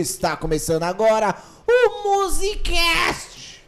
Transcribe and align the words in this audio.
Está 0.00 0.34
começando 0.34 0.82
agora 0.84 1.36
o 1.68 2.24
Musicast 2.24 3.62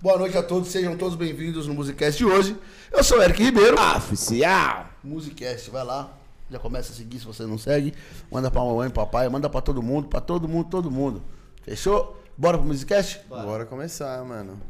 Boa 0.00 0.18
noite 0.18 0.36
a 0.36 0.42
todos, 0.42 0.68
sejam 0.68 0.96
todos 0.96 1.14
bem-vindos 1.14 1.68
no 1.68 1.74
Musicast 1.74 2.18
de 2.18 2.24
hoje. 2.24 2.56
Eu 2.90 3.04
sou 3.04 3.18
o 3.18 3.22
Eric 3.22 3.40
Ribeiro. 3.40 3.76
Oficial. 3.96 4.88
Musicast, 5.04 5.70
vai 5.70 5.84
lá, 5.84 6.12
já 6.50 6.58
começa 6.58 6.92
a 6.92 6.96
seguir 6.96 7.20
se 7.20 7.24
você 7.24 7.46
não 7.46 7.56
segue. 7.56 7.94
Manda 8.32 8.50
pra 8.50 8.64
mamãe, 8.64 8.90
papai, 8.90 9.28
manda 9.28 9.48
pra 9.48 9.60
todo 9.60 9.80
mundo, 9.80 10.08
pra 10.08 10.20
todo 10.20 10.48
mundo, 10.48 10.68
todo 10.68 10.90
mundo. 10.90 11.22
Fechou? 11.62 12.20
Bora 12.36 12.58
pro 12.58 12.66
Musicast? 12.66 13.20
Bora 13.28 13.64
começar, 13.64 14.24
mano. 14.24 14.60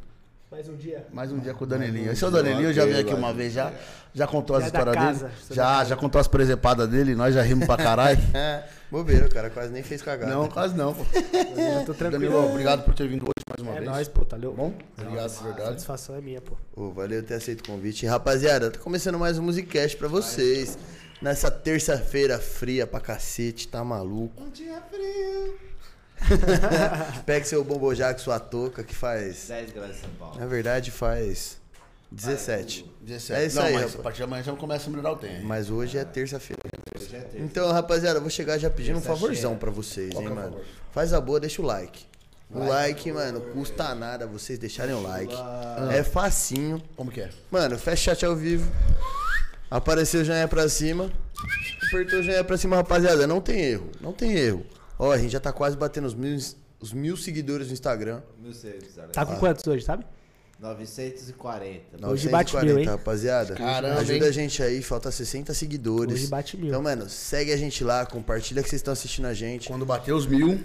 Mais 0.52 0.68
um 0.68 0.76
dia. 0.76 1.06
Mais 1.10 1.32
um 1.32 1.38
dia 1.38 1.54
com 1.54 1.64
o 1.64 1.66
Danilinho. 1.66 2.12
Esse 2.12 2.22
é 2.22 2.26
o 2.26 2.30
Danilinho, 2.30 2.74
já 2.74 2.84
veio 2.84 3.00
aqui 3.00 3.14
uma 3.14 3.32
vez 3.32 3.54
já. 3.54 3.72
Já 4.12 4.26
contou 4.26 4.54
as 4.54 4.64
é 4.64 4.66
histórias 4.66 5.18
dele. 5.18 5.32
Já, 5.50 5.64
casa. 5.64 5.88
já 5.88 5.96
contou 5.96 6.20
as 6.20 6.28
presepadas 6.28 6.86
dele, 6.90 7.14
nós 7.14 7.34
já 7.34 7.40
rimos 7.40 7.64
pra 7.66 7.78
caralho. 7.78 8.20
É, 8.34 8.62
bobeira, 8.90 9.24
o 9.26 9.30
cara 9.30 9.48
quase 9.48 9.72
nem 9.72 9.82
fez 9.82 10.02
cagada. 10.02 10.30
não, 10.30 10.46
quase 10.48 10.76
não, 10.76 10.92
pô. 10.92 11.02
Eu 11.14 11.86
tô 11.86 11.94
tranquilo. 11.94 12.32
Danilo, 12.32 12.50
obrigado 12.50 12.84
por 12.84 12.92
ter 12.94 13.08
vindo 13.08 13.22
hoje 13.22 13.44
mais 13.48 13.66
uma 13.66 13.72
É 13.76 13.80
vez. 13.80 13.90
nóis, 13.90 14.08
pô, 14.08 14.26
tá 14.26 14.36
louco? 14.36 14.56
Bom? 14.58 14.74
Obrigado, 14.98 15.30
de 15.30 15.38
A 15.38 15.42
verdade. 15.42 15.68
satisfação 15.70 16.16
é 16.16 16.20
minha, 16.20 16.42
pô. 16.42 16.54
Ô, 16.76 16.90
valeu 16.92 17.22
ter 17.22 17.34
aceito 17.34 17.60
o 17.62 17.64
convite. 17.72 18.04
Rapaziada, 18.04 18.70
tá 18.70 18.78
começando 18.78 19.18
mais 19.18 19.38
um 19.38 19.42
Musicast 19.42 19.96
pra 19.96 20.08
vocês. 20.08 20.76
Nessa 21.22 21.50
terça-feira 21.50 22.38
fria 22.38 22.86
pra 22.86 23.00
cacete, 23.00 23.68
tá 23.68 23.82
maluco? 23.82 24.42
Um 24.42 24.50
dia 24.50 24.82
frio. 24.90 25.71
Pegue 27.26 27.46
seu 27.46 27.62
bombojac, 27.64 28.20
sua 28.20 28.38
touca, 28.38 28.82
que 28.82 28.94
faz... 28.94 29.46
10 29.48 29.72
graus 29.72 29.90
em 29.90 30.00
São 30.00 30.10
Paulo. 30.18 30.38
Na 30.38 30.46
verdade, 30.46 30.90
faz 30.90 31.60
17. 32.10 32.90
17. 33.00 33.40
É 33.40 33.46
isso 33.46 33.56
não, 33.56 33.64
aí, 33.64 33.72
mas 33.72 33.82
rapaz. 33.82 34.00
a 34.00 34.02
partir 34.02 34.16
de 34.18 34.22
amanhã 34.24 34.42
já 34.42 34.52
começa 34.52 34.86
a 34.86 34.90
melhorar 34.90 35.12
o 35.12 35.16
tempo. 35.16 35.44
Mas 35.44 35.70
hoje 35.70 35.98
é 35.98 36.04
terça-feira. 36.04 36.60
Então, 37.34 37.70
rapaziada, 37.72 38.18
eu 38.18 38.22
vou 38.22 38.30
chegar 38.30 38.58
já 38.58 38.68
pedindo 38.70 38.98
um 38.98 39.02
favorzão 39.02 39.56
pra 39.56 39.70
vocês, 39.70 40.12
Qual 40.12 40.22
hein, 40.22 40.30
é 40.30 40.34
mano. 40.34 40.50
favor? 40.50 40.64
Faz 40.92 41.12
a 41.12 41.20
boa, 41.20 41.40
deixa 41.40 41.62
o 41.62 41.64
like. 41.64 42.04
O 42.50 42.64
like, 42.64 43.10
mano, 43.10 43.40
custa 43.40 43.94
nada 43.94 44.26
vocês 44.26 44.58
deixarem 44.58 44.94
o 44.94 45.00
like. 45.02 45.34
É 45.90 46.02
facinho. 46.02 46.82
Como 46.94 47.10
que 47.10 47.22
é? 47.22 47.30
Mano, 47.50 47.78
fecha 47.78 48.14
chat 48.14 48.26
ao 48.26 48.36
vivo. 48.36 48.70
Apareceu 49.70 50.20
o 50.20 50.24
joinha 50.24 50.46
pra 50.46 50.68
cima. 50.68 51.10
Apertou 51.88 52.20
o 52.20 52.22
joinha 52.22 52.44
pra 52.44 52.58
cima, 52.58 52.76
rapaziada. 52.76 53.26
Não 53.26 53.40
tem 53.40 53.58
erro. 53.58 53.90
Não 54.02 54.12
tem 54.12 54.32
erro. 54.36 54.66
Ó, 55.02 55.10
a 55.10 55.18
gente 55.18 55.32
já 55.32 55.40
tá 55.40 55.52
quase 55.52 55.76
batendo 55.76 56.06
os 56.06 56.14
mil, 56.14 56.38
os 56.78 56.92
mil 56.92 57.16
seguidores 57.16 57.66
no 57.66 57.72
Instagram. 57.72 58.22
Mil 58.38 58.52
seguidores. 58.52 59.12
Tá 59.12 59.26
com 59.26 59.34
quantos 59.34 59.66
hoje, 59.66 59.84
sabe? 59.84 60.06
940. 60.60 62.08
Hoje 62.08 62.28
bate 62.28 62.56
mil, 62.58 62.78
hein? 62.78 62.86
rapaziada. 62.86 63.56
Caramba, 63.56 63.98
Ajuda 63.98 64.14
hein? 64.14 64.22
a 64.22 64.30
gente 64.30 64.62
aí, 64.62 64.80
falta 64.80 65.10
60 65.10 65.52
seguidores. 65.54 66.14
Hoje 66.14 66.26
bate 66.28 66.56
mil. 66.56 66.68
Então, 66.68 66.80
mano, 66.80 67.08
segue 67.08 67.52
a 67.52 67.56
gente 67.56 67.82
lá, 67.82 68.06
compartilha 68.06 68.62
que 68.62 68.68
vocês 68.68 68.78
estão 68.78 68.92
assistindo 68.92 69.24
a 69.26 69.34
gente. 69.34 69.66
Quando 69.66 69.84
bater 69.84 70.12
os 70.12 70.24
mil. 70.24 70.60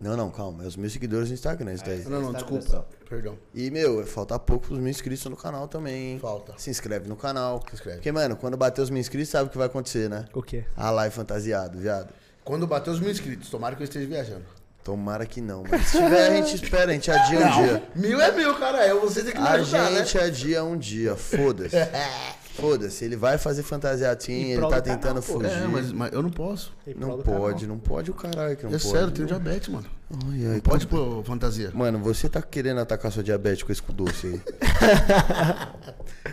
Não, 0.00 0.16
não, 0.16 0.30
calma. 0.30 0.62
É 0.62 0.66
os 0.68 0.76
mil 0.76 0.88
seguidores 0.88 1.28
no 1.28 1.34
Instagram, 1.34 1.74
isso 1.74 1.84
daí. 1.84 2.04
Não, 2.04 2.22
não, 2.22 2.30
Instagram 2.30 2.58
desculpa. 2.58 2.68
só. 2.68 2.88
Perdão. 3.08 3.36
E, 3.52 3.68
meu, 3.72 4.06
falta 4.06 4.38
pouco 4.38 4.68
pros 4.68 4.78
mil 4.78 4.90
inscritos 4.90 5.24
no 5.24 5.36
canal 5.36 5.66
também, 5.66 6.12
hein? 6.12 6.18
Falta. 6.20 6.54
Se 6.56 6.70
inscreve 6.70 7.08
no 7.08 7.16
canal. 7.16 7.60
Se 7.68 7.74
inscreve. 7.74 7.96
Porque, 7.96 8.12
mano, 8.12 8.36
quando 8.36 8.56
bater 8.56 8.80
os 8.80 8.90
mil 8.90 9.00
inscritos, 9.00 9.30
sabe 9.30 9.48
o 9.48 9.50
que 9.50 9.58
vai 9.58 9.66
acontecer, 9.66 10.08
né? 10.08 10.26
O 10.32 10.40
quê? 10.40 10.64
A 10.76 10.88
live 10.92 11.12
fantasiado, 11.12 11.80
viado. 11.80 12.14
Quando 12.46 12.64
bater 12.64 12.90
os 12.90 13.00
mil 13.00 13.10
inscritos, 13.10 13.50
tomara 13.50 13.74
que 13.74 13.82
eu 13.82 13.84
esteja 13.84 14.06
viajando. 14.06 14.44
Tomara 14.84 15.26
que 15.26 15.40
não, 15.40 15.64
mas 15.68 15.88
se 15.88 15.98
tiver, 15.98 16.28
a 16.28 16.36
gente 16.36 16.54
espera, 16.54 16.92
a 16.92 16.94
gente 16.94 17.10
adia 17.10 17.40
um 17.40 17.50
dia. 17.60 17.82
Mil 17.96 18.20
é 18.20 18.30
mil, 18.30 18.54
cara. 18.54 18.86
É 18.86 18.94
você 18.94 19.24
tem 19.24 19.32
que 19.32 19.40
me 19.40 19.44
A 19.48 19.54
ajudar, 19.54 19.90
né? 19.90 19.96
gente 20.04 20.16
adia 20.16 20.62
um 20.62 20.76
dia, 20.78 21.16
foda-se. 21.16 21.74
Foda-se, 22.56 23.04
ele 23.04 23.16
vai 23.16 23.36
fazer 23.36 23.62
fantasiado 23.62 24.22
sim, 24.22 24.52
ele 24.52 24.62
tá 24.62 24.66
do 24.66 24.70
canal, 24.70 24.82
tentando 24.82 25.16
pô. 25.22 25.32
fugir. 25.34 25.50
É, 25.50 25.66
mas, 25.66 25.92
mas 25.92 26.10
eu 26.10 26.22
não 26.22 26.30
posso. 26.30 26.72
Não 26.96 27.18
pode, 27.20 27.64
canal. 27.64 27.76
não 27.76 27.78
pode 27.78 28.10
o 28.10 28.14
caralho 28.14 28.56
que 28.56 28.62
não 28.62 28.70
É 28.70 28.78
pode. 28.78 28.82
sério, 28.84 29.08
eu 29.08 29.10
tenho 29.10 29.28
diabetes, 29.28 29.68
mano. 29.68 29.84
Ai, 30.10 30.46
ai, 30.46 30.52
Não 30.54 30.60
pode 30.60 30.86
pôr 30.86 31.22
fantasia. 31.22 31.70
Mano, 31.74 31.98
você 31.98 32.30
tá 32.30 32.40
querendo 32.40 32.80
atacar 32.80 33.12
sua 33.12 33.22
diabetes 33.22 33.62
com 33.62 33.70
esse 33.72 33.82
cu 33.82 33.92
doce 33.92 34.26
aí. 34.28 34.40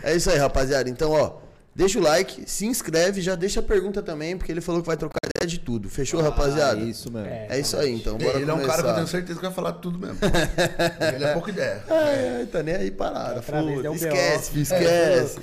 é 0.02 0.16
isso 0.16 0.30
aí, 0.30 0.38
rapaziada. 0.38 0.88
Então, 0.88 1.10
ó, 1.10 1.32
deixa 1.74 1.98
o 1.98 2.02
like, 2.02 2.48
se 2.48 2.66
inscreve, 2.66 3.20
já 3.20 3.34
deixa 3.34 3.60
a 3.60 3.62
pergunta 3.62 4.02
também, 4.02 4.36
porque 4.36 4.50
ele 4.52 4.60
falou 4.60 4.80
que 4.80 4.86
vai 4.86 4.96
trocar 4.96 5.18
ideia 5.36 5.48
de 5.48 5.58
tudo. 5.58 5.88
Fechou, 5.90 6.20
rapaziada? 6.22 6.80
Ah, 6.80 6.84
isso 6.84 7.10
mesmo. 7.12 7.28
É 7.28 7.58
isso 7.58 7.76
aí, 7.76 7.92
então. 7.94 8.16
Bora 8.18 8.38
ele 8.38 8.50
é 8.50 8.54
um 8.54 8.56
começar. 8.58 8.72
cara 8.72 8.82
que 8.82 8.88
eu 8.88 8.94
tenho 8.94 9.06
certeza 9.08 9.38
que 9.40 9.44
vai 9.46 9.54
falar 9.54 9.72
tudo 9.74 9.98
mesmo. 9.98 10.18
ele 11.14 11.24
é 11.24 11.32
pouca 11.32 11.50
ideia. 11.50 11.82
Ai, 11.88 12.46
tá 12.46 12.62
nem 12.62 12.74
aí 12.74 12.90
vez 13.62 13.82
deu 13.82 13.92
um 13.92 13.94
Esquece, 13.94 14.50
BO. 14.52 14.60
esquece. 14.60 15.38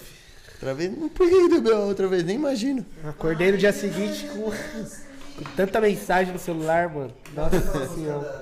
Outra 0.56 0.74
vez, 0.76 0.92
por 1.16 1.28
que 1.28 1.50
deu 1.50 1.62
B.O. 1.62 1.88
outra 1.88 2.08
vez? 2.08 2.24
Nem 2.24 2.36
imagino. 2.36 2.86
Acordei 3.04 3.52
no 3.52 3.58
dia 3.58 3.74
seguinte 3.74 4.28
com, 4.28 4.44
com 4.52 5.52
tanta 5.56 5.82
mensagem 5.82 6.32
no 6.34 6.40
celular, 6.40 6.88
mano. 6.88 7.12
Nossa 7.36 7.88
senhora. 7.96 8.41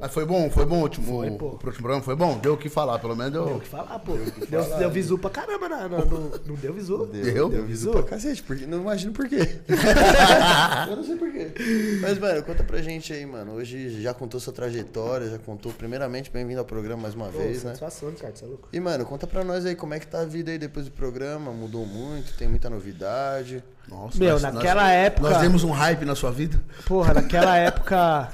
Mas 0.00 0.12
foi 0.12 0.24
bom, 0.24 0.50
foi 0.50 0.64
bom 0.66 0.78
o 0.78 0.82
último, 0.82 1.06
Foi, 1.06 1.28
o, 1.30 1.36
pô. 1.38 1.44
o 1.46 1.50
último 1.52 1.72
programa? 1.72 2.02
Foi 2.02 2.14
bom? 2.16 2.38
Deu 2.38 2.54
o 2.54 2.56
que 2.56 2.68
falar, 2.68 2.98
pelo 2.98 3.16
menos 3.16 3.32
Deu 3.32 3.42
o 3.42 3.46
deu. 3.46 3.60
que 3.60 3.68
falar, 3.68 3.98
pô. 3.98 4.12
Deu, 4.48 4.78
deu 4.78 4.90
visu 4.90 5.18
pra 5.18 5.30
caramba, 5.30 5.68
na, 5.68 5.88
na- 5.88 5.98
no- 6.04 6.30
não 6.46 6.54
deu 6.56 6.72
visu? 6.74 7.06
Deu? 7.06 7.48
Deu 7.48 7.64
visu 7.64 7.90
pra 7.92 8.02
cacete, 8.02 8.42
porque 8.42 8.66
não 8.66 8.78
imagino 8.80 9.12
por 9.12 9.28
quê. 9.28 9.58
eu 10.88 10.96
não 10.96 11.04
sei 11.04 11.16
por 11.16 11.30
quê. 11.32 11.52
Mas, 12.00 12.18
mano, 12.18 12.42
conta 12.42 12.62
pra 12.64 12.80
gente 12.82 13.12
aí, 13.12 13.24
mano. 13.24 13.52
Hoje 13.52 14.00
já 14.02 14.12
contou 14.14 14.38
sua 14.40 14.52
trajetória, 14.52 15.28
já 15.30 15.38
contou. 15.38 15.72
Primeiramente, 15.72 16.30
bem-vindo 16.30 16.58
ao 16.60 16.64
programa 16.66 17.02
mais 17.02 17.14
uma 17.14 17.26
Pô, 17.26 17.38
vez, 17.38 17.62
né? 17.64 17.74
satisfação, 17.74 18.10
Ricardo, 18.10 18.36
você 18.36 18.44
é 18.44 18.48
louco. 18.48 18.68
E, 18.72 18.80
mano, 18.80 19.04
conta 19.04 19.26
pra 19.26 19.42
nós 19.44 19.64
aí 19.66 19.74
como 19.74 19.94
é 19.94 19.98
que 20.00 20.06
tá 20.06 20.20
a 20.20 20.24
vida 20.24 20.50
aí 20.50 20.58
depois 20.58 20.86
do 20.86 20.92
programa. 20.92 21.50
Mudou 21.52 21.84
muito, 21.86 22.34
tem 22.36 22.48
muita 22.48 22.68
novidade. 22.70 23.62
Nossa, 23.88 24.18
Meu, 24.18 24.32
nós- 24.32 24.42
naquela 24.42 24.82
nós- 24.82 24.92
época- 24.92 25.30
Nós 25.30 25.40
demos 25.40 25.62
um 25.64 25.70
hype 25.70 26.04
na 26.04 26.14
sua 26.14 26.30
vida? 26.32 26.60
Porra, 26.86 27.14
naquela 27.14 27.56
época 27.58 28.28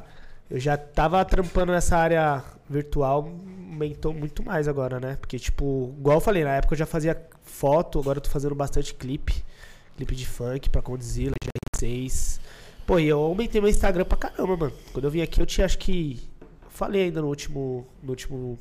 eu 0.52 0.60
já 0.60 0.76
tava 0.76 1.24
trampando 1.24 1.72
nessa 1.72 1.96
área 1.96 2.44
virtual, 2.68 3.26
aumentou 3.70 4.12
muito 4.12 4.44
mais 4.44 4.68
agora, 4.68 5.00
né? 5.00 5.16
Porque, 5.18 5.38
tipo, 5.38 5.94
igual 5.98 6.18
eu 6.18 6.20
falei, 6.20 6.44
na 6.44 6.56
época 6.56 6.74
eu 6.74 6.78
já 6.78 6.84
fazia 6.84 7.18
foto, 7.42 7.98
agora 7.98 8.18
eu 8.18 8.22
tô 8.22 8.28
fazendo 8.28 8.54
bastante 8.54 8.92
clipe. 8.92 9.42
Clipe 9.96 10.14
de 10.14 10.26
funk 10.26 10.68
pra 10.68 10.82
Condzilla, 10.82 11.34
GR6. 11.74 12.38
Pô, 12.86 12.98
e 12.98 13.08
eu 13.08 13.18
aumentei 13.18 13.62
meu 13.62 13.70
Instagram 13.70 14.04
pra 14.04 14.18
caramba, 14.18 14.54
mano. 14.54 14.72
Quando 14.92 15.06
eu 15.06 15.10
vim 15.10 15.22
aqui 15.22 15.40
eu 15.40 15.46
tinha, 15.46 15.64
acho 15.64 15.78
que. 15.78 16.20
Falei 16.68 17.04
ainda 17.04 17.22
no 17.22 17.28
último, 17.28 17.86
no 18.02 18.10
último 18.10 18.58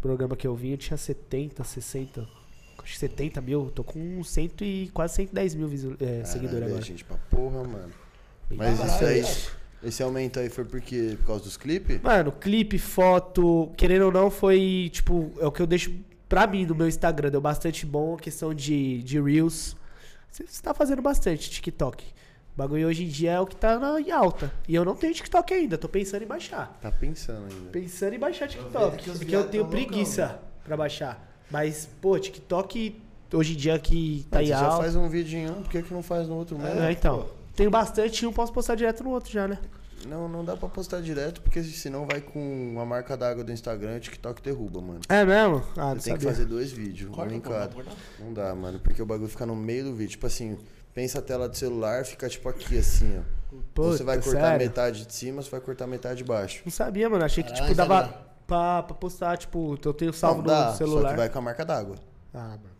programa 0.00 0.34
que 0.34 0.46
eu 0.46 0.56
vim, 0.56 0.72
eu 0.72 0.78
tinha 0.78 0.96
70, 0.96 1.62
60. 1.62 2.20
Acho 2.82 2.92
que 2.94 2.98
70 2.98 3.40
mil. 3.40 3.70
Tô 3.70 3.84
com 3.84 4.24
100 4.24 4.50
e 4.62 4.90
quase 4.92 5.14
110 5.14 5.54
mil 5.54 5.68
é, 6.00 6.24
seguidores 6.24 6.50
Caralho, 6.50 6.64
agora. 6.64 6.82
gente, 6.82 7.04
pra 7.04 7.16
porra, 7.30 7.62
mano. 7.62 7.92
Mas 8.50 8.74
isso 8.74 8.98
caralho. 8.98 9.06
aí, 9.06 9.61
esse 9.84 10.02
aumento 10.02 10.38
aí 10.38 10.48
foi 10.48 10.64
porque, 10.64 11.16
por 11.20 11.26
causa 11.26 11.44
dos 11.44 11.56
clipes? 11.56 12.00
Mano, 12.02 12.32
clipe, 12.32 12.78
foto, 12.78 13.70
querendo 13.76 14.06
ou 14.06 14.12
não, 14.12 14.30
foi, 14.30 14.90
tipo, 14.92 15.32
é 15.40 15.46
o 15.46 15.52
que 15.52 15.60
eu 15.60 15.66
deixo 15.66 15.92
pra 16.28 16.46
mim 16.46 16.64
no 16.64 16.74
meu 16.74 16.88
Instagram. 16.88 17.30
Deu 17.30 17.40
bastante 17.40 17.84
bom 17.84 18.14
a 18.14 18.18
questão 18.18 18.54
de, 18.54 19.02
de 19.02 19.20
Reels. 19.20 19.76
Você 20.30 20.44
tá 20.62 20.72
fazendo 20.72 21.02
bastante 21.02 21.50
TikTok. 21.50 22.04
O 22.54 22.58
bagulho 22.58 22.86
hoje 22.86 23.04
em 23.04 23.08
dia 23.08 23.32
é 23.32 23.40
o 23.40 23.46
que 23.46 23.56
tá 23.56 23.78
na, 23.78 24.00
em 24.00 24.10
alta. 24.10 24.52
E 24.68 24.74
eu 24.74 24.84
não 24.84 24.94
tenho 24.94 25.14
TikTok 25.14 25.52
ainda, 25.54 25.78
tô 25.78 25.88
pensando 25.88 26.22
em 26.22 26.26
baixar. 26.26 26.78
Tá 26.80 26.90
pensando 26.90 27.44
ainda. 27.50 27.70
Pensando 27.70 28.14
em 28.14 28.18
baixar 28.18 28.48
TikTok. 28.48 29.10
os 29.10 29.18
Porque 29.18 29.34
eu 29.34 29.48
tenho 29.48 29.66
preguiça 29.66 30.38
pra 30.64 30.76
baixar. 30.76 31.30
Mas, 31.50 31.88
pô, 32.00 32.18
TikTok 32.18 33.00
hoje 33.32 33.54
em 33.54 33.56
dia 33.56 33.78
que 33.78 34.26
tá 34.30 34.38
Mas 34.38 34.48
em 34.48 34.52
você 34.52 34.58
já 34.58 34.66
alta. 34.66 34.82
faz 34.82 34.96
um 34.96 35.08
vídeo 35.08 35.38
em 35.38 35.50
um, 35.50 35.62
por 35.62 35.70
que, 35.70 35.82
que 35.82 35.92
não 35.92 36.02
faz 36.02 36.28
no 36.28 36.36
outro 36.36 36.58
mesmo? 36.58 36.80
É, 36.80 36.92
então. 36.92 37.26
Tenho 37.54 37.70
bastante 37.70 38.22
e 38.22 38.26
um 38.26 38.32
posso 38.32 38.52
postar 38.52 38.74
direto 38.74 39.04
no 39.04 39.10
outro 39.10 39.30
já, 39.30 39.46
né? 39.46 39.58
Não, 40.06 40.28
não 40.28 40.44
dá 40.44 40.56
pra 40.56 40.68
postar 40.68 41.00
direto, 41.00 41.40
porque 41.42 41.62
senão 41.62 42.06
vai 42.06 42.20
com 42.20 42.76
a 42.80 42.84
marca 42.84 43.16
d'água 43.16 43.44
do 43.44 43.52
Instagram 43.52 43.94
e 43.94 43.96
o 43.98 44.00
TikTok 44.00 44.42
derruba, 44.42 44.80
mano. 44.80 45.00
É 45.08 45.24
mesmo? 45.24 45.62
Ah, 45.76 45.94
não 45.94 46.00
Você 46.00 46.10
tem 46.10 46.18
que 46.18 46.24
fazer 46.24 46.44
dois 46.44 46.72
vídeos, 46.72 47.10
um 47.16 47.30
em 47.30 47.40
cada. 47.40 47.70
Não 48.18 48.32
dá, 48.32 48.54
mano, 48.54 48.80
porque 48.80 49.00
o 49.00 49.06
bagulho 49.06 49.28
fica 49.28 49.46
no 49.46 49.54
meio 49.54 49.84
do 49.84 49.94
vídeo. 49.94 50.12
Tipo 50.12 50.26
assim, 50.26 50.58
pensa 50.92 51.20
a 51.20 51.22
tela 51.22 51.48
do 51.48 51.56
celular, 51.56 52.04
fica 52.04 52.28
tipo 52.28 52.48
aqui 52.48 52.78
assim, 52.78 53.18
ó. 53.18 53.42
Puta, 53.74 53.98
você 53.98 54.02
vai 54.02 54.20
cortar 54.20 54.40
sério? 54.40 54.66
metade 54.66 55.06
de 55.06 55.14
cima, 55.14 55.42
você 55.42 55.50
vai 55.50 55.60
cortar 55.60 55.86
metade 55.86 56.16
de 56.18 56.24
baixo. 56.24 56.62
Não 56.64 56.72
sabia, 56.72 57.08
mano. 57.08 57.24
Achei 57.24 57.44
que, 57.44 57.50
Caralho, 57.50 57.68
tipo, 57.68 57.76
dava 57.76 58.08
pra, 58.46 58.82
pra 58.82 58.94
postar, 58.96 59.36
tipo, 59.36 59.78
eu 59.84 59.94
tenho 59.94 60.12
salvo 60.12 60.38
não 60.38 60.46
dá, 60.48 60.70
no 60.70 60.76
celular. 60.76 61.02
só 61.02 61.10
que 61.10 61.16
vai 61.16 61.28
com 61.28 61.38
a 61.38 61.42
marca 61.42 61.64
d'água. 61.64 61.96
Ah, 62.32 62.48
mano, 62.48 62.71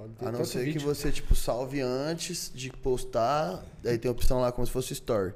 foda. 0.00 0.12
Tem 0.18 0.28
A 0.28 0.32
não 0.32 0.44
ser 0.44 0.60
que 0.60 0.72
vídeo. 0.72 0.80
você, 0.82 1.12
tipo, 1.12 1.34
salve 1.34 1.80
antes 1.80 2.50
de 2.54 2.70
postar, 2.70 3.62
aí 3.84 3.98
tem 3.98 4.08
a 4.08 4.12
opção 4.12 4.40
lá 4.40 4.50
como 4.50 4.66
se 4.66 4.72
fosse 4.72 4.92
story. 4.94 5.32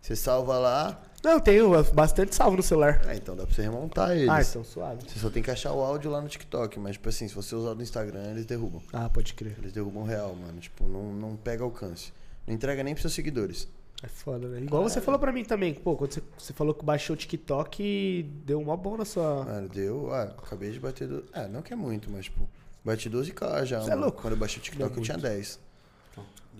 Você 0.00 0.14
salva 0.16 0.58
lá, 0.58 1.02
Não, 1.22 1.32
eu 1.32 1.40
tenho 1.40 1.70
bastante 1.92 2.34
salvo 2.34 2.56
no 2.56 2.62
celular. 2.62 3.02
ah, 3.06 3.14
então 3.14 3.34
dá 3.36 3.44
pra 3.44 3.54
você 3.54 3.62
remontar 3.62 4.12
eles. 4.16 4.28
Ah, 4.28 4.40
então 4.40 4.62
suave. 4.64 5.02
Você 5.06 5.18
só 5.18 5.28
tem 5.28 5.42
que 5.42 5.50
achar 5.50 5.72
o 5.72 5.80
áudio 5.80 6.10
lá 6.10 6.20
no 6.20 6.28
TikTok, 6.28 6.78
mas, 6.78 6.92
tipo 6.92 7.08
assim, 7.08 7.26
se 7.28 7.34
você 7.34 7.54
usar 7.54 7.74
no 7.74 7.82
Instagram, 7.82 8.30
eles 8.30 8.46
derrubam. 8.46 8.80
Ah, 8.92 9.08
pode 9.08 9.34
crer. 9.34 9.56
Eles 9.58 9.72
derrubam 9.72 10.04
real, 10.04 10.34
mano. 10.36 10.58
Tipo, 10.60 10.86
não, 10.86 11.12
não 11.12 11.36
pega 11.36 11.64
alcance. 11.64 12.12
Não 12.46 12.54
entrega 12.54 12.82
nem 12.84 12.94
pros 12.94 13.02
seus 13.02 13.14
seguidores. 13.14 13.66
É 14.00 14.06
foda, 14.06 14.46
né? 14.46 14.60
Igual 14.60 14.84
você 14.84 15.00
falou 15.00 15.18
pra 15.18 15.32
mim 15.32 15.44
também. 15.44 15.74
Pô, 15.74 15.96
quando 15.96 16.12
você, 16.12 16.22
você 16.38 16.52
falou 16.52 16.72
que 16.72 16.84
baixou 16.84 17.14
o 17.14 17.16
TikTok, 17.16 18.22
deu 18.46 18.60
uma 18.60 18.76
boa 18.76 18.98
na 18.98 19.04
sua... 19.04 19.44
Mano, 19.44 19.68
deu. 19.68 20.12
Ah, 20.14 20.22
acabei 20.22 20.70
de 20.70 20.78
bater. 20.78 21.08
Do... 21.08 21.24
Ah, 21.32 21.48
não 21.48 21.60
que 21.62 21.72
é 21.72 21.76
muito, 21.76 22.08
mas, 22.08 22.26
tipo, 22.26 22.48
bati 22.88 23.08
12k 23.10 23.64
já. 23.64 23.80
Cê 23.80 23.86
é 23.86 23.90
mano. 23.90 24.02
louco. 24.02 24.20
Quando 24.22 24.32
eu 24.34 24.38
baixei 24.38 24.58
o 24.58 24.62
TikTok, 24.62 24.90
Não 24.90 24.96
é 24.96 25.00
eu 25.00 25.04
tinha 25.04 25.16
10. 25.18 25.68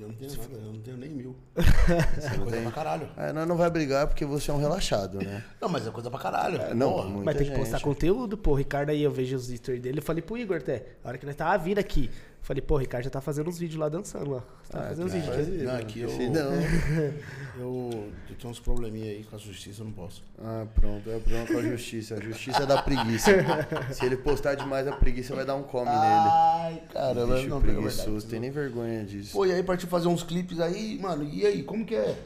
Eu 0.00 0.06
não 0.06 0.14
tenho 0.14 0.30
nada, 0.30 0.54
eu 0.54 0.72
não 0.72 0.80
tenho 0.80 0.96
nem 0.96 1.10
mil. 1.10 1.36
Você 1.56 2.26
É 2.26 2.30
não 2.30 2.38
coisa 2.44 2.50
tem? 2.52 2.62
pra 2.62 2.70
caralho. 2.70 3.08
Ah, 3.16 3.32
nós 3.32 3.48
não 3.48 3.56
vai 3.56 3.68
brigar 3.68 4.06
porque 4.06 4.24
você 4.24 4.48
é 4.48 4.54
um 4.54 4.58
relaxado, 4.60 5.18
né? 5.18 5.42
Não, 5.60 5.68
mas 5.68 5.84
é 5.88 5.90
coisa 5.90 6.08
pra 6.08 6.20
caralho. 6.20 6.60
É, 6.62 6.72
não, 6.72 6.92
Porra. 6.92 7.08
muita 7.08 7.24
Mas 7.24 7.36
tem 7.36 7.50
que 7.50 7.56
postar 7.58 7.80
conteúdo, 7.80 8.38
pô. 8.38 8.52
O 8.52 8.54
Ricardo 8.54 8.90
aí, 8.90 9.02
eu 9.02 9.10
vejo 9.10 9.34
os 9.34 9.48
stories 9.48 9.82
dele. 9.82 9.98
Eu 9.98 10.02
falei 10.04 10.22
pro 10.22 10.36
Igor 10.38 10.58
até. 10.58 10.84
A 11.02 11.08
hora 11.08 11.18
que 11.18 11.26
nós 11.26 11.34
tava 11.34 11.58
vindo 11.60 11.78
aqui. 11.80 12.08
Falei, 12.42 12.62
pô, 12.62 12.76
o 12.76 12.78
Ricardo 12.78 13.04
já 13.04 13.10
tá 13.10 13.20
fazendo 13.20 13.48
uns 13.50 13.58
vídeos 13.58 13.78
lá 13.78 13.88
dançando 13.90 14.30
lá. 14.30 14.42
Você 14.64 14.72
tá 14.72 14.80
Ah, 14.80 14.88
fazendo 14.88 15.06
uns 15.06 15.12
vídeos 15.12 15.34
fazer, 15.36 15.64
Não, 15.64 15.76
aqui 15.76 16.00
eu- 16.00 16.08
senão- 16.08 16.52
Eu, 17.58 18.12
eu 18.30 18.36
tenho 18.36 18.52
uns 18.52 18.60
probleminha 18.60 19.10
aí 19.10 19.24
com 19.28 19.34
a 19.34 19.38
justiça, 19.38 19.80
eu 19.80 19.86
não 19.86 19.92
posso. 19.92 20.22
Ah, 20.40 20.64
pronto, 20.76 21.10
é 21.10 21.18
problema 21.18 21.44
com 21.46 21.58
a 21.58 21.62
justiça. 21.62 22.14
A 22.14 22.20
justiça 22.20 22.62
é 22.62 22.66
da 22.66 22.80
preguiça. 22.80 23.32
Se 23.92 24.04
ele 24.06 24.16
postar 24.16 24.54
demais 24.54 24.86
a 24.86 24.92
preguiça, 24.92 25.34
vai 25.34 25.44
dar 25.44 25.56
um 25.56 25.64
come 25.64 25.90
nele. 25.90 25.98
Ai, 26.00 26.82
caramba, 26.92 27.34
Bicho 27.34 27.48
não, 27.48 27.60
preguiçoso, 27.60 28.26
tem 28.28 28.38
nem 28.38 28.50
vergonha 28.52 29.04
disso. 29.04 29.32
Pô, 29.32 29.44
e 29.44 29.52
aí 29.52 29.62
partiu 29.64 29.88
fazer 29.88 30.06
uns 30.06 30.22
clipes 30.22 30.60
aí, 30.60 30.96
mano, 31.02 31.24
e 31.24 31.44
aí, 31.44 31.62
como 31.64 31.84
que 31.84 31.96
é? 31.96 32.16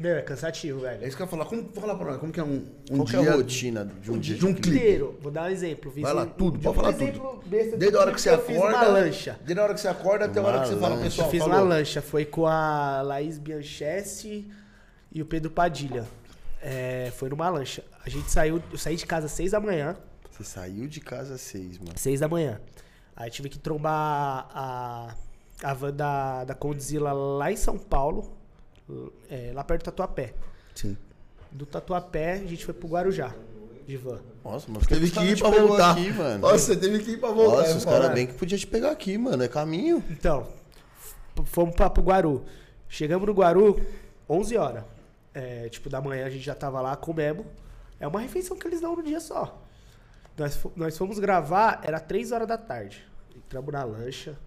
Meu, 0.00 0.16
é 0.16 0.22
cansativo, 0.22 0.84
É 0.86 0.90
velho. 0.96 1.06
isso 1.08 1.16
que 1.16 1.22
eu 1.22 1.26
ia 1.26 1.30
falar, 1.30 1.44
como, 1.44 1.62
vou 1.62 1.80
falar 1.80 1.94
pra 1.94 2.06
nós, 2.12 2.16
como 2.18 2.32
que 2.32 2.40
é 2.40 2.44
um, 2.44 2.66
um 2.90 2.96
Qual 2.96 3.06
que 3.06 3.16
é 3.16 3.20
dia... 3.20 3.30
a 3.32 3.36
rotina 3.36 3.84
de 3.84 4.10
um 4.10 4.18
dia 4.18 4.36
de 4.36 4.46
um 4.46 4.54
clipe? 4.54 4.76
Inteiro. 4.78 5.18
Vou 5.20 5.30
dar 5.30 5.44
um 5.44 5.48
exemplo. 5.50 5.90
Fiz 5.92 6.02
Vai 6.02 6.12
lá, 6.14 6.22
um- 6.22 6.26
tudo, 6.28 6.58
um- 6.58 6.60
pode 6.62 6.76
falar 6.76 6.88
um 6.88 6.92
exemplo 6.92 7.42
besta 7.46 7.70
de 7.72 7.76
Desde 7.76 7.96
a 7.96 8.00
hora 8.00 8.12
que 8.12 8.20
você 8.20 8.30
eu 8.30 8.34
acorda... 8.34 8.52
fiz 8.52 8.56
uma 8.58 8.82
lancha. 8.88 9.38
Desde 9.44 9.60
a 9.60 9.62
hora 9.64 9.74
que 9.74 9.80
você 9.80 9.88
acorda 9.88 10.24
até 10.24 10.40
a 10.40 10.42
hora 10.42 10.60
que 10.60 10.66
você 10.68 10.72
Uma 10.74 10.80
fala, 10.80 10.94
lancha. 10.94 11.04
pessoal, 11.04 11.26
Eu 11.26 11.30
fiz 11.30 11.40
falou. 11.42 11.54
uma 11.56 11.62
lancha. 11.64 12.02
Foi 12.02 12.24
com 12.24 12.46
a 12.46 13.02
Laís 13.02 13.38
Bianchessi 13.38 14.50
e 15.12 15.22
o 15.22 15.26
Pedro 15.26 15.50
Padilha. 15.50 16.04
É, 16.62 17.10
foi 17.16 17.28
numa 17.28 17.48
lancha. 17.48 17.82
A 18.04 18.08
gente 18.10 18.30
saiu... 18.30 18.62
Eu 18.70 18.78
saí 18.78 18.96
de 18.96 19.06
casa 19.06 19.26
às 19.26 19.32
seis 19.32 19.52
da 19.52 19.60
manhã. 19.60 19.96
Você 20.30 20.44
saiu 20.44 20.86
de 20.86 21.00
casa 21.00 21.34
às 21.34 21.40
seis, 21.40 21.78
mano. 21.78 21.92
Seis 21.96 22.20
da 22.20 22.28
manhã. 22.28 22.60
Aí 23.16 23.30
tive 23.30 23.48
que 23.50 23.58
trombar 23.58 24.48
a, 24.54 25.14
a 25.62 25.74
van 25.74 25.92
da, 25.92 26.44
da 26.44 26.54
Condzilla 26.54 27.12
lá 27.12 27.52
em 27.52 27.56
São 27.56 27.76
Paulo, 27.78 28.32
é, 29.28 29.52
lá 29.54 29.62
perto 29.64 29.82
do 29.82 29.84
Tatuapé. 29.86 30.34
Sim. 30.74 30.96
Do 31.50 31.66
Tatuapé, 31.66 32.34
a 32.34 32.46
gente 32.46 32.64
foi 32.64 32.74
pro 32.74 32.88
Guarujá, 32.88 33.34
de 33.86 33.96
van. 33.96 34.20
Nossa, 34.44 34.66
mas 34.68 34.86
Teve 34.86 35.06
os 35.06 35.10
que 35.10 35.20
ir 35.20 35.38
pra 35.38 35.50
voltar. 35.50 35.92
aqui, 35.92 36.12
mano? 36.12 36.38
Nossa, 36.38 36.58
você 36.58 36.76
teve 36.76 36.98
que 37.00 37.10
ir 37.12 37.16
pra 37.18 37.30
voltar. 37.30 37.56
Nossa, 37.62 37.76
os 37.76 37.84
caras 37.84 38.12
bem 38.12 38.26
que 38.26 38.34
podia 38.34 38.56
te 38.56 38.66
pegar 38.66 38.90
aqui, 38.92 39.18
mano. 39.18 39.42
É 39.42 39.48
caminho. 39.48 40.02
Então, 40.10 40.46
fomos 41.46 41.74
pra, 41.74 41.90
pro 41.90 42.02
Guaru. 42.02 42.44
Chegamos 42.88 43.26
no 43.26 43.32
Guaru, 43.34 43.80
11 44.28 44.56
horas. 44.56 44.84
É, 45.34 45.68
tipo, 45.68 45.88
da 45.88 46.00
manhã 46.00 46.26
a 46.26 46.30
gente 46.30 46.44
já 46.44 46.54
tava 46.54 46.80
lá, 46.80 46.96
comemos. 46.96 47.46
É 47.98 48.06
uma 48.06 48.20
refeição 48.20 48.56
que 48.56 48.66
eles 48.66 48.80
dão 48.80 48.96
no 48.96 49.02
dia 49.02 49.20
só. 49.20 49.60
Nós, 50.38 50.58
nós 50.74 50.96
fomos 50.96 51.18
gravar, 51.18 51.80
era 51.82 52.00
3 52.00 52.32
horas 52.32 52.48
da 52.48 52.56
tarde. 52.56 53.04
Entramos 53.36 53.72
na 53.72 53.84
lancha. 53.84 54.38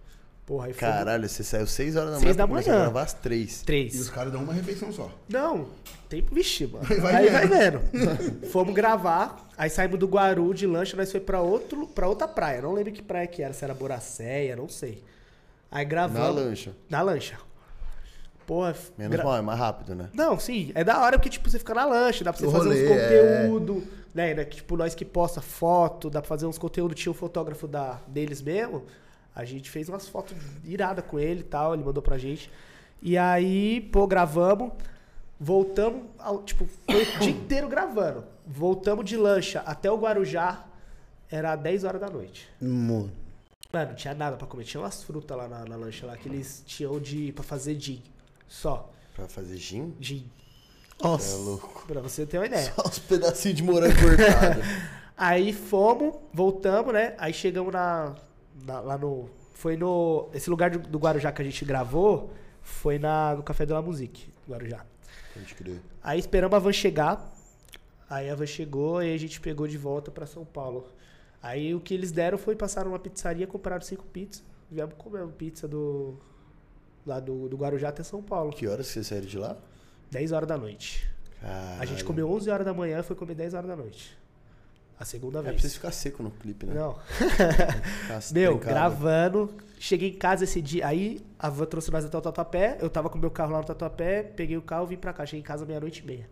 Porra, 0.46 0.66
aí. 0.66 0.74
Caralho, 0.74 1.26
você 1.28 1.42
saiu 1.42 1.66
seis 1.66 1.96
horas 1.96 2.10
da 2.10 2.16
manhã 2.16 2.24
Seis 2.24 2.36
pra 2.36 2.44
da 2.44 2.48
começar 2.50 2.70
a 2.70 2.74
manhã. 2.74 2.84
gravar 2.84 3.02
às 3.02 3.12
três. 3.14 3.50
E 3.50 3.54
os 3.54 3.62
3. 3.62 4.10
caras 4.10 4.32
dão 4.32 4.42
uma 4.42 4.52
refeição 4.52 4.92
só. 4.92 5.10
Não, 5.28 5.68
tem. 6.08 6.20
Vixe, 6.20 6.66
mano. 6.66 6.84
Vai 7.00 7.14
aí 7.16 7.30
vendo. 7.30 7.32
vai 7.32 7.46
vendo. 7.48 8.46
Fomos 8.52 8.74
gravar, 8.74 9.48
aí 9.56 9.70
saímos 9.70 9.98
do 9.98 10.06
Guaru 10.06 10.52
de 10.52 10.66
lancha, 10.66 10.96
nós 10.98 11.10
foi 11.10 11.20
pra, 11.20 11.40
outro, 11.40 11.86
pra 11.86 12.06
outra 12.08 12.28
praia. 12.28 12.60
Não 12.60 12.72
lembro 12.74 12.92
que 12.92 13.00
praia 13.02 13.26
que 13.26 13.42
era, 13.42 13.54
se 13.54 13.64
era 13.64 13.72
Boracéia, 13.74 14.54
não 14.54 14.68
sei. 14.68 15.02
Aí 15.70 15.84
Na 15.84 15.88
gravamos. 15.90 16.36
lancha. 16.36 16.72
Na 16.90 17.00
lancha. 17.00 17.38
Porra, 18.46 18.76
Menos 18.98 19.16
gra- 19.16 19.24
mal, 19.24 19.36
é 19.38 19.40
mais 19.40 19.58
rápido, 19.58 19.94
né? 19.94 20.10
Não, 20.12 20.38
sim, 20.38 20.70
é 20.74 20.84
da 20.84 21.00
hora 21.00 21.16
porque, 21.18 21.30
tipo, 21.30 21.48
você 21.48 21.58
fica 21.58 21.72
na 21.72 21.86
lancha, 21.86 22.22
dá 22.22 22.30
pra 22.30 22.38
você 22.40 22.46
O 22.46 22.50
fazer 22.50 22.68
rolê, 22.68 22.84
uns 22.84 22.90
é. 22.90 23.42
conteúdo, 23.48 23.84
né, 24.14 24.34
né? 24.34 24.44
Tipo, 24.44 24.76
nós 24.76 24.94
que 24.94 25.06
posta 25.06 25.40
foto, 25.40 26.10
dá 26.10 26.20
pra 26.20 26.28
fazer 26.28 26.44
uns 26.44 26.58
conteúdos, 26.58 27.00
tinha 27.00 27.10
um 27.10 27.14
fotógrafo 27.14 27.66
da, 27.66 27.98
deles 28.06 28.42
mesmo. 28.42 28.84
A 29.34 29.44
gente 29.44 29.68
fez 29.70 29.88
umas 29.88 30.08
fotos 30.08 30.36
iradas 30.64 31.04
com 31.06 31.18
ele 31.18 31.40
e 31.40 31.44
tal, 31.44 31.74
ele 31.74 31.82
mandou 31.84 32.02
pra 32.02 32.16
gente. 32.18 32.50
E 33.02 33.18
aí, 33.18 33.80
pô, 33.92 34.06
gravamos, 34.06 34.72
voltamos, 35.38 36.02
ao- 36.18 36.42
tipo, 36.42 36.66
foi 36.88 37.02
o 37.02 37.18
dia 37.18 37.30
inteiro 37.30 37.68
gravando. 37.68 38.24
Voltamos 38.46 39.04
de 39.04 39.16
lancha 39.16 39.60
até 39.60 39.90
o 39.90 39.96
Guarujá, 39.98 40.64
era 41.30 41.56
10 41.56 41.84
horas 41.84 42.00
da 42.00 42.08
noite. 42.08 42.48
Mano. 42.60 43.10
Mano, 43.72 43.88
não 43.88 43.96
tinha 43.96 44.14
nada 44.14 44.36
pra 44.36 44.46
comer. 44.46 44.64
Tinha 44.64 44.80
umas 44.80 45.02
frutas 45.02 45.36
lá 45.36 45.48
na, 45.48 45.64
na 45.64 45.74
lancha 45.76 46.06
lá 46.06 46.16
que 46.16 46.28
eles 46.28 46.62
tinham 46.64 47.00
de 47.00 47.32
pra 47.32 47.42
fazer 47.42 47.78
gin. 47.80 48.00
Só. 48.46 48.88
Pra 49.16 49.26
fazer 49.26 49.56
gin? 49.56 49.92
Gin. 49.98 50.24
Nossa. 51.02 51.34
É 51.34 51.38
louco. 51.40 51.84
Pra 51.88 52.00
você 52.00 52.24
ter 52.24 52.38
uma 52.38 52.46
ideia. 52.46 52.72
Só 52.72 52.82
uns 52.86 53.00
pedacinhos 53.00 53.56
de 53.56 53.62
morango 53.64 53.94
cortado. 54.00 54.60
Aí 55.16 55.52
fomos, 55.52 56.14
voltamos, 56.32 56.92
né? 56.92 57.14
Aí 57.18 57.32
chegamos 57.32 57.72
na, 57.72 58.14
na- 58.64 58.80
lá 58.80 58.98
no. 58.98 59.28
Foi 59.54 59.76
no. 59.76 60.28
Esse 60.34 60.50
lugar 60.50 60.70
do, 60.70 60.78
do 60.78 60.98
Guarujá 60.98 61.32
que 61.32 61.42
a 61.42 61.44
gente 61.44 61.64
gravou 61.64 62.30
foi 62.62 62.98
na, 62.98 63.34
no 63.36 63.42
Café 63.42 63.64
de 63.66 63.72
la 63.72 63.82
Musique, 63.82 64.32
Guarujá. 64.48 64.84
Pode 65.32 65.54
crer. 65.54 65.80
Aí 66.02 66.18
esperamos 66.18 66.54
a 66.56 66.58
van 66.58 66.72
chegar. 66.72 67.32
Aí 68.08 68.28
a 68.30 68.34
van 68.34 68.46
chegou 68.46 69.02
e 69.02 69.12
a 69.14 69.18
gente 69.18 69.40
pegou 69.40 69.66
de 69.66 69.78
volta 69.78 70.10
pra 70.10 70.26
São 70.26 70.44
Paulo. 70.44 70.86
Aí 71.42 71.74
o 71.74 71.80
que 71.80 71.92
eles 71.94 72.10
deram 72.12 72.38
foi 72.38 72.54
passar 72.56 72.84
numa 72.84 72.98
pizzaria, 72.98 73.46
compraram 73.46 73.82
cinco 73.82 74.04
pizzas. 74.04 74.42
Viemos 74.70 74.94
comer 74.96 75.26
pizza 75.28 75.68
do. 75.68 76.16
Lá 77.06 77.20
do, 77.20 77.48
do 77.48 77.56
Guarujá 77.56 77.90
até 77.90 78.02
São 78.02 78.22
Paulo. 78.22 78.50
Que 78.52 78.66
horas 78.66 78.86
você 78.86 79.04
saiu 79.04 79.20
de 79.22 79.38
lá? 79.38 79.56
10 80.10 80.32
horas 80.32 80.48
da 80.48 80.56
noite. 80.56 81.06
Caralho. 81.40 81.82
A 81.82 81.84
gente 81.84 82.02
comeu 82.04 82.30
11 82.30 82.48
horas 82.48 82.64
da 82.64 82.72
manhã 82.72 83.00
e 83.00 83.02
foi 83.02 83.14
comer 83.16 83.34
10 83.34 83.52
horas 83.52 83.68
da 83.68 83.76
noite. 83.76 84.16
A 85.04 85.06
segunda 85.06 85.40
É 85.40 85.42
vez. 85.42 85.52
preciso 85.56 85.74
ficar 85.74 85.92
seco 85.92 86.22
no 86.22 86.30
clipe, 86.30 86.64
né? 86.64 86.72
Não. 86.76 86.96
Meu, 88.32 88.56
gravando. 88.56 89.52
Cheguei 89.78 90.08
em 90.08 90.14
casa 90.14 90.44
esse 90.44 90.62
dia. 90.62 90.86
Aí 90.86 91.20
a 91.38 91.50
van 91.50 91.66
trouxe 91.66 91.90
nós 91.90 92.06
até 92.06 92.16
o 92.16 92.22
Tatuapé. 92.22 92.78
Eu 92.80 92.88
tava 92.88 93.10
com 93.10 93.18
meu 93.18 93.30
carro 93.30 93.52
lá 93.52 93.58
no 93.58 93.66
Tatuapé. 93.66 94.22
Peguei 94.22 94.56
o 94.56 94.62
carro 94.62 94.86
vim 94.86 94.96
pra 94.96 95.12
cá. 95.12 95.26
Cheguei 95.26 95.40
em 95.40 95.42
casa 95.44 95.66
meia-noite 95.66 96.00
e 96.02 96.06
meia. 96.06 96.26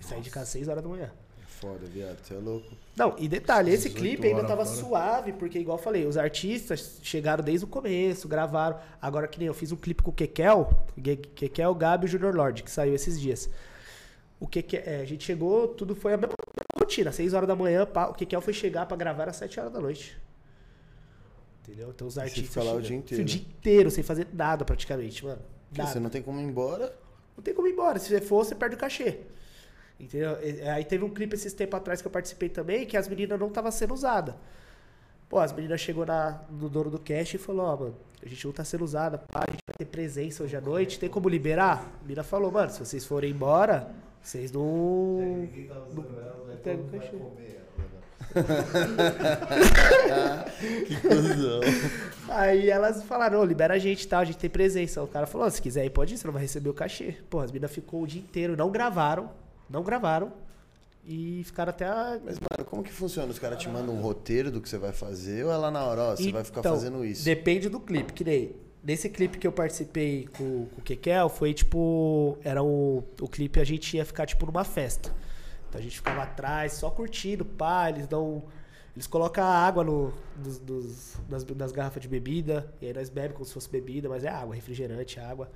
Saí 0.00 0.20
de 0.20 0.28
casa 0.28 0.46
6 0.46 0.66
horas 0.66 0.82
da 0.82 0.88
manhã. 0.88 1.12
Foda, 1.46 1.86
viado. 1.86 2.18
Você 2.20 2.34
é 2.34 2.38
louco. 2.38 2.66
Não, 2.96 3.14
e 3.16 3.28
detalhe, 3.28 3.70
esse 3.70 3.88
18 3.90 3.96
clipe 4.02 4.26
ainda 4.26 4.42
tava 4.42 4.66
fora. 4.66 4.76
suave, 4.76 5.32
porque 5.32 5.60
igual 5.60 5.78
eu 5.78 5.82
falei, 5.84 6.04
os 6.04 6.16
artistas 6.16 6.98
chegaram 7.04 7.44
desde 7.44 7.64
o 7.64 7.68
começo, 7.68 8.26
gravaram. 8.26 8.76
Agora 9.00 9.28
que 9.28 9.38
nem 9.38 9.46
eu 9.46 9.54
fiz 9.54 9.70
um 9.70 9.76
clipe 9.76 10.02
com 10.02 10.10
o 10.10 10.12
Kekel, 10.12 10.68
Kekel, 11.36 11.74
Gabi 11.76 12.04
e 12.04 12.08
o 12.08 12.08
Junior 12.08 12.34
Lord, 12.34 12.64
que 12.64 12.70
saiu 12.72 12.92
esses 12.92 13.20
dias. 13.20 13.48
O 14.38 14.46
Kekel, 14.46 14.82
é, 14.84 15.00
a 15.00 15.04
gente 15.04 15.24
chegou, 15.24 15.68
tudo 15.68 15.94
foi 15.94 16.12
a 16.12 16.16
mesma 16.16 16.34
rotina, 16.78 17.10
6 17.10 17.32
horas 17.32 17.48
da 17.48 17.56
manhã, 17.56 17.86
pá, 17.86 18.06
o 18.06 18.14
Kekel 18.14 18.40
foi 18.40 18.52
chegar 18.52 18.86
pra 18.86 18.96
gravar 18.96 19.28
às 19.28 19.36
7 19.36 19.58
horas 19.60 19.72
da 19.72 19.80
noite. 19.80 20.16
Entendeu? 21.62 21.90
Então 21.90 22.06
os 22.06 22.18
artistas. 22.18 22.46
fica 22.46 22.62
lá 22.62 22.72
o 22.72 22.82
dia 22.82 22.96
inteiro. 22.96 23.22
O 23.22 23.26
dia 23.26 23.40
inteiro, 23.40 23.90
sem 23.90 24.04
fazer 24.04 24.28
nada 24.32 24.64
praticamente, 24.64 25.24
mano. 25.24 25.40
Nada. 25.76 25.90
você 25.90 25.98
não 25.98 26.10
tem 26.10 26.22
como 26.22 26.38
ir 26.40 26.44
embora. 26.44 26.94
Não 27.36 27.42
tem 27.42 27.54
como 27.54 27.66
ir 27.66 27.72
embora. 27.72 27.98
Se 27.98 28.08
você 28.08 28.20
for, 28.20 28.44
você 28.44 28.54
perde 28.54 28.76
o 28.76 28.78
cachê. 28.78 29.20
Entendeu? 29.98 30.36
Aí 30.74 30.84
teve 30.84 31.04
um 31.04 31.10
clipe 31.10 31.34
esses 31.34 31.52
tempos 31.52 31.78
atrás 31.78 32.00
que 32.00 32.06
eu 32.06 32.12
participei 32.12 32.48
também, 32.48 32.86
que 32.86 32.96
as 32.96 33.08
meninas 33.08 33.40
não 33.40 33.48
estavam 33.48 33.70
sendo 33.70 33.94
usadas. 33.94 34.34
Pô, 35.28 35.38
as 35.38 35.52
meninas 35.52 35.80
chegou 35.80 36.06
na, 36.06 36.42
no 36.50 36.68
dono 36.68 36.90
do 36.90 37.00
cash 37.00 37.34
e 37.34 37.38
falou, 37.38 37.66
ó, 37.66 37.76
mano, 37.76 37.96
a 38.22 38.28
gente 38.28 38.44
não 38.44 38.52
tá 38.52 38.62
sendo 38.62 38.84
usada, 38.84 39.18
pá, 39.18 39.44
a 39.48 39.50
gente 39.50 39.62
vai 39.66 39.76
ter 39.76 39.86
presença 39.86 40.44
hoje 40.44 40.54
à 40.54 40.60
noite, 40.60 41.00
tem 41.00 41.08
como 41.08 41.28
liberar? 41.28 41.92
A 41.98 42.02
menina 42.02 42.22
falou, 42.22 42.52
mano, 42.52 42.70
se 42.70 42.78
vocês 42.78 43.04
forem 43.04 43.32
embora, 43.32 43.92
vocês 44.26 44.50
não. 44.50 45.46
não 45.94 46.56
pegam 46.62 46.84
o 46.84 46.88
cachê. 46.88 47.16
Que 50.86 50.96
cuzão. 51.00 51.60
Aí 52.28 52.68
elas 52.68 53.04
falaram, 53.04 53.38
ô, 53.40 53.44
libera 53.44 53.74
a 53.74 53.78
gente 53.78 54.02
e 54.02 54.08
tal, 54.08 54.20
a 54.20 54.24
gente 54.24 54.38
tem 54.38 54.50
presença. 54.50 55.00
O 55.00 55.06
cara 55.06 55.28
falou, 55.28 55.46
ó, 55.46 55.50
se 55.50 55.62
quiser 55.62 55.84
ir, 55.84 55.90
pode 55.90 56.14
ir, 56.14 56.18
você 56.18 56.26
não 56.26 56.32
vai 56.32 56.42
receber 56.42 56.68
o 56.68 56.74
cachê. 56.74 57.14
Pô, 57.30 57.38
as 57.38 57.52
meninas 57.52 57.70
ficou 57.70 58.02
o 58.02 58.06
dia 58.06 58.20
inteiro, 58.20 58.56
não 58.56 58.68
gravaram, 58.70 59.30
não 59.70 59.84
gravaram. 59.84 60.32
E 61.04 61.42
ficaram 61.44 61.70
até 61.70 61.86
a... 61.86 62.18
Mas, 62.24 62.36
mano, 62.40 62.64
como 62.68 62.82
que 62.82 62.92
funciona? 62.92 63.30
Os 63.30 63.38
caras 63.38 63.60
te 63.60 63.68
mandam 63.68 63.94
um 63.94 64.00
roteiro 64.00 64.50
do 64.50 64.60
que 64.60 64.68
você 64.68 64.76
vai 64.76 64.92
fazer 64.92 65.44
ou 65.44 65.52
é 65.52 65.56
lá 65.56 65.70
na 65.70 65.84
hora, 65.84 66.00
ó, 66.02 66.16
você 66.16 66.32
vai 66.32 66.42
ficar 66.42 66.58
Então, 66.58 66.74
fazendo 66.74 67.04
isso? 67.04 67.24
Depende 67.24 67.68
do 67.68 67.78
clipe, 67.78 68.12
que 68.12 68.24
nem. 68.24 68.65
Nesse 68.86 69.08
clipe 69.08 69.36
que 69.38 69.46
eu 69.46 69.50
participei 69.50 70.28
com, 70.38 70.66
com 70.66 70.80
o 70.80 70.82
Kekel, 70.82 71.28
foi 71.28 71.52
tipo. 71.52 72.38
Era 72.44 72.62
o, 72.62 73.02
o 73.20 73.28
clipe 73.28 73.58
a 73.58 73.64
gente 73.64 73.96
ia 73.96 74.04
ficar 74.04 74.26
tipo 74.26 74.46
numa 74.46 74.62
festa. 74.62 75.12
Então 75.68 75.80
a 75.80 75.82
gente 75.82 75.96
ficava 75.96 76.22
atrás, 76.22 76.74
só 76.74 76.88
curtindo, 76.88 77.44
pá, 77.44 77.88
eles 77.90 78.06
dão. 78.06 78.44
Eles 78.94 79.06
colocam 79.08 79.44
água 79.44 79.82
no, 79.82 80.12
dos, 80.36 80.58
dos- 80.58 81.16
nas, 81.28 81.44
nas 81.44 81.72
garrafas 81.72 82.00
de 82.00 82.08
bebida, 82.08 82.72
e 82.80 82.86
aí 82.86 82.94
nós 82.94 83.08
bebemos 83.10 83.34
como 83.36 83.44
se 83.44 83.52
fosse 83.52 83.68
bebida, 83.68 84.08
mas 84.08 84.24
é 84.24 84.28
água, 84.28 84.54
refrigerante, 84.54 85.18
água. 85.20 85.50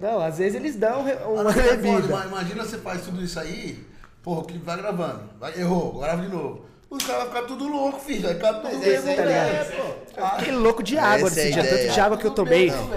Não, 0.00 0.20
às 0.20 0.38
vezes 0.38 0.54
eles 0.54 0.76
dão 0.76 1.02
uma 1.02 1.50
é 1.50 1.76
bebida. 1.76 2.06
ima- 2.06 2.26
Imagina 2.26 2.64
você 2.64 2.78
faz 2.78 3.02
tudo 3.04 3.22
isso 3.22 3.38
aí, 3.40 3.84
porra, 4.22 4.40
o 4.40 4.44
clipe 4.44 4.64
vai 4.64 4.76
gravando. 4.76 5.28
Vai, 5.38 5.58
errou, 5.60 5.98
grava 5.98 6.22
de 6.22 6.28
novo. 6.28 6.64
Os 6.90 7.04
caras 7.04 7.24
vão 7.24 7.32
ficar 7.34 7.46
tudo 7.46 7.68
louco, 7.68 8.00
filho. 8.00 8.22
Vai 8.22 8.34
ficar 8.34 8.54
tudo 8.54 8.68
esse 8.68 8.78
bêbado, 9.06 9.08
aí 9.10 9.26
né, 9.26 9.60
é, 9.60 9.64
pô. 9.64 10.24
Aquele 10.24 10.56
louco 10.56 10.82
de 10.82 10.96
água 10.98 11.28
Essa 11.28 11.40
é 11.40 11.42
a 11.44 11.50
dia, 11.50 11.62
ideia. 11.62 11.78
tanto 11.82 11.92
de 11.94 12.00
água 12.00 12.16
que 12.18 12.26
eu 12.26 12.30
tomei. 12.30 12.70
Não. 12.70 12.90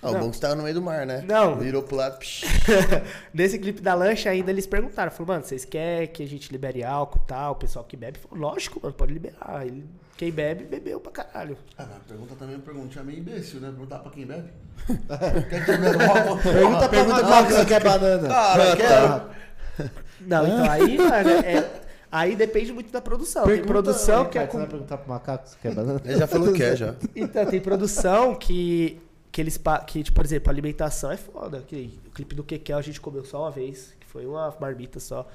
Ah, 0.00 0.10
o 0.10 0.18
bom 0.18 0.28
que 0.30 0.36
você 0.36 0.42
tava 0.42 0.54
no 0.54 0.62
meio 0.62 0.74
do 0.74 0.82
mar, 0.82 1.06
né? 1.06 1.24
Não. 1.26 1.56
Virou 1.56 1.82
pro 1.82 1.96
lado. 1.96 2.18
psh. 2.18 2.44
Nesse 3.32 3.58
clipe 3.58 3.80
da 3.80 3.94
lancha 3.94 4.28
ainda 4.28 4.50
eles 4.50 4.66
perguntaram, 4.66 5.10
falaram, 5.10 5.34
mano, 5.34 5.44
vocês 5.46 5.64
querem 5.64 6.06
que 6.08 6.22
a 6.22 6.26
gente 6.28 6.52
libere 6.52 6.84
álcool 6.84 7.20
e 7.24 7.26
tal? 7.26 7.52
O 7.52 7.56
pessoal 7.56 7.84
que 7.86 7.96
bebe 7.96 8.18
falou, 8.18 8.50
lógico, 8.50 8.78
mano, 8.82 8.94
pode 8.94 9.12
liberar. 9.14 9.66
Ele- 9.66 9.84
quem 10.16 10.30
bebe, 10.30 10.62
bebeu 10.64 11.00
pra 11.00 11.10
caralho. 11.10 11.56
Ah, 11.76 11.86
mas 11.90 12.02
pergunta 12.06 12.34
também, 12.38 12.58
pergunta 12.60 13.00
é 13.00 13.02
meio 13.02 13.18
imbecil, 13.18 13.60
né? 13.60 13.68
Perguntar 13.70 13.98
pra 14.00 14.12
quem 14.12 14.26
bebe. 14.26 14.48
Quer 15.50 15.64
que 15.64 15.72
bebe 15.78 16.04
álcool? 16.04 16.36
Pergunta 16.38 16.88
pra 16.88 17.04
Macaco 17.04 17.52
se 17.52 17.64
quer 17.66 17.82
banana. 17.82 18.28
Cara, 18.28 18.76
quero. 18.76 19.90
Não, 20.20 20.46
então 20.46 20.70
aí, 20.70 20.98
mano, 20.98 21.30
é- 21.30 21.70
aí 22.16 22.36
depende 22.36 22.72
muito 22.72 22.92
da 22.92 23.00
produção. 23.00 23.44
tem 23.44 23.62
produção 23.62 24.24
que 24.26 24.38
é 24.38 24.42
Você 24.46 24.52
com 24.52 24.58
vai 24.58 24.66
perguntar 24.66 24.98
pro 24.98 25.08
Macaco 25.10 25.48
se 25.48 25.56
quer 25.58 25.72
banana? 25.74 26.00
Ele 26.04 26.18
já 26.18 26.26
falou 26.26 26.52
que 26.52 26.62
é, 26.62 26.76
já. 26.76 26.94
Então, 27.14 27.44
tem 27.46 27.60
produção 27.60 28.34
que, 28.34 29.00
que 29.32 29.40
eles. 29.40 29.58
pa- 29.58 29.80
Que, 29.80 30.02
tipo, 30.02 30.14
por 30.14 30.24
exemplo, 30.24 30.50
alimentação 30.50 31.10
é 31.10 31.16
foda. 31.16 31.62
Que, 31.66 31.98
o 32.06 32.10
clipe 32.10 32.34
do 32.34 32.44
Kekel 32.44 32.78
a 32.78 32.82
gente 32.82 33.00
comeu 33.00 33.24
só 33.24 33.42
uma 33.42 33.50
vez, 33.50 33.94
que 34.00 34.06
foi 34.06 34.24
uma 34.26 34.54
marmita 34.60 35.00
só. 35.00 35.26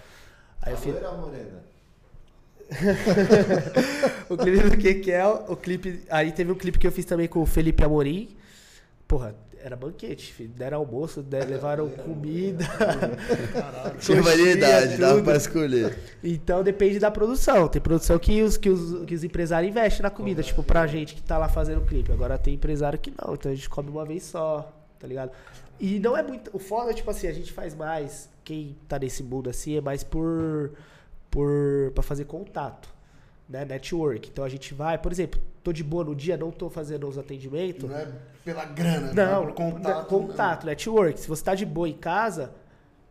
Aí 0.62 0.74
eu 0.74 0.78
fiz. 0.78 0.96
Ou 0.96 1.18
morena? 1.18 1.70
O 4.30 4.38
clipe 4.38 4.70
do 4.70 4.78
Kekel, 4.78 5.46
o 5.48 5.56
clipe. 5.56 6.04
Aí 6.10 6.32
teve 6.32 6.52
um 6.52 6.56
clipe 6.56 6.78
que 6.78 6.86
eu 6.88 6.92
fiz 6.92 7.06
também 7.06 7.28
com 7.28 7.42
o 7.42 7.46
Felipe 7.46 7.84
Amorim. 7.84 8.30
Porra, 9.08 9.36
era 9.64 9.76
banquete, 9.76 10.34
filho. 10.34 10.50
Deram 10.50 10.80
almoço, 10.80 11.22
deram, 11.22 11.50
levaram 11.50 11.90
comida. 11.90 12.66
Tinha 14.00 14.22
coxinha, 14.22 14.22
variedade, 14.22 14.98
dava 14.98 15.16
tudo. 15.16 15.24
pra 15.26 15.36
escolher. 15.36 15.98
Então 16.24 16.64
depende 16.64 17.00
da 17.00 17.12
produção. 17.12 17.68
Tem 17.68 17.82
produção 17.82 18.18
que 18.18 18.42
os, 18.42 18.58
que 18.58 18.70
os, 18.70 19.06
que 19.06 19.14
os 19.14 19.24
empresários 19.24 19.70
investem 19.70 20.04
na 20.04 20.10
comida, 20.10 20.42
tipo, 20.42 20.64
pra 20.64 20.88
gente 20.88 21.16
que 21.16 21.22
tá 21.22 21.38
lá 21.38 21.50
fazendo 21.50 21.82
o 21.82 21.86
clipe. 21.86 22.12
Agora 22.12 22.38
tem 22.38 22.56
empresário 22.56 22.98
que 22.98 23.12
não, 23.12 23.34
então 23.34 23.52
a 23.52 23.56
gente 23.56 23.70
come 23.70 23.90
uma 23.90 24.06
vez 24.06 24.24
só, 24.24 24.72
tá 24.98 25.08
ligado? 25.08 25.32
E 25.80 26.00
não 26.00 26.18
é 26.18 26.24
muito. 26.24 26.50
O 26.54 26.60
foda 26.60 26.92
é, 26.92 26.94
tipo 26.94 27.10
assim, 27.10 27.28
a 27.28 27.34
gente 27.34 27.52
faz 27.52 27.74
mais. 27.74 28.30
Quem 28.44 28.76
tá 28.88 29.00
nesse 29.00 29.24
mundo 29.24 29.50
assim 29.50 29.78
é 29.78 29.82
mais 29.82 30.04
por. 30.04 30.74
por 31.32 31.92
pra 31.94 32.04
fazer 32.04 32.26
contato. 32.26 32.99
Né? 33.50 33.66
Network. 33.66 34.30
Então 34.30 34.46
a 34.46 34.50
gente 34.50 34.74
vai, 34.74 34.98
por 34.98 35.12
exemplo, 35.12 35.42
tô 35.64 35.74
de 35.74 35.84
boa 35.84 36.04
no 36.04 36.16
dia, 36.16 36.38
não 36.38 36.52
tô 36.52 36.70
fazendo 36.70 37.08
os 37.08 37.18
atendimentos. 37.18 37.90
Não 37.90 37.98
é 37.98 38.08
pela 38.46 38.64
grana, 38.66 39.12
Não, 39.14 39.44
é 39.44 39.46
por 39.48 39.56
contato. 39.56 39.82
contato, 39.84 40.08
contato 40.08 40.66
network. 40.68 41.20
Se 41.20 41.28
você 41.28 41.44
tá 41.44 41.56
de 41.56 41.66
boa 41.66 41.90
em 41.90 41.94
casa, 41.98 42.52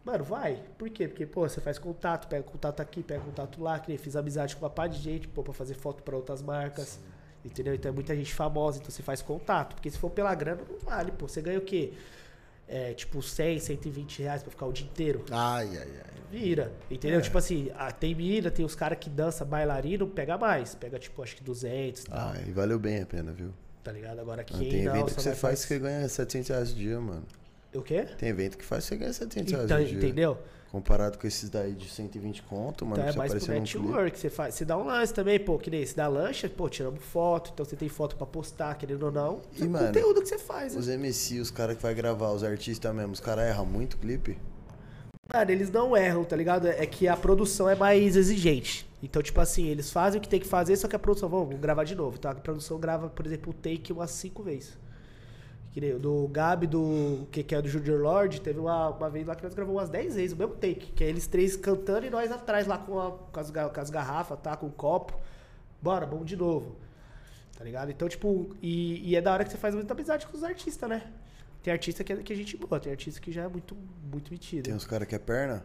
mano, 0.05 0.23
vai. 0.23 0.63
Por 0.79 0.89
quê? 0.91 1.09
Porque, 1.09 1.27
pô, 1.27 1.49
você 1.49 1.61
faz 1.61 1.79
contato, 1.79 2.29
pega 2.29 2.45
contato 2.45 2.81
aqui, 2.81 3.03
pega 3.03 3.21
contato 3.21 3.61
lá, 3.61 3.81
que 3.81 3.89
nem 3.89 3.99
fiz 3.99 4.15
amizade 4.15 4.55
com 4.55 4.65
uma 4.65 4.71
par 4.71 4.89
de 4.89 4.99
gente, 4.99 5.27
pô, 5.27 5.43
pra 5.43 5.53
fazer 5.53 5.75
foto 5.75 6.03
pra 6.05 6.15
outras 6.15 6.41
marcas. 6.41 7.01
Entendeu? 7.45 7.75
Então 7.75 7.91
é 7.91 7.95
muita 7.95 8.15
gente 8.15 8.33
famosa, 8.35 8.79
então 8.79 8.91
você 8.91 9.03
faz 9.03 9.21
contato. 9.23 9.75
Porque 9.75 9.91
se 9.91 9.99
for 9.99 10.11
pela 10.11 10.35
grana, 10.35 10.63
não 10.69 10.79
vale, 10.79 11.11
pô. 11.13 11.27
Você 11.29 11.41
ganha 11.43 11.59
o 11.59 11.63
quê? 11.63 11.93
É, 12.69 12.93
tipo, 12.93 13.23
100, 13.23 13.59
120 13.61 14.23
reais 14.23 14.43
pra 14.43 14.51
ficar 14.51 14.67
o 14.67 14.73
dia 14.73 14.87
inteiro. 14.87 15.25
Ai, 15.31 15.67
ai, 15.69 15.79
ai. 15.79 16.19
Vira, 16.31 16.71
entendeu? 16.91 17.23
Tipo 17.23 17.39
assim, 17.39 17.71
tem 17.99 18.15
mina, 18.15 18.51
tem 18.51 18.63
os 18.65 18.75
caras 18.75 18.99
que 19.01 19.09
dança 19.09 19.43
bailarino, 19.47 20.07
pega 20.07 20.37
mais. 20.37 20.75
Pega, 20.75 20.99
tipo, 20.99 21.23
acho 21.23 21.35
que 21.35 21.43
200, 21.43 22.05
Ah, 22.11 22.35
e 22.47 22.51
valeu 22.51 22.79
bem 22.79 23.01
a 23.01 23.07
pena, 23.07 23.33
viu? 23.33 23.51
tá 23.83 23.91
ligado? 23.93 24.19
Agora 24.21 24.45
quem 24.45 24.59
tem 24.69 24.85
evento 24.85 25.15
que 25.15 25.23
você 25.23 25.31
vai 25.31 25.39
faz 25.39 25.63
que 25.63 25.69
você 25.69 25.79
ganha 25.79 26.07
700 26.07 26.49
reais 26.51 26.73
o 26.73 26.75
dia, 26.75 27.01
mano. 27.01 27.25
O 27.75 27.81
quê? 27.81 28.05
Tem 28.19 28.29
evento 28.29 28.59
que 28.59 28.65
faz 28.65 28.85
que 28.85 28.91
você 28.91 28.97
ganha 28.99 29.13
700 29.15 29.51
reais 29.53 29.65
Então, 29.65 29.81
o 29.81 29.85
dia. 29.87 29.97
entendeu? 29.97 30.39
Comparado 30.71 31.17
com 31.17 31.27
esses 31.27 31.49
daí 31.49 31.73
de 31.73 31.89
120 31.89 32.43
conto, 32.43 32.85
mano, 32.85 32.97
Então 32.97 33.09
é 33.09 33.13
você 33.13 33.19
mais 33.19 33.45
pro 33.45 33.55
network, 33.55 34.19
você 34.19 34.29
faz. 34.29 34.55
Você 34.55 34.67
dá 34.67 34.77
um 34.77 34.85
lance 34.85 35.15
também, 35.15 35.41
pô, 35.41 35.59
que 35.59 35.71
nem 35.71 35.81
esse 35.81 35.97
da 35.97 36.07
lancha, 36.07 36.47
pô, 36.49 36.69
tiramos 36.69 37.03
foto, 37.03 37.51
então 37.55 37.65
você 37.65 37.75
tem 37.75 37.89
foto 37.89 38.17
pra 38.17 38.27
postar, 38.27 38.75
querendo 38.77 39.05
ou 39.05 39.13
não. 39.13 39.41
E, 39.57 39.63
é 39.63 39.67
o 39.67 39.71
mano, 39.71 39.87
conteúdo 39.87 40.21
que 40.21 40.29
você 40.29 40.39
faz, 40.39 40.75
né? 40.75 40.81
Os 40.81 40.89
MC, 40.89 41.41
os 41.41 41.51
caras 41.51 41.77
que 41.77 41.83
vai 41.83 41.95
gravar, 41.95 42.33
os 42.33 42.45
artistas 42.45 42.95
mesmo, 42.95 43.13
os 43.13 43.21
caras 43.21 43.49
erram 43.49 43.65
muito 43.65 43.97
clipe. 43.97 44.37
Mano, 45.33 45.51
eles 45.51 45.71
não 45.71 45.97
erram, 45.97 46.25
tá 46.25 46.37
ligado? 46.37 46.69
É 46.69 46.85
que 46.85 47.09
a 47.09 47.17
produção 47.17 47.69
é 47.69 47.75
mais 47.75 48.15
exigente. 48.15 48.89
Então, 49.03 49.23
tipo 49.23 49.41
assim, 49.41 49.67
eles 49.67 49.91
fazem 49.91 50.19
o 50.19 50.23
que 50.23 50.29
tem 50.29 50.41
que 50.41 50.47
fazer, 50.47 50.77
só 50.77 50.89
que 50.89 50.97
a 50.97 50.99
produção, 50.99 51.29
vamos, 51.29 51.47
vamos 51.47 51.61
gravar 51.61 51.85
de 51.85 51.95
novo. 51.95 52.17
Então 52.19 52.31
a 52.31 52.35
produção 52.35 52.79
grava, 52.79 53.09
por 53.09 53.25
exemplo, 53.25 53.51
o 53.51 53.55
take 53.55 53.93
umas 53.93 54.11
cinco 54.11 54.43
vezes. 54.43 54.77
Que 55.73 55.81
nem 55.81 55.93
o 55.95 55.99
do 55.99 56.27
Gabi, 56.29 56.67
do 56.67 57.27
que, 57.31 57.43
que 57.43 57.55
é 57.55 57.61
do 57.63 57.69
Junior 57.69 58.01
Lord, 58.01 58.41
teve 58.41 58.59
uma, 58.59 58.89
uma 58.89 59.11
vez 59.11 59.27
lá 59.27 59.35
que 59.37 59.43
nós 59.45 59.55
gravamos 59.55 59.79
umas 59.81 59.91
10 59.91 60.15
vezes 60.17 60.33
o 60.33 60.37
mesmo 60.37 60.55
take. 60.55 60.93
Que 60.93 61.05
é 61.05 61.09
eles 61.09 61.27
três 61.27 61.57
cantando 61.57 62.07
e 62.07 62.11
nós 62.11 62.33
atrás 62.33 62.67
lá 62.67 62.79
com, 62.79 62.99
a- 62.99 63.13
com, 63.13 63.39
as, 63.41 63.51
com 63.51 63.81
as 63.81 63.91
garrafas, 63.91 64.39
tá? 64.41 64.57
Com 64.57 64.67
o 64.67 64.73
copo. 64.73 65.19
Bora, 65.81 66.07
vamos 66.07 66.27
de 66.27 66.37
novo. 66.37 66.77
Tá 67.57 67.65
ligado? 67.65 67.91
Então, 67.91 68.09
tipo, 68.09 68.55
e, 68.63 69.11
e 69.11 69.15
é 69.17 69.21
da 69.21 69.33
hora 69.33 69.45
que 69.45 69.51
você 69.51 69.59
faz 69.59 69.75
muita 69.75 69.93
amizade 69.93 70.27
com 70.27 70.37
os 70.37 70.43
artistas, 70.45 70.89
né? 70.89 71.07
Tem 71.63 71.73
artista 71.73 72.03
que, 72.03 72.13
é- 72.13 72.17
que 72.23 72.33
a 72.33 72.37
gente 72.37 72.57
boa, 72.57 72.81
tem 72.81 72.91
artista 72.91 73.21
que 73.21 73.31
já 73.31 73.43
é 73.45 73.49
muito, 73.49 73.77
muito 74.11 74.31
metido. 74.31 74.65
Tem 74.65 74.75
uns 74.75 74.85
caras 74.87 75.07
que 75.07 75.15
é 75.15 75.19
perna. 75.19 75.65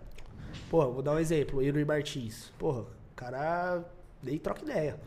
Porra, 0.69 0.88
vou 0.89 1.01
dar 1.01 1.13
um 1.13 1.19
exemplo, 1.19 1.60
o 1.60 1.62
Yuri 1.63 1.86
Martins. 1.86 2.51
Porra, 2.60 2.81
o 2.81 2.88
cara 3.15 3.83
nem 4.22 4.38
troca 4.38 4.62
ideia. 4.63 5.00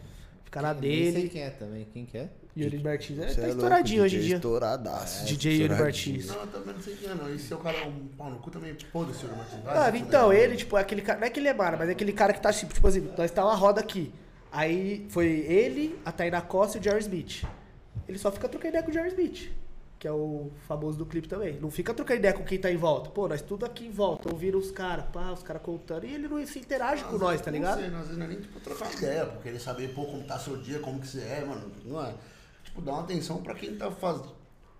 Fica 0.44 0.62
na 0.62 0.72
Nem 0.74 0.82
sei 1.04 1.12
dele. 1.12 1.28
quem 1.28 1.42
é 1.42 1.50
também. 1.50 1.84
Quem 1.92 2.06
que 2.06 2.16
é? 2.18 2.30
Yuri 2.56 2.82
Martins 2.82 3.18
é, 3.18 3.28
Cê 3.28 3.34
tá 3.34 3.40
é 3.42 3.44
louco, 3.46 3.56
estouradinho 3.58 4.02
hoje 4.02 4.16
em 4.16 4.20
dia. 4.20 4.36
Estouradaço. 4.36 5.26
DJ 5.26 5.62
Yuri. 5.62 5.74
Martins. 5.74 6.26
Não, 6.28 6.36
eu 6.36 6.46
também 6.46 6.74
não 6.74 6.80
sei 6.80 6.96
quem 6.96 7.10
é, 7.10 7.14
não. 7.14 7.34
E 7.34 7.38
se 7.38 7.52
o 7.52 7.58
cara 7.58 7.76
é 7.76 7.86
um 7.86 8.06
pau 8.16 8.30
no 8.30 8.38
cu 8.38 8.50
também, 8.50 8.74
foda-se, 8.90 9.20
senhor 9.20 9.36
Martins. 9.36 9.62
Vai, 9.62 9.74
Mano, 9.74 9.96
se 9.98 10.02
então, 10.02 10.32
ele, 10.32 10.56
tipo, 10.56 10.76
é 10.76 10.80
aquele 10.80 11.02
cara. 11.02 11.20
Não 11.20 11.26
é 11.26 11.30
que 11.30 11.38
ele 11.38 11.48
é 11.48 11.54
mara, 11.54 11.76
mas 11.76 11.88
é 11.88 11.92
aquele 11.92 12.12
cara 12.12 12.32
que 12.32 12.40
tá, 12.40 12.52
tipo, 12.52 12.72
tipo 12.72 12.86
assim, 12.86 13.10
nós 13.16 13.30
tá 13.30 13.44
uma 13.44 13.54
roda 13.54 13.80
aqui. 13.80 14.12
Aí 14.50 15.06
foi 15.10 15.26
ele, 15.26 15.98
a 16.04 16.10
Tainá 16.10 16.40
Costa 16.40 16.78
e 16.78 16.80
o 16.80 16.82
Jerry 16.84 17.00
Smith. 17.00 17.44
Ele 18.08 18.18
só 18.18 18.32
fica 18.32 18.48
trocando 18.48 18.68
ideia 18.70 18.82
com 18.82 18.90
o 18.90 18.94
Jerry 18.94 19.08
Smith. 19.08 19.50
Que 19.98 20.06
é 20.06 20.12
o 20.12 20.50
famoso 20.68 20.96
do 20.98 21.06
clipe 21.06 21.26
também. 21.26 21.58
Não 21.60 21.70
fica 21.70 21.92
trocando 21.92 22.18
ideia 22.18 22.32
com 22.34 22.44
quem 22.44 22.58
tá 22.58 22.70
em 22.70 22.76
volta. 22.76 23.10
Pô, 23.10 23.26
nós 23.28 23.40
tudo 23.42 23.64
aqui 23.64 23.86
em 23.86 23.90
volta, 23.90 24.30
ouvindo 24.30 24.58
os 24.58 24.70
caras, 24.70 25.06
pá, 25.12 25.32
os 25.32 25.42
caras 25.42 25.62
contando. 25.62 26.04
E 26.04 26.14
ele 26.14 26.28
não 26.28 26.46
se 26.46 26.58
interage 26.58 27.02
com 27.04 27.14
Às 27.16 27.20
nós, 27.20 27.30
vezes, 27.30 27.44
tá 27.44 27.50
não 27.50 27.58
ligado? 27.58 27.78
sei, 27.78 27.86
às 27.86 27.92
vezes 27.92 28.16
não 28.18 28.24
é 28.24 28.28
nem 28.28 28.40
tipo 28.40 28.60
trocar 28.60 28.92
ideia, 28.92 29.26
porque 29.26 29.48
ele 29.48 29.58
saber, 29.58 29.94
pô, 29.94 30.04
como 30.04 30.22
tá 30.24 30.38
seu 30.38 30.58
dia, 30.58 30.78
como 30.80 31.00
que 31.00 31.06
você 31.08 31.20
é, 31.20 31.44
mano. 31.46 31.70
Não 31.84 32.04
é. 32.04 32.14
Tipo, 32.76 32.82
dá 32.82 32.92
uma 32.92 33.00
atenção 33.00 33.38
pra 33.38 33.54
quem 33.54 33.74
tá 33.74 33.90
faz... 33.90 34.20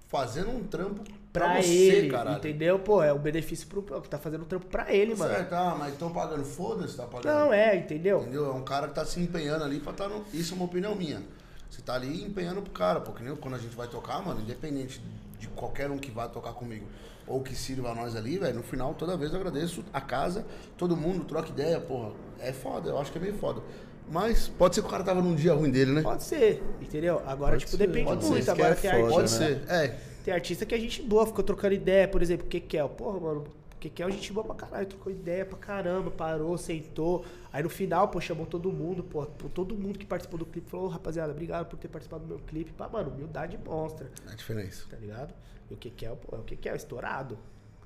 fazendo 0.09 0.51
um 0.51 0.65
trampo 0.65 1.03
pra, 1.33 1.47
Pra 1.47 1.63
você, 1.63 1.73
ele, 1.73 2.11
caralho. 2.11 2.37
entendeu? 2.37 2.79
Pô, 2.79 3.03
é 3.03 3.13
um 3.13 3.19
benefício 3.19 3.67
pro 3.67 3.83
que 3.83 4.09
tá 4.09 4.19
fazendo 4.19 4.43
um 4.43 4.47
trampo 4.47 4.67
pra 4.67 4.93
ele, 4.93 5.15
mano. 5.15 5.33
Certo, 5.35 5.53
ah, 5.55 5.75
mas 5.79 5.93
estão 5.95 6.13
pagando, 6.13 6.45
foda-se, 6.45 6.97
tá 6.97 7.05
pagando. 7.05 7.35
Não, 7.35 7.53
é, 7.53 7.77
entendeu? 7.77 8.21
Entendeu? 8.21 8.47
É 8.47 8.53
um 8.53 8.65
cara 8.65 8.89
que 8.89 8.95
tá 8.95 9.05
se 9.05 9.19
empenhando 9.19 9.65
ali 9.65 9.81
pra 9.81 9.93
estar 9.93 10.09
no. 10.09 10.25
Isso 10.33 10.53
é 10.53 10.57
uma 10.57 10.67
opinião 10.67 10.95
minha. 10.95 11.23
Você 11.71 11.81
tá 11.83 11.95
ali 11.95 12.23
empenhando 12.23 12.61
pro 12.63 12.71
cara, 12.71 13.01
porque 13.01 13.25
nem 13.25 13.35
quando 13.37 13.55
a 13.55 13.59
gente 13.59 13.75
vai 13.75 13.89
tocar, 13.89 14.23
mano, 14.23 14.41
independente 14.41 15.01
de 15.39 15.49
qualquer 15.49 15.91
um 15.91 15.99
que 15.99 16.11
vá 16.11 16.29
tocar 16.29 16.53
comigo 16.53 16.87
ou 17.27 17.43
que 17.43 17.57
sirva 17.57 17.91
a 17.91 17.95
nós 17.95 18.15
ali, 18.15 18.39
velho, 18.39 18.55
no 18.55 18.63
final 18.63 18.95
toda 18.95 19.17
vez 19.17 19.33
eu 19.33 19.41
agradeço 19.41 19.85
a 19.93 20.01
casa, 20.01 20.47
todo 20.79 20.97
mundo 20.97 21.25
troca 21.25 21.49
ideia, 21.49 21.81
porra. 21.81 22.13
É 22.39 22.53
foda, 22.53 22.91
eu 22.91 22.99
acho 22.99 23.11
que 23.11 23.19
é 23.19 23.21
meio 23.21 23.35
foda. 23.39 23.63
Mas 24.09 24.49
pode 24.49 24.75
ser 24.75 24.83
que 24.83 24.87
o 24.87 24.91
cara 24.91 25.03
tava 25.03 25.21
num 25.21 25.35
dia 25.35 25.53
ruim 25.53 25.71
dele, 25.71 25.93
né? 25.93 26.03
Pode 26.03 26.23
ser, 26.23 26.63
entendeu? 26.81 27.21
Agora, 27.27 27.53
Pode 27.53 27.65
tipo, 27.65 27.71
ser, 27.77 27.87
depende 27.87 28.05
pode 28.07 28.23
ser, 28.25 28.31
muito. 28.31 28.43
isso 28.43 28.55
que 28.55 28.61
Agora 28.63 28.75
é 28.75 28.81
tem, 28.81 28.91
foda, 28.91 29.03
artista, 29.17 29.39
Pode 29.45 29.55
né? 29.55 29.67
ser, 29.67 29.73
é. 29.73 29.99
tem 30.25 30.35
artista 30.35 30.67
que 30.67 30.75
a 30.75 30.79
gente 30.79 31.03
boa, 31.03 31.27
ficou 31.27 31.43
trocando 31.45 31.75
ideia, 31.75 32.07
por 32.07 32.23
exemplo, 32.23 32.47
o 32.47 32.49
que 32.49 32.61
que 32.61 32.79
é? 32.79 32.87
Porra, 32.87 33.19
mano, 33.19 33.41
o 33.75 33.79
que 33.81 33.91
que 33.91 34.03
é? 34.03 34.07
A 34.07 34.11
gente 34.11 34.33
boa 34.33 34.47
pra 34.47 34.55
caralho, 34.55 34.87
trocou 34.87 35.11
ideia 35.13 35.45
pra 35.45 35.59
caramba, 35.59 36.11
parou, 36.11 36.57
sentou. 36.57 37.25
Aí 37.53 37.63
no 37.65 37.69
final, 37.69 38.07
pô, 38.09 38.21
chamou 38.21 38.47
todo 38.47 38.71
mundo, 38.73 39.03
pô, 39.03 39.27
todo 39.53 39.75
mundo 39.77 39.99
que 39.99 40.07
participou 40.07 40.39
do 40.39 40.47
clipe 40.47 40.71
falou, 40.71 40.87
"Ô, 40.87 40.89
rapaziada, 40.89 41.33
obrigado 41.33 41.67
por 41.67 41.77
ter 41.77 41.89
participado 41.89 42.23
do 42.25 42.29
meu 42.29 42.39
clipe. 42.39 42.73
Pá, 42.73 42.89
mano, 42.89 43.11
humildade 43.11 43.59
mostra, 43.65 44.09
É 44.29 44.33
a 44.33 44.35
diferença. 44.37 44.85
tá 44.89 44.97
ligado? 44.97 45.35
E 45.71 45.75
o 45.75 45.77
que 45.77 45.91
que 45.91 46.07
é? 46.07 46.11
Pô, 46.11 46.37
o 46.37 46.43
que 46.45 46.55
que 46.57 46.69
é? 46.69 46.77
Estourado. 46.77 47.37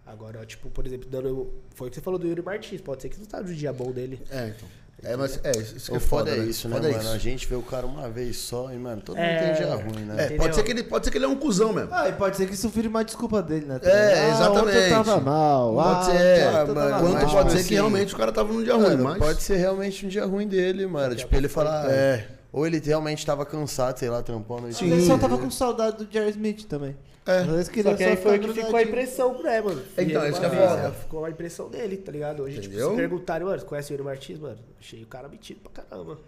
Agora, 0.06 0.44
tipo, 0.44 0.68
por 0.70 0.86
exemplo, 0.86 1.08
dando. 1.08 1.52
Foi 1.74 1.86
o 1.86 1.90
que 1.90 1.96
você 1.96 2.02
falou 2.02 2.18
do 2.18 2.26
Yuri 2.26 2.42
Martins, 2.42 2.80
pode 2.80 3.02
ser 3.02 3.08
que 3.08 3.18
não 3.18 3.26
tá 3.26 3.40
no 3.40 3.54
dia 3.54 3.72
bom 3.72 3.92
dele. 3.92 4.20
É, 4.30 4.48
então. 4.48 4.68
É, 5.02 5.16
mas 5.16 5.40
é, 5.42 5.52
isso 5.52 5.86
que 5.86 5.92
O 5.92 5.96
é 5.96 6.00
foda 6.00 6.30
foda, 6.30 6.42
é 6.42 6.44
isso, 6.46 6.68
né, 6.68 6.74
Foda 6.76 6.88
é 6.88 6.92
mano? 6.92 7.02
isso. 7.04 7.12
A 7.14 7.18
gente 7.18 7.46
vê 7.48 7.54
o 7.54 7.62
cara 7.62 7.86
uma 7.86 8.06
vez 8.10 8.36
só 8.36 8.70
e, 8.70 8.76
mano, 8.76 9.00
todo 9.00 9.16
mundo 9.16 9.24
É. 9.24 9.38
tem 9.52 9.54
dia 9.64 9.74
ruim, 9.74 10.04
né? 10.04 10.14
É, 10.18 10.24
Entendeu? 10.26 10.38
pode 10.42 10.54
ser, 10.56 10.62
que 10.62 10.70
ele, 10.72 10.82
pode 10.82 11.04
ser 11.06 11.10
que 11.10 11.16
ele 11.16 11.24
é 11.24 11.28
um 11.28 11.36
cuzão 11.36 11.72
mesmo. 11.72 11.88
Ah, 11.90 12.06
e 12.10 12.12
pode 12.12 12.36
ser 12.36 12.46
que 12.46 12.52
isso 12.52 12.68
vire 12.68 12.86
uma 12.88 13.02
desculpa 13.02 13.42
dele, 13.42 13.64
né? 13.64 13.80
É, 13.82 13.90
Ah, 13.90 14.28
exatamente. 14.28 14.66
ontem 14.76 14.84
eu 14.84 14.90
tava 14.90 15.20
mal. 15.20 15.74
Pode 15.74 15.88
ah, 15.88 16.02
ser, 16.02 16.10
ontem 16.10 16.20
é, 16.22 16.50
tava 16.52 16.74
mano. 16.74 16.90
Quanto 17.00 17.12
mas, 17.14 17.32
pode 17.32 17.32
tipo 17.38 17.50
ser 17.50 17.56
assim, 17.60 17.68
que 17.68 17.74
realmente 17.74 18.14
o 18.14 18.16
cara 18.18 18.30
tava 18.32 18.52
num 18.52 18.62
dia 18.62 18.74
ruim, 18.74 18.82
Mano, 18.88 19.04
mas. 19.04 19.18
pode 19.18 19.42
ser 19.42 19.56
realmente 19.56 20.04
um 20.04 20.08
dia 20.10 20.26
ruim 20.26 20.46
dele, 20.46 20.86
mano. 20.86 21.14
Tipo, 21.14 21.34
ele 21.34 21.48
falar. 21.48 21.90
É. 21.90 22.28
Ou 22.52 22.66
ele 22.66 22.78
realmente 22.80 23.24
tava 23.24 23.46
cansado, 23.46 23.98
sei 23.98 24.08
lá, 24.10 24.22
trampando. 24.22 24.66
Às 24.66 24.80
vezes 24.80 25.06
só 25.06 25.16
tava 25.16 25.38
com 25.38 25.50
saudade 25.50 26.04
do 26.04 26.12
Jerry 26.12 26.30
Smith 26.30 26.64
também. 26.66 26.96
É. 27.26 27.44
Queria 27.70 27.92
Só 27.92 27.96
que 27.96 28.02
aí 28.04 28.16
foi 28.16 28.38
ficar 28.40 28.52
que 28.52 28.60
ficou 28.60 28.76
a 28.76 28.82
impressão, 28.82 29.42
né, 29.42 29.60
mano? 29.60 29.82
Então, 29.96 30.26
isso 30.28 30.40
que 30.40 30.46
é 30.46 30.48
vez, 30.48 30.68
foda. 30.70 30.82
né, 30.82 30.90
Ficou 31.00 31.24
a 31.24 31.30
impressão 31.30 31.68
dele, 31.70 31.96
tá 31.98 32.10
ligado? 32.10 32.42
Hoje, 32.42 32.56
tipo, 32.60 32.66
Entendeu? 32.74 32.90
se 32.90 32.96
perguntarem, 32.96 33.46
mano, 33.46 33.60
você 33.60 33.66
conhece 33.66 33.92
o 33.92 33.94
Yuri 33.94 34.02
Martins, 34.04 34.38
mano? 34.40 34.58
Achei 34.80 35.02
o 35.02 35.06
cara 35.06 35.28
metido 35.28 35.60
pra 35.60 35.84
caramba. 35.84 36.18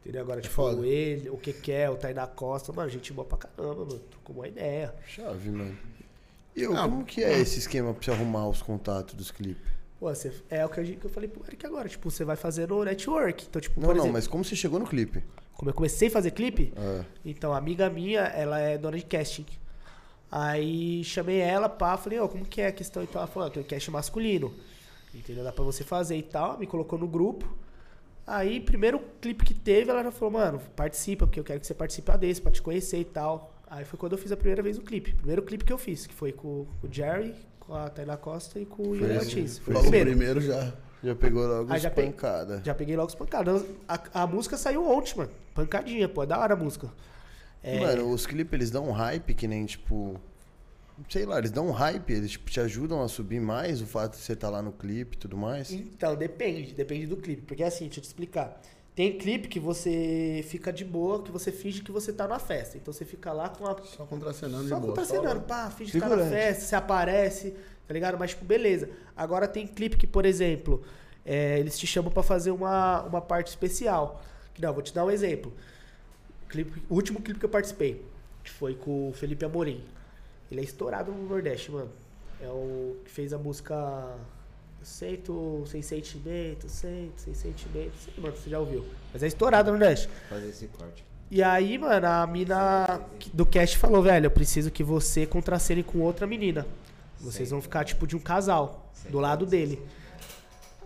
Entendeu? 0.00 0.22
Agora, 0.22 0.40
tipo, 0.40 0.54
foda. 0.54 0.80
o 0.80 0.84
ele, 0.84 1.30
o 1.30 1.36
que 1.36 1.52
que 1.52 1.70
é, 1.70 1.88
o 1.88 1.94
Tainá 1.96 2.26
Costa, 2.26 2.72
mano, 2.72 2.90
gente 2.90 3.12
boa 3.12 3.26
pra 3.26 3.38
caramba, 3.38 3.84
mano. 3.84 3.98
Tô 4.00 4.18
com 4.24 4.32
uma 4.32 4.48
ideia. 4.48 4.92
Chave, 5.06 5.50
mano. 5.50 5.76
E 6.56 6.62
eu, 6.62 6.76
Ah, 6.76 6.82
como 6.82 7.04
que 7.04 7.22
é 7.22 7.38
esse 7.38 7.58
esquema 7.60 7.94
pra 7.94 8.02
você 8.02 8.10
arrumar 8.10 8.48
os 8.48 8.60
contatos 8.60 9.14
dos 9.14 9.30
clipes? 9.30 9.72
Pô, 10.00 10.08
você, 10.12 10.32
é 10.50 10.64
o 10.64 10.68
que, 10.68 10.80
a 10.80 10.84
gente- 10.84 10.98
que 10.98 11.06
eu 11.06 11.10
falei 11.10 11.28
pro 11.28 11.44
Eric 11.46 11.64
agora, 11.64 11.88
tipo, 11.88 12.10
você 12.10 12.24
vai 12.24 12.36
fazendo 12.36 12.82
network. 12.84 13.46
Então, 13.48 13.60
tipo, 13.62 13.80
Não, 13.80 13.88
por 13.88 13.94
não, 13.94 14.02
exemplo, 14.02 14.12
mas 14.14 14.26
como 14.26 14.44
você 14.44 14.56
chegou 14.56 14.78
no 14.80 14.86
clipe? 14.86 15.22
Como 15.56 15.70
eu 15.70 15.74
comecei 15.74 16.08
a 16.08 16.10
fazer 16.10 16.30
clipe, 16.32 16.72
É. 16.76 17.04
então 17.24 17.52
a 17.52 17.58
amiga 17.58 17.88
minha, 17.90 18.20
ela 18.22 18.58
é 18.58 18.76
dona 18.78 18.96
de 18.98 19.04
casting. 19.04 19.46
Aí 20.30 21.04
chamei 21.04 21.38
ela, 21.38 21.68
pá, 21.68 21.96
falei, 21.96 22.18
ó, 22.18 22.26
como 22.26 22.44
que 22.44 22.60
é 22.60 22.66
a 22.68 22.72
questão 22.72 23.02
e 23.02 23.06
tal? 23.06 23.22
Ela 23.22 23.30
falou, 23.30 23.48
ó, 23.48 23.50
tem 23.52 23.62
um 23.62 23.66
cast 23.66 23.90
masculino. 23.90 24.52
Entendeu? 25.14 25.44
Dá 25.44 25.52
pra 25.52 25.62
você 25.64 25.84
fazer 25.84 26.16
e 26.16 26.22
tal. 26.22 26.58
Me 26.58 26.66
colocou 26.66 26.98
no 26.98 27.06
grupo. 27.06 27.46
Aí, 28.26 28.58
primeiro 28.58 28.98
clipe 29.20 29.44
que 29.44 29.54
teve, 29.54 29.90
ela 29.90 30.02
já 30.02 30.10
falou, 30.10 30.32
mano, 30.32 30.60
participa, 30.74 31.26
porque 31.26 31.38
eu 31.38 31.44
quero 31.44 31.60
que 31.60 31.66
você 31.66 31.74
participe 31.74 32.16
desse, 32.18 32.40
pra 32.42 32.50
te 32.50 32.60
conhecer 32.62 32.98
e 32.98 33.04
tal. 33.04 33.54
Aí 33.68 33.84
foi 33.84 33.98
quando 33.98 34.12
eu 34.12 34.18
fiz 34.18 34.32
a 34.32 34.36
primeira 34.36 34.62
vez 34.62 34.76
o 34.78 34.82
clipe. 34.82 35.12
Primeiro 35.12 35.42
clipe 35.42 35.64
que 35.64 35.72
eu 35.72 35.78
fiz, 35.78 36.06
que 36.06 36.14
foi 36.14 36.32
com, 36.32 36.66
com 36.80 36.86
o 36.88 36.92
Jerry, 36.92 37.34
com 37.60 37.74
a 37.74 37.88
Taylor 37.88 38.16
Costa 38.18 38.58
e 38.58 38.66
com 38.66 38.82
o 38.88 38.96
Yuri 38.96 39.14
Martins. 39.14 39.58
Foi 39.58 39.72
o 39.72 39.76
Logo 39.76 39.86
o 39.86 39.90
primeiro. 39.90 40.10
primeiro 40.18 40.40
já. 40.40 40.72
Já 41.04 41.14
pegou 41.14 41.46
logo 41.46 41.72
Ah, 41.72 41.76
as 41.76 41.82
já 41.82 41.90
peguei. 41.90 42.10
pancadas. 42.12 42.60
Já 42.64 42.74
peguei 42.74 42.96
logo 42.96 43.08
os 43.08 43.14
pancadas. 43.14 43.64
A, 43.86 44.22
a 44.22 44.26
música 44.26 44.56
saiu 44.56 44.88
ontem, 44.88 45.14
mano. 45.16 45.30
Pancadinha, 45.54 46.08
pô. 46.08 46.22
É 46.22 46.26
da 46.26 46.38
hora 46.38 46.54
a 46.54 46.56
música. 46.56 46.88
É, 47.62 47.80
Mano, 47.80 48.10
os 48.10 48.26
clipes 48.26 48.52
eles 48.52 48.70
dão 48.70 48.88
um 48.88 48.92
hype 48.92 49.34
que 49.34 49.46
nem, 49.46 49.64
tipo. 49.66 50.20
Sei 51.08 51.26
lá, 51.26 51.38
eles 51.38 51.50
dão 51.50 51.66
um 51.68 51.72
hype, 51.72 52.12
eles 52.12 52.30
tipo, 52.32 52.48
te 52.50 52.60
ajudam 52.60 53.02
a 53.02 53.08
subir 53.08 53.40
mais 53.40 53.80
o 53.82 53.86
fato 53.86 54.12
de 54.12 54.18
você 54.18 54.34
estar 54.34 54.48
lá 54.48 54.62
no 54.62 54.70
clipe 54.70 55.16
e 55.16 55.18
tudo 55.18 55.36
mais. 55.36 55.72
Então, 55.72 56.14
depende, 56.14 56.72
depende 56.72 57.06
do 57.06 57.16
clipe. 57.16 57.42
Porque 57.42 57.62
assim, 57.64 57.84
deixa 57.86 57.98
eu 57.98 58.02
te 58.02 58.06
explicar. 58.06 58.60
Tem 58.94 59.18
clipe 59.18 59.48
que 59.48 59.58
você 59.58 60.44
fica 60.46 60.72
de 60.72 60.84
boa, 60.84 61.20
que 61.20 61.32
você 61.32 61.50
finge 61.50 61.82
que 61.82 61.90
você 61.90 62.12
tá 62.12 62.28
na 62.28 62.38
festa. 62.38 62.76
Então 62.76 62.94
você 62.94 63.04
fica 63.04 63.32
lá 63.32 63.48
com 63.48 63.66
a. 63.66 63.76
Só 63.82 64.04
contracenando 64.06 64.68
Só 64.68 64.76
de 64.76 64.80
boa. 64.82 64.94
contracenando, 64.94 65.40
pá, 65.40 65.68
finge 65.70 65.90
que 65.90 65.98
tá 65.98 66.08
na 66.14 66.24
festa, 66.26 66.62
você 66.64 66.76
aparece, 66.76 67.54
tá 67.86 67.94
ligado? 67.94 68.18
Mas, 68.18 68.30
tipo, 68.30 68.44
beleza. 68.44 68.88
Agora 69.16 69.46
tem 69.46 69.66
clipe 69.66 69.96
que, 69.96 70.06
por 70.06 70.24
exemplo, 70.26 70.82
é, 71.24 71.58
eles 71.58 71.78
te 71.78 71.86
chamam 71.86 72.10
pra 72.10 72.22
fazer 72.22 72.50
uma, 72.50 73.02
uma 73.02 73.20
parte 73.20 73.48
especial. 73.48 74.22
Não, 74.58 74.72
vou 74.72 74.82
te 74.82 74.94
dar 74.94 75.04
um 75.04 75.10
exemplo. 75.10 75.52
Clipe, 76.48 76.82
o 76.88 76.94
último 76.94 77.20
clipe 77.20 77.40
que 77.40 77.46
eu 77.46 77.50
participei, 77.50 78.04
que 78.42 78.50
foi 78.50 78.74
com 78.74 79.08
o 79.08 79.12
Felipe 79.12 79.44
Amorim. 79.44 79.82
Ele 80.50 80.60
é 80.60 80.64
estourado 80.64 81.10
no 81.10 81.28
Nordeste, 81.28 81.70
mano. 81.70 81.90
É 82.40 82.48
o 82.48 82.96
que 83.04 83.10
fez 83.10 83.32
a 83.32 83.38
música 83.38 84.16
Sento 84.82 85.64
Sem 85.66 85.82
Sentimento, 85.82 86.68
Sento 86.68 87.18
Sem 87.18 87.34
Sentimento. 87.34 87.94
Sei, 87.96 88.14
mano, 88.18 88.36
você 88.36 88.50
já 88.50 88.60
ouviu. 88.60 88.84
Mas 89.12 89.22
é 89.22 89.26
estourado 89.26 89.72
no 89.72 89.78
Nordeste. 89.78 90.08
Fazer 90.28 90.48
esse 90.48 90.68
corte. 90.68 91.04
E 91.30 91.42
aí, 91.42 91.78
mano, 91.78 92.06
a 92.06 92.26
mina 92.26 93.00
do 93.32 93.46
cast 93.46 93.78
falou, 93.78 94.02
velho, 94.02 94.26
eu 94.26 94.30
preciso 94.30 94.70
que 94.70 94.84
você 94.84 95.26
contracene 95.26 95.82
com 95.82 96.00
outra 96.00 96.26
menina. 96.26 96.66
Vocês 97.24 97.50
vão 97.50 97.60
ficar, 97.60 97.84
tipo, 97.84 98.06
de 98.06 98.16
um 98.16 98.20
casal, 98.20 98.92
do 99.08 99.18
lado 99.18 99.46
dele. 99.46 99.80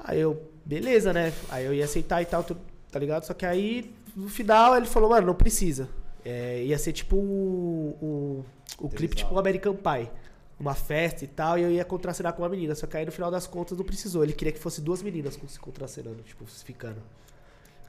Aí 0.00 0.20
eu, 0.20 0.50
beleza, 0.64 1.12
né? 1.12 1.32
Aí 1.50 1.64
eu 1.64 1.74
ia 1.74 1.84
aceitar 1.84 2.22
e 2.22 2.26
tal, 2.26 2.44
tá 2.44 2.98
ligado? 2.98 3.24
Só 3.24 3.34
que 3.34 3.44
aí, 3.44 3.94
no 4.14 4.28
final, 4.28 4.76
ele 4.76 4.86
falou, 4.86 5.10
mano, 5.10 5.26
não 5.26 5.34
precisa. 5.34 5.88
É, 6.24 6.62
ia 6.62 6.78
ser 6.78 6.92
tipo 6.92 7.16
o, 7.16 8.44
o, 8.78 8.84
o 8.86 8.88
clipe, 8.88 9.16
tipo 9.16 9.34
o 9.34 9.38
American 9.38 9.74
Pie. 9.74 10.10
Uma 10.58 10.74
festa 10.74 11.24
e 11.24 11.28
tal, 11.28 11.56
e 11.56 11.62
eu 11.62 11.70
ia 11.70 11.84
contracenar 11.84 12.32
com 12.32 12.42
uma 12.42 12.48
menina. 12.48 12.74
Só 12.74 12.86
que 12.86 12.96
aí, 12.96 13.06
no 13.06 13.12
final 13.12 13.30
das 13.30 13.46
contas, 13.46 13.78
não 13.78 13.84
precisou. 13.84 14.24
Ele 14.24 14.32
queria 14.32 14.52
que 14.52 14.58
fosse 14.58 14.80
duas 14.80 15.02
meninas 15.02 15.38
se 15.46 15.58
contracenando, 15.60 16.22
tipo, 16.22 16.44
ficando. 16.46 17.00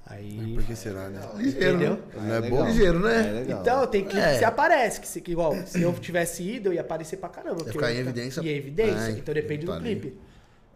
Aí... 0.09 0.53
Por 0.55 0.63
que 0.63 0.75
será, 0.75 1.07
né? 1.09 1.21
Ligeiro, 1.35 1.75
Entendeu? 1.75 1.95
né? 1.95 2.01
Não 2.15 2.33
é 2.35 2.41
bom? 2.49 2.65
Ligeiro, 2.65 2.99
né? 2.99 3.19
É 3.29 3.31
legal. 3.31 3.61
Então, 3.61 3.87
tem 3.87 4.03
clipe 4.03 4.19
É. 4.25 4.33
que 4.33 4.39
você 4.39 4.45
aparece, 4.45 4.99
que, 4.99 5.07
se- 5.07 5.21
que 5.21 5.31
igual, 5.31 5.53
se 5.67 5.81
eu 5.81 5.93
tivesse 5.93 6.41
ido, 6.43 6.69
eu 6.69 6.73
ia 6.73 6.81
aparecer 6.81 7.17
pra 7.17 7.29
caramba. 7.29 7.57
porque 7.57 7.71
ficar 7.73 7.87
eu 7.87 7.91
em 7.91 7.95
ia 7.95 8.01
evidência. 8.01 8.41
Em 8.41 8.47
evidência. 8.47 8.99
É, 9.07 9.11
então 9.11 9.33
depende 9.33 9.65
do 9.67 9.79
clipe. 9.79 10.17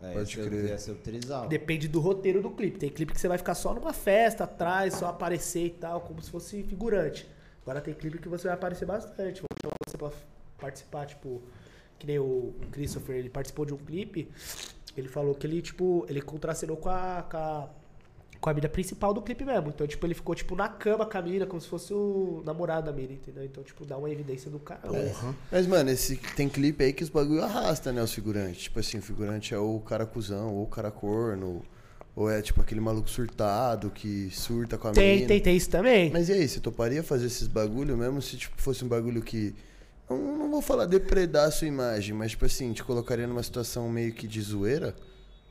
É, 0.03 0.11
Pode 0.13 0.37
ia 0.39 0.45
crer. 0.45 0.65
Ia. 0.65 1.47
Depende 1.47 1.87
do 1.87 1.99
roteiro 1.99 2.41
do 2.41 2.51
clipe. 2.51 2.77
Tem 2.77 2.89
clipe 2.89 3.13
que 3.13 3.19
você 3.19 3.27
vai 3.27 3.37
ficar 3.37 3.55
só 3.55 3.73
numa 3.73 3.93
festa 3.93 4.43
atrás, 4.43 4.93
só 4.95 5.07
aparecer 5.07 5.65
e 5.65 5.69
tal, 5.71 6.01
como 6.01 6.21
se 6.21 6.29
fosse 6.29 6.61
figurante. 6.63 7.27
Agora 7.63 7.81
tem 7.81 7.93
clipe 7.93 8.19
que 8.19 8.27
você 8.29 8.47
vai 8.47 8.53
aparecer 8.55 8.85
bastante. 8.85 9.41
Vou 9.41 9.47
chamar 9.63 9.73
você 9.87 9.97
pra 9.97 10.11
participar, 10.59 11.05
tipo, 11.07 11.41
que 11.97 12.05
nem 12.05 12.19
o 12.19 12.23
o 12.61 12.67
Christopher, 12.71 13.15
ele 13.15 13.29
participou 13.29 13.65
de 13.65 13.73
um 13.73 13.77
clipe, 13.77 14.29
ele 14.95 15.07
falou 15.07 15.33
que 15.33 15.47
ele, 15.47 15.61
tipo, 15.61 16.05
ele 16.07 16.21
contracenou 16.21 16.77
com 16.77 16.89
a. 16.89 17.25
Com 17.31 17.37
a 17.37 17.69
com 18.43 18.49
a 18.49 18.53
mina 18.53 18.67
principal 18.67 19.13
do 19.13 19.21
clipe 19.21 19.45
mesmo. 19.45 19.69
Então, 19.69 19.87
tipo, 19.87 20.05
ele 20.05 20.13
ficou, 20.13 20.35
tipo, 20.35 20.53
na 20.53 20.67
cama 20.67 21.05
com 21.05 21.17
a 21.17 21.21
mina, 21.21 21.45
como 21.45 21.61
se 21.61 21.67
fosse 21.69 21.93
o 21.93 22.43
namorado 22.45 22.87
da 22.87 22.91
mina, 22.91 23.13
entendeu? 23.13 23.45
Então, 23.45 23.63
tipo, 23.63 23.85
dá 23.85 23.97
uma 23.97 24.09
evidência 24.09 24.51
do 24.51 24.59
cara. 24.59 24.81
Mas, 25.49 25.65
mano, 25.65 25.89
esse, 25.89 26.17
tem 26.35 26.49
clipe 26.49 26.83
aí 26.83 26.91
que 26.91 27.05
os 27.05 27.09
bagulho 27.09 27.41
arrasta, 27.41 27.93
né, 27.93 28.03
os 28.03 28.13
figurantes. 28.13 28.63
Tipo 28.63 28.81
assim, 28.81 28.97
o 28.97 29.01
figurante 29.01 29.53
é 29.53 29.57
o 29.57 29.79
cara 29.79 30.05
cuzão, 30.05 30.55
ou 30.55 30.63
o 30.63 30.67
cara 30.67 30.91
corno, 30.91 31.61
ou 32.13 32.29
é 32.29 32.41
tipo 32.41 32.59
aquele 32.59 32.81
maluco 32.81 33.09
surtado 33.09 33.89
que 33.89 34.29
surta 34.31 34.77
com 34.77 34.89
a 34.89 34.91
Tem, 34.91 35.11
menina. 35.11 35.27
tem, 35.29 35.39
tem 35.39 35.55
isso 35.55 35.69
também. 35.69 36.11
Mas 36.11 36.27
e 36.27 36.33
aí, 36.33 36.45
você 36.45 36.59
toparia 36.59 37.01
fazer 37.01 37.27
esses 37.27 37.47
bagulho 37.47 37.95
mesmo 37.95 38.21
se 38.21 38.35
tipo, 38.35 38.61
fosse 38.61 38.83
um 38.83 38.89
bagulho 38.89 39.21
que. 39.21 39.55
Não, 40.09 40.17
não 40.17 40.51
vou 40.51 40.61
falar 40.61 40.85
depredar 40.85 41.47
a 41.47 41.51
sua 41.51 41.69
imagem, 41.69 42.13
mas 42.13 42.31
tipo 42.31 42.43
assim, 42.45 42.73
te 42.73 42.83
colocaria 42.83 43.25
numa 43.25 43.41
situação 43.41 43.87
meio 43.89 44.11
que 44.11 44.27
de 44.27 44.41
zoeira? 44.41 44.93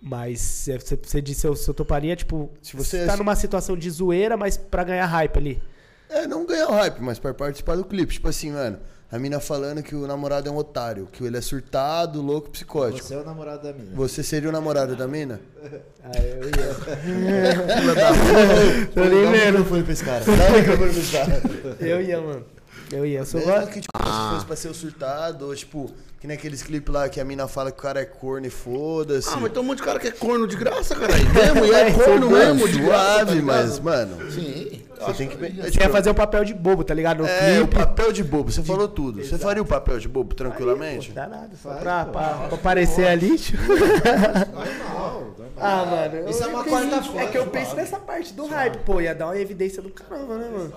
Mas 0.04 0.66
você, 1.04 1.22
disse, 1.22 1.46
eu, 1.46 1.54
se 1.54 1.68
eu 1.70 1.74
toparia, 1.74 2.16
tipo, 2.16 2.50
Se 2.60 2.76
você- 2.76 3.06
tá 3.06 3.16
numa 3.16 3.36
situação 3.36 3.76
de 3.76 3.88
zoeira, 3.88 4.36
mas 4.36 4.56
pra 4.56 4.82
ganhar 4.82 5.06
hype 5.06 5.36
ali. 5.38 5.62
É, 6.10 6.26
não 6.26 6.44
ganhar 6.44 6.66
hype, 6.68 6.98
mas 7.00 7.20
pra 7.20 7.32
participar 7.32 7.76
do 7.76 7.84
clipe. 7.84 8.14
Tipo 8.14 8.28
assim, 8.28 8.50
mano, 8.50 8.80
a 9.10 9.16
mina 9.18 9.38
falando 9.38 9.80
que 9.82 9.94
o 9.94 10.04
namorado 10.06 10.48
é 10.48 10.52
um 10.52 10.56
otário, 10.56 11.06
que 11.12 11.22
ele 11.24 11.36
é 11.38 11.40
surtado, 11.40 12.20
louco, 12.20 12.50
psicótico. 12.50 13.06
Você 13.06 13.14
é 13.14 13.18
o 13.18 13.24
namorado 13.24 13.62
da 13.62 13.72
mina. 13.72 13.92
Você 13.94 14.24
seria 14.24 14.48
o 14.48 14.52
namorado 14.52 14.96
da 14.96 15.06
mina? 15.06 15.40
Ah, 16.04 16.18
eu 16.18 16.48
ia. 16.48 16.74
Tô 18.92 19.04
nem 19.04 19.30
vendo. 19.30 19.64
foi 19.64 19.84
pra 19.84 19.92
esse 19.92 20.04
cara. 20.04 20.24
Dá 20.24 20.48
o 20.48 20.52
microfone 20.58 20.90
pra 20.90 21.00
esse 21.00 21.12
cara. 21.12 21.40
Eu 21.78 22.02
ia, 22.02 22.20
mano. 22.20 22.44
Eu 22.92 23.06
ia. 23.06 23.20
Eu 23.20 23.24
sou 23.26 23.40
Mesmo 23.40 23.52
igual- 23.54 23.66
que, 23.68 23.80
tipo, 23.80 23.98
se 23.98 24.34
fosse 24.34 24.46
pra 24.46 24.56
ser 24.56 24.68
o 24.68 24.74
surtado, 24.74 25.46
ou 25.46 25.54
tipo, 25.54 25.90
que 26.20 26.26
nem 26.26 26.36
aqueles 26.36 26.62
clipes 26.62 26.92
lá 26.92 27.08
que 27.08 27.20
a 27.20 27.24
mina 27.24 27.48
fala 27.48 27.72
que 27.72 27.78
o 27.78 27.82
cara 27.82 28.00
é 28.00 28.04
corno 28.04 28.46
e 28.46 28.50
foda-se. 28.50 29.28
Ah, 29.30 29.38
mas 29.40 29.50
tem 29.52 29.62
um 29.62 29.64
monte 29.66 29.78
de 29.78 29.84
cara 29.84 29.98
que 29.98 30.08
é 30.08 30.10
corno 30.12 30.46
de 30.46 30.56
graça, 30.56 30.94
cara. 30.94 31.12
E 31.18 31.24
mesmo, 31.32 31.64
e 31.64 31.70
é 31.74 31.90
corno 31.92 32.30
Mano, 32.30 32.54
mesmo, 32.54 32.68
de 32.68 32.78
graça. 32.82 33.14
suave, 33.24 33.36
tá 33.40 33.42
mas, 33.46 33.78
mano, 33.80 34.30
Sim. 34.30 34.82
você 35.00 35.12
tem 35.14 35.28
que. 35.28 35.36
Você 35.36 35.80
ia 35.80 35.88
fazer 35.90 36.10
o 36.10 36.14
papel 36.14 36.44
de 36.44 36.54
bobo, 36.54 36.84
tá 36.84 36.92
ligado? 36.94 37.22
No 37.22 37.28
É, 37.28 37.60
o 37.60 37.66
clipe. 37.66 37.74
papel 37.76 38.12
de 38.12 38.22
bobo, 38.22 38.52
você 38.52 38.62
falou 38.62 38.86
tudo. 38.88 39.24
Você 39.24 39.38
faria 39.38 39.62
o 39.62 39.66
papel 39.66 39.98
de 39.98 40.06
bobo 40.08 40.34
tranquilamente? 40.34 41.08
Pô, 41.08 41.14
dá 41.14 41.26
nada, 41.26 41.50
só 41.60 41.74
pra, 41.74 42.04
pô. 42.04 42.12
pra, 42.12 42.28
pra 42.48 42.54
aparecer 42.56 43.06
ali. 43.08 43.38
tipo. 43.38 43.62
Normal. 43.62 45.32
Ah, 45.64 45.84
mano. 45.84 46.28
Isso 46.28 46.42
eu- 46.42 46.48
é 46.48 46.50
uma 46.50 46.64
quarta-feira, 46.64 47.22
É 47.22 47.26
que 47.30 47.38
eu 47.38 47.46
penso 47.46 47.76
nessa 47.76 47.96
parte 47.98 48.32
do 48.32 48.46
hype, 48.46 48.78
pô. 48.78 49.00
Ia 49.00 49.14
dar 49.14 49.26
uma 49.26 49.38
evidência 49.38 49.80
do 49.80 49.90
caramba, 49.90 50.36
né, 50.36 50.48
mano? 50.50 50.72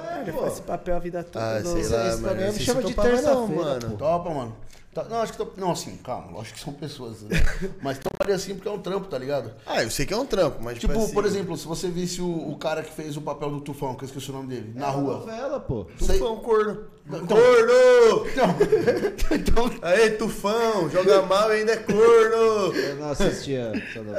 É, 0.00 0.24
já 0.24 0.32
faz 0.32 0.52
esse 0.52 0.62
papel 0.62 0.96
a 0.96 0.98
vida 0.98 1.22
toda. 1.24 1.44
Ah, 1.58 1.62
sei 1.62 1.88
lá, 1.88 2.08
esse 2.08 2.20
mano. 2.20 2.52
me 2.52 2.58
chama 2.60 2.80
se 2.82 2.86
de 2.88 2.94
terça-feira, 2.94 3.64
mano. 3.64 3.90
pô. 3.90 3.96
Topa, 3.96 4.30
mano. 4.30 4.56
Tá- 4.92 5.04
Não, 5.04 5.18
acho 5.20 5.32
que 5.32 5.38
tô... 5.38 5.46
Não, 5.56 5.70
assim, 5.70 5.96
calma. 5.98 6.32
Lógico 6.32 6.58
que 6.58 6.64
são 6.64 6.72
pessoas, 6.72 7.22
né? 7.22 7.30
Mas 7.80 7.98
toparia 7.98 8.34
assim 8.34 8.56
porque 8.56 8.68
é 8.68 8.72
um 8.72 8.80
trampo, 8.80 9.06
tá 9.06 9.16
ligado? 9.16 9.52
Ah, 9.64 9.84
eu 9.84 9.90
sei 9.90 10.04
que 10.04 10.12
é 10.12 10.16
um 10.16 10.26
trampo, 10.26 10.60
mas 10.60 10.78
tipo, 10.80 10.92
Tipo, 10.92 11.04
assim, 11.04 11.14
por 11.14 11.24
exemplo, 11.24 11.56
se 11.56 11.64
você 11.64 11.88
visse 11.88 12.20
o, 12.20 12.50
o 12.50 12.56
cara 12.58 12.82
que 12.82 12.92
fez 12.92 13.16
o 13.16 13.20
papel 13.20 13.50
do 13.50 13.60
Tufão, 13.60 13.94
que 13.94 14.02
eu 14.02 14.06
esqueci 14.06 14.30
o 14.30 14.32
nome 14.34 14.48
dele, 14.48 14.72
na 14.74 14.88
rua. 14.88 15.18
Novela, 15.18 15.60
pô. 15.60 15.86
Sei- 16.00 16.18
Tufão 16.18 16.38
corno. 16.38 16.86
Então- 17.18 17.36
corno! 17.36 18.26
Então, 18.30 19.36
então, 19.36 19.70
Aê, 19.82 20.10
Tufão, 20.10 20.88
joga 20.90 21.22
mal 21.22 21.52
e 21.52 21.56
ainda 21.60 21.72
é 21.72 21.76
corno! 21.76 22.74
Eu 22.76 22.96
não 22.96 23.10
assistia 23.10 23.72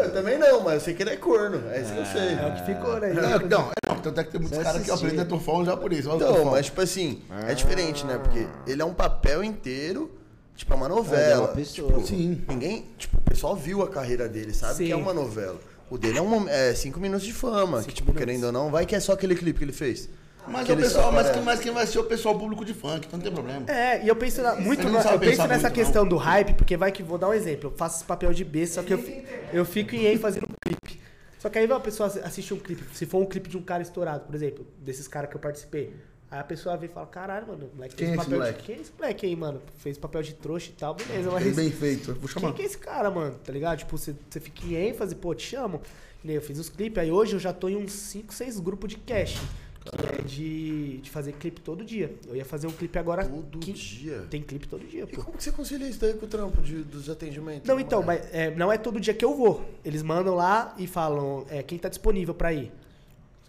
Eu 0.03 0.13
também 0.13 0.37
não, 0.37 0.61
mas 0.61 0.73
eu 0.75 0.79
sei 0.81 0.93
que 0.93 1.03
ele 1.03 1.11
é 1.11 1.15
corno. 1.17 1.61
É 1.71 1.81
isso 1.81 1.93
que 1.93 1.99
eu 1.99 2.05
sei. 2.05 2.33
É 2.33 2.47
o 2.47 2.53
que 2.55 2.65
ficou, 2.73 2.99
né? 2.99 3.13
não, 3.13 3.21
não, 3.47 3.69
é, 3.71 3.87
não, 3.89 3.95
tanto 4.01 4.19
é 4.19 4.23
que 4.23 4.31
tem 4.31 4.41
muitos 4.41 4.57
caras 4.59 4.83
que 4.83 4.91
aprendem 4.91 5.25
Tufão 5.25 5.63
já 5.65 5.77
por 5.77 5.91
isso. 5.93 6.09
Olha 6.09 6.17
Então, 6.17 6.33
Tufão. 6.33 6.51
mas 6.51 6.65
tipo 6.65 6.81
assim, 6.81 7.21
é 7.47 7.53
diferente, 7.53 8.05
né? 8.05 8.17
Porque 8.17 8.47
ele 8.67 8.81
é 8.81 8.85
um 8.85 8.93
papel 8.93 9.43
inteiro, 9.43 10.11
tipo, 10.55 10.73
é 10.73 10.75
uma 10.75 10.85
É, 10.87 10.89
novela. 10.89 11.41
uma 11.41 11.47
pessoa. 11.49 11.93
Tipo, 11.93 12.07
Sim. 12.07 12.41
Ninguém, 12.47 12.85
tipo, 12.97 13.17
o 13.17 13.21
pessoal 13.21 13.55
viu 13.55 13.81
a 13.83 13.87
carreira 13.87 14.27
dele, 14.27 14.53
sabe 14.53 14.75
Sim. 14.75 14.85
que 14.87 14.91
é 14.91 14.95
uma 14.95 15.13
novela. 15.13 15.59
O 15.89 15.97
dele 15.97 16.17
é, 16.19 16.21
um, 16.21 16.47
é 16.47 16.73
cinco 16.73 16.99
minutos 17.01 17.25
de 17.27 17.33
fama, 17.33 17.83
que 17.83 17.91
tipo, 17.93 18.13
querendo 18.13 18.45
ou 18.45 18.51
não, 18.51 18.71
vai 18.71 18.85
que 18.85 18.95
é 18.95 18.99
só 18.99 19.11
aquele 19.11 19.35
clipe 19.35 19.59
que 19.59 19.65
ele 19.65 19.73
fez. 19.73 20.07
Mas, 20.47 20.65
Que 20.65 20.73
o 20.73 20.77
pessoal, 20.77 21.11
mas, 21.11 21.29
quem, 21.29 21.41
mas 21.43 21.59
quem 21.59 21.71
vai 21.71 21.85
ser 21.85 21.99
o 21.99 22.03
pessoal 22.03 22.37
público 22.37 22.65
de 22.65 22.73
funk, 22.73 23.05
então 23.07 23.17
não 23.17 23.23
tem 23.23 23.31
problema. 23.31 23.65
É, 23.71 24.03
e 24.03 24.07
eu 24.07 24.15
penso 24.15 24.41
na- 24.41 24.55
muito 24.55 24.83
não 24.89 25.01
sabe 25.01 25.15
eu 25.15 25.19
penso 25.19 25.47
nessa 25.47 25.61
muito, 25.69 25.73
questão 25.75 26.07
do 26.07 26.17
hype, 26.17 26.53
porque 26.55 26.75
vai 26.75 26.91
que 26.91 27.03
vou 27.03 27.17
dar 27.17 27.29
um 27.29 27.33
exemplo, 27.33 27.69
eu 27.71 27.77
faço 27.77 27.97
esse 27.97 28.05
papel 28.05 28.33
de 28.33 28.43
besta, 28.43 28.81
só 28.81 28.83
que 28.87 28.93
eu, 28.93 29.23
eu 29.53 29.63
fico 29.65 29.95
em 29.95 30.05
ênfase 30.05 30.39
no 30.41 30.47
clipe. 30.65 30.99
Só 31.39 31.49
que 31.49 31.57
aí 31.59 31.65
vai 31.67 31.77
a 31.77 31.79
pessoa 31.79 32.07
assistir 32.07 32.53
um 32.53 32.59
clipe, 32.59 32.83
se 32.95 33.05
for 33.05 33.19
um 33.21 33.25
clipe 33.25 33.49
de 33.49 33.57
um 33.57 33.61
cara 33.61 33.81
estourado, 33.83 34.25
por 34.25 34.33
exemplo, 34.35 34.65
desses 34.79 35.07
caras 35.07 35.29
que 35.29 35.35
eu 35.35 35.39
participei. 35.39 35.93
Aí 36.29 36.39
a 36.39 36.43
pessoa 36.43 36.77
vê 36.77 36.85
e 36.85 36.89
fala, 36.89 37.07
caralho, 37.07 37.47
mano, 37.47 37.69
o 37.71 37.75
moleque 37.75 37.95
Quem 37.95 38.07
fez 38.07 38.17
é 38.17 38.21
esse 38.21 38.25
papel 38.25 38.39
moleque? 38.39 38.59
de. 38.59 38.65
Quem 38.65 38.75
é 38.75 38.79
esse 38.81 38.91
moleque 38.97 39.25
aí, 39.25 39.35
mano? 39.35 39.61
Fez 39.77 39.97
papel 39.97 40.21
de 40.23 40.33
trouxa 40.35 40.69
e 40.69 40.73
tal, 40.73 40.93
beleza, 40.95 41.29
mas. 41.29 41.43
Bem, 41.43 41.53
bem 41.53 41.71
feito. 41.71 42.13
Vou 42.13 42.29
Quem 42.29 42.41
chamar. 42.41 42.53
que 42.53 42.61
é 42.61 42.65
esse 42.65 42.77
cara, 42.77 43.11
mano? 43.11 43.35
Tá 43.43 43.51
ligado? 43.51 43.79
Tipo, 43.79 43.97
você, 43.97 44.15
você 44.29 44.39
fica 44.39 44.65
em 44.65 44.75
ênfase, 44.75 45.13
pô, 45.15 45.35
te 45.35 45.43
chamo. 45.45 45.81
Eu 46.23 46.41
fiz 46.41 46.57
os 46.57 46.69
clipes, 46.69 46.97
aí 46.99 47.11
hoje 47.11 47.33
eu 47.35 47.39
já 47.39 47.51
tô 47.51 47.67
em 47.67 47.75
uns 47.75 47.91
5, 47.91 48.33
6 48.33 48.59
grupos 48.59 48.89
de 48.91 48.97
cash. 48.97 49.41
Que 49.91 50.21
é 50.21 50.23
de, 50.23 50.97
de 50.99 51.09
fazer 51.09 51.33
clipe 51.33 51.59
todo 51.59 51.83
dia. 51.83 52.15
Eu 52.27 52.35
ia 52.35 52.45
fazer 52.45 52.65
um 52.67 52.71
clipe 52.71 52.97
agora. 52.97 53.25
Todo 53.25 53.59
que- 53.59 53.73
dia. 53.73 54.25
Tem 54.29 54.41
clipe 54.41 54.67
todo 54.67 54.85
dia, 54.85 55.03
E 55.03 55.07
pô. 55.07 55.23
como 55.23 55.37
que 55.37 55.43
você 55.43 55.51
concilia 55.51 55.87
isso 55.87 55.99
daí 55.99 56.13
com 56.13 56.25
o 56.25 56.29
trampo 56.29 56.61
de- 56.61 56.83
dos 56.83 57.09
atendimentos? 57.09 57.67
Não, 57.67 57.79
então, 57.79 58.01
mas 58.01 58.25
é, 58.33 58.55
não 58.55 58.71
é 58.71 58.77
todo 58.77 58.99
dia 58.99 59.13
que 59.13 59.23
eu 59.25 59.35
vou. 59.35 59.65
Eles 59.83 60.01
mandam 60.01 60.33
lá 60.35 60.73
e 60.77 60.87
falam 60.87 61.45
é, 61.49 61.61
quem 61.61 61.77
tá 61.77 61.89
disponível 61.89 62.33
pra 62.33 62.53
ir. 62.53 62.71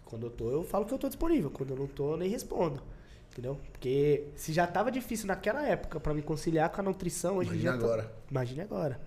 Quando 0.05 0.26
eu 0.26 0.31
tô, 0.31 0.50
eu 0.50 0.64
falo 0.64 0.85
que 0.85 0.92
eu 0.92 0.98
tô 0.98 1.07
disponível. 1.09 1.48
Quando 1.50 1.70
eu 1.70 1.76
não 1.76 1.87
tô, 1.87 2.12
eu 2.12 2.16
nem 2.16 2.28
respondo. 2.28 2.83
Entendeu? 3.31 3.59
Porque 3.72 4.24
se 4.35 4.52
já 4.52 4.66
tava 4.66 4.90
difícil 4.90 5.26
naquela 5.26 5.66
época 5.66 5.98
pra 6.00 6.12
me 6.12 6.20
conciliar 6.22 6.68
com 6.70 6.81
a 6.81 6.85
nutrição, 6.85 7.37
hoje 7.38 7.50
Imagina 7.50 7.72
dia. 7.78 7.81
agora. 7.87 8.12
Imagine 8.31 8.61
agora. 8.61 9.00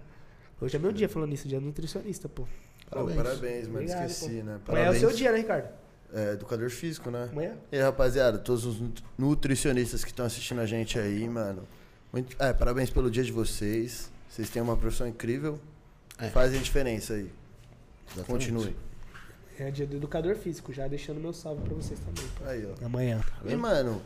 Hoje 0.59 0.75
é 0.77 0.79
meu 0.79 0.91
dia 0.91 1.07
falando 1.09 1.33
isso, 1.33 1.47
dia 1.47 1.59
do 1.59 1.65
nutricionista, 1.65 2.27
pô. 2.29 2.47
Parabéns. 2.89 3.17
parabéns, 3.17 3.67
mano. 3.67 3.85
Esqueci, 3.85 4.29
né? 4.41 4.41
Amanhã 4.41 4.53
é 4.53 4.57
o 4.57 4.61
Parabéns. 4.65 4.99
seu 4.99 5.11
dia, 5.11 5.31
né, 5.31 5.37
Ricardo? 5.39 5.69
É, 6.17 6.31
educador 6.31 6.69
físico, 6.69 7.11
né? 7.11 7.27
Amanhã? 7.29 7.57
E 7.71 7.75
aí, 7.75 7.81
rapaziada, 7.81 8.37
todos 8.37 8.63
os 8.63 8.79
nut- 8.79 9.03
nutricionistas 9.17 10.01
que 10.03 10.11
estão 10.11 10.25
assistindo 10.25 10.61
a 10.61 10.65
gente 10.65 10.97
aí, 10.97 11.27
mano. 11.27 11.67
Muito, 12.13 12.35
é, 12.41 12.53
parabéns 12.53 12.89
pelo 12.89 13.11
dia 13.11 13.21
de 13.23 13.33
vocês. 13.33 14.09
Vocês 14.29 14.49
têm 14.49 14.61
uma 14.61 14.77
profissão 14.77 15.05
incrível. 15.05 15.59
É. 16.17 16.29
Fazem 16.29 16.61
diferença 16.61 17.15
aí. 17.15 17.29
Exatamente. 18.15 18.27
Continue. 18.51 18.75
É 19.59 19.69
dia 19.71 19.85
do 19.85 19.97
educador 19.97 20.35
físico, 20.37 20.71
já 20.71 20.87
deixando 20.87 21.19
meu 21.19 21.33
salve 21.33 21.61
pra 21.63 21.73
vocês 21.73 21.99
também. 21.99 22.25
pô. 22.37 22.45
Aí, 22.45 22.65
ó. 22.65 22.85
Amanhã. 22.85 23.21
E, 23.45 23.55
mano, 23.55 24.01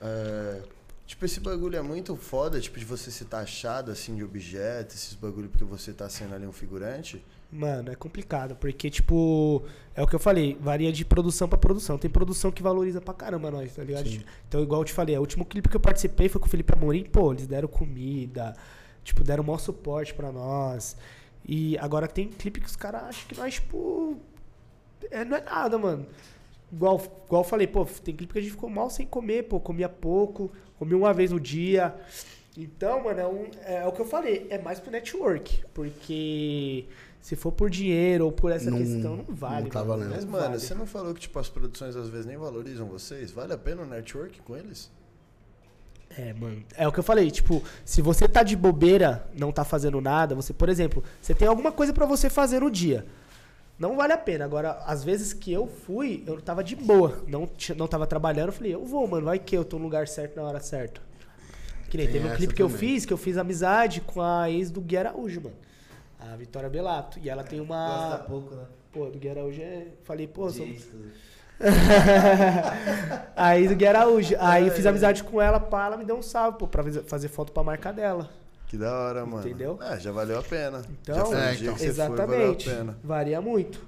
é, 0.00 0.62
tipo, 1.06 1.24
esse 1.24 1.40
bagulho 1.40 1.76
é 1.76 1.82
muito 1.82 2.14
foda, 2.14 2.60
tipo, 2.60 2.78
de 2.78 2.84
você 2.84 3.10
ser 3.10 3.24
taxado, 3.24 3.90
assim, 3.90 4.14
de 4.14 4.22
objeto, 4.22 4.94
esses 4.94 5.14
bagulho 5.14 5.48
porque 5.48 5.64
você 5.64 5.92
tá 5.92 6.08
sendo 6.08 6.32
ali 6.34 6.46
um 6.46 6.52
figurante. 6.52 7.24
Mano, 7.52 7.90
é 7.90 7.96
complicado, 7.96 8.54
porque, 8.54 8.88
tipo, 8.88 9.64
é 9.96 10.02
o 10.02 10.06
que 10.06 10.14
eu 10.14 10.20
falei, 10.20 10.56
varia 10.60 10.92
de 10.92 11.04
produção 11.04 11.48
pra 11.48 11.58
produção. 11.58 11.98
Tem 11.98 12.08
produção 12.08 12.52
que 12.52 12.62
valoriza 12.62 13.00
pra 13.00 13.12
caramba 13.12 13.50
nós, 13.50 13.74
tá 13.74 13.82
ligado? 13.82 14.04
Então, 14.48 14.62
igual 14.62 14.80
eu 14.82 14.84
te 14.84 14.92
falei, 14.92 15.16
o 15.16 15.20
último 15.20 15.44
clipe 15.44 15.68
que 15.68 15.76
eu 15.76 15.80
participei 15.80 16.28
foi 16.28 16.40
com 16.40 16.46
o 16.46 16.50
Felipe 16.50 16.72
Amorim, 16.72 17.02
pô, 17.04 17.32
eles 17.32 17.48
deram 17.48 17.66
comida, 17.66 18.54
tipo, 19.02 19.24
deram 19.24 19.42
o 19.42 19.46
maior 19.48 19.58
suporte 19.58 20.14
pra 20.14 20.30
nós. 20.30 20.96
E 21.44 21.76
agora 21.78 22.06
tem 22.06 22.28
clipe 22.28 22.60
que 22.60 22.66
os 22.68 22.76
caras 22.76 23.02
acham 23.02 23.26
que 23.26 23.36
nós, 23.36 23.54
tipo, 23.54 24.16
é, 25.10 25.24
não 25.24 25.36
é 25.36 25.40
nada, 25.40 25.76
mano. 25.76 26.06
Igual, 26.72 27.02
igual 27.26 27.42
eu 27.42 27.48
falei, 27.48 27.66
pô, 27.66 27.84
tem 27.84 28.14
clipe 28.14 28.32
que 28.32 28.38
a 28.38 28.42
gente 28.42 28.52
ficou 28.52 28.70
mal 28.70 28.88
sem 28.90 29.04
comer, 29.08 29.48
pô, 29.48 29.58
comia 29.58 29.88
pouco, 29.88 30.52
comia 30.78 30.96
uma 30.96 31.12
vez 31.12 31.32
no 31.32 31.40
dia. 31.40 31.92
Então, 32.56 33.02
mano, 33.02 33.18
é, 33.20 33.26
um- 33.26 33.50
é 33.64 33.86
o 33.88 33.90
que 33.92 34.00
eu 34.00 34.06
falei, 34.06 34.46
é 34.50 34.58
mais 34.58 34.78
pro 34.78 34.90
network. 34.92 35.64
Porque 35.74 36.84
se 37.20 37.36
for 37.36 37.52
por 37.52 37.68
dinheiro 37.70 38.24
ou 38.24 38.32
por 38.32 38.50
essa 38.50 38.70
Não- 38.70 38.78
questão, 38.78 39.16
não 39.16 39.24
vale. 39.34 39.64
não 39.64 39.70
tá 39.70 39.80
mano, 39.80 39.90
valendo. 39.90 40.10
Mas, 40.10 40.24
não 40.24 40.32
mano, 40.32 40.44
vale. 40.44 40.58
você 40.60 40.74
não 40.74 40.86
falou 40.86 41.12
que, 41.14 41.20
tipo, 41.20 41.38
as 41.38 41.48
produções 41.48 41.94
às 41.96 42.08
vezes 42.08 42.26
nem 42.26 42.36
valorizam 42.36 42.86
vocês? 42.86 43.30
Vale 43.30 43.52
a 43.52 43.58
pena 43.58 43.82
o 43.82 43.86
network 43.86 44.40
com 44.42 44.56
eles? 44.56 44.90
É, 46.16 46.32
mano. 46.32 46.62
É 46.76 46.88
o 46.88 46.92
que 46.92 46.98
eu 46.98 47.04
falei, 47.04 47.30
tipo, 47.30 47.62
se 47.84 48.02
você 48.02 48.26
tá 48.26 48.42
de 48.42 48.56
bobeira, 48.56 49.24
não 49.36 49.52
tá 49.52 49.64
fazendo 49.64 50.00
nada, 50.00 50.34
você, 50.34 50.52
por 50.52 50.68
exemplo, 50.68 51.04
você 51.22 51.34
tem 51.34 51.46
alguma 51.46 51.70
coisa 51.70 51.92
pra 51.92 52.04
você 52.06 52.28
fazer 52.28 52.60
no 52.60 52.70
dia. 52.70 53.06
Não 53.78 53.96
vale 53.96 54.12
a 54.12 54.18
pena. 54.18 54.44
Agora, 54.44 54.72
às 54.86 55.04
vezes 55.04 55.32
que 55.32 55.52
eu 55.52 55.66
fui, 55.66 56.24
eu 56.26 56.40
tava 56.40 56.64
de 56.64 56.74
boa, 56.74 57.22
não, 57.28 57.48
não 57.76 57.86
tava 57.86 58.06
trabalhando, 58.06 58.48
eu 58.48 58.52
falei, 58.52 58.74
eu 58.74 58.84
vou, 58.84 59.06
mano, 59.06 59.24
vai 59.26 59.38
que 59.38 59.56
eu 59.56 59.64
tô 59.64 59.78
no 59.78 59.84
lugar 59.84 60.08
certo 60.08 60.36
na 60.36 60.42
hora 60.42 60.58
certa. 60.60 61.00
Que 61.88 61.96
nem 61.96 62.06
Tem 62.06 62.20
teve 62.20 62.32
um 62.32 62.36
clipe 62.36 62.54
que 62.54 62.62
eu 62.62 62.66
também. 62.68 62.78
fiz, 62.80 63.06
que 63.06 63.12
eu 63.12 63.16
fiz 63.16 63.36
amizade 63.36 64.00
com 64.00 64.20
a 64.20 64.50
ex 64.50 64.70
do 64.70 64.80
Gui 64.80 64.96
Araújo, 64.96 65.40
mano. 65.42 65.56
A 66.20 66.36
Vitória 66.36 66.68
Belato. 66.68 67.18
E 67.22 67.28
ela 67.30 67.42
tem 67.44 67.58
Gosta 67.64 67.74
uma. 67.74 68.18
pouco, 68.28 68.54
né? 68.54 68.64
Pô, 68.92 69.06
do 69.06 69.18
Gui 69.18 69.28
Araújo 69.30 69.60
é. 69.62 69.86
Falei, 70.04 70.26
pô, 70.26 70.50
sou. 70.50 70.66
Aí 73.36 73.68
do 73.68 73.74
Gui 73.74 73.86
Araújo. 73.86 74.34
Aí 74.38 74.66
eu 74.66 74.72
fiz 74.72 74.86
amizade 74.86 75.22
com 75.24 75.40
ela, 75.40 75.58
pá, 75.60 75.86
ela 75.86 75.96
me 75.96 76.04
deu 76.04 76.16
um 76.16 76.22
salve, 76.22 76.58
pô, 76.58 76.66
pra 76.68 76.82
fazer- 77.06 77.28
foto 77.28 77.52
pra 77.52 77.62
marca 77.62 77.92
dela. 77.92 78.28
Que 78.66 78.76
da 78.76 78.92
hora, 78.92 79.26
mano. 79.26 79.46
Entendeu? 79.46 79.78
É, 79.82 79.98
já 79.98 80.12
valeu 80.12 80.38
a 80.38 80.42
pena. 80.42 80.82
Então, 81.02 81.16
já 81.16 81.24
foi 81.24 81.36
É, 81.36 81.54
então. 81.54 81.74
que 81.74 81.80
você 81.80 81.92
foi, 81.92 81.94
valeu 82.08 82.12
a 82.12 82.24
Exatamente. 82.26 82.70
pena. 82.70 82.98
Varia 83.02 83.40
muito. 83.40 83.84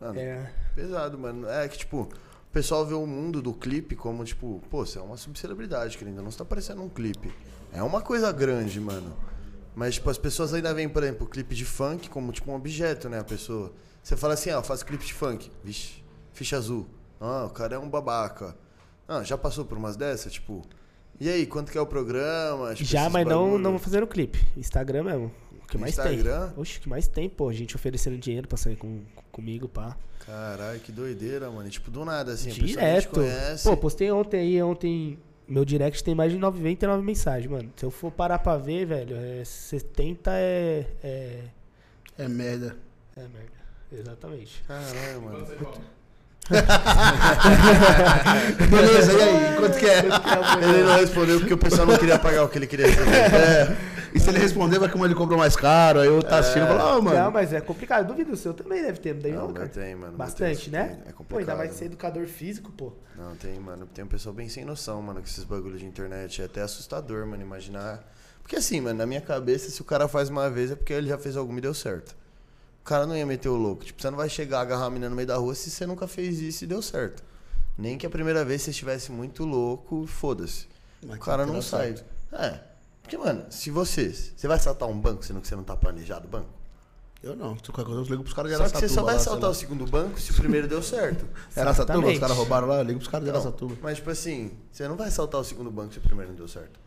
Mano, 0.00 0.18
É. 0.18 0.50
pesado, 0.74 1.18
mano. 1.18 1.48
É 1.48 1.66
que, 1.68 1.78
tipo, 1.78 2.02
o 2.02 2.08
pessoal 2.52 2.86
vê 2.86 2.94
o 2.94 3.04
mundo 3.06 3.42
do 3.42 3.52
clipe 3.52 3.96
como, 3.96 4.24
tipo, 4.24 4.62
pô, 4.70 4.86
você 4.86 4.98
é 4.98 5.02
uma 5.02 5.16
subcelebridade, 5.16 5.98
que 5.98 6.04
ainda 6.04 6.22
não 6.22 6.28
está 6.28 6.44
parecendo 6.44 6.80
um 6.82 6.88
clipe. 6.88 7.32
É 7.72 7.82
uma 7.82 8.00
coisa 8.00 8.30
grande, 8.32 8.80
mano. 8.80 9.12
Mas, 9.80 9.94
tipo, 9.94 10.10
as 10.10 10.18
pessoas 10.18 10.52
ainda 10.52 10.74
veem, 10.74 10.90
por 10.90 11.02
exemplo, 11.02 11.26
o 11.26 11.30
clipe 11.30 11.54
de 11.54 11.64
funk 11.64 12.10
como, 12.10 12.30
tipo, 12.32 12.50
um 12.50 12.54
objeto, 12.54 13.08
né? 13.08 13.18
A 13.18 13.24
pessoa. 13.24 13.72
Você 14.02 14.14
fala 14.14 14.34
assim, 14.34 14.50
ó, 14.50 14.58
eu 14.58 14.62
faço 14.62 14.84
clipe 14.84 15.06
de 15.06 15.14
funk. 15.14 15.50
Vixe, 15.64 16.04
ficha 16.34 16.58
azul. 16.58 16.86
Ah, 17.18 17.46
o 17.46 17.48
cara 17.50 17.76
é 17.76 17.78
um 17.78 17.88
babaca. 17.88 18.54
Ah, 19.08 19.22
já 19.22 19.38
passou 19.38 19.64
por 19.64 19.78
umas 19.78 19.96
dessas? 19.96 20.34
Tipo, 20.34 20.60
e 21.18 21.30
aí, 21.30 21.46
quanto 21.46 21.72
que 21.72 21.78
é 21.78 21.80
o 21.80 21.86
programa? 21.86 22.74
Tipo, 22.74 22.90
Já, 22.90 23.08
mas 23.08 23.26
não, 23.26 23.44
bagulho. 23.44 23.58
não 23.62 23.78
fazendo 23.78 24.06
clipe. 24.06 24.46
Instagram 24.54 25.04
mesmo. 25.04 25.32
O 25.62 25.66
que 25.66 25.78
mais 25.78 25.92
Instagram? 25.96 26.48
tem. 26.50 26.60
Oxe, 26.60 26.76
o 26.76 26.80
que 26.82 26.88
mais 26.90 27.08
tem, 27.08 27.30
pô. 27.30 27.50
Gente 27.50 27.74
oferecendo 27.74 28.18
dinheiro 28.18 28.46
pra 28.46 28.58
sair 28.58 28.76
com, 28.76 29.00
comigo, 29.32 29.66
pá. 29.66 29.96
Caralho, 30.26 30.78
que 30.80 30.92
doideira, 30.92 31.50
mano. 31.50 31.66
E, 31.66 31.70
tipo, 31.70 31.90
do 31.90 32.04
nada, 32.04 32.32
assim, 32.32 32.50
a 32.50 32.52
pessoa 32.52 32.66
te 32.68 32.72
Direto. 32.74 33.10
conhece. 33.14 33.64
Pô, 33.66 33.74
postei 33.78 34.10
ontem 34.10 34.40
aí, 34.40 34.62
ontem. 34.62 35.18
Meu 35.50 35.64
direct 35.64 36.04
tem 36.04 36.14
mais 36.14 36.30
de 36.30 36.38
99 36.38 37.02
mensagens, 37.02 37.50
mano. 37.50 37.68
Se 37.76 37.84
eu 37.84 37.90
for 37.90 38.12
parar 38.12 38.38
pra 38.38 38.56
ver, 38.56 38.86
velho, 38.86 39.16
é 39.16 39.42
70 39.44 40.30
é. 40.32 40.86
É, 41.02 41.38
É 42.16 42.28
merda. 42.28 42.76
é 43.16 43.22
merda. 43.22 43.60
Exatamente. 43.92 44.62
Caralho, 44.68 45.22
mano. 45.22 45.44
Beleza, 48.70 49.12
e 49.12 49.22
aí? 49.22 49.56
Quanto 49.56 49.78
que 49.78 49.86
é? 49.86 49.98
Ele 49.98 50.82
não 50.84 50.96
respondeu 50.96 51.38
porque 51.40 51.54
o 51.54 51.58
pessoal 51.58 51.86
não 51.86 51.96
queria 51.98 52.18
pagar 52.18 52.44
o 52.44 52.48
que 52.48 52.58
ele 52.58 52.66
queria 52.66 52.86
receber. 52.86 53.10
É. 53.34 53.76
E 54.14 54.18
se 54.20 54.28
ele 54.28 54.38
responder, 54.38 54.78
vai 54.78 54.88
como 54.88 55.04
ele 55.04 55.14
comprou 55.14 55.38
mais 55.38 55.54
caro, 55.54 56.00
aí 56.00 56.08
eu 56.08 56.22
tá 56.22 56.38
assistindo 56.38 56.64
e 56.64 56.66
fala, 56.66 56.94
ah, 56.96 57.00
mano. 57.00 57.16
Não, 57.18 57.30
mas 57.30 57.52
é 57.52 57.60
complicado. 57.60 58.06
Duvido 58.08 58.32
o 58.32 58.36
seu 58.36 58.52
também 58.52 58.82
deve 58.82 58.98
ter, 58.98 59.14
não 59.14 59.20
deve 59.22 59.36
Não, 59.36 59.46
não, 59.48 59.54
cara. 59.54 59.68
tem, 59.68 59.94
mano. 59.94 60.16
Bastante, 60.16 60.70
tem, 60.70 60.80
né? 60.80 60.86
tem. 60.86 60.94
É 60.94 60.96
Pô, 60.96 61.06
ainda 61.06 61.14
complicado. 61.14 61.58
mais 61.58 61.72
ser 61.74 61.84
educador 61.86 62.26
físico, 62.26 62.72
pô. 62.72 62.92
Não, 63.16 63.36
tem, 63.36 63.58
mano. 63.60 63.86
Tem 63.86 64.04
um 64.04 64.08
pessoal 64.08 64.34
bem 64.34 64.48
sem 64.48 64.64
noção, 64.64 65.00
mano, 65.02 65.20
com 65.20 65.26
esses 65.26 65.44
bagulhos 65.44 65.80
de 65.80 65.86
internet. 65.86 66.42
É 66.42 66.46
até 66.46 66.62
assustador, 66.62 67.26
mano, 67.26 67.42
imaginar. 67.42 68.02
Porque 68.42 68.56
assim, 68.56 68.80
mano, 68.80 68.98
na 68.98 69.06
minha 69.06 69.20
cabeça, 69.20 69.70
se 69.70 69.80
o 69.80 69.84
cara 69.84 70.08
faz 70.08 70.28
uma 70.28 70.50
vez 70.50 70.70
é 70.72 70.74
porque 70.74 70.92
ele 70.92 71.08
já 71.08 71.18
fez 71.18 71.36
alguma 71.36 71.58
e 71.58 71.62
deu 71.62 71.72
certo. 71.74 72.16
O 72.80 72.84
cara 72.84 73.06
não 73.06 73.16
ia 73.16 73.24
meter 73.26 73.48
o 73.48 73.54
louco. 73.54 73.84
Tipo, 73.84 74.02
você 74.02 74.10
não 74.10 74.16
vai 74.16 74.28
chegar, 74.28 74.60
agarrar 74.60 74.86
a 74.86 74.90
menina 74.90 75.08
no 75.10 75.14
meio 75.14 75.28
da 75.28 75.36
rua 75.36 75.54
se 75.54 75.70
você 75.70 75.86
nunca 75.86 76.08
fez 76.08 76.40
isso 76.40 76.64
e 76.64 76.66
deu 76.66 76.82
certo. 76.82 77.22
Nem 77.78 77.96
que 77.96 78.06
a 78.06 78.10
primeira 78.10 78.44
vez 78.44 78.62
você 78.62 78.70
estivesse 78.70 79.12
muito 79.12 79.44
louco, 79.44 80.06
foda-se. 80.06 80.66
O 81.02 81.16
cara 81.18 81.46
não 81.46 81.62
sai. 81.62 81.96
certo. 81.96 82.04
É. 82.32 82.69
Porque, 83.10 83.18
mano, 83.18 83.44
se 83.50 83.70
você. 83.72 84.08
Você 84.12 84.46
vai 84.46 84.56
assaltar 84.56 84.88
um 84.88 84.96
banco 84.98 85.24
sendo 85.24 85.40
que 85.40 85.48
você 85.48 85.56
não 85.56 85.64
tá 85.64 85.76
planejado 85.76 86.28
o 86.28 86.30
banco? 86.30 86.48
Eu 87.20 87.34
não. 87.34 87.56
Se 87.56 87.64
qualquer 87.64 87.84
coisa, 87.84 88.00
eu 88.00 88.04
ligo 88.04 88.22
pros 88.22 88.32
caras 88.32 88.52
de 88.52 88.56
Só 88.56 88.68
que 88.68 88.78
você 88.78 88.88
só 88.88 89.02
vai 89.02 89.16
assaltar 89.16 89.44
lá. 89.44 89.50
o 89.50 89.54
segundo 89.54 89.84
banco 89.84 90.20
se 90.20 90.30
o 90.30 90.34
primeiro 90.34 90.68
deu 90.68 90.80
certo. 90.80 91.26
Araçatuba, 91.56 91.98
os 91.98 92.04
Exatamente. 92.14 92.20
caras 92.20 92.36
roubaram 92.36 92.68
lá, 92.68 92.76
eu 92.78 92.84
ligo 92.84 93.00
pros 93.00 93.10
caras 93.10 93.26
de 93.26 93.32
Não, 93.32 93.40
Araçatuba. 93.40 93.76
mas, 93.82 93.96
tipo 93.96 94.10
assim, 94.10 94.52
você 94.70 94.86
não 94.86 94.96
vai 94.96 95.08
assaltar 95.08 95.40
o 95.40 95.44
segundo 95.44 95.72
banco 95.72 95.92
se 95.92 95.98
o 95.98 96.02
primeiro 96.02 96.30
não 96.30 96.36
deu 96.36 96.46
certo. 96.46 96.78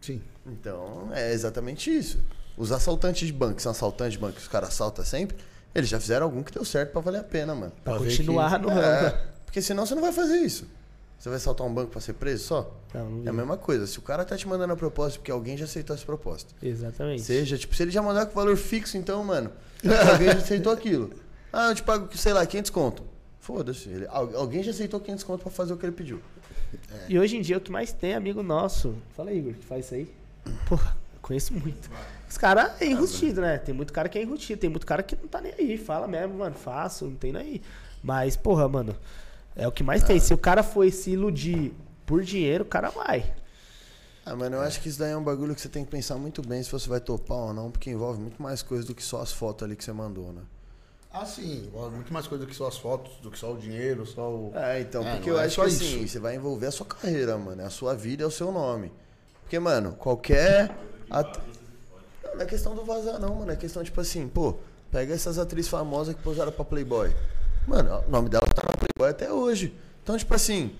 Sim. 0.00 0.22
Então, 0.46 1.10
é 1.12 1.32
exatamente 1.34 1.94
isso. 1.94 2.18
Os 2.56 2.72
assaltantes 2.72 3.26
de 3.26 3.32
banco, 3.34 3.56
que 3.56 3.62
são 3.62 3.72
assaltantes 3.72 4.14
de 4.14 4.18
banco, 4.18 4.36
que 4.36 4.40
os 4.42 4.48
caras 4.48 4.70
assaltam 4.70 5.04
sempre, 5.04 5.36
eles 5.74 5.90
já 5.90 6.00
fizeram 6.00 6.24
algum 6.24 6.42
que 6.42 6.50
deu 6.50 6.64
certo 6.64 6.92
pra 6.92 7.02
valer 7.02 7.20
a 7.20 7.24
pena, 7.24 7.54
mano. 7.54 7.72
Pra 7.84 7.96
Pra 7.96 8.04
continuar 8.04 8.58
no 8.58 8.68
ramo. 8.70 8.80
É, 8.80 9.10
porque 9.44 9.60
senão 9.60 9.84
você 9.84 9.94
não 9.94 10.02
vai 10.02 10.12
fazer 10.12 10.38
isso. 10.38 10.66
Você 11.22 11.28
vai 11.28 11.36
assaltar 11.36 11.64
um 11.64 11.72
banco 11.72 11.92
pra 11.92 12.00
ser 12.00 12.14
preso 12.14 12.42
só? 12.42 12.76
Não, 12.92 13.08
não 13.08 13.24
É 13.24 13.28
a 13.28 13.32
mesma 13.32 13.56
coisa. 13.56 13.86
Se 13.86 13.96
o 13.96 14.02
cara 14.02 14.24
tá 14.24 14.36
te 14.36 14.48
mandando 14.48 14.72
a 14.72 14.76
proposta 14.76 15.20
porque 15.20 15.30
alguém 15.30 15.56
já 15.56 15.66
aceitou 15.66 15.94
essa 15.94 16.04
proposta. 16.04 16.52
Exatamente. 16.60 17.22
Seja, 17.22 17.56
tipo, 17.56 17.76
se 17.76 17.80
ele 17.84 17.92
já 17.92 18.02
mandar 18.02 18.26
com 18.26 18.34
valor 18.34 18.56
fixo, 18.56 18.96
então, 18.96 19.22
mano, 19.22 19.52
alguém 20.10 20.26
já 20.26 20.38
aceitou 20.38 20.72
aquilo. 20.72 21.10
Ah, 21.54 21.68
eu 21.68 21.74
te 21.74 21.82
pago, 21.82 22.08
sei 22.16 22.32
lá, 22.32 22.46
500 22.46 22.70
conto. 22.70 23.02
Foda-se. 23.38 24.06
Alguém 24.08 24.62
já 24.62 24.70
aceitou 24.70 24.98
500 24.98 25.22
conto 25.22 25.42
pra 25.42 25.50
fazer 25.50 25.74
o 25.74 25.76
que 25.76 25.84
ele 25.84 25.92
pediu. 25.92 26.18
E 27.06 27.18
hoje 27.18 27.36
em 27.36 27.42
dia 27.42 27.58
o 27.58 27.60
que 27.60 27.70
mais 27.70 27.92
tem 27.92 28.12
é 28.12 28.14
amigo 28.14 28.42
nosso. 28.42 28.94
Fala 29.14 29.28
aí, 29.28 29.38
Igor, 29.38 29.52
que 29.52 29.62
faz 29.66 29.84
isso 29.84 29.94
aí. 29.94 30.10
Porra, 30.66 30.96
conheço 31.20 31.52
muito. 31.52 31.90
Os 32.26 32.38
caras 32.38 32.80
é 32.80 32.86
enrustido, 32.86 33.42
né? 33.42 33.58
Tem 33.58 33.74
muito 33.74 33.92
cara 33.92 34.08
que 34.08 34.18
é 34.18 34.22
enrustido, 34.22 34.62
tem 34.62 34.70
muito 34.70 34.86
cara 34.86 35.02
que 35.02 35.14
não 35.14 35.28
tá 35.28 35.42
nem 35.42 35.52
aí. 35.58 35.76
Fala 35.76 36.08
mesmo, 36.08 36.38
mano, 36.38 36.56
faço, 36.56 37.04
não 37.04 37.16
tem 37.16 37.34
nem 37.34 37.42
aí. 37.42 37.62
Mas, 38.02 38.34
porra, 38.34 38.66
mano, 38.66 38.96
é 39.56 39.66
o 39.68 39.72
que 39.72 39.82
mais 39.82 40.02
tem. 40.02 40.18
Se 40.20 40.32
o 40.34 40.38
cara 40.38 40.62
for 40.62 40.90
se 40.90 41.10
iludir 41.10 41.72
por 42.06 42.22
dinheiro, 42.22 42.64
o 42.64 42.66
cara 42.66 42.90
vai. 42.90 43.32
Ah, 44.24 44.36
mano, 44.36 44.56
eu 44.56 44.60
acho 44.60 44.80
que 44.80 44.88
isso 44.88 44.98
daí 45.00 45.10
é 45.12 45.16
um 45.16 45.22
bagulho 45.22 45.54
que 45.54 45.60
você 45.60 45.68
tem 45.68 45.84
que 45.84 45.90
pensar 45.90 46.16
muito 46.16 46.46
bem 46.46 46.62
se 46.62 46.70
você 46.70 46.88
vai 46.88 47.00
topar 47.00 47.38
ou 47.38 47.52
não, 47.52 47.70
porque 47.70 47.90
envolve 47.90 48.20
muito 48.20 48.40
mais 48.40 48.62
coisa 48.62 48.86
do 48.86 48.94
que 48.94 49.02
só 49.02 49.20
as 49.20 49.32
fotos 49.32 49.64
ali 49.64 49.74
que 49.74 49.82
você 49.84 49.92
mandou, 49.92 50.32
né? 50.32 50.42
Ah, 51.12 51.26
sim. 51.26 51.70
Muito 51.92 52.12
mais 52.12 52.26
coisa 52.26 52.44
do 52.44 52.48
que 52.48 52.56
só 52.56 52.68
as 52.68 52.78
fotos, 52.78 53.12
do 53.20 53.30
que 53.30 53.38
só 53.38 53.52
o 53.52 53.58
dinheiro, 53.58 54.06
só 54.06 54.30
o. 54.30 54.52
É, 54.54 54.80
então, 54.80 55.06
É, 55.06 55.14
porque 55.16 55.28
eu 55.28 55.38
é 55.38 55.44
acho 55.44 55.56
só 55.56 55.62
que 55.64 55.68
isso. 55.70 55.84
assim, 55.84 56.06
você 56.06 56.18
vai 56.18 56.36
envolver 56.36 56.66
a 56.66 56.70
sua 56.70 56.86
carreira, 56.86 57.36
mano. 57.36 57.60
É 57.60 57.66
a 57.66 57.70
sua 57.70 57.94
vida, 57.94 58.22
é 58.22 58.26
o 58.26 58.30
seu 58.30 58.50
nome. 58.52 58.90
Porque, 59.42 59.58
mano, 59.58 59.92
qualquer. 59.92 60.70
at- 61.10 61.38
Não, 62.24 62.34
não 62.36 62.40
é 62.42 62.46
questão 62.46 62.74
do 62.74 62.84
vazar, 62.84 63.18
não, 63.20 63.34
mano. 63.34 63.50
É 63.52 63.56
questão, 63.56 63.82
tipo 63.84 64.00
assim, 64.00 64.26
pô, 64.26 64.54
pega 64.90 65.12
essas 65.12 65.38
atrizes 65.38 65.68
famosas 65.70 66.14
que 66.14 66.22
posaram 66.22 66.50
pra 66.52 66.64
Playboy. 66.64 67.12
Mano, 67.66 68.02
o 68.06 68.10
nome 68.10 68.28
dela 68.28 68.46
tá 68.46 68.62
na 68.66 68.76
Playboy 68.76 69.10
até 69.10 69.32
hoje. 69.32 69.74
Então, 70.02 70.16
tipo 70.16 70.34
assim, 70.34 70.74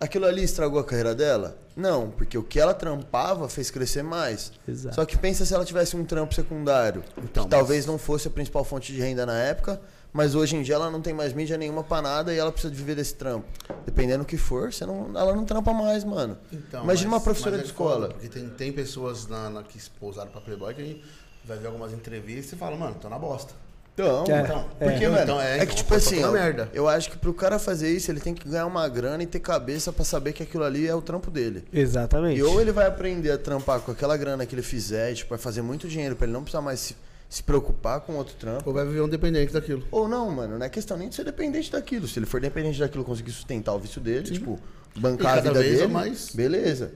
Aquilo 0.00 0.26
ali 0.26 0.44
estragou 0.44 0.78
a 0.78 0.84
carreira 0.84 1.12
dela? 1.12 1.58
Não, 1.74 2.10
porque 2.12 2.38
o 2.38 2.42
que 2.44 2.60
ela 2.60 2.72
trampava 2.72 3.48
fez 3.48 3.68
crescer 3.68 4.04
mais. 4.04 4.52
Exato. 4.68 4.94
Só 4.94 5.04
que 5.04 5.18
pensa 5.18 5.44
se 5.44 5.52
ela 5.52 5.64
tivesse 5.64 5.96
um 5.96 6.04
trampo 6.04 6.32
secundário, 6.36 7.02
Então, 7.20 7.42
que 7.42 7.50
talvez 7.50 7.84
não 7.84 7.98
fosse 7.98 8.28
a 8.28 8.30
principal 8.30 8.62
fonte 8.62 8.92
de 8.92 9.00
renda 9.00 9.26
na 9.26 9.36
época, 9.36 9.80
mas 10.12 10.36
hoje 10.36 10.54
em 10.54 10.62
dia 10.62 10.76
ela 10.76 10.88
não 10.88 11.00
tem 11.00 11.12
mais 11.12 11.32
mídia 11.32 11.58
nenhuma 11.58 11.82
pra 11.82 12.00
nada 12.00 12.32
e 12.32 12.38
ela 12.38 12.52
precisa 12.52 12.72
viver 12.72 12.94
desse 12.94 13.16
trampo. 13.16 13.48
Dependendo 13.84 14.22
do 14.22 14.26
que 14.28 14.36
for, 14.36 14.70
não, 14.82 15.18
ela 15.18 15.34
não 15.34 15.44
trampa 15.44 15.72
mais, 15.72 16.04
mano. 16.04 16.38
Então, 16.52 16.84
Imagina 16.84 17.10
mas- 17.10 17.18
uma 17.18 17.20
professora 17.24 17.56
mas 17.56 17.66
de 17.66 17.72
é 17.72 17.74
foda, 17.74 17.90
escola. 17.96 18.08
Porque 18.10 18.28
tem, 18.28 18.48
tem 18.50 18.72
pessoas 18.72 19.26
na, 19.26 19.50
na- 19.50 19.62
que 19.64 19.80
pousaram 19.98 20.30
pra 20.30 20.40
Playboy 20.40 20.74
que 20.74 20.80
a 20.82 20.84
gente 20.84 21.04
vai 21.44 21.58
ver 21.58 21.66
algumas 21.66 21.92
entrevistas 21.92 22.52
e 22.52 22.56
fala, 22.56 22.76
mano, 22.76 22.94
tô 23.00 23.08
na 23.08 23.18
bosta. 23.18 23.52
Então, 23.98 24.24
É, 24.36 24.40
Então, 24.42 24.66
é. 24.80 24.90
Porque, 24.90 25.08
mano, 25.08 25.22
então, 25.22 25.40
é, 25.40 25.56
então, 25.56 25.66
que 25.66 25.74
tipo 25.74 25.94
assim, 25.94 26.22
ó, 26.22 26.30
merda. 26.30 26.68
eu 26.72 26.88
acho 26.88 27.10
que 27.10 27.16
pro 27.18 27.34
cara 27.34 27.58
fazer 27.58 27.90
isso, 27.90 28.10
ele 28.10 28.20
tem 28.20 28.32
que 28.34 28.48
ganhar 28.48 28.66
uma 28.66 28.88
grana 28.88 29.22
e 29.22 29.26
ter 29.26 29.40
cabeça 29.40 29.92
pra 29.92 30.04
saber 30.04 30.32
que 30.32 30.42
aquilo 30.42 30.62
ali 30.64 30.86
é 30.86 30.94
o 30.94 31.02
trampo 31.02 31.30
dele. 31.30 31.64
Exatamente. 31.72 32.38
E 32.38 32.42
ou 32.42 32.60
ele 32.60 32.70
vai 32.70 32.86
aprender 32.86 33.30
a 33.32 33.38
trampar 33.38 33.80
com 33.80 33.90
aquela 33.90 34.16
grana 34.16 34.46
que 34.46 34.54
ele 34.54 34.62
fizer, 34.62 35.12
tipo, 35.14 35.30
vai 35.30 35.38
fazer 35.38 35.62
muito 35.62 35.88
dinheiro 35.88 36.14
pra 36.14 36.24
ele 36.26 36.32
não 36.32 36.42
precisar 36.42 36.62
mais 36.62 36.78
se, 36.80 36.96
se 37.28 37.42
preocupar 37.42 38.00
com 38.02 38.14
outro 38.14 38.34
trampo. 38.36 38.62
Ou 38.66 38.72
vai 38.72 38.84
viver 38.86 39.00
um 39.02 39.08
dependente 39.08 39.52
daquilo. 39.52 39.82
Ou 39.90 40.06
não, 40.08 40.30
mano, 40.30 40.58
não 40.58 40.64
é 40.64 40.68
questão 40.68 40.96
nem 40.96 41.08
de 41.08 41.14
ser 41.16 41.24
dependente 41.24 41.70
daquilo. 41.72 42.06
Se 42.06 42.18
ele 42.20 42.26
for 42.26 42.40
dependente 42.40 42.78
daquilo, 42.78 43.02
conseguir 43.04 43.32
sustentar 43.32 43.74
o 43.74 43.78
vício 43.80 44.00
dele, 44.00 44.22
tipo, 44.30 44.58
bancar 44.96 45.36
E 45.36 45.38
a 45.38 45.42
vida 45.42 45.60
vez 45.60 45.74
é 45.74 45.78
dele, 45.80 45.92
mais- 45.92 46.30
beleza. 46.34 46.92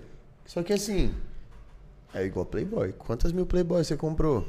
Só 0.47 0.63
que 0.63 0.73
assim, 0.73 1.13
é 2.15 2.25
igual 2.25 2.47
Playboy. 2.47 2.93
Quantas 2.99 3.33
mil 3.33 3.45
Playboys 3.47 3.87
você 3.89 3.97
comprou? 3.97 4.47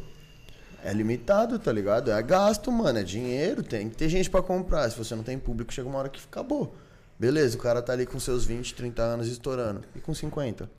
É 0.83 0.91
limitado, 0.91 1.57
tá 1.57 1.71
ligado? 1.71 2.11
É 2.11 2.21
gasto, 2.21 2.69
mano, 2.69 2.99
é 2.99 3.03
dinheiro, 3.03 3.63
tem 3.63 3.89
que 3.89 3.95
ter 3.95 4.09
gente 4.09 4.29
pra 4.29 4.41
comprar. 4.41 4.89
Se 4.89 4.97
você 4.97 5.15
não 5.15 5.23
tem 5.23 5.39
público, 5.39 5.71
chega 5.71 5.87
uma 5.87 5.97
hora 5.97 6.09
que 6.09 6.21
acabou. 6.23 6.75
Beleza, 7.17 7.57
o 7.57 7.61
cara 7.61 7.81
tá 7.81 7.93
ali 7.93 8.05
com 8.05 8.19
seus 8.19 8.43
20, 8.43 8.75
30 8.75 9.01
anos 9.01 9.27
estourando. 9.27 9.81
E 9.95 10.01
com 10.01 10.13
50? 10.13 10.69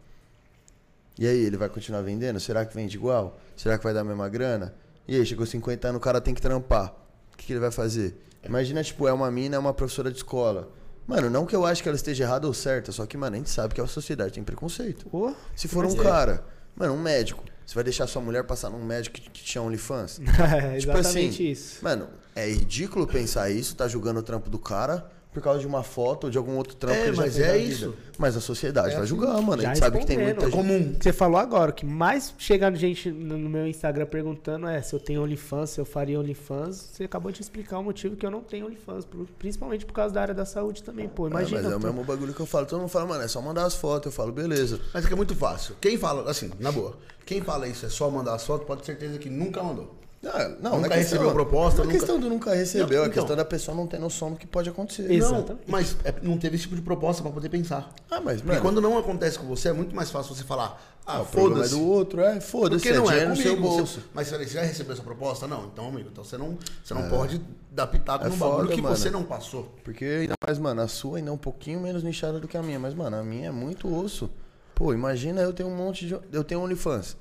E 1.19 1.27
aí, 1.27 1.39
ele 1.39 1.57
vai 1.57 1.71
continuar 1.71 2.03
vendendo? 2.03 2.39
Será 2.39 2.67
que 2.67 2.75
vende 2.75 2.97
igual? 2.97 3.39
Será 3.57 3.79
que 3.79 3.85
vai 3.85 3.95
dar 3.95 4.01
a 4.01 4.05
mesma 4.05 4.29
grana? 4.29 4.75
E 5.09 5.17
aí, 5.17 5.25
chegou 5.25 5.47
50 5.47 5.89
anos, 5.89 5.99
o 5.99 6.03
cara 6.03 6.21
tem 6.21 6.35
que 6.35 6.43
trampar. 6.43 6.95
O 7.33 7.37
que, 7.39 7.47
que 7.47 7.53
ele 7.55 7.61
vai 7.61 7.71
fazer? 7.71 8.15
Imagina, 8.45 8.85
tipo, 8.85 9.09
é 9.09 9.13
uma 9.13 9.31
mina, 9.31 9.57
é 9.57 9.59
uma 9.59 9.73
professora 9.73 10.11
de 10.11 10.19
escola. 10.19 10.71
Mano, 11.07 11.31
não 11.31 11.47
que 11.47 11.57
eu 11.57 11.65
acho 11.65 11.83
que 11.83 11.89
ela 11.89 11.97
esteja 11.97 12.25
errada 12.25 12.47
ou 12.47 12.53
certa, 12.53 12.93
só 12.93 13.07
que, 13.07 13.17
mano, 13.17 13.37
a 13.37 13.39
gente 13.39 13.51
sabe 13.51 13.75
que 13.75 13.81
a 13.81 13.87
sociedade 13.87 14.35
tem 14.35 14.45
preconceito. 14.45 15.07
Pô, 15.09 15.35
Se 15.55 15.67
for 15.67 15.87
um 15.87 15.97
cara, 15.97 16.45
mano, 16.75 16.95
um 16.95 17.01
médico, 17.01 17.45
você 17.65 17.75
vai 17.75 17.85
deixar 17.85 18.07
sua 18.07 18.21
mulher 18.21 18.45
passar 18.45 18.71
num 18.71 18.85
médico 18.85 19.17
que, 19.17 19.31
que 19.31 19.43
tinha 19.43 19.63
OnlyFans? 19.63 20.21
é 20.21 20.79
Tipo 20.79 20.93
exatamente 20.93 21.35
assim, 21.35 21.51
isso. 21.51 21.85
Mano, 21.85 22.09
é 22.35 22.49
ridículo 22.49 23.07
pensar 23.07 23.51
isso, 23.51 23.75
tá 23.77 23.89
julgando 23.89 24.21
o 24.21 24.23
trampo 24.23 24.51
do 24.51 24.59
cara 24.59 25.11
por 25.35 25.43
causa 25.43 25.59
de 25.61 25.67
uma 25.67 25.83
foto 25.83 26.25
ou 26.25 26.31
de 26.31 26.39
algum 26.39 26.57
outro 26.57 26.75
trampo 26.77 26.97
É, 26.97 27.03
que 27.03 27.09
ele 27.09 27.17
já 27.17 27.23
mas 27.23 27.35
fez 27.37 27.47
é 27.47 27.51
na 27.51 27.57
isso. 27.59 27.91
vida. 27.91 28.03
Mas 28.17 28.37
a 28.37 28.41
sociedade 28.41 28.89
É 28.89 28.91
vai 28.93 29.01
assim. 29.01 29.09
julgar, 29.09 29.43
mano. 29.43 29.61
A 29.61 29.67
gente 29.67 29.79
sabe 29.79 29.99
que 29.99 30.07
tem 30.07 30.17
muita 30.17 30.43
gente. 30.43 30.53
Comum. 30.53 30.95
Você 31.01 31.13
falou 31.13 31.37
agora, 31.39 31.73
o 31.73 31.75
que 31.75 31.85
mais 31.85 32.33
chega 32.39 32.73
gente 32.75 33.11
no 33.11 33.37
meu 33.37 33.67
Instagram 33.67 34.07
perguntando 34.07 34.69
é 34.69 34.81
se 34.81 34.95
eu 34.95 35.01
tenho 35.01 35.23
OnlyFans, 35.23 35.71
se 35.71 35.81
eu 35.81 35.85
faria 35.85 36.19
OnlyFans. 36.21 36.77
Você 36.93 37.05
acabou 37.05 37.33
de 37.33 37.41
explicar 37.43 37.79
o 37.81 37.83
motivo 37.83 38.15
que 38.17 38.25
eu 38.25 38.31
não 38.31 38.41
tenho 38.41 38.67
OnlyFans, 38.67 39.07
principalmente 39.39 39.85
por 39.85 39.93
causa 39.93 40.15
da 40.15 40.23
área 40.23 40.35
da 40.35 40.45
saúde 40.47 40.83
também, 40.83 41.09
pô. 41.09 41.27
É, 41.27 41.31
Imagina. 41.31 41.63
mas 41.63 41.73
é 41.73 41.77
o 41.77 41.81
mesmo 41.81 42.05
bagulho 42.05 42.33
que 42.33 42.41
eu 42.41 42.47
falo. 42.47 42.67
Todo 42.67 42.79
mundo 42.81 42.89
fala, 42.89 43.07
mano, 43.07 43.25
é 43.25 43.29
só 43.29 43.43
mandar 43.43 43.65
as 43.67 43.75
fotos. 43.75 44.07
Eu 44.07 44.13
falo, 44.13 44.31
beleza. 44.33 44.81
Mas 44.95 45.05
é 45.05 45.09
que 45.09 45.13
é 45.13 45.17
muito 45.17 45.35
fácil. 45.35 45.75
Quem 45.81 45.99
fala, 45.99 46.31
assim, 46.31 46.51
na 46.61 46.71
boa, 46.71 46.97
quem 47.27 47.43
fala 47.43 47.67
isso 47.67 47.85
é 47.85 47.89
só 47.89 48.09
mandar 48.09 48.35
as 48.35 48.45
fotos, 48.47 48.67
pode 48.67 48.81
ter 48.83 48.87
certeza 48.93 49.19
que 49.19 49.29
nunca 49.29 49.63
mandou. 49.63 49.93
Ah, 50.27 50.49
não, 50.49 50.49
Nunca 50.49 50.61
não 50.71 50.77
é 50.79 50.81
questão- 50.83 50.97
recebeu 50.99 51.33
proposta, 51.33 51.77
Não 51.79 51.85
é 51.85 51.87
nunca- 51.87 51.99
questão 51.99 52.21
do 52.21 52.29
nunca 52.29 52.55
recebeu, 52.55 52.87
Não, 52.89 52.95
é 52.97 53.01
então. 53.09 53.13
questão 53.23 53.37
da 53.37 53.45
pessoa 53.45 53.77
não 53.77 53.87
ter 53.87 53.99
noção 53.99 54.31
do 54.33 54.37
que 54.37 54.47
pode 54.47 54.69
acontecer. 54.69 55.11
Exatamente. 55.13 55.49
Não, 55.51 55.59
mas 55.67 55.97
é- 56.05 56.15
não 56.23 56.39
teve 56.39 56.57
esse 56.57 56.65
tipo 56.65 56.77
de 56.77 56.83
proposta 56.83 57.23
pra 57.23 57.31
poder 57.31 57.49
pensar. 57.49 57.93
Ah, 58.11 58.21
mas, 58.21 58.41
mano, 58.43 58.61
quando 58.61 58.81
não 58.81 58.97
acontece 58.99 59.39
com 59.39 59.47
você, 59.47 59.69
é 59.69 59.73
muito 59.73 59.95
mais 59.95 60.11
fácil 60.11 60.35
você 60.35 60.45
falar, 60.45 60.81
ah, 61.07 61.21
o 61.21 61.27
problema 61.27 61.65
é 61.65 61.69
foda-se. 61.69 61.75
do 61.75 61.89
outro, 61.89 62.21
é, 62.21 62.41
foda-se, 62.41 62.83
Porque 62.83 62.89
é 62.89 62.99
não 62.99 63.05
é 63.11 63.11
dinheiro 63.11 63.31
no 63.31 63.37
seu 63.37 63.57
comigo. 63.57 63.69
bolso. 63.77 64.01
Você, 64.01 64.07
mas 64.15 64.29
você 64.29 64.47
já 64.47 64.63
recebeu 64.63 64.93
essa 64.95 65.03
proposta? 65.03 65.47
Não, 65.47 65.67
então, 65.67 65.89
amigo, 65.89 66.09
então 66.11 66.25
você 66.25 66.39
não, 66.39 66.57
você 66.83 66.95
não 66.95 67.09
pode 67.09 67.41
dar 67.71 67.87
pitaco 67.87 68.27
É 68.27 68.29
no 68.29 68.37
bagulho 68.37 68.69
que 68.69 68.81
mano. 68.81 68.97
você 68.97 69.11
não 69.11 69.25
passou. 69.25 69.75
Porque 69.85 70.05
ainda 70.05 70.35
mais, 70.47 70.59
mano, 70.59 70.81
a 70.81 70.89
sua 70.89 71.19
ainda 71.19 71.31
é 71.31 71.33
um 71.33 71.37
pouquinho 71.39 71.81
menos 71.81 72.03
nichada 72.03 72.39
do 72.41 72.49
que 72.49 72.57
a 72.57 72.63
minha. 72.63 72.79
Mas, 72.79 72.95
mano, 72.95 73.17
a 73.17 73.23
minha 73.23 73.49
é 73.49 73.53
muito 73.53 73.93
osso. 73.95 74.31
Pô, 74.75 74.93
imagina 74.93 75.41
eu 75.43 75.53
tenho 75.53 75.69
um 75.69 75.77
monte 75.77 76.07
de. 76.07 76.19
Eu 76.33 76.43
tenho 76.43 76.61
OnlyFans. 76.61 77.17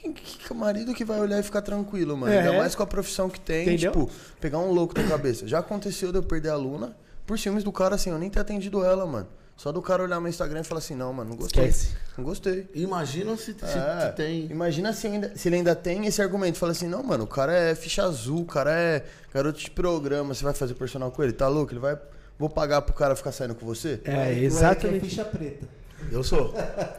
Quem, 0.00 0.12
que, 0.12 0.52
marido 0.54 0.92
que 0.94 1.04
vai 1.04 1.18
olhar 1.20 1.38
e 1.40 1.42
ficar 1.42 1.62
tranquilo, 1.62 2.16
mano? 2.16 2.32
É. 2.32 2.38
Ainda 2.40 2.52
mais 2.58 2.74
com 2.74 2.82
a 2.82 2.86
profissão 2.86 3.28
que 3.30 3.40
tem, 3.40 3.62
Entendeu? 3.62 3.92
tipo, 3.92 4.10
pegar 4.40 4.58
um 4.58 4.70
louco 4.70 4.98
na 5.00 5.08
cabeça. 5.08 5.46
Já 5.48 5.58
aconteceu 5.60 6.12
de 6.12 6.18
eu 6.18 6.22
perder 6.22 6.50
a 6.50 6.52
aluna 6.52 6.96
por 7.26 7.38
ciúmes 7.38 7.64
do 7.64 7.72
cara, 7.72 7.94
assim, 7.94 8.10
eu 8.10 8.18
nem 8.18 8.30
ter 8.30 8.40
atendido 8.40 8.84
ela, 8.84 9.06
mano. 9.06 9.26
Só 9.56 9.72
do 9.72 9.80
cara 9.80 10.02
olhar 10.02 10.20
meu 10.20 10.28
Instagram 10.28 10.60
e 10.60 10.64
falar 10.64 10.80
assim, 10.80 10.94
não, 10.94 11.12
mano, 11.14 11.30
não 11.30 11.36
gostei. 11.36 11.64
Esquece. 11.64 11.94
Não 12.18 12.22
gostei. 12.22 12.68
Imagina 12.74 13.34
se, 13.38 13.54
se- 13.54 13.56
É, 13.64 14.06
se 14.10 14.12
tem. 14.14 14.46
Imagina 14.50 14.92
se, 14.92 15.06
ainda, 15.06 15.32
se 15.34 15.48
ele 15.48 15.56
ainda 15.56 15.74
tem 15.74 16.04
esse 16.06 16.20
argumento. 16.20 16.58
Fala 16.58 16.72
assim, 16.72 16.86
não, 16.86 17.02
mano, 17.02 17.24
o 17.24 17.26
cara 17.26 17.54
é 17.54 17.74
ficha 17.74 18.04
azul, 18.04 18.42
o 18.42 18.44
cara 18.44 18.70
é 18.70 19.02
garoto 19.32 19.58
de 19.58 19.70
programa, 19.70 20.34
você 20.34 20.44
vai 20.44 20.52
fazer 20.52 20.74
personal 20.74 21.10
com 21.10 21.22
ele, 21.22 21.32
tá 21.32 21.48
louco? 21.48 21.72
Ele 21.72 21.80
vai. 21.80 21.98
Vou 22.38 22.50
pagar 22.50 22.82
pro 22.82 22.94
cara 22.94 23.16
ficar 23.16 23.32
saindo 23.32 23.54
com 23.54 23.64
você? 23.64 23.98
É, 24.04 24.26
Eric 24.30 24.40
é 24.42 24.44
exatamente. 24.44 25.04
ficha 25.08 25.24
preta. 25.24 25.66
Eu 26.12 26.22
sou. 26.22 26.52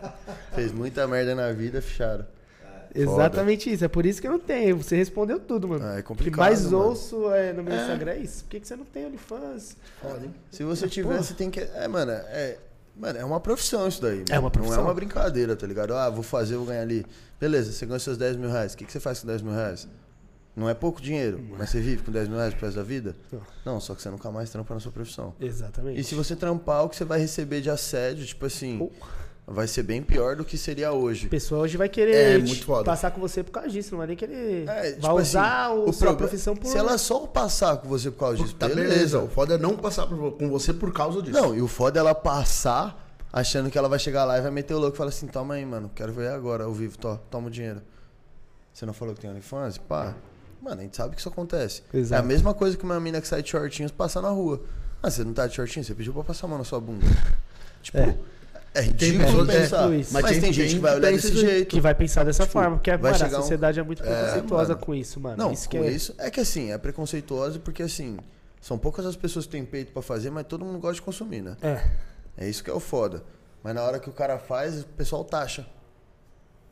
Fez 0.55 0.71
muita 0.71 1.07
merda 1.07 1.35
na 1.35 1.51
vida, 1.51 1.79
ficharam. 1.79 2.25
Exatamente 3.01 3.71
isso. 3.71 3.85
É 3.85 3.87
por 3.87 4.05
isso 4.05 4.21
que 4.21 4.27
eu 4.27 4.31
não 4.31 4.39
tenho. 4.39 4.77
Você 4.77 4.95
respondeu 4.95 5.39
tudo, 5.39 5.67
mano. 5.67 5.85
Ah, 5.85 5.93
é 5.93 5.93
O 5.93 5.97
que 5.97 6.03
complicado, 6.03 6.39
mais 6.39 6.63
mano. 6.65 6.77
ouço 6.85 7.31
é, 7.31 7.53
no 7.53 7.63
meu 7.63 7.75
Instagram 7.75 8.11
é 8.11 8.19
isso. 8.19 8.43
Por 8.43 8.49
que, 8.51 8.59
que 8.59 8.67
você 8.67 8.75
não 8.75 8.85
tem 8.85 9.05
OnlyFans? 9.05 9.77
Foda, 10.01 10.25
hein? 10.25 10.33
Se 10.51 10.63
você 10.63 10.87
tiver, 10.87 11.17
você 11.17 11.33
tem 11.33 11.49
que. 11.49 11.59
É, 11.59 11.87
mano, 11.87 12.11
é. 12.11 12.57
Mano, 12.95 13.19
é 13.19 13.23
uma 13.23 13.39
profissão 13.39 13.87
isso 13.87 14.01
daí. 14.01 14.23
É 14.27 14.33
mano. 14.33 14.41
uma 14.45 14.51
profissão. 14.51 14.77
Não 14.77 14.85
é 14.85 14.87
uma 14.87 14.93
brincadeira, 14.93 15.55
tá 15.55 15.67
ligado? 15.67 15.93
Ah, 15.93 16.09
vou 16.09 16.23
fazer, 16.23 16.55
vou 16.55 16.65
ganhar 16.65 16.81
ali. 16.81 17.05
Beleza, 17.39 17.71
você 17.71 17.85
ganha 17.85 17.99
seus 17.99 18.17
10 18.17 18.37
mil 18.37 18.49
reais. 18.49 18.73
O 18.73 18.77
que, 18.77 18.85
que 18.85 18.91
você 18.91 18.99
faz 18.99 19.19
com 19.19 19.27
10 19.27 19.43
mil 19.43 19.53
reais? 19.53 19.87
Não 20.55 20.67
é 20.67 20.73
pouco 20.73 20.99
dinheiro, 20.99 21.39
mas 21.55 21.69
você 21.69 21.79
vive 21.79 22.01
com 22.01 22.11
10 22.11 22.27
mil 22.27 22.37
reais 22.39 22.51
pro 22.55 22.65
resto 22.65 22.77
da 22.77 22.83
vida? 22.83 23.15
Não. 23.63 23.79
Só 23.79 23.93
que 23.93 24.01
você 24.01 24.09
nunca 24.09 24.31
mais 24.31 24.49
trampa 24.49 24.73
na 24.73 24.79
sua 24.79 24.91
profissão. 24.91 25.35
Exatamente. 25.39 25.99
E 25.99 26.03
se 26.03 26.15
você 26.15 26.35
trampar, 26.35 26.83
o 26.83 26.89
que 26.89 26.95
você 26.95 27.05
vai 27.05 27.19
receber 27.19 27.61
de 27.61 27.69
assédio, 27.69 28.25
tipo 28.25 28.43
assim, 28.43 28.79
Pô. 28.79 28.91
Vai 29.49 29.65
ser 29.67 29.83
bem 29.83 30.01
pior 30.03 30.35
do 30.35 30.43
que 30.43 30.57
seria 30.57 30.91
hoje. 30.91 31.27
A 31.27 31.29
pessoa 31.29 31.61
hoje 31.61 31.77
vai 31.77 31.87
querer 31.87 32.41
É, 32.41 32.83
passar 32.83 33.11
com 33.11 33.21
você 33.21 33.41
por 33.43 33.51
causa 33.51 33.69
disso, 33.69 33.91
não 33.91 33.99
vai 33.99 34.07
nem 34.07 34.15
querer. 34.17 34.67
É, 34.67 34.91
tipo 34.91 35.01
vai 35.07 35.13
usar 35.21 35.67
assim, 35.71 35.79
o, 35.87 35.93
sua 35.93 36.13
profissão 36.15 36.55
por. 36.55 36.67
Se 36.67 36.77
ela 36.77 36.97
só 36.97 37.21
passar 37.27 37.77
com 37.77 37.87
você 37.87 38.11
por 38.11 38.19
causa 38.19 38.37
disso, 38.43 38.55
Tá 38.55 38.67
beleza. 38.67 38.89
beleza. 38.93 39.19
O 39.21 39.29
foda 39.29 39.55
é 39.55 39.57
não 39.57 39.77
passar 39.77 40.05
por- 40.05 40.33
com 40.33 40.49
você 40.49 40.73
por 40.73 40.91
causa 40.93 41.21
disso. 41.21 41.39
Não, 41.39 41.55
e 41.55 41.61
o 41.61 41.67
foda 41.67 41.97
é 41.97 42.01
ela 42.01 42.13
passar 42.13 43.05
achando 43.31 43.69
que 43.69 43.77
ela 43.77 43.87
vai 43.87 43.99
chegar 43.99 44.25
lá 44.25 44.37
e 44.37 44.41
vai 44.41 44.51
meter 44.51 44.73
o 44.73 44.79
louco 44.79 44.95
e 44.95 44.97
falar 44.97 45.09
assim, 45.09 45.27
toma 45.27 45.53
aí, 45.53 45.65
mano, 45.65 45.89
quero 45.95 46.11
ver 46.11 46.29
agora, 46.29 46.63
ao 46.65 46.73
vivo, 46.73 46.97
to, 46.97 47.19
toma 47.29 47.47
o 47.47 47.51
dinheiro. 47.51 47.81
Você 48.73 48.85
não 48.85 48.93
falou 48.93 49.13
que 49.15 49.21
tem 49.21 49.29
OnlyFans? 49.29 49.77
Pá. 49.77 50.13
Mano, 50.61 50.81
a 50.81 50.83
gente 50.83 50.97
sabe 50.97 51.13
que 51.15 51.19
isso 51.21 51.29
acontece. 51.29 51.83
Exato. 51.93 52.21
É 52.21 52.23
a 52.23 52.27
mesma 52.27 52.53
coisa 52.53 52.75
que 52.75 52.83
uma 52.83 52.99
mina 52.99 53.21
que 53.21 53.27
sai 53.27 53.41
de 53.43 53.49
shortinhos 53.49 53.91
passar 53.91 54.21
na 54.21 54.29
rua. 54.29 54.61
Ah, 55.01 55.09
você 55.09 55.23
não 55.23 55.33
tá 55.33 55.45
de 55.47 55.55
shortinho? 55.55 55.85
Você 55.85 55.93
pediu 55.93 56.11
pra 56.13 56.23
passar 56.23 56.47
a 56.47 56.49
mão 56.49 56.57
na 56.57 56.63
sua 56.63 56.79
bunda. 56.79 57.05
Tipo, 57.81 57.97
É. 57.99 58.17
é, 58.77 58.81
ridículo 58.81 59.25
pessoas- 59.25 59.47
pensar. 59.47 59.83
é, 59.83 59.97
mas, 59.97 60.11
mas 60.11 60.25
tem, 60.25 60.41
tem 60.41 60.53
gente 60.53 60.73
que 60.75 60.79
vai 60.79 60.95
olhar 60.95 61.11
desse 61.11 61.27
isso- 61.27 61.37
jeito. 61.37 61.69
Que 61.69 61.81
vai 61.81 61.95
pensar 61.95 62.23
dessa 62.23 62.43
Tipo, 62.43 62.53
forma, 62.53 62.77
porque 62.77 62.95
vai 62.97 63.11
a 63.11 63.15
chegar 63.15 63.37
um- 63.37 63.41
sociedade 63.41 63.79
é 63.79 63.83
muito 63.83 64.03
É, 64.03 64.05
preconceituosa 64.05 64.73
mano. 64.73 64.85
com 64.85 64.95
isso, 64.95 65.19
mano. 65.19 65.37
Não, 65.37 65.51
isso 65.51 65.65
com 65.65 65.69
que 65.71 65.77
é... 65.77 65.91
isso. 65.91 66.15
É 66.17 66.29
que 66.31 66.39
assim, 66.39 66.71
é 66.71 66.77
preconceituosa 66.77 67.59
porque 67.59 67.83
assim, 67.83 68.17
são 68.61 68.77
poucas 68.77 69.05
as 69.05 69.15
pessoas 69.15 69.45
que 69.45 69.51
têm 69.51 69.65
peito 69.65 69.91
pra 69.91 70.01
fazer, 70.01 70.29
mas 70.29 70.45
todo 70.47 70.63
mundo 70.65 70.79
gosta 70.79 70.95
de 70.95 71.01
consumir, 71.01 71.41
né? 71.41 71.55
É. 71.61 71.83
É 72.37 72.49
isso 72.49 72.63
que 72.63 72.69
é 72.69 72.73
o 72.73 72.79
foda. 72.79 73.23
Mas 73.63 73.73
na 73.73 73.81
hora 73.83 73.99
que 73.99 74.09
o 74.09 74.13
cara 74.13 74.37
faz, 74.37 74.81
o 74.81 74.85
pessoal 74.87 75.23
taxa. 75.23 75.65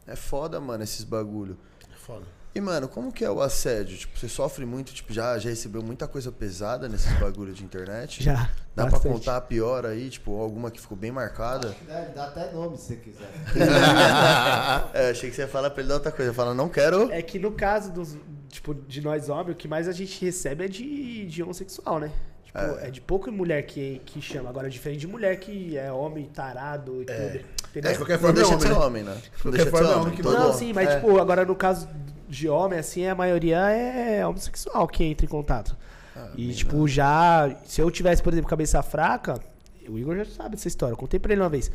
É 0.07 0.15
foda, 0.15 0.59
mano, 0.61 0.83
esses 0.83 1.03
bagulho. 1.03 1.57
É 1.91 1.97
foda. 1.97 2.25
E, 2.55 2.61
mano, 2.61 2.87
como 2.87 3.11
que 3.11 3.25
é 3.25 3.29
o 3.29 3.41
assédio? 3.41 3.97
Tipo, 3.97 4.17
você 4.17 4.29
sofre 4.29 4.65
muito, 4.65 4.93
tipo, 4.93 5.11
já, 5.11 5.37
já 5.37 5.49
recebeu 5.49 5.83
muita 5.83 6.07
coisa 6.07 6.31
pesada 6.31 6.87
nesses 6.87 7.11
bagulho 7.19 7.51
de 7.53 7.65
internet? 7.65 8.23
Já. 8.23 8.49
Dá 8.73 8.83
bastante. 8.83 9.01
pra 9.01 9.11
contar 9.11 9.35
a 9.35 9.41
pior 9.41 9.85
aí, 9.85 10.09
tipo, 10.09 10.39
alguma 10.39 10.71
que 10.71 10.79
ficou 10.79 10.97
bem 10.97 11.11
marcada? 11.11 11.75
Dá, 11.85 11.99
dá 12.15 12.23
até 12.27 12.53
nome 12.53 12.77
se 12.77 12.83
você 12.87 12.95
quiser. 12.95 13.29
é, 14.93 15.09
achei 15.09 15.29
que 15.29 15.35
você 15.35 15.41
ia 15.41 15.47
falar 15.49 15.69
pra 15.69 15.81
ele 15.81 15.89
dar 15.89 15.95
outra 15.95 16.13
coisa. 16.13 16.33
Fala, 16.33 16.53
não 16.53 16.69
quero. 16.69 17.11
É 17.11 17.21
que 17.21 17.37
no 17.37 17.51
caso 17.51 17.91
dos, 17.91 18.17
tipo, 18.47 18.73
de 18.73 19.01
nós 19.01 19.27
homens, 19.27 19.53
o 19.53 19.55
que 19.57 19.67
mais 19.67 19.89
a 19.89 19.91
gente 19.91 20.23
recebe 20.23 20.63
é 20.63 20.67
de, 20.69 21.25
de 21.25 21.43
homossexual, 21.43 21.99
né? 21.99 22.09
Tipo, 22.45 22.59
é. 22.79 22.89
de 22.89 23.01
pouco 23.01 23.29
mulher 23.33 23.63
que, 23.65 24.01
que 24.05 24.21
chama. 24.21 24.49
Agora, 24.49 24.69
diferente 24.69 25.01
de 25.01 25.07
mulher 25.07 25.37
que 25.41 25.77
é 25.77 25.91
homem, 25.91 26.23
tarado 26.33 27.01
e 27.01 27.05
tudo. 27.05 27.11
É, 27.11 27.43
Entendeu? 27.69 27.91
de 27.91 27.97
qualquer 27.97 28.13
Não 28.13 28.19
forma 28.21 28.39
é 28.39 28.43
deixa 28.43 28.55
de 28.55 28.65
homem, 28.65 28.67
ser 28.67 28.79
né? 28.79 28.85
homem, 28.85 29.03
né? 29.03 29.11
Não 29.11 29.41
qualquer 29.41 29.51
deixa 29.51 29.57
de 29.57 29.63
ser 29.63 29.71
forma 29.71 29.87
é 29.87 29.91
homem. 29.91 30.01
homem 30.05 30.15
que 30.15 30.23
todo 30.23 30.39
Não, 30.39 30.53
sim, 30.53 30.71
mas 30.71 30.89
É. 30.89 30.95
tipo, 30.95 31.19
agora 31.19 31.43
no 31.43 31.55
caso 31.57 31.89
de 32.27 32.49
homem, 32.49 32.79
assim, 32.79 33.05
a 33.07 33.15
maioria 33.15 33.57
é 33.69 34.25
homossexual 34.25 34.87
que 34.87 35.03
entra 35.03 35.25
em 35.25 35.29
contato. 35.29 35.75
Ah, 36.15 36.29
e, 36.35 36.53
tipo, 36.53 36.87
já. 36.87 37.55
Se 37.65 37.81
eu 37.81 37.91
tivesse, 37.91 38.23
por 38.23 38.33
exemplo, 38.33 38.49
cabeça 38.49 38.81
fraca, 38.81 39.39
o 39.87 39.97
Igor 39.97 40.15
já 40.17 40.25
sabe 40.25 40.51
dessa 40.51 40.67
história. 40.67 40.93
Eu 40.93 40.97
contei 40.97 41.19
pra 41.19 41.33
ele 41.33 41.41
uma 41.41 41.49
vez. 41.49 41.71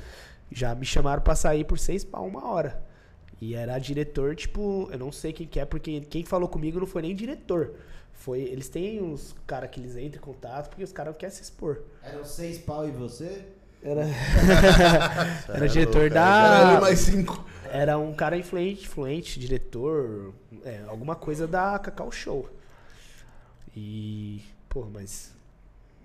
Já 0.50 0.74
me 0.74 0.84
chamaram 0.84 1.22
pra 1.22 1.34
sair 1.34 1.64
por 1.64 1.78
seis 1.78 2.04
pau 2.04 2.26
uma 2.26 2.46
hora. 2.46 2.82
E 3.40 3.54
era 3.54 3.78
diretor, 3.78 4.34
tipo, 4.36 4.88
eu 4.92 4.98
não 4.98 5.10
sei 5.10 5.32
quem 5.32 5.46
que 5.46 5.58
é, 5.58 5.64
porque 5.64 6.00
quem 6.02 6.24
falou 6.24 6.48
comigo 6.48 6.78
não 6.78 6.86
foi 6.86 7.02
nem 7.02 7.14
diretor. 7.14 7.72
Foi, 8.12 8.40
eles 8.40 8.68
têm 8.68 9.00
uns 9.00 9.34
caras 9.46 9.70
que 9.70 9.80
eles 9.80 9.96
entram 9.96 10.20
em 10.20 10.24
contato 10.24 10.68
porque 10.68 10.84
os 10.84 10.92
caras 10.92 11.14
não 11.14 11.18
querem 11.18 11.34
se 11.34 11.42
expor. 11.42 11.80
Eram 12.02 12.22
seis 12.22 12.58
pau 12.58 12.86
e 12.86 12.90
você? 12.90 13.46
Era, 13.82 14.02
era 15.48 15.64
é 15.64 15.68
diretor 15.68 16.10
da. 16.10 16.58
Era 16.60 16.72
ele 16.72 16.80
mais 16.82 16.98
cinco. 16.98 17.46
Era 17.72 17.98
um 17.98 18.12
cara 18.14 18.36
influente, 18.36 18.84
influente 18.84 19.38
diretor, 19.38 20.32
é, 20.64 20.82
alguma 20.88 21.14
coisa 21.14 21.46
da 21.46 21.78
Cacau 21.78 22.10
Show. 22.10 22.48
E, 23.76 24.42
pô, 24.68 24.86
mas 24.92 25.32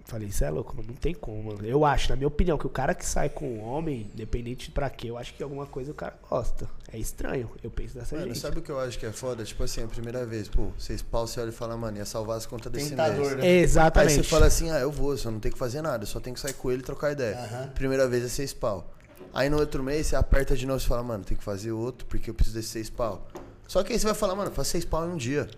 falei, 0.06 0.28
isso 0.28 0.44
é 0.46 0.50
louco, 0.50 0.76
não 0.88 0.94
tem 0.94 1.14
como, 1.14 1.44
mano. 1.44 1.66
Eu 1.66 1.84
acho, 1.84 2.10
na 2.10 2.16
minha 2.16 2.28
opinião, 2.28 2.58
que 2.58 2.68
o 2.68 2.70
cara 2.70 2.94
que 2.94 3.06
sai 3.06 3.28
com 3.28 3.58
um 3.58 3.64
homem, 3.64 4.08
independente 4.14 4.70
pra 4.70 4.90
quê, 4.90 5.10
eu 5.10 5.18
acho 5.18 5.34
que 5.34 5.42
alguma 5.42 5.66
coisa 5.66 5.92
o 5.92 5.96
cara 5.96 6.16
gosta. 6.30 6.70
É 6.92 6.98
estranho, 6.98 7.50
eu 7.64 7.72
penso 7.72 7.96
dessa 7.96 8.16
Mano, 8.16 8.28
gente. 8.28 8.40
sabe 8.40 8.60
o 8.60 8.62
que 8.62 8.72
eu 8.72 8.80
acho 8.80 9.00
que 9.00 9.06
é 9.06 9.12
foda? 9.12 9.44
Tipo 9.44 9.64
assim, 9.64 9.84
a 9.84 9.88
primeira 9.88 10.26
vez, 10.26 10.48
pô, 10.48 10.68
vocês 10.78 11.02
pau, 11.02 11.26
você 11.26 11.40
olha 11.42 11.50
e 11.50 11.52
fala, 11.52 11.76
mano, 11.76 11.98
ia 11.98 12.06
salvar 12.06 12.38
as 12.38 12.46
contas 12.46 12.72
desse 12.72 12.92
Tentador, 12.92 13.18
mês. 13.18 13.36
né? 13.38 13.44
Aí 13.44 13.58
Exatamente. 13.58 14.14
você 14.14 14.24
fala 14.24 14.46
assim, 14.46 14.70
ah, 14.70 14.80
eu 14.80 14.92
vou, 14.92 15.18
só 15.18 15.32
não 15.32 15.40
tem 15.40 15.52
que 15.52 15.58
fazer 15.58 15.82
nada, 15.82 16.04
eu 16.04 16.08
só 16.08 16.20
tenho 16.20 16.36
que 16.36 16.40
sair 16.40 16.54
com 16.54 16.72
ele 16.72 16.82
e 16.82 16.86
trocar 16.86 17.12
ideia. 17.12 17.72
Primeira 17.74 18.08
vez 18.08 18.24
é 18.24 18.30
seis 18.30 18.54
pau. 18.54 18.95
Aí 19.36 19.50
no 19.50 19.60
outro 19.60 19.84
mês 19.84 20.08
você 20.08 20.16
aperta 20.16 20.56
de 20.56 20.66
novo 20.66 20.82
e 20.82 20.88
fala, 20.88 21.04
mano, 21.04 21.26
tem 21.26 21.36
que 21.36 21.44
fazer 21.44 21.74
outro 21.74 22.08
porque 22.08 22.30
eu 22.30 22.34
preciso 22.34 22.56
desses 22.56 22.72
seis 22.72 22.90
pau. 22.90 23.28
Só 23.68 23.84
que 23.84 23.92
aí 23.92 24.00
você 24.00 24.06
vai 24.06 24.16
falar, 24.16 24.34
mano, 24.34 24.50
faz 24.50 24.70
seis 24.70 24.86
pau 24.86 25.06
em 25.06 25.12
um 25.12 25.18
dia. 25.18 25.50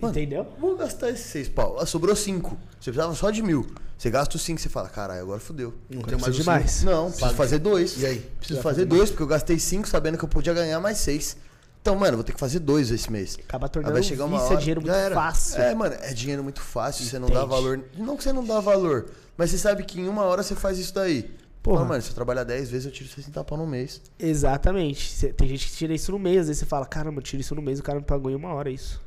Mano, 0.00 0.12
Entendeu? 0.12 0.46
Vou 0.58 0.74
gastar 0.74 1.10
esses 1.10 1.26
seis 1.26 1.46
pau. 1.46 1.76
Ah, 1.78 1.84
sobrou 1.84 2.16
cinco. 2.16 2.56
Você 2.80 2.90
precisava 2.90 3.14
só 3.14 3.30
de 3.30 3.42
mil. 3.42 3.66
Você 3.98 4.10
gasta 4.10 4.36
os 4.36 4.42
cinco, 4.42 4.58
você 4.58 4.70
fala, 4.70 4.88
caralho, 4.88 5.20
agora 5.20 5.38
fudeu. 5.38 5.74
Não 5.90 6.00
tem 6.00 6.18
mais 6.18 6.34
demais. 6.34 6.70
cinco. 6.70 6.90
Não, 6.90 7.04
preciso 7.04 7.26
Paga. 7.26 7.36
fazer 7.36 7.58
dois. 7.58 8.00
E 8.00 8.06
aí? 8.06 8.18
Preciso 8.38 8.62
fazer 8.62 8.86
dois, 8.86 9.10
porque 9.10 9.22
eu 9.22 9.26
gastei 9.26 9.58
cinco 9.58 9.86
sabendo 9.86 10.16
que 10.16 10.24
eu 10.24 10.28
podia 10.28 10.54
ganhar 10.54 10.80
mais 10.80 10.96
seis. 10.96 11.36
Então, 11.82 11.94
mano, 11.94 12.12
eu 12.12 12.16
vou 12.16 12.24
ter 12.24 12.32
que 12.32 12.40
fazer 12.40 12.58
dois 12.58 12.90
esse 12.90 13.12
mês. 13.12 13.38
Acaba 13.46 13.66
Aí 13.66 13.70
tornando 13.70 13.92
vai 13.92 14.02
chegar 14.02 14.24
uma 14.24 14.38
vício, 14.38 14.46
hora, 14.52 14.56
é 14.56 14.60
dinheiro 14.60 14.80
muito 14.80 15.14
fácil. 15.14 15.62
É, 15.62 15.74
mano, 15.74 15.94
é 16.00 16.14
dinheiro 16.14 16.42
muito 16.42 16.60
fácil, 16.60 17.04
você 17.04 17.18
não 17.18 17.28
dá 17.28 17.44
valor. 17.44 17.80
Não 17.96 18.16
que 18.16 18.24
você 18.24 18.32
não 18.32 18.44
dá 18.44 18.60
valor, 18.60 19.06
mas 19.36 19.50
você 19.50 19.58
sabe 19.58 19.84
que 19.84 20.00
em 20.00 20.08
uma 20.08 20.22
hora 20.22 20.42
você 20.42 20.54
faz 20.54 20.78
isso 20.78 20.92
daí. 20.94 21.36
Porra. 21.66 21.78
Fala, 21.78 21.88
mano, 21.88 22.02
se 22.02 22.10
eu 22.10 22.14
trabalhar 22.14 22.44
10 22.44 22.70
vezes, 22.70 22.86
eu 22.86 22.92
tiro 22.92 23.08
60 23.10 23.42
pau 23.44 23.58
no 23.58 23.66
mês. 23.66 24.00
Exatamente. 24.18 25.10
Cê- 25.12 25.32
Tem 25.32 25.48
gente 25.48 25.66
que 25.68 25.72
tira 25.76 25.92
isso 25.92 26.12
no 26.12 26.18
mês, 26.18 26.42
às 26.42 26.46
vezes 26.46 26.60
você 26.60 26.66
fala, 26.66 26.86
caramba, 26.86 27.18
eu 27.18 27.22
tiro 27.24 27.40
isso 27.40 27.54
no 27.56 27.60
mês, 27.60 27.80
o 27.80 27.82
cara 27.82 27.98
me 27.98 28.04
pagou 28.04 28.30
em 28.30 28.36
uma 28.36 28.54
hora 28.54 28.70
isso. 28.70 29.00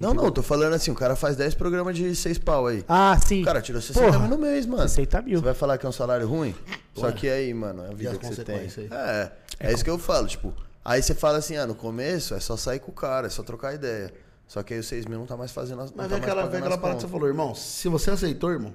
Não, 0.00 0.12
não, 0.12 0.28
tô 0.32 0.42
falando 0.42 0.72
assim, 0.74 0.90
o 0.90 0.94
cara 0.96 1.14
faz 1.14 1.36
10 1.36 1.54
programas 1.54 1.94
de 1.96 2.16
6 2.16 2.36
pau 2.38 2.66
aí. 2.66 2.84
Ah, 2.88 3.16
sim. 3.24 3.42
O 3.42 3.44
cara 3.44 3.62
tirou 3.62 3.80
60 3.80 4.04
Porra. 4.04 4.18
mil 4.18 4.28
no 4.30 4.38
mês, 4.38 4.66
mano. 4.66 4.82
60 4.88 5.22
mil. 5.22 5.38
Você 5.38 5.44
vai 5.44 5.54
falar 5.54 5.78
que 5.78 5.86
é 5.86 5.88
um 5.88 5.92
salário 5.92 6.26
ruim? 6.26 6.52
Só 6.94 7.12
que 7.12 7.28
aí, 7.28 7.54
mano, 7.54 7.84
é 7.84 7.90
a 7.90 7.94
vida 7.94 8.18
que 8.18 8.26
você 8.26 8.42
tem. 8.42 8.56
consequências 8.66 8.90
É, 8.90 9.30
é, 9.60 9.72
isso 9.72 9.84
que 9.84 9.90
eu 9.90 9.98
falo, 10.00 10.26
tipo, 10.26 10.52
aí 10.84 11.00
você 11.00 11.14
fala 11.14 11.38
assim, 11.38 11.56
ah, 11.56 11.66
no 11.68 11.76
começo 11.76 12.34
é 12.34 12.40
só 12.40 12.56
sair 12.56 12.80
com 12.80 12.90
o 12.90 12.94
cara, 12.94 13.28
é 13.28 13.30
só 13.30 13.44
trocar 13.44 13.74
ideia. 13.74 14.12
Só 14.48 14.60
que 14.64 14.74
aí 14.74 14.80
os 14.80 14.86
6 14.88 15.06
mil 15.06 15.20
não 15.20 15.26
tá 15.26 15.36
mais 15.36 15.52
fazendo 15.52 15.80
as 15.82 15.90
não 15.92 15.98
Mas 15.98 16.08
tá 16.08 16.16
vem 16.16 16.20
mais 16.20 16.22
aquela, 16.32 16.42
pagando 16.48 16.64
aquela 16.64 16.78
parada 16.78 16.96
que 16.98 17.02
você 17.06 17.08
falou, 17.12 17.28
irmão. 17.28 17.54
Se 17.54 17.88
você 17.88 18.10
aceitou, 18.10 18.50
irmão, 18.50 18.74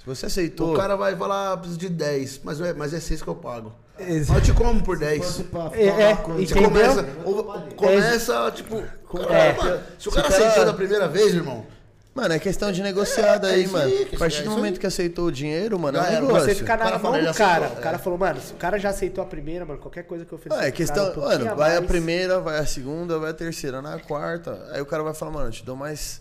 Se 0.00 0.06
você 0.06 0.26
aceitou, 0.26 0.72
o 0.74 0.76
cara 0.76 0.96
vai 0.96 1.14
falar, 1.14 1.52
ah, 1.52 1.56
preciso 1.56 1.78
de 1.78 1.88
10, 1.90 2.40
mas 2.42 2.60
é, 2.60 2.72
mas 2.72 2.92
é 2.94 2.98
6 3.00 3.22
que 3.22 3.28
eu 3.28 3.34
pago. 3.34 3.72
Exa- 3.98 4.32
Mas 4.32 4.48
eu 4.48 4.54
te 4.54 4.58
como 4.58 4.82
por 4.82 4.98
10. 4.98 5.22
Fosse 5.22 5.44
pra 5.44 5.70
É, 5.74 5.86
é, 5.88 6.14
Você 6.14 6.54
começa, 6.54 7.06
ou- 7.22 7.44
começa, 7.76 8.50
tipo, 8.50 8.82
cara, 9.12 9.34
É. 9.34 9.52
mano, 9.52 9.80
se 9.98 10.08
o 10.08 10.10
Se 10.10 10.16
cara 10.16 10.28
cara- 10.30 10.42
aceitou 10.46 10.64
da 10.64 10.72
primeira 10.72 11.06
vez, 11.06 11.34
irmão, 11.34 11.66
Mano, 12.12 12.34
é 12.34 12.40
questão 12.40 12.72
de 12.72 12.82
negociada 12.82 13.48
É, 13.48 13.52
é 13.52 13.54
aí, 13.54 13.62
isso 13.64 13.72
mano. 13.72 13.84
aí, 13.84 14.08
a 14.12 14.18
partir 14.18 14.40
é 14.40 14.42
do 14.42 14.50
momento 14.50 14.80
que 14.80 14.86
aceitou 14.86 15.26
o 15.26 15.30
dinheiro, 15.32 15.78
mano, 15.78 15.96
é 15.96 16.00
um 16.00 16.22
negócio. 16.22 16.48
Você 16.48 16.54
ficar 16.56 16.74
O 16.74 16.78
na 16.78 16.84
cara 16.90 16.98
mão 16.98 17.12
do 17.12 17.34
cara. 17.34 17.56
aceitou, 17.66 17.78
O 17.78 17.80
cara 17.82 17.96
é. 17.96 17.98
falou, 18.00 18.18
mano, 18.18 18.40
se 18.40 18.52
o 18.52 18.56
cara 18.56 18.78
já 18.80 18.88
aceitou 18.88 19.22
a 19.22 19.26
primeira, 19.28 19.64
mano, 19.64 19.78
qualquer 19.78 20.02
coisa 20.02 20.24
que 20.24 20.32
eu 20.32 20.36
oferecer. 20.38 20.60
Ah, 20.60 20.66
é 20.66 20.72
questão, 20.72 21.06
cara, 21.14 21.20
um 21.20 21.22
mano, 21.22 21.56
vai 21.56 21.70
a 21.76 21.80
mais. 21.80 21.86
primeira, 21.86 22.40
vai 22.40 22.58
a 22.58 22.66
segunda, 22.66 23.16
vai 23.20 23.30
a 23.30 23.34
terceira, 23.34 23.80
na 23.80 23.96
quarta. 24.00 24.58
Aí 24.72 24.80
o 24.82 24.86
cara 24.86 25.04
vai 25.04 25.14
falar, 25.14 25.30
mano, 25.30 25.46
eu 25.48 25.52
te 25.52 25.64
dou 25.64 25.76
mais. 25.76 26.20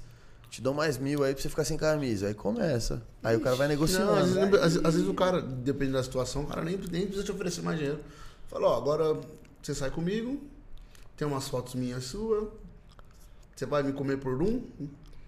Te 0.49 0.61
dou 0.61 0.73
mais 0.73 0.97
mil 0.97 1.23
aí 1.23 1.33
pra 1.33 1.41
você 1.43 1.49
ficar 1.49 1.63
sem 1.63 1.77
camisa. 1.77 2.27
Aí 2.27 2.33
começa. 2.33 3.01
Aí 3.23 3.35
o 3.37 3.41
cara 3.41 3.55
vai 3.55 3.67
negociando. 3.67 4.07
Não, 4.07 4.15
às 4.17 4.33
vezes, 4.33 4.53
às- 4.55 4.85
às 4.85 4.93
vezes 4.95 5.07
o 5.07 5.13
cara, 5.13 5.41
dependendo 5.41 5.97
da 5.97 6.03
situação, 6.03 6.43
o 6.43 6.47
cara 6.47 6.63
nem, 6.63 6.75
nem 6.77 7.03
precisa 7.03 7.23
te 7.23 7.31
oferecer 7.31 7.61
mais 7.61 7.77
dinheiro. 7.77 7.99
Fala, 8.47 8.67
ó, 8.69 8.77
agora 8.77 9.19
você 9.61 9.75
sai 9.75 9.91
comigo, 9.91 10.41
tem 11.15 11.27
umas 11.27 11.47
fotos 11.47 11.75
minhas 11.75 12.03
suas, 12.05 12.45
você 13.55 13.65
vai 13.67 13.83
me 13.83 13.93
comer 13.93 14.17
por 14.17 14.41
um, 14.41 14.63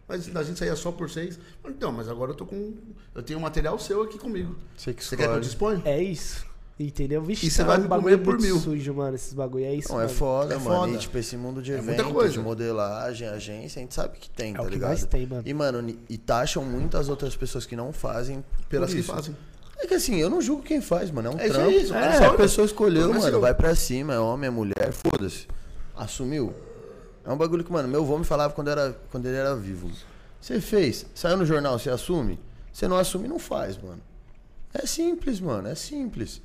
mas 0.07 0.35
a 0.35 0.41
gente 0.43 0.57
saía 0.57 0.75
só 0.75 0.91
por 0.91 1.07
seis. 1.09 1.37
Então, 1.67 1.91
mas 1.91 2.09
agora 2.09 2.31
eu 2.31 2.35
tô 2.35 2.45
com. 2.45 2.73
Eu 3.13 3.21
tenho 3.21 3.37
um 3.37 3.41
material 3.43 3.77
seu 3.77 4.01
aqui 4.01 4.17
comigo. 4.17 4.55
Você 4.75 4.91
que 4.93 5.03
Você 5.05 5.15
quer 5.15 5.27
que 5.27 5.35
eu 5.35 5.39
escolhe. 5.41 5.77
disponha? 5.77 5.95
É 5.95 6.01
isso. 6.01 6.45
Entendeu? 6.87 7.21
Vixe, 7.21 7.45
E 7.45 7.51
você 7.51 7.63
tá 7.63 7.77
vai 7.77 7.79
um 7.79 7.87
comer 7.87 8.17
por 8.19 8.39
mil. 8.39 8.57
sujo, 8.59 8.93
mano. 8.93 9.15
Esses 9.15 9.33
bagulho 9.33 9.65
é 9.65 9.73
isso. 9.75 9.89
Não, 9.91 9.99
é 9.99 10.05
mano. 10.05 10.15
foda, 10.15 10.53
É 10.55 10.57
mano. 10.57 10.69
foda. 10.69 10.91
E, 10.93 10.97
tipo, 10.97 11.17
esse 11.17 11.37
mundo 11.37 11.61
de 11.61 11.71
É 11.73 11.77
evento, 11.77 12.11
coisa. 12.11 12.33
de 12.33 12.39
modelagem, 12.39 13.27
agência, 13.27 13.79
a 13.79 13.83
gente 13.83 13.93
sabe 13.93 14.17
que 14.17 14.29
tem, 14.29 14.53
É 14.53 14.55
tá 14.55 14.61
o 14.61 14.65
que 14.65 14.71
ligado? 14.71 14.87
mais 14.89 15.05
tem, 15.05 15.25
mano. 15.27 15.43
E, 15.45 15.53
mano, 15.53 15.95
e 16.09 16.17
taxam 16.17 16.63
muitas 16.65 17.09
outras 17.09 17.35
pessoas 17.35 17.65
que 17.65 17.75
não 17.75 17.91
fazem 17.93 18.43
Pelas 18.69 18.93
que 18.93 19.01
fazem. 19.03 19.35
É 19.77 19.87
que 19.87 19.93
assim, 19.95 20.17
eu 20.17 20.29
não 20.29 20.41
julgo 20.41 20.61
quem 20.63 20.79
faz, 20.81 21.09
mano. 21.11 21.29
É 21.29 21.35
um 21.35 21.39
É 21.39 21.45
isso 21.47 21.53
trampo. 21.55 21.71
isso, 21.71 21.93
é, 21.95 22.11
sabe. 22.13 22.25
a 22.25 22.33
pessoa 22.33 22.65
escolheu, 22.65 23.11
é 23.13 23.17
mano. 23.17 23.39
Vai 23.41 23.53
pra 23.53 23.73
cima, 23.75 24.13
é 24.13 24.19
homem, 24.19 24.47
é 24.47 24.51
mulher, 24.51 24.91
foda-se. 24.91 25.47
Assumiu. 25.95 26.53
É 27.25 27.31
um 27.31 27.37
bagulho 27.37 27.63
que, 27.63 27.71
mano, 27.71 27.87
meu 27.87 28.01
avô 28.03 28.17
me 28.17 28.25
falava 28.25 28.53
quando, 28.53 28.69
era, 28.69 28.95
quando 29.11 29.25
ele 29.25 29.37
era 29.37 29.55
vivo. 29.55 29.89
Você 30.39 30.59
fez, 30.61 31.05
saiu 31.13 31.37
no 31.37 31.45
jornal, 31.45 31.77
você 31.77 31.89
assume? 31.89 32.39
Você 32.73 32.87
não 32.87 32.97
assume, 32.97 33.27
não 33.27 33.37
faz, 33.37 33.77
mano. 33.77 34.01
É 34.73 34.85
simples, 34.85 35.39
mano, 35.39 35.67
é 35.67 35.75
simples. 35.75 36.41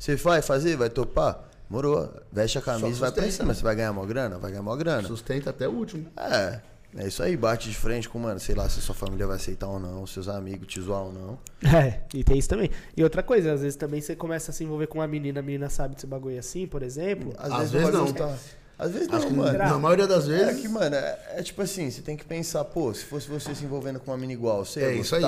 Você 0.00 0.16
vai 0.16 0.40
fazer, 0.40 0.76
vai 0.76 0.88
topar? 0.88 1.44
Morou. 1.68 2.10
Veste 2.32 2.56
a 2.58 2.62
camisa, 2.62 2.94
Só 2.94 3.00
vai 3.02 3.12
pra 3.12 3.22
sustenta. 3.24 3.30
cima. 3.44 3.54
Você 3.54 3.62
vai 3.62 3.76
ganhar 3.76 3.92
mó 3.92 4.04
grana? 4.06 4.38
Vai 4.38 4.50
ganhar 4.50 4.62
mó 4.62 4.74
grana. 4.74 5.06
Sustenta 5.06 5.50
até 5.50 5.68
o 5.68 5.72
último. 5.72 6.06
É. 6.16 6.60
É 6.96 7.06
isso 7.06 7.22
aí, 7.22 7.36
bate 7.36 7.68
de 7.68 7.76
frente 7.76 8.08
com, 8.08 8.18
mano, 8.18 8.40
sei 8.40 8.52
lá, 8.56 8.68
se 8.68 8.80
sua 8.80 8.96
família 8.96 9.24
vai 9.24 9.36
aceitar 9.36 9.68
ou 9.68 9.78
não, 9.78 10.04
seus 10.08 10.26
amigos 10.26 10.66
te 10.66 10.80
zoar 10.80 11.02
ou 11.02 11.12
não. 11.12 11.38
É, 11.72 12.00
e 12.12 12.24
tem 12.24 12.36
isso 12.36 12.48
também. 12.48 12.68
E 12.96 13.04
outra 13.04 13.22
coisa, 13.22 13.52
às 13.52 13.60
vezes 13.60 13.76
também 13.76 14.00
você 14.00 14.16
começa 14.16 14.50
a 14.50 14.54
se 14.54 14.64
envolver 14.64 14.88
com 14.88 14.98
uma 14.98 15.06
menina, 15.06 15.38
a 15.38 15.42
menina 15.42 15.70
sabe 15.70 15.94
desse 15.94 16.06
bagulho 16.08 16.36
assim, 16.38 16.66
por 16.66 16.82
exemplo. 16.82 17.32
Às, 17.38 17.52
Às 17.52 17.70
vezes, 17.70 17.86
vezes 17.90 17.92
não. 17.92 18.12
tá. 18.12 18.34
Às 18.76 18.90
vezes 18.90 19.08
Acho 19.08 19.28
não, 19.30 19.36
mano. 19.36 19.58
na 19.58 19.78
maioria 19.78 20.06
das 20.08 20.24
É 20.28 20.46
vezes. 20.46 20.60
que, 20.62 20.68
mano, 20.68 20.96
é, 20.96 21.18
é 21.36 21.42
tipo 21.44 21.62
assim, 21.62 21.88
você 21.90 22.00
tem 22.02 22.16
que 22.16 22.24
pensar, 22.24 22.64
pô, 22.64 22.92
se 22.92 23.04
fosse 23.04 23.28
você 23.28 23.54
se 23.54 23.62
envolvendo 23.64 24.00
com 24.00 24.10
uma 24.10 24.16
mina 24.16 24.32
igual, 24.32 24.64
você 24.64 24.80
ia 24.80 24.86
É 24.86 24.94
isso 24.94 25.14
aí. 25.14 25.22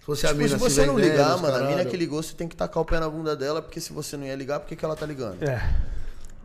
Se 0.00 0.06
fosse 0.06 0.26
a 0.26 0.30
Tipo, 0.30 0.40
mina 0.42 0.48
se 0.50 0.56
você 0.56 0.86
não 0.86 0.94
vendendo, 0.96 1.12
ligar, 1.12 1.36
mano, 1.38 1.54
a 1.54 1.58
mina 1.60 1.70
caralho. 1.70 1.90
que 1.90 1.96
ligou, 1.96 2.22
você 2.22 2.34
tem 2.34 2.48
que 2.48 2.56
tacar 2.56 2.82
o 2.82 2.86
pé 2.86 2.98
na 2.98 3.08
bunda 3.08 3.36
dela, 3.36 3.62
porque 3.62 3.80
se 3.80 3.92
você 3.92 4.16
não 4.16 4.24
ia 4.26 4.34
ligar, 4.34 4.58
por 4.60 4.66
que, 4.68 4.74
que 4.76 4.84
ela 4.84 4.96
tá 4.96 5.06
ligando? 5.06 5.42
É. 5.42 5.54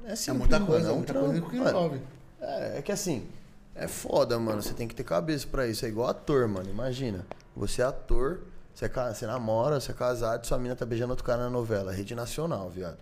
É, 0.06 0.12
É 0.12 0.16
simples, 0.16 0.40
muita 0.42 0.60
mano, 0.60 0.72
coisa, 0.72 0.90
é 0.90 0.92
é 0.92 0.96
muita 0.96 1.14
trampo, 1.14 1.28
coisa 1.28 1.42
que 1.50 1.56
mano. 1.58 1.70
envolve. 1.70 2.02
É, 2.42 2.78
é 2.78 2.82
que 2.82 2.92
assim, 2.92 3.26
é 3.74 3.88
foda, 3.88 4.38
mano. 4.38 4.62
Você 4.62 4.74
tem 4.74 4.88
que 4.88 4.94
ter 4.94 5.04
cabeça 5.04 5.48
pra 5.48 5.66
isso. 5.68 5.84
É 5.86 5.90
igual 5.90 6.10
ator, 6.10 6.48
mano. 6.48 6.70
Imagina. 6.70 7.26
Você 7.56 7.82
é 7.82 7.86
ator, 7.86 8.42
você, 8.74 8.86
é, 8.86 8.90
você 8.90 9.26
namora, 9.26 9.80
você 9.80 9.92
é 9.92 9.96
casado, 9.96 10.46
sua 10.46 10.60
mina 10.60 10.76
tá 10.76 10.86
beijando 10.86 11.12
outro 11.12 11.26
cara 11.26 11.44
na 11.44 11.50
novela. 11.50 11.92
Rede 11.92 12.14
nacional, 12.14 12.70
viado. 12.70 12.98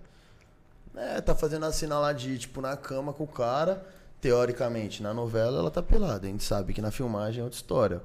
É, 0.95 1.19
tá 1.19 1.33
fazendo 1.35 1.65
a 1.65 1.71
cena 1.71 1.97
lá 1.99 2.13
de, 2.13 2.37
tipo, 2.37 2.61
na 2.61 2.77
cama 2.77 3.11
com 3.11 3.23
o 3.23 3.27
cara. 3.27 3.83
Teoricamente, 4.21 5.03
na 5.03 5.13
novela 5.13 5.59
ela 5.59 5.71
tá 5.71 5.81
pelada. 5.83 6.25
A 6.25 6.29
gente 6.29 6.43
sabe 6.43 6.73
que 6.73 6.81
na 6.81 6.91
filmagem 6.91 7.41
é 7.41 7.43
outra 7.43 7.57
história. 7.57 8.01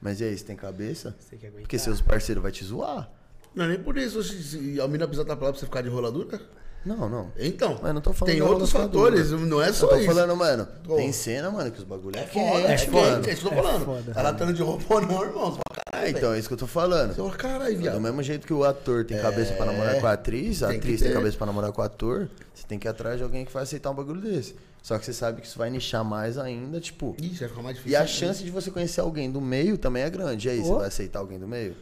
Mas 0.00 0.20
e 0.20 0.24
aí, 0.24 0.36
você 0.36 0.44
tem 0.44 0.56
cabeça? 0.56 1.16
Você 1.18 1.30
tem 1.30 1.38
que 1.38 1.46
aguentar. 1.46 1.62
Porque 1.62 1.78
seus 1.78 2.00
parceiros 2.00 2.42
vai 2.42 2.52
te 2.52 2.64
zoar. 2.64 3.10
Não 3.54 3.64
é 3.64 3.68
nem 3.68 3.78
por 3.82 3.96
isso. 3.96 4.22
Se, 4.22 4.42
se 4.42 4.80
a 4.80 4.86
mina 4.86 5.06
precisa 5.06 5.22
estar 5.22 5.36
pra 5.36 5.46
lá 5.46 5.52
pra 5.52 5.60
você 5.60 5.66
ficar 5.66 5.82
de 5.82 5.88
roladura. 5.88 6.40
Não, 6.86 7.08
não. 7.08 7.32
Então, 7.36 7.78
Mas 7.82 7.92
não 7.92 8.00
tô 8.00 8.12
falando 8.12 8.32
tem 8.32 8.40
outros 8.42 8.70
fatores, 8.70 9.32
não 9.32 9.60
é 9.60 9.68
Eu 9.70 9.74
só 9.74 9.88
tô 9.88 9.96
isso. 9.96 10.06
falando, 10.06 10.36
mano, 10.36 10.68
tem 10.96 11.10
cena, 11.12 11.50
mano, 11.50 11.70
que 11.72 11.78
os 11.78 11.84
bagulho 11.84 12.16
é, 12.16 12.22
É 12.22 12.26
foda, 12.26 12.60
é, 12.60 12.76
quente, 12.76 12.90
foda. 12.90 13.10
mano. 13.10 13.26
É 13.28 13.32
isso 13.32 13.40
que 13.42 13.46
eu 13.48 13.50
tô 13.52 13.58
É 13.58 13.62
falando. 13.62 13.84
foda. 13.84 14.12
Ela 14.14 14.32
tá 14.32 14.44
de 14.52 14.62
roupa 14.62 14.84
ou 14.94 15.00
não, 15.02 15.22
irmão. 15.24 15.50
Você 15.50 15.58
É, 15.58 15.90
caralho, 15.90 16.16
então, 16.16 16.32
é 16.32 16.38
isso 16.38 16.46
que 16.48 16.54
eu 16.54 16.58
tô 16.58 16.66
falando. 16.68 17.08
Você 17.10 17.16
fala, 17.16 17.30
caralho, 17.32 17.74
Do 17.74 17.80
viado. 17.82 18.00
mesmo 18.00 18.22
jeito 18.22 18.46
que 18.46 18.52
o 18.54 18.62
ator 18.64 19.04
tem 19.04 19.18
cabeça 19.20 19.52
pra 19.54 19.66
namorar 19.66 20.00
com 20.00 20.06
a 20.06 20.12
atriz, 20.12 20.62
a 20.62 20.68
tem 20.68 20.78
atriz 20.78 21.00
tem 21.02 21.12
cabeça 21.12 21.36
pra 21.36 21.46
namorar 21.46 21.72
com 21.72 21.82
o 21.82 21.84
ator, 21.84 22.28
você 22.54 22.64
tem 22.68 22.78
que 22.78 22.86
ir 22.86 22.90
atrás 22.90 23.18
de 23.18 23.24
alguém 23.24 23.44
que 23.44 23.52
vai 23.52 23.64
aceitar 23.64 23.90
um 23.90 23.94
bagulho 23.94 24.20
desse. 24.20 24.54
Só 24.80 24.96
que 24.96 25.04
você 25.04 25.12
sabe 25.12 25.40
que 25.40 25.48
isso 25.48 25.58
vai 25.58 25.68
nichar 25.68 26.04
mais 26.04 26.38
ainda, 26.38 26.78
tipo. 26.80 27.16
Ih, 27.20 27.30
vai 27.30 27.48
ficar 27.48 27.62
mais 27.62 27.76
difícil. 27.76 27.98
E 27.98 28.00
a 28.00 28.06
chance 28.06 28.44
de 28.44 28.50
você 28.52 28.70
conhecer 28.70 29.00
alguém 29.00 29.28
do 29.28 29.40
meio 29.40 29.76
também 29.76 30.04
é 30.04 30.08
grande. 30.10 30.46
E 30.46 30.50
aí, 30.52 30.60
você 30.60 30.70
Oh. 30.72 30.76
vai 30.78 30.86
aceitar 30.86 31.18
alguém 31.18 31.40
do 31.40 31.48
meio? 31.48 31.74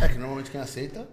É 0.00 0.06
que 0.06 0.16
normalmente 0.16 0.48
quem 0.52 0.60
aceita. 0.60 1.04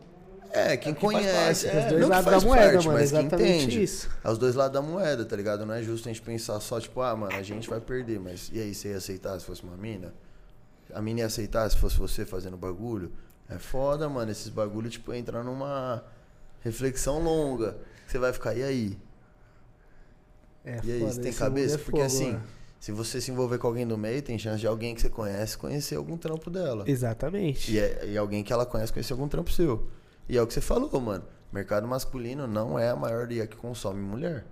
É, 0.51 0.75
quem 0.77 0.93
que 0.93 1.01
faz 1.01 1.13
conhece. 1.13 1.67
parte, 1.67 1.77
é. 1.77 1.81
não 1.81 1.89
Dois 1.89 2.03
que 2.03 2.09
lados 2.09 2.25
faz 2.31 2.43
da 2.43 2.47
moeda, 2.49 2.71
parte, 2.73 2.87
mano, 2.87 2.99
mas 2.99 3.11
quem 3.11 3.19
exatamente 3.19 3.63
entende. 3.63 3.83
isso. 3.83 4.09
É 4.23 4.29
os 4.31 4.37
dois 4.37 4.55
lados 4.55 4.73
da 4.73 4.81
moeda, 4.81 5.25
tá 5.25 5.35
ligado? 5.35 5.65
Não 5.65 5.73
é 5.73 5.83
justo 5.83 6.09
a 6.09 6.11
gente 6.11 6.21
pensar 6.23 6.59
só, 6.59 6.79
tipo, 6.79 7.01
ah, 7.01 7.15
mano, 7.15 7.35
a 7.35 7.41
gente 7.43 7.69
vai 7.69 7.79
perder, 7.79 8.19
mas 8.19 8.49
e 8.51 8.59
aí, 8.59 8.73
você 8.73 8.89
ia 8.89 8.97
aceitar 8.97 9.39
se 9.39 9.45
fosse 9.45 9.63
uma 9.63 9.77
mina? 9.77 10.13
A 10.93 11.01
mina 11.01 11.19
ia 11.19 11.25
aceitar 11.27 11.69
se 11.69 11.77
fosse 11.77 11.97
você 11.97 12.25
fazendo 12.25 12.57
bagulho? 12.57 13.11
É 13.47 13.57
foda, 13.59 14.09
mano, 14.09 14.31
esses 14.31 14.49
bagulho, 14.49 14.89
tipo, 14.89 15.13
entra 15.13 15.43
numa 15.43 16.03
reflexão 16.61 17.19
longa. 17.21 17.77
Você 18.07 18.17
vai 18.17 18.33
ficar, 18.33 18.55
e 18.55 18.63
aí? 18.63 18.97
É 20.65 20.79
E 20.83 20.91
aí, 20.91 20.99
foda, 20.99 21.13
você 21.13 21.21
tem 21.21 21.33
cabeça? 21.33 21.75
é 21.75 21.77
Porque 21.77 21.91
fogo, 21.91 22.03
assim, 22.03 22.31
mano. 22.33 22.43
se 22.79 22.91
você 22.91 23.21
se 23.21 23.31
envolver 23.31 23.57
com 23.57 23.67
alguém 23.67 23.87
do 23.87 23.97
meio, 23.97 24.21
tem 24.21 24.37
chance 24.37 24.59
de 24.59 24.67
alguém 24.67 24.93
que 24.95 25.01
você 25.01 25.09
conhece 25.09 25.57
conhecer 25.57 25.95
algum 25.95 26.17
trampo 26.17 26.49
dela. 26.49 26.83
Exatamente. 26.87 27.71
E, 27.71 27.79
é, 27.79 28.05
e 28.07 28.17
alguém 28.17 28.43
que 28.43 28.51
ela 28.51 28.65
conhece 28.65 28.91
conhecer 28.91 29.13
algum 29.13 29.27
trampo 29.27 29.51
seu. 29.51 29.87
E 30.29 30.37
é 30.37 30.41
o 30.41 30.47
que 30.47 30.53
você 30.53 30.61
falou, 30.61 31.01
mano. 31.01 31.23
Mercado 31.51 31.87
masculino 31.87 32.45
não 32.47 32.77
é 32.77 32.89
a 32.89 32.95
maioria 32.95 33.47
que 33.47 33.55
consome 33.57 33.99
mulher. 33.99 34.45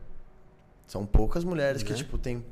São 0.88 1.06
poucas 1.06 1.44
mulheres 1.44 1.84
que, 1.84 1.92
Né? 1.92 1.98
tipo, 1.98 2.18
tem 2.18 2.44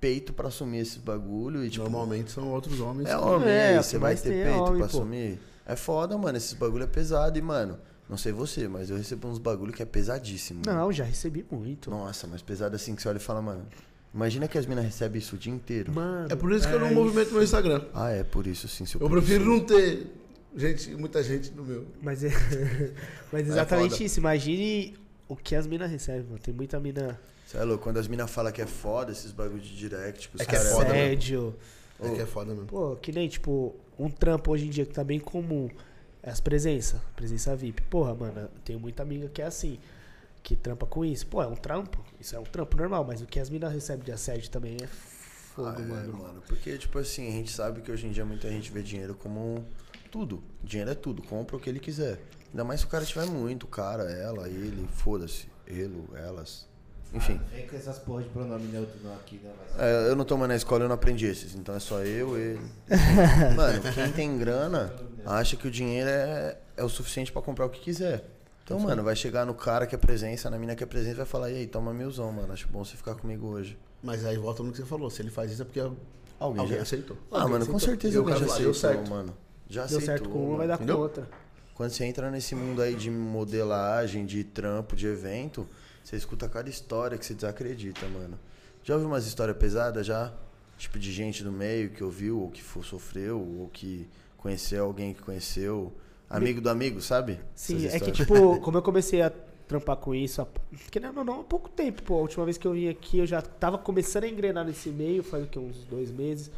peito 0.00 0.32
pra 0.32 0.48
assumir 0.48 0.78
esses 0.78 0.96
bagulho 0.98 1.64
e, 1.64 1.70
tipo, 1.70 1.84
Normalmente 1.84 2.30
são 2.32 2.50
outros 2.50 2.80
homens. 2.80 3.08
é 3.08 3.16
homem, 3.16 3.48
É, 3.48 3.80
você 3.82 3.96
que 3.96 3.98
vai 3.98 4.16
ter 4.16 4.32
é 4.34 4.44
peito 4.44 4.58
homem, 4.62 4.78
pra 4.80 4.88
pô. 4.88 4.96
assumir. 4.98 5.38
É 5.66 5.76
foda, 5.76 6.18
mano. 6.18 6.36
Esses 6.36 6.52
bagulho 6.54 6.84
é 6.84 6.86
pesado 6.86 7.38
e, 7.38 7.42
mano, 7.42 7.78
Não 8.06 8.18
sei 8.18 8.32
você, 8.32 8.68
mas 8.68 8.90
eu 8.90 8.98
recebo 8.98 9.28
uns 9.28 9.38
bagulho 9.38 9.72
que 9.72 9.82
é 9.82 9.86
pesadíssimo. 9.86 10.60
mano. 10.66 10.78
Não, 10.78 10.92
já 10.92 11.04
recebi 11.04 11.46
muito. 11.50 11.88
Nossa, 11.90 12.26
mas 12.26 12.42
pesado 12.42 12.76
assim 12.76 12.94
que 12.94 13.00
você 13.00 13.08
olha 13.08 13.16
e 13.16 13.20
fala, 13.20 13.40
mano. 13.40 13.64
Imagina 14.12 14.46
que 14.46 14.58
as 14.58 14.66
minas 14.66 14.84
recebem 14.84 15.18
isso 15.18 15.36
o 15.36 15.38
dia 15.38 15.52
inteiro. 15.52 15.90
Mano. 15.92 16.28
É 16.30 16.36
por 16.36 16.52
isso 16.52 16.68
que 16.68 16.74
eu 16.74 16.80
não 16.80 16.88
é 16.88 16.90
movimento 16.92 17.32
meu 17.32 17.42
Instagram. 17.42 17.82
Ah, 17.94 18.10
é 18.10 18.22
por 18.22 18.46
isso 18.46 18.68
sim, 18.68 18.84
seu 18.84 19.00
Eu 19.00 19.08
prefiro 19.08 19.46
não 19.46 19.58
ter 19.60 20.06
gente, 20.56 20.90
muita 20.96 21.22
gente 21.22 21.50
no 21.52 21.64
meu. 21.64 21.86
Mas, 22.02 22.22
é... 22.24 22.30
Mas 23.32 23.48
exatamente 23.48 23.92
foda. 23.92 24.04
isso. 24.04 24.18
Imagine 24.20 24.96
o 25.28 25.36
que 25.36 25.54
as 25.54 25.66
minas 25.66 25.90
recebem, 25.90 26.22
mano. 26.24 26.38
Tem 26.38 26.52
muita 26.54 26.78
mina. 26.80 27.18
Você 27.46 27.56
é 27.58 27.64
louco, 27.64 27.84
quando 27.84 27.98
as 27.98 28.08
minas 28.08 28.30
falam 28.30 28.50
que 28.52 28.62
é 28.62 28.66
foda 28.66 29.12
esses 29.12 29.30
bagulho 29.32 29.60
de 29.60 29.76
direct, 29.76 30.30
os 30.34 30.40
É 30.40 30.44
que 30.44 30.54
é 30.54 30.58
caras 30.58 30.72
foda? 30.72 30.86
Assédio. 30.88 31.54
É 32.00 32.10
que 32.10 32.20
é 32.20 32.26
foda 32.26 32.52
mesmo. 32.52 32.66
Pô, 32.66 32.96
que 32.96 33.12
nem, 33.12 33.28
tipo, 33.28 33.74
um 33.98 34.10
trampo 34.10 34.50
hoje 34.50 34.66
em 34.66 34.70
dia 34.70 34.84
que 34.84 34.92
tá 34.92 35.04
bem 35.04 35.20
comum. 35.20 35.68
É 36.22 36.30
as 36.30 36.40
presenças. 36.40 37.00
Presença 37.14 37.54
VIP. 37.54 37.82
Porra, 37.82 38.14
mano, 38.14 38.40
eu 38.40 38.48
tenho 38.64 38.80
muita 38.80 39.02
amiga 39.02 39.28
que 39.28 39.42
é 39.42 39.44
assim. 39.46 39.78
Que 40.42 40.56
trampa 40.56 40.86
com 40.86 41.04
isso. 41.04 41.26
Pô, 41.26 41.42
é 41.42 41.46
um 41.46 41.54
trampo. 41.54 42.02
Isso 42.20 42.34
é 42.34 42.38
um 42.38 42.44
trampo 42.44 42.76
normal. 42.76 43.04
Mas 43.04 43.20
o 43.22 43.26
que 43.26 43.38
as 43.38 43.48
minas 43.50 43.72
recebem 43.72 44.04
de 44.04 44.12
assédio 44.12 44.50
também 44.50 44.76
é 44.82 44.86
fogo, 44.86 45.68
Ah, 45.68 45.76
é, 45.78 45.82
mano. 45.84 46.12
mano. 46.18 46.42
Porque, 46.46 46.76
tipo 46.78 46.98
assim, 46.98 47.28
a 47.28 47.30
gente 47.30 47.50
sabe 47.52 47.80
que 47.82 47.90
hoje 47.92 48.06
em 48.06 48.10
dia 48.10 48.24
muita 48.24 48.48
gente 48.50 48.70
vê 48.72 48.82
dinheiro 48.82 49.14
como 49.14 49.64
tudo. 50.14 50.40
Dinheiro 50.62 50.92
é 50.92 50.94
tudo, 50.94 51.20
compra 51.22 51.56
o 51.56 51.58
que 51.58 51.68
ele 51.68 51.80
quiser. 51.80 52.20
Ainda 52.52 52.62
mais 52.62 52.78
se 52.78 52.86
o 52.86 52.88
cara 52.88 53.04
tiver 53.04 53.26
muito, 53.26 53.64
o 53.64 53.66
cara, 53.66 54.04
ela, 54.04 54.48
ele, 54.48 54.88
foda-se. 54.92 55.48
Ele, 55.66 56.04
elas. 56.14 56.68
Enfim. 57.12 57.40
Ah, 57.42 57.48
vem 57.52 57.66
com 57.66 57.74
essas 57.74 57.98
porra 57.98 58.22
de 58.22 58.28
pronome 58.28 58.64
neutro 58.68 58.94
não 59.02 59.12
aqui, 59.14 59.40
né? 59.42 59.52
Mas... 59.58 59.80
É, 59.80 60.08
eu 60.08 60.14
não 60.14 60.24
tô 60.24 60.36
mais 60.36 60.48
na 60.48 60.54
escola, 60.54 60.84
eu 60.84 60.88
não 60.88 60.94
aprendi 60.94 61.26
esses. 61.26 61.56
Então 61.56 61.74
é 61.74 61.80
só 61.80 61.98
eu, 62.04 62.38
ele. 62.38 62.60
Mano, 63.56 63.82
quem 63.92 64.12
tem 64.12 64.38
grana 64.38 64.94
acha 65.26 65.56
que 65.56 65.66
o 65.66 65.70
dinheiro 65.70 66.08
é, 66.08 66.58
é 66.76 66.84
o 66.84 66.88
suficiente 66.88 67.32
pra 67.32 67.42
comprar 67.42 67.66
o 67.66 67.70
que 67.70 67.80
quiser. 67.80 68.24
Então, 68.62 68.78
mano, 68.78 69.02
vai 69.02 69.14
chegar 69.14 69.44
no 69.44 69.52
cara 69.52 69.86
que 69.86 69.94
é 69.94 69.98
presença, 69.98 70.48
na 70.48 70.58
mina 70.58 70.74
que 70.74 70.82
é 70.82 70.86
presença, 70.86 71.12
e 71.12 71.16
vai 71.16 71.26
falar, 71.26 71.50
e 71.50 71.56
aí, 71.56 71.66
toma 71.66 71.92
milzão, 71.92 72.32
mano. 72.32 72.50
Acho 72.50 72.66
bom 72.68 72.82
você 72.82 72.96
ficar 72.96 73.14
comigo 73.14 73.48
hoje. 73.48 73.76
Mas 74.02 74.24
aí 74.24 74.38
volta 74.38 74.62
no 74.62 74.70
que 74.70 74.78
você 74.78 74.86
falou. 74.86 75.10
Se 75.10 75.20
ele 75.20 75.30
faz 75.30 75.50
isso 75.52 75.60
é 75.60 75.64
porque 75.66 75.80
Alguém, 75.80 76.60
alguém 76.60 76.76
já 76.76 76.82
aceitou. 76.82 77.16
Ah, 77.30 77.42
Alguém 77.42 77.52
mano, 77.52 77.66
com 77.66 77.76
aceitou. 77.76 77.80
certeza 77.80 78.14
E 78.14 78.18
o 78.18 78.20
alguém 78.20 78.36
já 78.38 78.46
aceitou, 78.46 79.06
mano. 79.08 79.36
Já 79.68 79.86
Deu 79.86 79.98
aceitou. 79.98 80.06
certo 80.06 80.28
com 80.28 80.46
uma, 80.48 80.56
vai 80.58 80.68
dar 80.68 80.74
Entendeu? 80.74 80.96
com 80.96 81.02
outra. 81.02 81.28
Quando 81.74 81.90
você 81.90 82.04
entra 82.04 82.30
nesse 82.30 82.54
mundo 82.54 82.80
aí 82.82 82.94
de 82.94 83.10
modelagem, 83.10 84.24
de 84.24 84.44
trampo, 84.44 84.94
de 84.94 85.06
evento, 85.06 85.66
você 86.02 86.16
escuta 86.16 86.48
cada 86.48 86.68
história 86.68 87.18
que 87.18 87.24
você 87.26 87.34
desacredita, 87.34 88.06
mano. 88.08 88.38
Já 88.82 88.94
ouviu 88.94 89.08
umas 89.08 89.26
histórias 89.26 89.56
pesadas 89.56 90.06
já? 90.06 90.32
Tipo 90.76 90.98
de 90.98 91.10
gente 91.12 91.42
do 91.42 91.50
meio 91.52 91.90
que 91.90 92.02
ouviu, 92.04 92.40
ou 92.40 92.50
que 92.50 92.62
sofreu, 92.82 93.40
ou 93.40 93.68
que 93.72 94.08
conheceu 94.36 94.84
alguém 94.84 95.14
que 95.14 95.22
conheceu. 95.22 95.92
Amigo 96.28 96.60
do 96.60 96.68
amigo, 96.68 97.00
sabe? 97.00 97.38
Sim, 97.54 97.86
é 97.86 97.98
que, 98.00 98.10
tipo, 98.10 98.58
como 98.60 98.78
eu 98.78 98.82
comecei 98.82 99.22
a 99.22 99.30
trampar 99.68 99.96
com 99.96 100.14
isso, 100.14 100.42
há- 100.42 100.46
querendo 100.90 101.18
ou 101.18 101.24
não, 101.24 101.40
há 101.40 101.44
pouco 101.44 101.68
tempo, 101.70 102.02
pô. 102.02 102.14
A 102.18 102.20
última 102.22 102.44
vez 102.44 102.58
que 102.58 102.66
eu 102.66 102.72
vim 102.72 102.88
aqui, 102.88 103.18
eu 103.18 103.26
já 103.26 103.40
tava 103.40 103.78
começando 103.78 104.24
a 104.24 104.28
engrenar 104.28 104.64
nesse 104.64 104.90
meio, 104.90 105.22
faz 105.22 105.44
o 105.44 105.46
quê? 105.46 105.58
Uns 105.58 105.84
dois 105.86 106.10
meses. 106.10 106.50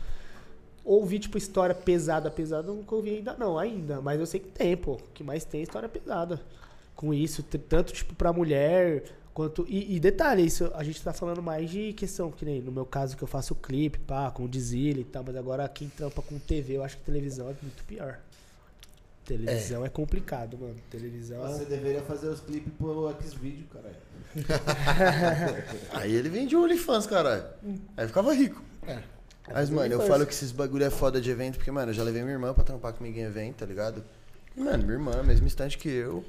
Ouvi, 0.87 1.18
tipo, 1.18 1.37
história 1.37 1.74
pesada, 1.74 2.30
pesada, 2.30 2.68
eu 2.68 2.74
nunca 2.76 2.95
ouvi 2.95 3.16
ainda 3.16 3.34
não, 3.37 3.59
ainda. 3.59 4.01
Mas 4.01 4.20
eu 4.20 4.24
sei 4.24 4.39
que 4.39 4.49
tem, 4.51 4.76
pô. 4.76 4.93
O 4.93 4.99
que 5.12 5.24
mais 5.24 5.45
tem 5.45 5.59
é 5.59 5.62
história 5.64 5.89
pesada. 5.89 6.41
Com 6.95 7.12
isso, 7.12 7.43
tanto, 7.43 7.93
tipo, 7.93 8.14
pra 8.14 8.32
mulher, 8.32 9.03
quanto... 9.34 9.66
E, 9.68 9.97
e 9.97 9.99
detalhe, 9.99 10.47
isso 10.47 10.70
a 10.74 10.84
gente 10.84 11.03
tá 11.03 11.12
falando 11.12 11.43
mais 11.43 11.68
de 11.68 11.93
questão, 11.93 12.30
que 12.30 12.45
nem 12.45 12.62
no 12.62 12.70
meu 12.70 12.87
caso 12.87 13.16
que 13.16 13.24
eu 13.24 13.26
faço 13.26 13.53
clipe, 13.57 13.99
pá, 13.99 14.30
com 14.30 14.45
o 14.45 14.49
Dizile 14.49 15.01
e 15.01 15.05
tal. 15.05 15.24
Mas 15.26 15.34
agora 15.34 15.68
quem 15.68 15.89
trampa 15.89 16.22
com 16.22 16.39
TV, 16.39 16.76
eu 16.76 16.84
acho 16.84 16.97
que 16.97 17.03
televisão 17.03 17.51
é 17.51 17.55
muito 17.61 17.82
pior. 17.82 18.20
Televisão 19.24 19.84
é, 19.84 19.89
complicado, 19.89 20.57
mano. 20.57 20.76
Televisão... 20.89 21.43
Você 21.49 21.64
deveria 21.64 22.03
fazer 22.03 22.28
os 22.28 22.41
clipes 22.41 22.72
pro 22.78 23.12
Xvideo, 23.20 23.66
caralho. 23.72 23.97
Aí 25.95 26.14
ele 26.14 26.28
vendia 26.28 26.57
o 26.57 26.62
OnlyFans, 26.62 27.07
caralho. 27.09 27.45
Aí 27.97 28.07
ficava 28.07 28.32
rico. 28.32 28.62
É. 28.87 29.15
Mas, 29.53 29.70
mano, 29.70 29.92
eu 29.94 30.01
falo 30.07 30.26
que 30.26 30.32
esses 30.32 30.51
bagulho 30.53 30.84
é 30.84 30.90
foda 30.90 31.20
de 31.20 31.30
evento, 31.30 31.57
porque, 31.57 31.70
mano, 31.70 31.90
eu 31.90 31.94
já 31.94 32.03
levei 32.03 32.22
minha 32.22 32.34
irmã 32.34 32.53
pra 32.53 32.64
trampar 32.64 32.92
comigo 32.92 33.16
em 33.18 33.22
evento, 33.22 33.57
tá 33.57 33.66
ligado? 33.66 34.03
E, 34.57 34.61
mano, 34.61 34.78
minha 34.82 34.94
irmã, 34.94 35.22
mesmo 35.22 35.47
instante 35.47 35.78
que 35.78 35.88
eu. 35.88 36.24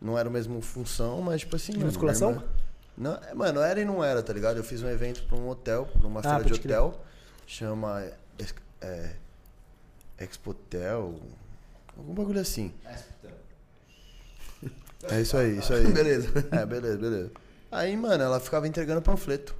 Não 0.00 0.16
era 0.18 0.28
a 0.28 0.32
mesma 0.32 0.60
função, 0.62 1.20
mas, 1.22 1.40
tipo 1.40 1.56
assim. 1.56 1.72
Musculação? 1.76 2.30
irmã- 2.32 2.44
Não, 2.96 3.14
é, 3.14 3.34
mano, 3.34 3.60
era 3.60 3.80
e 3.80 3.84
não 3.84 4.02
era, 4.04 4.22
tá 4.22 4.32
ligado? 4.32 4.56
Eu 4.58 4.64
fiz 4.64 4.82
um 4.82 4.88
evento 4.88 5.22
pra 5.28 5.36
um 5.36 5.48
hotel, 5.48 5.88
numa 6.00 6.20
Ah, 6.20 6.22
feira 6.40 6.44
de 6.44 6.52
hotel. 6.54 7.04
Chama. 7.46 8.04
ex- 8.38 8.54
É, 8.80 9.10
Expotel. 10.20 11.14
Algum 11.96 12.14
bagulho 12.14 12.40
assim. 12.40 12.72
É 15.10 15.20
isso 15.20 15.36
aí, 15.36 15.58
isso 15.58 15.72
aí. 15.72 15.86
Beleza. 15.92 16.28
É, 16.50 16.66
beleza, 16.66 16.98
beleza. 16.98 17.30
Aí, 17.70 17.96
mano, 17.96 18.22
ela 18.22 18.40
ficava 18.40 18.66
entregando 18.66 19.00
panfleto. 19.02 19.54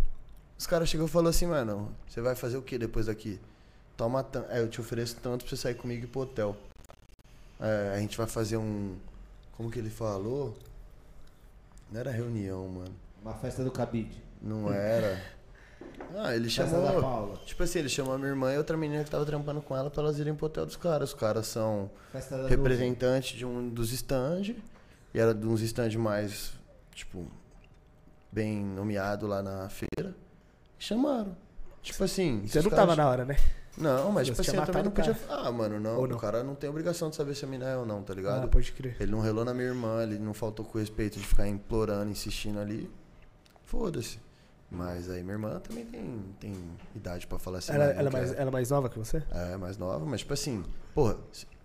Os 0.59 0.67
caras 0.67 0.89
chegou 0.89 1.07
e 1.07 1.11
falou 1.11 1.31
assim, 1.31 1.47
mano, 1.47 1.95
você 2.09 2.21
vai 2.21 2.35
fazer 2.35 2.57
o 2.57 2.63
que 2.63 2.77
depois 2.77 3.07
daqui? 3.07 3.39
Toma 3.97 4.23
tanto. 4.23 4.51
É, 4.51 4.61
eu 4.61 4.69
te 4.69 4.81
ofereço 4.81 5.17
tanto 5.23 5.45
pra 5.45 5.51
você 5.51 5.57
sair 5.57 5.75
comigo 5.75 6.03
e 6.03 6.05
ir 6.05 6.09
pro 6.09 6.23
hotel. 6.23 6.57
É, 7.61 7.95
a 7.97 7.99
gente 8.01 8.17
vai 8.17 8.27
fazer 8.27 8.57
um. 8.57 8.97
Como 9.57 9.71
que 9.71 9.79
ele 9.79 9.91
falou? 9.91 10.57
Não 11.91 12.01
era 12.01 12.11
reunião, 12.11 12.69
mano. 12.69 12.95
Uma 13.23 13.35
festa 13.35 13.63
do 13.65 13.71
cabide. 13.71 14.23
Não 14.43 14.73
era. 14.73 15.21
Ah, 16.17 16.35
ele 16.35 16.49
Festa 16.51 16.67
chamou. 16.73 16.93
da 16.93 17.01
Paula. 17.01 17.37
Tipo 17.45 17.63
assim, 17.63 17.79
ele 17.81 17.89
chamou 17.89 18.15
a 18.15 18.19
minha 18.19 18.31
irmã 18.31 18.53
e 18.53 18.59
outra 18.59 18.77
menina 18.77 19.05
que 19.05 19.11
tava 19.11 19.25
trampando 19.27 19.61
com 19.61 19.77
ela 19.77 19.91
pra 19.91 20.03
elas 20.03 20.19
irem 20.19 20.35
pro 20.35 20.47
hotel 20.47 20.65
dos 20.67 20.75
caras. 20.77 21.11
Os 21.11 21.15
caras 21.15 21.47
são 21.47 21.91
Festa 22.11 22.37
da 22.37 22.49
representante 22.49 23.37
de 23.37 23.45
um 23.45 23.69
dos 23.69 23.93
stands 23.93 24.57
e 25.15 25.19
era 25.19 25.35
de 25.35 25.47
uns 25.47 25.61
stands 25.61 25.95
mais, 25.97 26.53
tipo, 26.95 27.27
bem 28.33 28.65
nomeado 28.65 29.27
lá 29.27 29.43
na 29.43 29.69
feira. 29.69 30.15
Chamaram. 30.79 31.37
Tipo 31.83 32.05
assim. 32.05 32.43
Você 32.47 32.61
não 32.63 32.71
caras- 32.71 32.87
tava 32.87 32.97
na 32.97 33.09
hora, 33.09 33.25
né? 33.25 33.37
Não, 33.77 34.11
mas 34.11 34.27
tipo 34.27 34.41
assim, 34.41 34.57
eu 34.57 34.67
também 34.67 34.83
não 34.83 34.91
podia. 34.91 35.17
Ah, 35.29 35.53
mano, 35.53 35.79
não, 35.79 36.07
não? 36.07 36.17
O 36.17 36.19
cara 36.21 36.43
não 36.43 36.55
tem 36.57 36.69
obrigação 36.69 37.11
de 37.11 37.17
saber 37.17 37.35
se 37.37 37.45
a 37.45 37.49
mina 37.49 37.65
é 37.67 37.77
ou 37.77 37.87
não, 37.87 38.03
tá 38.03 38.13
ligado? 38.13 38.45
Ah, 38.45 38.49
pode 38.49 38.73
crer. 38.73 38.97
Ele 38.99 39.13
não 39.13 39.21
relou 39.21 39.45
na 39.45 39.55
minha 39.55 39.69
irmã, 39.69 40.03
ele 40.03 40.19
não 40.19 40.35
faltou 40.35 40.65
com 40.65 40.79
respeito 40.79 41.19
de 41.19 41.25
ficar 41.25 41.47
implorando, 41.47 42.11
insistindo 42.11 42.59
ali. 42.59 42.91
Foda-se. 43.65 44.19
Mas 44.71 45.09
aí 45.09 45.23
minha 45.23 45.35
irmã 45.35 45.61
também 45.61 45.85
tem, 45.87 46.25
tem 46.41 46.55
idade 46.95 47.27
pra 47.27 47.39
falar 47.39 47.59
assim. 47.59 47.73
Ela, 47.73 47.85
"Ah, 47.85 47.91
ela, 47.91 48.09
é 48.09 48.13
mais, 48.13 48.29
quero". 48.31 48.41
ela 48.41 48.51
é 48.51 48.53
mais 48.53 48.71
nova 48.71 48.89
que 48.91 48.99
você? 48.99 49.23
É, 49.31 49.57
mais 49.57 49.79
nova, 49.79 50.05
mas 50.05 50.21
tipo 50.21 50.35
assim, 50.35 50.63
porra, 50.95 51.17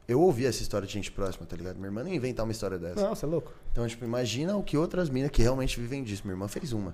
eu 0.07 0.21
ouvi 0.21 0.45
essa 0.45 0.61
história 0.61 0.87
de 0.87 0.93
gente 0.93 1.11
próxima, 1.11 1.45
tá 1.45 1.55
ligado? 1.55 1.75
Minha 1.75 1.87
irmã 1.87 2.03
não 2.03 2.09
ia 2.09 2.15
inventar 2.15 2.45
uma 2.45 2.51
história 2.51 2.77
dessa. 2.77 3.01
Não, 3.01 3.13
você 3.15 3.25
é 3.25 3.27
louco. 3.27 3.51
Então, 3.71 3.85
tipo, 3.87 4.05
imagina 4.05 4.55
o 4.55 4.63
que 4.63 4.77
outras 4.77 5.09
minas 5.09 5.31
que 5.31 5.41
realmente 5.41 5.79
vivem 5.79 6.03
disso. 6.03 6.21
Minha 6.23 6.33
irmã 6.35 6.47
fez 6.47 6.71
uma. 6.71 6.93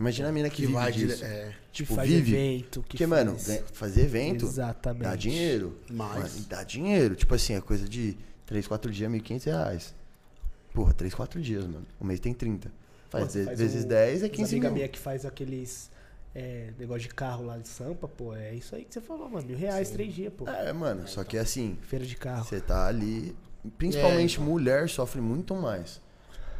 Imagina 0.00 0.28
a 0.30 0.32
mina 0.32 0.48
que, 0.48 0.56
Que 0.56 0.62
vive 0.62 0.72
vai 0.72 0.90
disso. 0.92 1.24
é, 1.24 1.52
Que 1.70 1.82
Tipo, 1.84 1.94
faz 1.94 2.08
vive. 2.08 2.34
evento, 2.34 2.82
que 2.82 2.88
Porque, 2.88 3.06
mano, 3.06 3.32
faz... 3.32 3.46
ganha- 3.46 3.64
fazer 3.72 4.00
evento 4.02 4.46
Exatamente. 4.46 5.02
dá 5.04 5.14
dinheiro. 5.14 5.76
mais. 5.90 6.34
Mano, 6.34 6.46
dá 6.48 6.62
dinheiro. 6.64 7.14
Tipo 7.14 7.34
assim, 7.34 7.54
é 7.54 7.60
coisa 7.60 7.86
de 7.88 8.16
3, 8.46 8.66
4 8.66 8.90
dias, 8.90 9.10
1.500 9.10 9.44
reais. 9.44 9.94
Porra, 10.72 10.94
3, 10.94 11.14
4 11.14 11.40
dias, 11.40 11.64
mano. 11.66 11.86
O 12.00 12.04
mês 12.04 12.18
tem 12.18 12.32
30. 12.32 12.72
Faz, 13.10 13.34
Pô, 13.36 13.44
faz 13.44 13.58
vezes 13.58 13.84
um- 13.84 13.88
10 13.88 14.22
é 14.22 14.26
As 14.26 14.32
15 14.32 14.54
amiga 14.54 14.68
mil. 14.68 14.76
minha 14.76 14.88
que 14.88 14.98
faz 14.98 15.26
aqueles 15.26 15.90
é, 16.34 16.70
negócio 16.78 17.02
de 17.02 17.08
carro 17.08 17.44
lá 17.44 17.58
de 17.58 17.66
Sampa, 17.68 18.06
pô, 18.06 18.34
é 18.36 18.54
isso 18.54 18.74
aí 18.76 18.84
que 18.84 18.94
você 18.94 19.00
falou, 19.00 19.28
mano. 19.28 19.46
Mil 19.48 19.58
reais, 19.58 19.90
três 19.90 20.14
dias, 20.14 20.32
pô. 20.32 20.48
É, 20.48 20.72
mano, 20.72 21.06
só 21.08 21.24
que 21.24 21.36
assim, 21.36 21.76
Feira 21.82 22.06
de 22.06 22.14
carro. 22.16 22.44
Você 22.44 22.60
tá 22.60 22.86
ali. 22.86 23.34
Principalmente 23.76 24.36
É, 24.38 24.40
então. 24.40 24.44
mulher 24.50 24.88
sofre 24.88 25.20
muito 25.20 25.54
mais. 25.56 26.00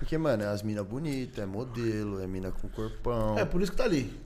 Porque, 0.00 0.16
mano, 0.18 0.42
é 0.42 0.46
as 0.46 0.62
minas 0.62 0.84
bonitas, 0.84 1.38
é 1.38 1.46
modelo, 1.46 2.20
é 2.20 2.26
mina 2.26 2.50
com 2.50 2.68
corpão. 2.70 3.38
É 3.38 3.44
por 3.44 3.62
isso 3.62 3.70
que 3.70 3.76
tá 3.78 3.84
ali. 3.84 4.18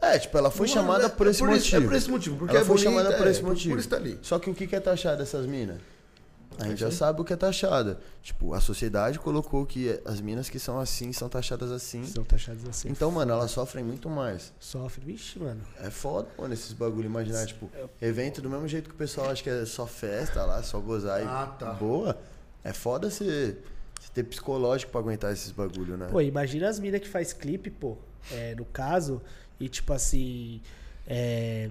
É, 0.00 0.18
tipo, 0.18 0.36
ela 0.38 0.50
foi 0.50 0.66
Não, 0.66 0.74
chamada 0.74 1.04
é- 1.04 1.08
por 1.08 1.26
é 1.26 1.30
esse 1.30 1.38
por 1.38 1.50
isso- 1.50 1.58
motivo. 1.66 1.76
é 1.84 1.86
por 1.86 1.94
esse 1.96 2.10
motivo, 2.10 2.36
porque 2.38 2.56
ela 2.56 2.62
é 2.62 2.66
foi 2.66 2.76
bonita, 2.76 2.90
chamada 2.90 3.16
por 3.16 3.26
é, 3.26 3.30
esse 3.30 3.40
por- 3.40 3.48
motivo. 3.50 3.74
por 3.74 3.78
isso 3.80 3.88
tá 3.88 3.96
ali. 3.96 4.18
Só 4.22 4.38
que 4.38 4.48
o 4.50 4.54
que 4.54 4.74
é 4.74 4.80
taxado 4.80 5.18
dessas 5.18 5.44
minas? 5.46 5.76
A 6.58 6.62
gente 6.64 6.70
É 6.70 6.74
isso 6.74 6.78
já 6.78 6.90
sabe 6.90 7.20
o 7.20 7.24
que 7.24 7.32
é 7.32 7.36
taxada. 7.36 8.00
Tipo, 8.22 8.52
a 8.54 8.60
sociedade 8.60 9.18
colocou 9.20 9.64
que 9.66 10.00
as 10.04 10.20
minas 10.20 10.48
que 10.48 10.58
são 10.58 10.80
assim 10.80 11.12
são 11.12 11.28
taxadas 11.28 11.70
assim. 11.70 12.04
São 12.04 12.24
taxados 12.24 12.66
assim. 12.68 12.88
Então, 12.88 13.10
mano, 13.12 13.30
elas 13.32 13.50
sofrem 13.52 13.84
muito 13.84 14.08
mais. 14.10 14.52
Sofre, 14.58 15.04
vixe, 15.04 15.38
mano. 15.38 15.60
É 15.80 15.88
foda, 15.90 16.26
mano, 16.38 16.52
esses 16.54 16.72
bagulho. 16.72 17.06
Imaginar, 17.06 17.46
tipo, 17.46 17.70
evento 18.00 18.40
do 18.40 18.48
mesmo 18.50 18.66
jeito 18.66 18.88
que 18.88 18.94
o 18.94 18.98
pessoal 18.98 19.30
acha 19.30 19.42
que 19.42 19.50
é 19.50 19.64
só 19.66 19.86
festa 19.86 20.44
lá, 20.44 20.60
só 20.62 20.80
gozar 20.80 21.20
Ah, 21.22 21.46
tá. 21.46 21.72
e 21.72 21.76
boa. 21.76 22.18
É 22.64 22.72
foda 22.72 23.08
você 23.10 23.56
você 24.00 24.10
ter 24.12 24.24
psicológico 24.24 24.90
pra 24.92 25.00
aguentar 25.00 25.32
esses 25.32 25.50
bagulho, 25.52 25.96
né? 25.96 26.06
Pô, 26.10 26.20
imagina 26.20 26.68
as 26.68 26.78
minas 26.78 27.00
que 27.00 27.08
faz 27.08 27.32
clipe, 27.32 27.70
pô, 27.70 27.96
é, 28.32 28.54
no 28.54 28.64
caso, 28.64 29.20
e 29.60 29.68
tipo 29.68 29.92
assim, 29.92 30.60
é, 31.06 31.70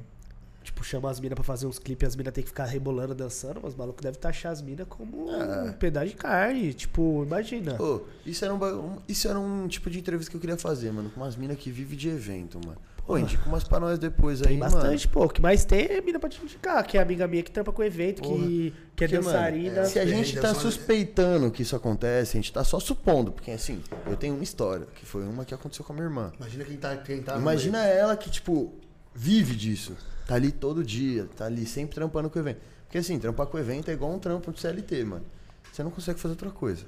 tipo, 0.64 0.84
chama 0.84 1.10
as 1.10 1.20
minas 1.20 1.36
pra 1.36 1.44
fazer 1.44 1.66
uns 1.66 1.80
clipes, 1.80 2.08
as 2.10 2.16
minas 2.16 2.34
tem 2.34 2.44
que 2.44 2.50
ficar 2.50 2.66
rebolando, 2.66 3.16
dançando, 3.16 3.60
mas 3.64 3.72
os 3.74 3.78
malucos 3.78 4.02
devem 4.04 4.20
taxar 4.20 4.52
as 4.52 4.62
minas 4.62 4.86
como 4.90 5.30
É. 5.32 5.64
um 5.70 5.74
pedaço 5.74 6.08
de 6.08 6.16
carne, 6.16 6.74
tipo, 6.74 7.24
imagina. 7.26 7.82
Ô, 7.82 8.02
isso 8.26 8.44
era 8.44 8.54
um, 8.54 8.98
isso 9.08 9.28
era 9.28 9.40
um 9.40 9.68
tipo 9.68 9.90
de 9.90 10.00
entrevista 10.00 10.30
que 10.32 10.38
eu 10.38 10.42
queria 10.42 10.58
fazer, 10.58 10.92
mano, 10.92 11.10
com 11.10 11.22
umas 11.22 11.36
minas 11.36 11.58
que 11.58 11.72
vivem 11.72 11.98
de 11.98 12.10
evento, 12.10 12.60
mano. 12.66 12.78
Ô, 13.08 13.18
indica 13.18 13.48
umas 13.48 13.64
pra 13.64 13.80
nós 13.80 13.98
depois 13.98 14.42
aí, 14.42 14.50
Tem 14.50 14.60
bastante, 14.60 15.08
pô. 15.08 15.24
O 15.24 15.30
que 15.30 15.42
mais 15.42 15.64
tem 15.64 15.86
é 15.86 16.02
mina 16.02 16.20
pra 16.20 16.28
te 16.28 16.44
indicar, 16.44 16.86
que 16.86 16.98
é 16.98 17.02
amiga 17.02 17.26
minha 17.26 17.42
que 17.42 17.50
trampa 17.50 17.72
com 17.72 17.82
evento, 17.82 18.22
que, 18.22 18.74
que 18.96 19.06
é 19.06 19.08
Porque, 19.08 19.20
mano, 19.20 19.32
dançarina. 19.32 19.86
Se 19.86 19.98
a 19.98 20.06
gente 20.06 20.38
tá 20.38 20.54
suspeitando 20.54 21.50
que 21.50 21.62
isso 21.62 21.74
acontece, 21.74 22.38
a 22.38 22.42
gente 22.42 22.52
tá 22.52 22.66
só 22.66 22.82
supondo. 22.82 23.32
Porque, 23.32 23.52
assim, 23.52 23.82
eu 24.06 24.18
tenho 24.18 24.34
uma 24.34 24.44
história, 24.44 24.86
que 24.94 25.06
foi 25.06 25.24
uma 25.24 25.46
que 25.46 25.54
aconteceu 25.54 25.86
com 25.86 25.94
a 25.94 25.96
minha 25.96 26.06
irmã. 26.06 26.34
Imagina 26.38 26.66
quem 26.66 26.78
tá, 26.78 26.98
quem 26.98 27.22
tá 27.22 27.36
no 27.36 27.42
Imagina 27.42 27.86
ela 27.86 28.18
que, 28.18 28.30
tipo, 28.30 28.74
vive 29.16 29.56
disso. 29.56 29.96
Tá 30.28 30.36
ali 30.36 30.52
todo 30.52 30.84
dia, 30.84 31.30
tá 31.38 31.46
ali 31.46 31.66
sempre 31.66 31.96
trampando 31.96 32.30
com 32.30 32.38
o 32.38 32.42
evento. 32.42 32.60
Porque, 32.88 32.98
assim, 32.98 33.18
trampar 33.18 33.48
com 33.48 33.56
o 33.56 33.60
evento 33.60 33.90
é 33.90 33.94
igual 33.94 34.12
um 34.12 34.20
trampo 34.20 34.52
de 34.52 34.60
CLT, 34.60 35.06
mano. 35.06 35.26
Você 35.72 35.82
não 35.82 35.92
consegue 35.92 36.20
fazer 36.20 36.34
outra 36.34 36.50
coisa. 36.50 36.84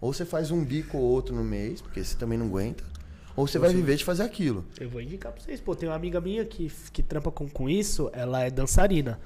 Ou 0.00 0.12
você 0.12 0.24
faz 0.24 0.50
um 0.50 0.64
bico 0.64 0.98
ou 0.98 1.04
outro 1.04 1.32
no 1.32 1.44
mês, 1.44 1.80
porque 1.80 2.02
você 2.02 2.16
também 2.16 2.36
não 2.36 2.46
aguenta. 2.46 2.82
Ou 3.36 3.46
você 3.46 3.58
vai 3.58 3.72
viver 3.72 3.96
de 3.96 4.04
fazer 4.04 4.22
aquilo. 4.22 4.64
Eu 4.78 4.88
vou 4.88 5.00
indicar 5.00 5.32
pra 5.32 5.42
vocês. 5.42 5.60
Pô, 5.60 5.74
tem 5.74 5.88
uma 5.88 5.94
amiga 5.94 6.20
minha 6.20 6.44
que, 6.44 6.70
que 6.92 7.02
trampa 7.02 7.30
com, 7.30 7.48
com 7.48 7.68
isso, 7.68 8.10
ela 8.12 8.42
é 8.42 8.50
dançarina. 8.50 9.18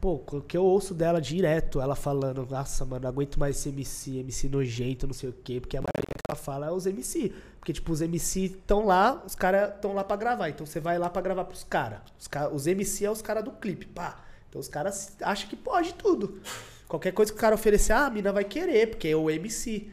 Pô, 0.00 0.14
o 0.14 0.40
que 0.40 0.56
eu 0.56 0.64
ouço 0.64 0.94
dela 0.94 1.20
direto, 1.20 1.80
ela 1.80 1.94
falando, 1.94 2.44
nossa, 2.50 2.84
mano, 2.84 3.02
não 3.02 3.08
aguento 3.08 3.38
mais 3.38 3.56
esse 3.56 3.68
MC, 3.68 4.18
MC 4.18 4.48
nojento, 4.48 5.06
não 5.06 5.14
sei 5.14 5.28
o 5.28 5.32
quê, 5.32 5.60
porque 5.60 5.76
a 5.76 5.80
maioria 5.80 6.06
que 6.06 6.28
ela 6.28 6.36
fala 6.36 6.66
é 6.66 6.70
os 6.72 6.86
MC. 6.86 7.32
Porque, 7.60 7.72
tipo, 7.72 7.92
os 7.92 8.00
MC 8.00 8.46
estão 8.46 8.84
lá, 8.84 9.22
os 9.24 9.36
caras 9.36 9.72
estão 9.76 9.94
lá 9.94 10.02
pra 10.02 10.16
gravar. 10.16 10.48
Então 10.48 10.66
você 10.66 10.80
vai 10.80 10.98
lá 10.98 11.08
pra 11.08 11.22
gravar 11.22 11.44
pros 11.44 11.62
caras. 11.62 12.00
Os, 12.18 12.26
cara, 12.26 12.52
os 12.52 12.66
MC 12.66 13.04
é 13.04 13.10
os 13.12 13.22
caras 13.22 13.44
do 13.44 13.52
clipe, 13.52 13.86
pá. 13.86 14.24
Então 14.48 14.60
os 14.60 14.66
caras 14.66 15.16
acham 15.22 15.48
que 15.48 15.54
pode 15.54 15.94
tudo. 15.94 16.40
Qualquer 16.88 17.12
coisa 17.12 17.32
que 17.32 17.38
o 17.38 17.40
cara 17.40 17.54
oferecer, 17.54 17.92
ah, 17.92 18.06
a 18.06 18.10
mina 18.10 18.32
vai 18.32 18.44
querer, 18.44 18.88
porque 18.88 19.06
é 19.06 19.16
o 19.16 19.30
MC. 19.30 19.88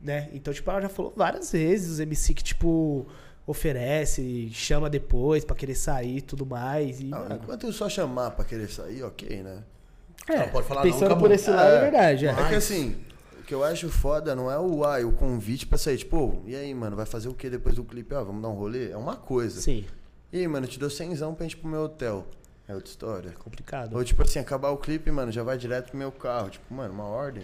Né? 0.00 0.28
Então, 0.32 0.52
tipo, 0.54 0.70
ela 0.70 0.80
já 0.80 0.88
falou 0.88 1.12
várias 1.14 1.52
vezes, 1.52 1.90
os 1.90 2.00
MC 2.00 2.32
que, 2.34 2.42
tipo, 2.42 3.06
oferece, 3.46 4.48
chama 4.52 4.88
depois 4.88 5.44
pra 5.44 5.54
querer 5.54 5.74
sair 5.74 6.18
e 6.18 6.20
tudo 6.20 6.46
mais. 6.46 7.00
E, 7.00 7.10
Ah, 7.12 7.38
enquanto 7.42 7.66
eu 7.66 7.72
só 7.72 7.88
chamar 7.88 8.30
pra 8.30 8.44
querer 8.44 8.68
sair, 8.68 9.02
ok, 9.02 9.42
né? 9.42 9.62
é, 10.28 10.34
Ela 10.36 10.48
pode 10.48 10.66
falar 10.66 10.84
não, 10.84 10.90
pensando 10.90 11.06
acabou. 11.06 11.28
por 11.28 11.30
esse 11.34 11.50
lado, 11.50 11.70
é 11.70 11.80
verdade. 11.80 12.26
É. 12.26 12.30
É 12.30 12.48
que 12.48 12.54
assim, 12.54 12.96
o 13.38 13.42
que 13.42 13.52
eu 13.52 13.62
acho 13.64 13.88
foda 13.90 14.34
não 14.34 14.50
é 14.50 14.58
o 14.58 14.84
ai, 14.84 15.04
o 15.04 15.12
convite 15.12 15.66
pra 15.66 15.76
sair. 15.76 15.98
Tipo, 15.98 16.16
"Ô, 16.16 16.42
e 16.46 16.54
aí, 16.56 16.72
mano, 16.74 16.96
vai 16.96 17.04
fazer 17.06 17.28
o 17.28 17.34
que 17.34 17.50
depois 17.50 17.74
do 17.74 17.84
clipe? 17.84 18.14
Ah, 18.14 18.22
vamos 18.22 18.40
dar 18.40 18.48
um 18.48 18.54
rolê? 18.54 18.90
É 18.90 18.96
uma 18.96 19.16
coisa. 19.16 19.60
Sim, 19.60 19.84
E 20.32 20.38
aí, 20.38 20.46
mano, 20.48 20.64
eu 20.66 20.70
te 20.70 20.78
dou 20.78 20.88
cenzão 20.88 21.34
pra 21.34 21.42
gente 21.44 21.54
ir 21.54 21.56
pro 21.56 21.68
meu 21.68 21.82
hotel. 21.82 22.24
É 22.68 22.74
outra 22.74 22.88
história. 22.88 23.32
complicado. 23.32 23.96
Ou 23.96 24.04
tipo 24.04 24.22
assim, 24.22 24.38
acabar 24.38 24.70
o 24.70 24.76
clipe, 24.78 25.10
mano, 25.10 25.32
já 25.32 25.42
vai 25.42 25.58
direto 25.58 25.88
pro 25.88 25.98
meu 25.98 26.12
carro. 26.12 26.48
Tipo, 26.50 26.72
mano, 26.72 26.94
uma 26.94 27.04
ordem. 27.04 27.42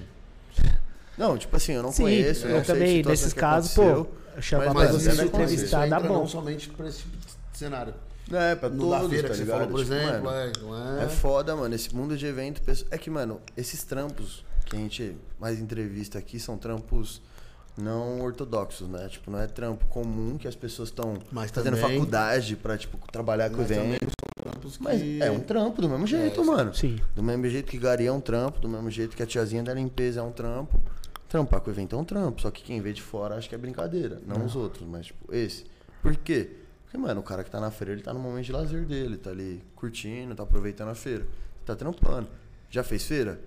Não, 1.16 1.36
tipo 1.38 1.56
assim, 1.56 1.72
eu 1.72 1.82
não 1.82 1.92
Sim, 1.92 2.02
conheço. 2.04 2.46
eu 2.46 2.56
não 2.56 2.62
também, 2.62 3.02
nesses 3.02 3.32
que 3.32 3.40
casos, 3.40 3.72
pô, 3.74 4.06
Mas 4.34 4.72
Mas 4.74 4.90
você 4.90 5.10
se 5.12 5.22
entrevistar 5.24 5.88
dá 5.88 5.96
entra 5.96 6.08
não 6.10 6.20
bom. 6.20 6.26
somente 6.26 6.68
pra 6.70 6.86
esse 6.88 6.98
tipo 6.98 7.16
de 7.16 7.58
cenário. 7.58 7.94
É, 8.30 8.54
pra 8.56 8.68
No 8.68 8.78
todos, 8.90 9.02
da 9.02 9.08
feira 9.08 9.28
tá 9.28 9.34
que 9.34 9.34
você 9.38 9.44
ligado? 9.44 9.58
falou, 9.60 9.72
por 9.72 9.84
Tipo, 9.84 9.94
exemplo, 9.94 10.24
mano, 10.24 10.38
é, 10.98 11.00
é? 11.00 11.04
É 11.04 11.08
foda, 11.08 11.56
mano. 11.56 11.74
Esse 11.74 11.94
mundo 11.94 12.16
de 12.16 12.26
evento. 12.26 12.60
É 12.90 12.98
que, 12.98 13.08
mano, 13.08 13.40
esses 13.56 13.84
trampos 13.84 14.44
que 14.66 14.74
a 14.76 14.78
gente 14.80 15.16
mais 15.40 15.60
entrevista 15.60 16.18
aqui 16.18 16.38
são 16.40 16.58
trampos 16.58 17.22
não 17.78 18.20
ortodoxos, 18.20 18.88
né? 18.88 19.06
Tipo, 19.08 19.30
não 19.30 19.38
é 19.40 19.46
trampo 19.46 19.86
comum 19.86 20.36
que 20.38 20.48
as 20.48 20.56
pessoas 20.56 20.88
estão 20.88 21.18
Mas 21.30 21.50
fazendo 21.52 21.76
faculdade 21.76 22.56
pra, 22.56 22.76
tipo, 22.76 22.98
trabalhar 23.12 23.48
com 23.50 23.58
Mas 23.58 23.68
também 23.68 23.94
evento. 23.94 24.10
Trampos 24.42 24.78
Mas 24.78 25.00
que- 25.00 25.22
é 25.22 25.30
um 25.30 25.40
trampo 25.40 25.80
do 25.80 25.88
mesmo 25.88 26.06
jeito, 26.06 26.40
É, 26.40 26.44
mano. 26.44 26.74
Sim. 26.74 26.98
Do 27.14 27.22
mesmo 27.22 27.48
jeito 27.48 27.70
que 27.70 27.78
Gari 27.78 28.06
é 28.06 28.12
um 28.12 28.20
trampo, 28.20 28.60
do 28.60 28.68
mesmo 28.68 28.90
jeito 28.90 29.16
que 29.16 29.22
a 29.22 29.26
tiazinha 29.26 29.62
da 29.62 29.72
limpeza 29.72 30.20
é 30.20 30.22
um 30.22 30.32
trampo. 30.32 30.80
Trampar 31.28 31.60
com 31.60 31.70
o 31.70 31.72
evento 31.72 31.96
é 31.96 31.98
um 31.98 32.04
trampo. 32.04 32.40
Só 32.40 32.50
que 32.50 32.62
quem 32.62 32.80
vê 32.80 32.92
de 32.92 33.02
fora 33.02 33.36
acha 33.36 33.48
que 33.48 33.54
é 33.54 33.58
brincadeira. 33.58 34.20
Não 34.26 34.44
os 34.44 34.54
outros, 34.54 34.86
mas, 34.86 35.06
tipo, 35.06 35.34
esse. 35.34 35.64
Por 36.02 36.14
quê? 36.16 36.50
Porque, 36.84 36.96
mano, 36.96 37.20
o 37.20 37.24
cara 37.24 37.42
que 37.42 37.50
tá 37.50 37.60
na 37.60 37.70
feira, 37.70 37.92
ele 37.92 38.02
tá 38.02 38.14
no 38.14 38.20
momento 38.20 38.44
de 38.44 38.52
lazer 38.52 38.84
dele. 38.84 39.16
Tá 39.16 39.30
ali 39.30 39.62
curtindo, 39.74 40.34
tá 40.34 40.44
aproveitando 40.44 40.88
a 40.88 40.94
feira. 40.94 41.26
Tá 41.64 41.74
trampando. 41.74 42.28
Já 42.70 42.84
fez 42.84 43.04
feira? 43.04 43.40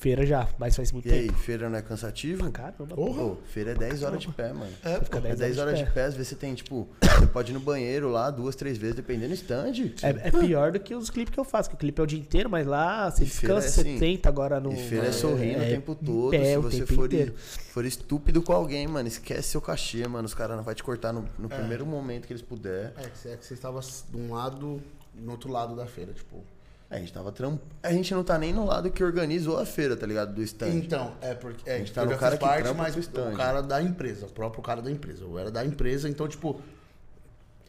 Feira 0.00 0.24
já, 0.24 0.48
mas 0.58 0.74
faz 0.74 0.90
muito 0.92 1.06
E 1.06 1.12
aí, 1.12 1.26
tempo. 1.26 1.38
feira 1.38 1.68
não 1.68 1.76
é 1.76 1.82
cansativo? 1.82 2.50
Caramba, 2.50 2.94
Pô, 2.94 3.36
feira 3.52 3.72
é 3.72 3.74
10 3.74 4.02
horas 4.02 4.18
de 4.18 4.28
pé, 4.28 4.50
mano. 4.50 4.72
É, 4.82 4.94
Você 4.96 5.04
fica 5.04 5.18
É 5.18 5.20
10 5.20 5.38
10 5.38 5.58
horas 5.58 5.78
de 5.78 5.84
pé, 5.90 6.04
às 6.04 6.14
vezes 6.14 6.28
você 6.28 6.36
tem, 6.36 6.54
tipo, 6.54 6.88
você 7.02 7.26
pode 7.26 7.52
ir 7.52 7.54
no 7.54 7.60
banheiro 7.60 8.08
lá 8.10 8.30
duas, 8.30 8.56
três 8.56 8.78
vezes, 8.78 8.96
dependendo 8.96 9.28
do 9.28 9.34
stand. 9.34 9.72
É, 10.02 10.28
é 10.28 10.30
pior 10.30 10.72
do 10.72 10.80
que 10.80 10.94
os 10.94 11.10
clipes 11.10 11.34
que 11.34 11.38
eu 11.38 11.44
faço, 11.44 11.68
que 11.68 11.74
o 11.74 11.78
clipe 11.78 12.00
é 12.00 12.02
o 12.02 12.06
dia 12.06 12.18
inteiro, 12.18 12.48
mas 12.48 12.66
lá 12.66 13.10
você 13.10 13.24
E 13.24 13.26
descansa 13.26 13.66
é 13.66 13.68
assim, 13.82 13.92
70 13.98 14.26
agora 14.26 14.58
no. 14.58 14.72
E 14.72 14.76
feira 14.88 15.08
é 15.08 15.12
sorrindo 15.12 15.62
é, 15.62 15.66
o 15.66 15.68
tempo 15.68 15.92
em 15.92 15.94
todo. 16.06 16.30
pé 16.30 16.44
Se 16.46 16.56
você 16.56 16.78
tempo 16.78 16.94
for, 16.94 17.04
inteiro. 17.04 17.34
for 17.36 17.84
estúpido 17.84 18.40
com 18.40 18.54
alguém, 18.54 18.88
mano, 18.88 19.06
esquece 19.06 19.50
seu 19.50 19.60
cachê, 19.60 20.08
mano. 20.08 20.24
Os 20.24 20.32
caras 20.32 20.56
não 20.56 20.64
vão 20.64 20.72
te 20.74 20.82
cortar 20.82 21.12
no, 21.12 21.28
no 21.38 21.46
primeiro 21.50 21.84
momento 21.84 22.26
que 22.26 22.32
eles 22.32 22.40
puder. 22.42 22.94
É, 22.96 23.02
que 23.06 23.18
você- 23.18 23.28
é 23.28 23.36
que 23.36 23.44
você 23.44 23.52
estava 23.52 23.78
de 23.80 24.16
um 24.16 24.32
lado, 24.32 24.80
no 25.14 25.32
outro 25.32 25.52
lado 25.52 25.76
da 25.76 25.84
feira, 25.84 26.10
tipo. 26.14 26.42
A 26.90 26.98
gente 26.98 27.12
tava 27.12 27.30
tram... 27.30 27.58
A 27.84 27.92
gente 27.92 28.12
não 28.12 28.24
tá 28.24 28.36
nem 28.36 28.52
no 28.52 28.66
lado 28.66 28.90
que 28.90 29.02
organizou 29.04 29.58
a 29.60 29.64
feira, 29.64 29.96
tá 29.96 30.04
ligado? 30.04 30.34
Do 30.34 30.42
stand. 30.42 30.70
Então, 30.74 31.14
é 31.20 31.34
porque. 31.34 31.70
É, 31.70 31.76
A 31.76 31.78
gente 31.78 31.92
tá 31.92 32.04
no 32.04 32.18
cara 32.18 32.36
que 32.36 32.44
parte, 32.44 32.72
mas 32.74 32.96
stand. 32.96 33.30
o 33.32 33.36
cara 33.36 33.62
da 33.62 33.80
empresa, 33.80 34.26
o 34.26 34.30
próprio 34.30 34.60
cara 34.60 34.82
da 34.82 34.90
empresa. 34.90 35.22
Eu 35.22 35.38
era 35.38 35.50
da 35.52 35.64
empresa, 35.64 36.08
então, 36.08 36.26
tipo. 36.26 36.60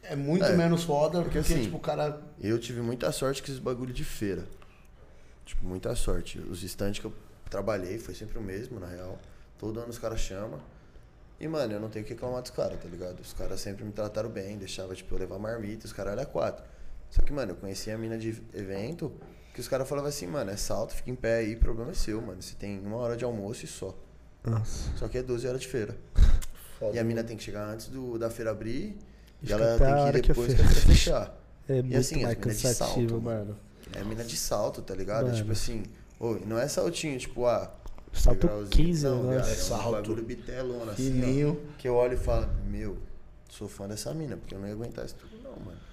É 0.02 0.16
muito 0.16 0.44
É, 0.44 0.58
menos 0.58 0.84
foda, 0.84 1.22
porque, 1.22 1.38
assim, 1.38 1.62
tipo, 1.62 1.78
o 1.78 1.80
cara. 1.80 2.20
Eu 2.42 2.58
tive 2.58 2.82
muita 2.82 3.12
sorte 3.12 3.44
com 3.44 3.48
esses 3.50 3.60
bagulho 3.60 3.94
de 3.94 4.04
feira. 4.04 4.44
Tipo, 5.46 5.66
muita 5.68 5.94
sorte. 5.96 6.40
Os 6.40 6.64
stands 6.64 6.98
que 6.98 7.06
eu 7.06 7.14
trabalhei 7.48 8.00
foi 8.00 8.16
sempre 8.16 8.40
o 8.40 8.42
mesmo, 8.42 8.80
na 8.80 8.88
real. 8.88 9.20
Todo 9.60 9.80
ano 9.80 9.90
os 9.90 10.00
caras 10.00 10.20
chamam. 10.20 10.60
E, 11.40 11.48
mano, 11.48 11.74
eu 11.74 11.80
não 11.80 11.90
tenho 11.90 12.04
que 12.04 12.14
reclamar 12.14 12.42
dos 12.42 12.50
caras, 12.50 12.80
tá 12.82 12.90
ligado? 12.90 13.20
Os 13.20 13.34
caras 13.34 13.62
sempre 13.62 13.84
me 13.86 13.92
trataram 13.92 14.30
bem, 14.30 14.58
deixava, 14.58 14.96
tipo, 14.96 15.14
eu 15.14 15.20
levar 15.20 15.38
marmita, 15.38 15.86
os 15.86 15.94
caras 15.94 16.14
eram 16.14 16.26
quatro. 16.26 16.64
Só 17.12 17.22
que, 17.22 17.32
mano, 17.34 17.52
eu 17.52 17.56
conhecia 17.58 17.94
a 17.94 17.98
mina 17.98 18.18
de 18.18 18.30
evento, 18.54 19.12
que 19.54 19.60
os 19.60 19.68
caras 19.68 19.88
falavam 19.88 20.10
assim, 20.10 20.26
mano, 20.26 20.50
é 20.50 20.56
salto, 20.56 20.96
fica 20.96 21.12
em 21.12 21.16
pé 21.16 21.40
aí, 21.40 21.58
problema 21.58 21.92
é 21.92 21.94
seu, 21.94 22.22
mano. 22.22 22.42
Você 22.42 22.56
tem 22.56 22.80
uma 22.80 22.96
hora 22.96 23.18
de 23.18 23.26
almoço 23.26 23.66
e 23.66 23.68
só. 23.68 23.96
Nossa. 24.44 24.90
Só 24.96 25.08
que 25.10 25.18
é 25.18 25.22
12 25.22 25.46
horas 25.46 25.62
de 25.62 25.68
feira. 25.68 25.96
Foda. 26.80 26.96
E 26.96 27.00
a 27.00 27.04
mina 27.04 27.22
tem 27.24 27.36
que 27.36 27.44
chegar 27.44 27.68
antes 27.68 27.90
do, 27.90 28.18
da 28.18 28.30
feira 28.30 28.52
abrir, 28.52 28.98
e 29.44 29.48
Fica 29.48 29.54
ela 29.62 29.78
tem 29.78 30.12
que 30.12 30.18
ir 30.18 30.28
depois 30.28 30.54
que 30.54 30.62
a 30.62 30.66
feira 30.66 30.82
fechar. 30.82 31.38
É 31.68 31.82
muito 31.82 31.98
assim, 31.98 32.24
mais 32.24 32.38
as 32.38 32.40
minas 32.40 32.58
de 32.58 32.64
cansativo, 32.64 33.10
salto, 33.10 33.22
mano. 33.22 33.58
É 33.94 34.04
mina 34.06 34.24
de 34.24 34.38
salto, 34.38 34.82
tá 34.82 34.96
ligado? 34.96 35.26
Mano. 35.26 35.36
Tipo 35.36 35.52
assim, 35.52 35.84
ô, 36.18 36.36
não 36.46 36.58
é 36.58 36.68
saltinho, 36.68 37.20
tipo, 37.20 37.46
ah. 37.46 37.72
Salto 38.14 38.42
degrauzinho. 38.42 38.70
15, 38.70 39.06
não, 39.06 39.24
né? 39.24 39.36
viado, 39.36 39.50
é 39.50 39.56
Salto. 39.56 39.92
bagulho 39.92 40.24
bitelona, 40.24 40.92
assim, 40.92 41.46
ó, 41.46 41.56
que 41.78 41.88
eu 41.88 41.96
olho 41.96 42.14
e 42.14 42.18
falo, 42.18 42.50
meu, 42.66 42.98
sou 43.50 43.70
fã 43.70 43.88
dessa 43.88 44.14
mina, 44.14 44.36
porque 44.36 44.56
eu 44.56 44.60
não 44.60 44.68
ia 44.68 44.74
aguentar 44.74 45.06
isso 45.06 45.16
tudo 45.16 45.38
não, 45.42 45.58
mano. 45.66 45.91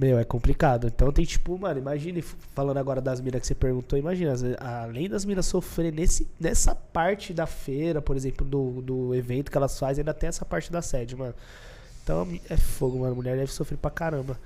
Meu, 0.00 0.18
é 0.18 0.24
complicado. 0.24 0.86
Então 0.86 1.12
tem 1.12 1.26
tipo, 1.26 1.58
mano, 1.58 1.78
imagine, 1.78 2.22
falando 2.22 2.78
agora 2.78 3.02
das 3.02 3.20
minas 3.20 3.42
que 3.42 3.46
você 3.46 3.54
perguntou, 3.54 3.98
imagina, 3.98 4.32
além 4.58 5.10
das 5.10 5.26
minas 5.26 5.44
sofrer 5.44 5.92
nesse, 5.92 6.26
nessa 6.40 6.74
parte 6.74 7.34
da 7.34 7.46
feira, 7.46 8.00
por 8.00 8.16
exemplo, 8.16 8.46
do, 8.46 8.80
do 8.80 9.14
evento 9.14 9.50
que 9.50 9.58
elas 9.58 9.78
fazem, 9.78 10.00
ainda 10.00 10.14
tem 10.14 10.30
essa 10.30 10.42
parte 10.42 10.72
da 10.72 10.80
sede, 10.80 11.14
mano. 11.14 11.34
Então 12.02 12.26
é 12.48 12.56
fogo, 12.56 13.00
mano. 13.00 13.14
Mulher 13.14 13.36
deve 13.36 13.52
sofrer 13.52 13.76
pra 13.76 13.90
caramba. 13.90 14.40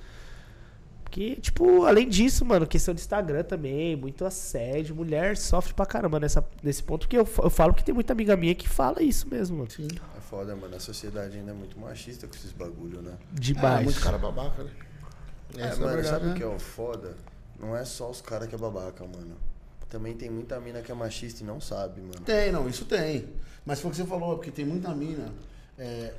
Porque, 1.05 1.37
tipo, 1.37 1.85
além 1.85 2.09
disso, 2.09 2.43
mano, 2.43 2.67
questão 2.67 2.93
de 2.93 2.99
Instagram 2.99 3.43
também, 3.43 3.95
muito 3.95 4.25
assédio. 4.25 4.93
Mulher 4.93 5.37
sofre 5.37 5.73
pra 5.73 5.85
caramba 5.85 6.19
nessa, 6.19 6.45
nesse 6.61 6.83
ponto. 6.83 7.07
Porque 7.07 7.17
eu, 7.17 7.25
eu 7.41 7.49
falo 7.49 7.73
que 7.73 7.81
tem 7.81 7.95
muita 7.95 8.11
amiga 8.11 8.35
minha 8.35 8.53
que 8.53 8.67
fala 8.67 9.01
isso 9.01 9.25
mesmo, 9.29 9.59
mano. 9.59 9.71
Sim. 9.71 9.87
É 10.17 10.19
foda, 10.19 10.53
mano, 10.53 10.75
a 10.75 10.81
sociedade 10.81 11.37
ainda 11.37 11.51
é 11.51 11.53
muito 11.53 11.79
machista 11.79 12.27
com 12.27 12.35
esses 12.35 12.51
bagulho, 12.51 13.01
né? 13.01 13.13
É, 13.13 13.39
Demais. 13.39 13.85
muito 13.85 14.01
cara 14.01 14.17
babaca, 14.17 14.61
né? 14.61 14.71
É, 15.57 15.61
Essa 15.61 15.75
mano, 15.81 15.87
verdade, 15.95 16.07
sabe 16.07 16.25
o 16.25 16.29
né? 16.29 16.35
que 16.35 16.43
é 16.43 16.47
o 16.47 16.59
foda? 16.59 17.15
Não 17.59 17.75
é 17.75 17.85
só 17.85 18.09
os 18.09 18.21
caras 18.21 18.47
que 18.47 18.55
é 18.55 18.57
babaca, 18.57 19.03
mano. 19.05 19.35
Também 19.89 20.13
tem 20.13 20.29
muita 20.29 20.59
mina 20.59 20.81
que 20.81 20.91
é 20.91 20.95
machista 20.95 21.43
e 21.43 21.45
não 21.45 21.61
sabe, 21.61 22.01
mano. 22.01 22.19
Tem, 22.25 22.51
não, 22.51 22.67
isso 22.67 22.85
tem. 22.85 23.29
Mas 23.65 23.79
foi 23.79 23.89
o 23.89 23.91
que 23.91 23.97
você 23.97 24.05
falou, 24.05 24.35
porque 24.35 24.51
tem 24.51 24.65
muita 24.65 24.89
mina. 24.93 25.31
é, 25.77 26.11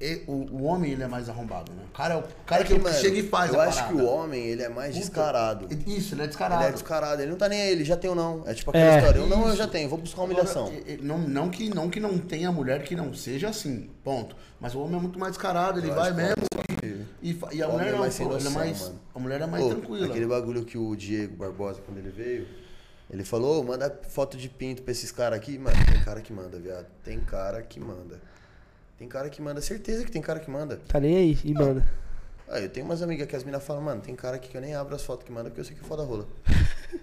e- 0.00 0.24
o, 0.26 0.32
o 0.32 0.62
homem, 0.64 0.90
ele 0.92 1.02
é 1.02 1.06
mais 1.06 1.28
arrombado, 1.28 1.70
né? 1.72 1.82
O 1.88 1.96
cara 1.96 2.14
é 2.14 2.16
o 2.16 2.24
cara 2.44 2.62
É 2.62 2.64
que, 2.64 2.76
mano, 2.76 2.94
chega 2.96 3.18
e 3.18 3.28
faz 3.28 3.52
Eu 3.52 3.60
a 3.60 3.64
acho 3.66 3.86
que 3.86 3.94
o 3.94 4.04
homem, 4.04 4.44
ele 4.46 4.62
é 4.62 4.68
mais 4.68 4.94
descarado. 4.96 5.68
Isso, 5.86 6.14
ele 6.14 6.22
é 6.22 6.26
descarado. 6.26 6.62
Ele 6.62 6.70
é 6.70 6.72
descarado, 6.72 7.22
ele 7.22 7.30
não 7.30 7.38
tá 7.38 7.48
nem 7.48 7.62
aí, 7.62 7.70
ele 7.70 7.84
já 7.84 7.96
tem 7.96 8.10
ou 8.10 8.16
não. 8.16 8.42
É 8.44 8.52
tipo 8.54 8.70
aquela 8.70 8.84
É. 8.94 8.98
história, 8.98 9.18
eu 9.20 9.28
não, 9.28 9.48
eu 9.48 9.54
já 9.54 9.68
tenho, 9.68 9.88
vou 9.88 9.98
buscar 9.98 10.22
uma 10.22 10.24
humilhação. 10.26 10.66
Agora, 10.66 10.82
não, 11.02 11.18
não, 11.18 11.48
que, 11.50 11.68
não 11.72 11.88
que 11.88 12.00
não 12.00 12.18
tenha 12.18 12.50
mulher 12.50 12.82
que 12.82 12.96
não 12.96 13.14
seja 13.14 13.48
assim, 13.50 13.90
ponto. 14.02 14.34
Mas 14.60 14.74
o 14.74 14.80
homem 14.80 14.96
é 14.96 15.00
muito 15.00 15.18
mais 15.20 15.32
descarado, 15.32 15.78
ele 15.78 15.88
Eu 15.90 15.94
vai 15.94 16.10
que 16.10 16.16
mesmo. 16.16 16.34
E, 16.82 17.38
e 17.52 17.62
a 17.62 17.68
mulher 17.68 17.88
é 17.88 17.92
não, 17.92 17.98
mais 18.00 18.16
pô, 18.18 18.24
é 18.24 18.26
noção, 18.28 18.50
mais, 18.52 18.80
mano. 18.80 19.00
a 19.14 19.18
mulher 19.20 19.40
é 19.40 19.46
mais 19.46 19.62
Pô, 19.64 19.70
tranquila. 19.70 20.06
Aquele 20.06 20.26
bagulho 20.26 20.64
que 20.64 20.76
o 20.76 20.96
Diego 20.96 21.36
Barbosa, 21.36 21.80
quando 21.80 21.98
ele 21.98 22.10
veio, 22.10 22.46
ele 23.08 23.24
falou, 23.24 23.60
"Ô, 23.60 23.64
manda 23.64 24.00
foto 24.08 24.36
de 24.36 24.48
pinto 24.48 24.82
pra 24.82 24.90
esses 24.90 25.12
caras 25.12 25.38
aqui. 25.38 25.58
Mano, 25.58 25.76
tem 25.86 26.02
cara 26.02 26.20
que 26.20 26.32
manda, 26.32 26.58
viado. 26.58 26.86
Tem 27.04 27.20
cara 27.20 27.62
que 27.62 27.78
manda. 27.78 28.20
Tem 28.98 29.06
cara 29.08 29.28
que 29.30 29.40
manda, 29.40 29.60
certeza 29.60 30.04
que 30.04 30.10
tem 30.10 30.20
cara 30.22 30.40
que 30.40 30.50
manda. 30.50 30.80
Tá 30.88 30.98
nem 30.98 31.16
aí, 31.16 31.38
e 31.44 31.54
mano. 31.54 31.82
Ah, 32.48 32.60
eu 32.60 32.68
tenho 32.68 32.84
umas 32.84 33.00
amigas 33.00 33.26
que 33.28 33.34
as 33.36 33.44
minas 33.44 33.62
falam, 33.64 33.82
mano, 33.82 34.00
tem 34.00 34.14
cara 34.14 34.36
aqui 34.36 34.48
que 34.48 34.56
eu 34.56 34.60
nem 34.60 34.74
abro 34.74 34.94
as 34.94 35.02
fotos 35.04 35.24
que 35.24 35.32
manda 35.32 35.48
porque 35.50 35.60
eu 35.60 35.64
sei 35.64 35.74
que 35.76 35.82
é 35.82 35.86
foda 35.86 36.02
rola. 36.02 36.26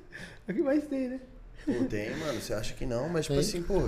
É 0.47 0.51
o 0.51 0.55
que 0.55 0.61
mais 0.63 0.83
tem, 0.87 1.09
né? 1.09 1.19
Pô, 1.63 1.71
tem, 1.85 2.09
mano, 2.17 2.41
você 2.41 2.53
acha 2.55 2.73
que 2.73 2.83
não, 2.85 3.07
mas 3.07 3.25
tipo 3.25 3.39
Tem. 3.39 3.47
assim, 3.47 3.61
pô, 3.61 3.87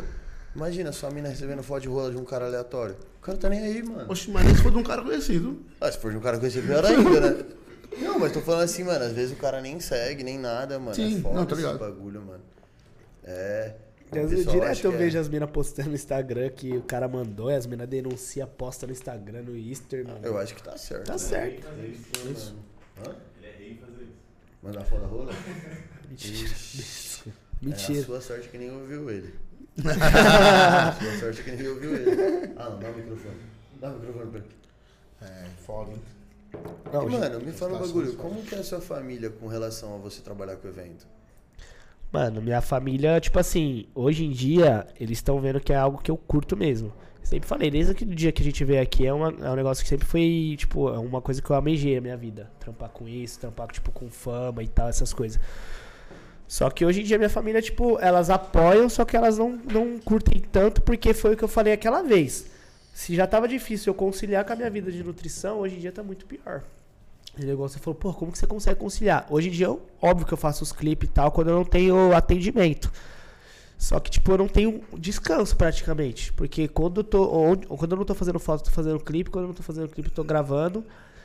Imagina 0.55 0.91
sua 0.91 1.09
mina 1.11 1.29
recebendo 1.29 1.63
foto 1.63 1.81
de 1.81 1.87
rola 1.87 2.11
de 2.11 2.17
um 2.17 2.25
cara 2.25 2.45
aleatório. 2.45 2.95
O 3.17 3.21
cara 3.21 3.37
tá 3.37 3.49
nem 3.49 3.59
aí, 3.59 3.83
mano. 3.83 4.11
Oxe, 4.11 4.29
mas 4.29 4.45
nem 4.45 4.55
se 4.55 4.61
for 4.61 4.71
de 4.71 4.77
um 4.77 4.83
cara 4.83 5.01
conhecido. 5.01 5.61
Ah, 5.79 5.91
se 5.91 5.97
for 5.97 6.11
de 6.11 6.17
um 6.17 6.21
cara 6.21 6.37
conhecido, 6.37 6.67
pior 6.67 6.85
ainda, 6.85 7.21
né? 7.33 7.45
Não, 7.99 8.17
mas 8.17 8.31
tô 8.31 8.39
falando 8.41 8.63
assim, 8.63 8.83
mano, 8.83 9.03
às 9.03 9.11
vezes 9.11 9.33
o 9.33 9.35
cara 9.35 9.59
nem 9.61 9.79
segue, 9.79 10.23
nem 10.23 10.39
nada, 10.39 10.79
mano. 10.79 10.95
Sim, 10.95 11.17
é 11.17 11.21
foda 11.21 11.35
não, 11.35 11.43
esse 11.43 11.55
ligado. 11.55 11.77
bagulho, 11.77 12.21
mano. 12.21 12.43
É. 13.23 13.75
Eu, 14.13 14.27
direto 14.27 14.85
eu 14.85 14.93
é- 14.93 14.97
vejo 14.97 15.19
as 15.19 15.27
minas 15.29 15.49
postando 15.51 15.89
no 15.89 15.95
Instagram 15.95 16.49
que 16.49 16.75
o 16.75 16.81
cara 16.83 17.07
mandou 17.07 17.51
e 17.51 17.55
as 17.55 17.65
minas 17.65 17.87
denunciam, 17.87 18.47
posta 18.47 18.85
no 18.87 18.93
Instagram, 18.93 19.41
no 19.43 19.57
Easter, 19.57 20.05
mano. 20.07 20.19
Eu 20.23 20.37
acho 20.37 20.55
que 20.55 20.63
tá 20.63 20.77
certo. 20.77 21.05
Tá 21.05 21.13
né? 21.13 21.17
certo. 21.17 21.67
Isso. 22.31 22.55
Hã? 22.97 23.15
Ele 23.37 23.47
é 23.47 23.57
rei 23.57 23.75
fazer 23.77 24.03
isso. 24.03 24.13
Mandar 24.63 24.83
foto 24.85 25.01
da 25.01 25.07
rola? 25.07 25.33
Ixi. 26.11 27.23
É 27.27 27.29
a 27.29 27.69
Mentira. 27.69 28.03
sua 28.03 28.21
sorte 28.21 28.49
que 28.49 28.57
nem 28.57 28.71
ouviu 28.71 29.09
ele. 29.09 29.33
A 29.79 30.91
sua 30.93 31.19
sorte 31.19 31.43
que 31.43 31.51
nem 31.51 31.67
ouviu 31.67 31.95
ele. 31.95 32.53
Ah, 32.57 32.69
não, 32.69 32.79
dá 32.79 32.89
o 32.89 32.95
microfone. 32.95 33.35
Dá 33.79 33.89
o 33.89 33.93
microfone 33.99 34.31
pra 34.31 34.39
ele. 34.39 34.49
É, 35.21 35.45
foda, 35.65 35.91
hein? 35.91 36.01
Não, 36.91 37.09
E, 37.09 37.11
mano, 37.11 37.39
me 37.39 37.51
fala 37.51 37.73
um 37.73 37.83
Situações 37.83 37.91
bagulho. 37.91 38.15
Como 38.17 38.43
que 38.43 38.55
é 38.55 38.59
a 38.59 38.63
sua 38.63 38.81
família 38.81 39.29
com 39.29 39.47
relação 39.47 39.95
a 39.95 39.97
você 39.97 40.21
trabalhar 40.21 40.57
com 40.57 40.67
o 40.67 40.71
evento? 40.71 41.07
Mano, 42.11 42.41
minha 42.41 42.61
família, 42.61 43.19
tipo 43.21 43.39
assim, 43.39 43.85
hoje 43.95 44.25
em 44.25 44.31
dia, 44.31 44.85
eles 44.99 45.17
estão 45.19 45.39
vendo 45.39 45.61
que 45.61 45.71
é 45.71 45.77
algo 45.77 46.01
que 46.01 46.11
eu 46.11 46.17
curto 46.17 46.57
mesmo. 46.57 46.91
Sempre 47.23 47.47
falei, 47.47 47.71
desde 47.71 47.91
aquele 47.93 48.13
dia 48.13 48.31
que 48.31 48.41
a 48.41 48.45
gente 48.45 48.65
veio 48.65 48.81
aqui, 48.81 49.05
é, 49.07 49.13
uma, 49.13 49.29
é 49.29 49.49
um 49.49 49.55
negócio 49.55 49.81
que 49.83 49.89
sempre 49.89 50.05
foi, 50.05 50.55
tipo, 50.57 50.89
é 50.89 50.99
uma 50.99 51.21
coisa 51.21 51.41
que 51.41 51.49
eu 51.49 51.55
amejei 51.55 51.95
na 51.95 52.01
minha 52.01 52.17
vida. 52.17 52.51
Trampar 52.59 52.89
com 52.89 53.07
isso, 53.07 53.39
trampar, 53.39 53.67
tipo, 53.67 53.91
com 53.91 54.09
fama 54.09 54.61
e 54.61 54.67
tal, 54.67 54.89
essas 54.89 55.13
coisas. 55.13 55.39
Só 56.51 56.69
que 56.69 56.83
hoje 56.85 56.99
em 56.99 57.03
dia 57.05 57.17
minha 57.17 57.29
família, 57.29 57.61
tipo, 57.61 57.97
elas 58.01 58.29
apoiam, 58.29 58.89
só 58.89 59.05
que 59.05 59.15
elas 59.15 59.37
não, 59.37 59.57
não 59.71 59.97
curtem 59.99 60.41
tanto, 60.51 60.81
porque 60.81 61.13
foi 61.13 61.33
o 61.33 61.37
que 61.37 61.43
eu 61.45 61.47
falei 61.47 61.71
aquela 61.71 62.01
vez. 62.01 62.47
Se 62.93 63.15
já 63.15 63.25
tava 63.25 63.47
difícil 63.47 63.91
eu 63.91 63.93
conciliar 63.95 64.43
com 64.43 64.51
a 64.51 64.55
minha 64.57 64.69
vida 64.69 64.91
de 64.91 65.01
nutrição, 65.01 65.59
hoje 65.59 65.77
em 65.77 65.79
dia 65.79 65.93
tá 65.93 66.03
muito 66.03 66.25
pior. 66.25 66.61
O 67.41 67.45
negócio 67.45 67.79
falou, 67.79 67.95
pô, 67.97 68.13
como 68.13 68.33
que 68.33 68.37
você 68.37 68.45
consegue 68.45 68.77
conciliar? 68.77 69.25
Hoje 69.29 69.47
em 69.47 69.51
dia, 69.51 69.67
eu, 69.67 69.81
óbvio 70.01 70.27
que 70.27 70.33
eu 70.33 70.37
faço 70.37 70.61
os 70.61 70.73
clipes 70.73 71.07
e 71.07 71.11
tal, 71.13 71.31
quando 71.31 71.51
eu 71.51 71.55
não 71.55 71.63
tenho 71.63 72.13
atendimento. 72.13 72.91
Só 73.77 73.97
que, 74.01 74.11
tipo, 74.11 74.29
eu 74.33 74.37
não 74.37 74.49
tenho 74.49 74.83
descanso 74.99 75.55
praticamente. 75.55 76.33
Porque 76.33 76.67
quando 76.67 76.99
eu 76.99 77.03
tô. 77.05 77.31
onde- 77.33 77.65
quando 77.65 77.93
eu 77.93 77.97
não 77.97 78.03
tô 78.05 78.13
fazendo 78.13 78.39
foto, 78.39 78.65
tô 78.65 78.71
fazendo 78.71 78.99
clipe. 78.99 79.29
Quando 79.29 79.45
eu 79.45 79.47
não 79.47 79.55
tô 79.55 79.63
fazendo 79.63 79.87
clipe, 79.87 80.09
tô 80.11 80.23
gravando. 80.25 80.83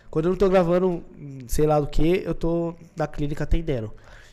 Quando 0.09 0.27
eu 0.27 0.31
não 0.31 0.39
tô 0.39 0.49
gravando, 0.49 1.03
sei 1.49 1.67
lá 1.67 1.81
do 1.81 1.89
que, 1.89 2.23
eu 2.25 2.33
tô 2.33 2.77
na 2.97 3.09
clínica 3.09 3.43
atendendo. 3.43 3.93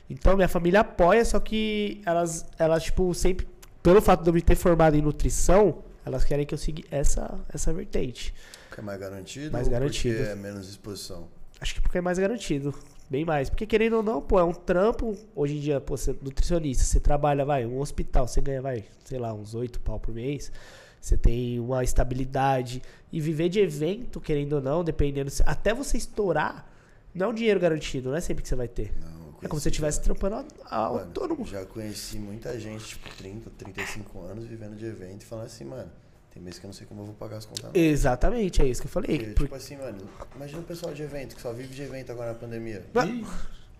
Então, 0.10 0.36
minha 0.36 0.48
família 0.48 0.82
apoia, 0.82 1.24
só 1.24 1.40
que 1.40 2.02
elas, 2.06 2.46
elas 2.58 2.84
tipo, 2.84 3.14
sempre. 3.14 3.48
Pelo 3.82 4.02
fato 4.02 4.24
de 4.24 4.30
eu 4.30 4.34
me 4.34 4.42
ter 4.42 4.56
formado 4.56 4.96
em 4.96 5.02
nutrição, 5.02 5.84
elas 6.06 6.24
querem 6.24 6.46
que 6.46 6.54
eu 6.54 6.58
siga 6.58 6.84
essa, 6.90 7.38
essa 7.54 7.74
vertente. 7.74 8.34
Porque 8.70 8.82
é 8.82 8.84
mais 8.84 9.00
garantido? 9.00 9.52
Mais 9.52 9.68
garantido. 9.68 10.18
Porque 10.18 10.32
é 10.32 10.36
menos 10.36 10.70
exposição. 10.70 11.28
Acho 11.60 11.76
que 11.76 11.82
porque 11.82 11.98
é 11.98 12.02
mais 12.02 12.18
garantido. 12.18 12.74
Bem 13.10 13.24
mais. 13.24 13.50
Porque 13.50 13.66
querendo 13.66 13.98
ou 13.98 14.04
não, 14.04 14.22
pô, 14.22 14.40
é 14.40 14.44
um 14.44 14.54
trampo. 14.54 15.16
Hoje 15.36 15.58
em 15.58 15.60
dia, 15.60 15.80
pô, 15.80 15.96
você 15.96 16.12
é 16.12 16.16
nutricionista, 16.22 16.84
você 16.84 17.00
trabalha, 17.00 17.46
vai, 17.46 17.66
um 17.66 17.80
hospital, 17.80 18.28
você 18.28 18.42
ganha, 18.42 18.62
vai, 18.62 18.86
sei 19.04 19.20
lá, 19.20 19.34
uns 19.34 19.54
8 19.54 19.80
pau 19.80 20.00
por 20.00 20.14
mês. 20.14 20.52
Você 21.00 21.18
tem 21.18 21.60
uma 21.60 21.84
estabilidade. 21.84 22.82
E 23.12 23.22
viver 23.22 23.50
de 23.50 23.60
evento, 23.60 24.20
querendo 24.20 24.54
ou 24.54 24.62
não, 24.62 24.84
dependendo. 24.84 25.32
Até 25.46 25.74
você 25.74 25.98
estourar, 25.98 26.68
não 27.14 27.28
é 27.28 27.30
um 27.30 27.34
dinheiro 27.34 27.60
garantido, 27.60 28.10
não 28.10 28.18
é 28.18 28.22
sempre 28.22 28.42
que 28.42 28.50
você 28.50 28.56
vai 28.56 28.68
ter. 28.68 28.92
Não, 29.00 29.23
É 29.44 29.48
como 29.48 29.60
se 29.60 29.64
você 29.64 29.70
estivesse 29.70 30.02
trampando 30.02 30.36
a- 30.36 30.46
a- 30.70 30.90
Mano, 30.90 31.00
autônomo. 31.06 31.46
Já 31.46 31.66
conheci 31.66 32.18
muita 32.18 32.58
gente, 32.60 32.86
tipo, 32.86 33.10
30, 33.18 33.50
35 33.58 34.22
anos, 34.22 34.46
vivendo 34.46 34.76
de 34.76 34.86
evento 34.86 35.22
e 35.22 35.26
falando 35.26 35.46
assim, 35.48 35.66
mano, 35.66 35.90
tem 36.34 36.42
mês 36.42 36.58
que 36.58 36.66
eu 36.66 36.70
não 36.70 36.74
sei 36.74 36.88
como 36.88 37.02
eu 37.02 37.06
vou 37.06 37.16
pagar 37.16 37.38
as 37.38 37.46
contas. 37.46 37.66
não. 37.66 37.72
Exatamente, 37.74 38.62
é 38.62 38.66
isso 38.68 38.82
que 38.82 38.88
eu 38.88 38.92
falei. 38.92 39.18
Porque, 39.18 39.34
Por- 39.34 39.44
tipo 39.44 39.56
assim, 39.56 39.78
mano, 39.78 39.98
imagina 40.36 40.60
o 40.62 40.64
pessoal 40.64 40.94
de 40.94 41.04
evento, 41.04 41.36
que 41.36 41.42
só 41.42 41.52
vive 41.54 41.74
de 41.76 41.82
evento 41.84 42.12
agora 42.12 42.30
na 42.34 42.36
pandemia. 42.40 42.84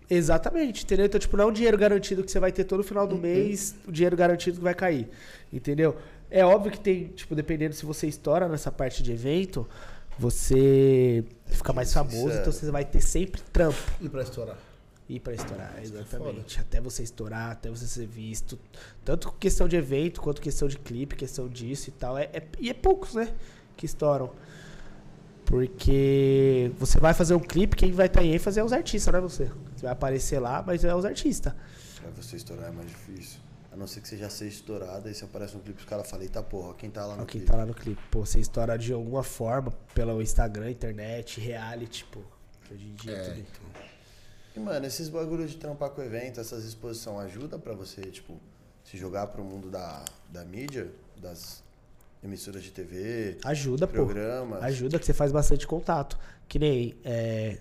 Exatamente, 0.08 0.84
entendeu? 0.84 1.06
Então, 1.06 1.18
tipo, 1.18 1.36
não 1.36 1.44
é 1.44 1.46
um 1.46 1.52
dinheiro 1.52 1.78
garantido 1.78 2.22
que 2.22 2.30
você 2.30 2.38
vai 2.38 2.52
ter 2.52 2.64
todo 2.64 2.84
final 2.84 3.06
do 3.06 3.16
mês, 3.16 3.74
o 3.88 3.92
dinheiro 3.92 4.14
garantido 4.16 4.58
que 4.58 4.62
vai 4.62 4.74
cair, 4.74 5.08
entendeu? 5.52 5.96
É 6.30 6.44
óbvio 6.44 6.70
que 6.70 6.78
tem, 6.80 7.08
tipo, 7.08 7.34
dependendo 7.34 7.74
se 7.74 7.86
você 7.86 8.06
estoura 8.06 8.46
nessa 8.46 8.70
parte 8.70 9.02
de 9.02 9.12
evento, 9.12 9.66
você 10.18 11.24
fica 11.46 11.72
mais 11.72 11.92
famoso, 11.92 12.16
Sincero. 12.18 12.40
então 12.40 12.52
você 12.52 12.70
vai 12.70 12.84
ter 12.84 13.00
sempre 13.00 13.40
trampo 13.52 13.78
E 14.00 14.08
pra 14.08 14.22
estourar? 14.22 14.56
Ir 15.08 15.20
pra 15.20 15.34
estourar, 15.34 15.78
exatamente. 15.82 16.58
Até 16.60 16.80
você 16.80 17.02
estourar, 17.02 17.50
até 17.52 17.68
você 17.70 17.86
ser 17.86 18.06
visto. 18.06 18.58
Tanto 19.04 19.30
questão 19.32 19.68
de 19.68 19.76
evento, 19.76 20.20
quanto 20.20 20.40
questão 20.40 20.66
de 20.68 20.78
clipe, 20.78 21.14
questão 21.16 21.48
disso 21.48 21.90
e 21.90 21.92
tal. 21.92 22.16
É, 22.16 22.24
é- 22.32 22.46
e 22.58 22.70
é 22.70 22.74
poucos, 22.74 23.14
né? 23.14 23.32
Que 23.76 23.84
estouram. 23.86 24.32
Porque 25.44 26.72
você 26.78 26.98
vai 26.98 27.12
fazer 27.12 27.34
um 27.34 27.40
clipe, 27.40 27.76
quem 27.76 27.92
vai 27.92 28.06
estar 28.06 28.22
em 28.22 28.32
ênfase 28.34 28.58
é 28.58 28.64
os 28.64 28.72
artistas, 28.72 29.12
não 29.12 29.18
é 29.18 29.22
você. 29.22 29.44
Você 29.76 29.82
vai 29.82 29.92
aparecer 29.92 30.38
lá, 30.38 30.62
mas 30.66 30.84
é 30.84 30.94
os 30.94 31.04
artistas. 31.04 31.52
Pra 32.00 32.10
você 32.10 32.36
estourar 32.36 32.68
é 32.68 32.72
mais 32.72 32.88
difícil. 32.88 33.40
A 33.70 33.76
não 33.76 33.86
ser 33.86 34.00
que 34.00 34.08
você 34.08 34.16
já 34.16 34.30
seja 34.30 34.54
estourado, 34.54 35.08
aí 35.08 35.14
você 35.14 35.24
aparece 35.24 35.54
no 35.54 35.60
clipe 35.60 35.80
os 35.80 35.84
caras 35.88 36.08
falam, 36.08 36.24
eita 36.24 36.42
porra, 36.42 36.74
quem 36.74 36.88
tá 36.90 37.04
lá 37.04 37.16
no 37.16 37.26
quem 37.26 37.40
clipe. 37.40 37.46
tá 37.46 37.56
lá 37.56 37.66
no 37.66 37.74
clipe. 37.74 38.00
Pô, 38.10 38.24
você 38.24 38.38
estoura 38.38 38.78
de 38.78 38.92
alguma 38.92 39.22
forma 39.24 39.72
pelo 39.94 40.22
Instagram, 40.22 40.70
internet, 40.70 41.40
reality, 41.40 42.04
pô. 42.06 42.20
que 42.66 42.72
Hoje 42.74 42.86
em 42.86 42.94
dia 42.94 43.12
é, 43.12 43.16
É, 43.16 43.24
tudo. 43.24 43.40
então. 43.40 43.93
E, 44.54 44.60
mano, 44.60 44.86
esses 44.86 45.08
bagulhos 45.08 45.50
de 45.50 45.56
trampar 45.56 45.90
com 45.90 46.02
evento, 46.02 46.40
essas 46.40 46.64
exposições, 46.64 47.26
ajuda 47.26 47.58
pra 47.58 47.74
você, 47.74 48.02
tipo, 48.02 48.38
se 48.84 48.96
jogar 48.96 49.26
pro 49.28 49.42
mundo 49.42 49.68
da, 49.68 50.04
da 50.30 50.44
mídia, 50.44 50.90
das 51.20 51.62
emissoras 52.22 52.62
de 52.62 52.70
TV, 52.70 53.38
Ajuda, 53.44 53.86
pô. 53.86 53.94
programas. 53.94 54.62
Ajuda 54.62 54.98
que 54.98 55.04
você 55.04 55.12
faz 55.12 55.32
bastante 55.32 55.66
contato. 55.66 56.18
Que 56.48 56.58
nem. 56.58 56.94
é, 57.04 57.58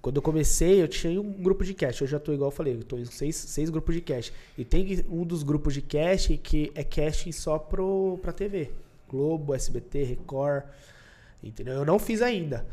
quando 0.00 0.16
eu 0.16 0.22
comecei, 0.22 0.80
eu 0.80 0.88
tinha 0.88 1.20
um 1.20 1.32
grupo 1.32 1.64
de 1.64 1.74
cast. 1.74 2.02
Eu 2.02 2.08
já 2.08 2.18
tô 2.18 2.32
igual 2.32 2.48
eu 2.50 2.54
falei, 2.54 2.74
eu 2.74 2.84
tô 2.84 2.96
em 2.98 3.04
seis, 3.04 3.36
seis 3.36 3.68
grupos 3.68 3.94
de 3.94 4.00
cast. 4.00 4.32
E 4.56 4.64
tem 4.64 5.04
um 5.08 5.24
dos 5.24 5.42
grupos 5.42 5.74
de 5.74 5.82
cast 5.82 6.36
que 6.38 6.70
é 6.74 6.84
casting 6.84 7.32
só 7.32 7.58
pro, 7.58 8.18
pra 8.22 8.32
TV. 8.32 8.70
Globo, 9.08 9.54
SBT, 9.54 10.04
Record. 10.04 10.64
Entendeu? 11.42 11.74
Eu 11.74 11.84
não 11.84 11.98
fiz 11.98 12.22
ainda. 12.22 12.66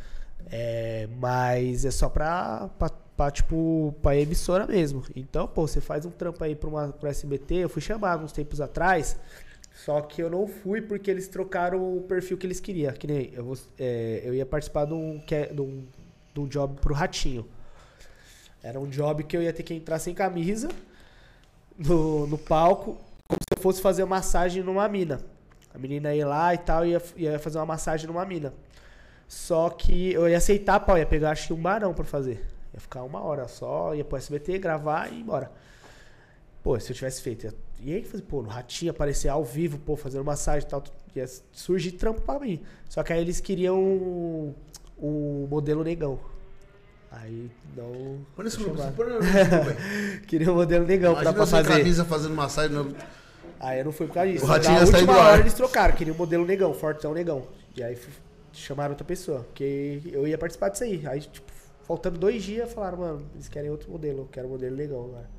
É, 0.51 1.07
mas 1.17 1.85
é 1.85 1.91
só 1.91 2.07
pra, 2.09 2.69
pra, 2.77 2.89
pra, 3.15 3.31
tipo, 3.31 3.93
pra 4.01 4.15
emissora 4.17 4.65
mesmo. 4.67 5.03
Então, 5.15 5.47
pô, 5.47 5.67
você 5.67 5.79
faz 5.81 6.05
um 6.05 6.11
trampo 6.11 6.43
aí 6.43 6.55
pra 6.55 6.69
uma, 6.69 6.89
pro 6.89 7.09
SBT. 7.09 7.55
Eu 7.55 7.69
fui 7.69 7.81
chamado 7.81 8.23
uns 8.23 8.31
tempos 8.31 8.59
atrás. 8.61 9.17
Só 9.73 9.99
que 10.01 10.21
eu 10.23 10.29
não 10.29 10.47
fui 10.47 10.81
porque 10.81 11.11
eles 11.11 11.27
trocaram 11.27 11.97
o 11.97 12.01
perfil 12.01 12.37
que 12.37 12.47
eles 12.47 12.59
queriam. 12.59 12.93
Que 12.93 13.07
nem 13.07 13.31
eu, 13.33 13.43
vou- 13.43 13.57
é, 13.77 14.21
eu 14.23 14.33
ia 14.33 14.45
participar 14.45 14.85
de 14.85 14.93
um, 14.93 15.19
que- 15.19 15.47
de, 15.47 15.61
um, 15.61 15.83
de 16.33 16.39
um 16.39 16.47
job 16.47 16.79
pro 16.79 16.93
Ratinho. 16.93 17.45
Era 18.63 18.79
um 18.79 18.87
job 18.87 19.23
que 19.23 19.35
eu 19.37 19.41
ia 19.43 19.53
ter 19.53 19.63
que 19.63 19.73
entrar 19.73 19.99
sem 19.99 20.13
camisa 20.13 20.69
no, 21.77 22.25
no 22.27 22.37
palco, 22.37 22.97
como 23.27 23.39
se 23.41 23.57
eu 23.57 23.61
fosse 23.61 23.81
fazer 23.81 24.03
uma 24.03 24.15
massagem 24.15 24.63
numa 24.63 24.87
mina. 24.87 25.19
A 25.73 25.77
menina 25.77 26.15
ia 26.15 26.25
lá 26.25 26.53
e 26.53 26.57
tal, 26.57 26.85
ia, 26.85 27.01
ia 27.17 27.37
fazer 27.37 27.57
uma 27.59 27.65
massagem 27.65 28.07
numa 28.07 28.25
mina. 28.25 28.53
Só 29.27 29.69
que 29.69 30.13
eu 30.13 30.27
ia 30.29 30.37
aceitar, 30.37 30.79
pau, 30.79 30.97
ia 30.97 31.05
pegar 31.05 31.31
acho 31.31 31.47
que 31.47 31.53
um 31.53 31.61
barão 31.61 31.93
pra 31.93 32.05
fazer. 32.05 32.43
Ia 32.75 32.79
ficar 32.81 33.03
uma 33.03 33.21
hora 33.21 33.47
só, 33.47 33.95
ia 33.95 34.03
pro 34.03 34.17
SBT, 34.17 34.59
gravar 34.59 35.09
e 35.11 35.15
ir 35.15 35.21
embora. 35.21 35.49
Pô, 36.61 36.77
se 36.79 36.91
eu 36.91 36.95
tivesse 36.95 37.21
feito, 37.21 37.45
ia, 37.79 37.97
ia 37.97 38.05
fazer, 38.05 38.23
pô, 38.23 38.41
no 38.41 38.49
ratinho 38.49 38.91
aparecer 38.91 39.29
ao 39.29 39.45
vivo, 39.45 39.77
pô, 39.79 39.95
fazendo 39.95 40.25
massagem 40.25 40.67
e 40.67 40.69
tal, 40.69 40.83
ia 41.15 41.25
surgir 41.53 41.93
trampo 41.93 42.19
pra 42.21 42.37
mim. 42.39 42.61
Só 42.89 43.01
que 43.01 43.13
aí 43.13 43.21
eles 43.21 43.39
queriam 43.39 43.79
o, 43.79 44.55
o 44.97 45.47
modelo 45.49 45.83
negão. 45.85 46.19
Aí 47.09 47.49
não. 47.77 48.19
Põe 48.35 48.43
nesse 48.43 48.57
não 48.59 48.65
grupo, 48.73 48.91
põe 48.91 49.05
no 49.07 49.19
grupo. 49.19 49.25
Queria 50.27 50.51
o 50.51 50.55
modelo 50.55 50.85
negão 50.85 51.13
pra, 51.13 51.21
Imagina 51.21 51.33
pra 51.33 51.45
sem 51.45 51.63
fazer. 51.63 51.77
camisa 51.79 52.03
fazendo 52.03 52.35
massagem 52.35 52.75
no... 52.75 52.93
Aí 53.57 53.79
eu 53.79 53.85
não 53.85 53.91
fui 53.93 54.05
por 54.07 54.15
causa 54.15 54.31
disso. 54.33 54.43
O 54.43 54.47
Ratinho 54.49 54.73
Na 54.73 54.85
última 54.85 55.13
ar. 55.13 55.31
hora 55.31 55.39
eles 55.39 55.53
trocaram, 55.53 55.95
queria 55.95 56.11
o 56.13 56.17
modelo 56.17 56.45
negão, 56.45 56.73
fortão 56.73 57.13
negão. 57.13 57.47
E 57.73 57.81
aí 57.81 57.97
chamaram 58.51 58.91
outra 58.91 59.05
pessoa, 59.05 59.41
porque 59.43 60.01
eu 60.11 60.27
ia 60.27 60.37
participar 60.37 60.69
disso 60.69 60.83
aí. 60.83 61.07
Aí, 61.07 61.21
tipo, 61.21 61.54
faltando 61.85 62.17
dois 62.19 62.43
dias, 62.43 62.71
falaram, 62.71 62.97
mano, 62.97 63.25
eles 63.33 63.47
querem 63.47 63.69
outro 63.69 63.89
modelo, 63.91 64.19
eu 64.19 64.27
quero 64.31 64.47
o 64.47 64.51
modelo 64.51 64.75
negão 64.75 65.05
agora. 65.05 65.29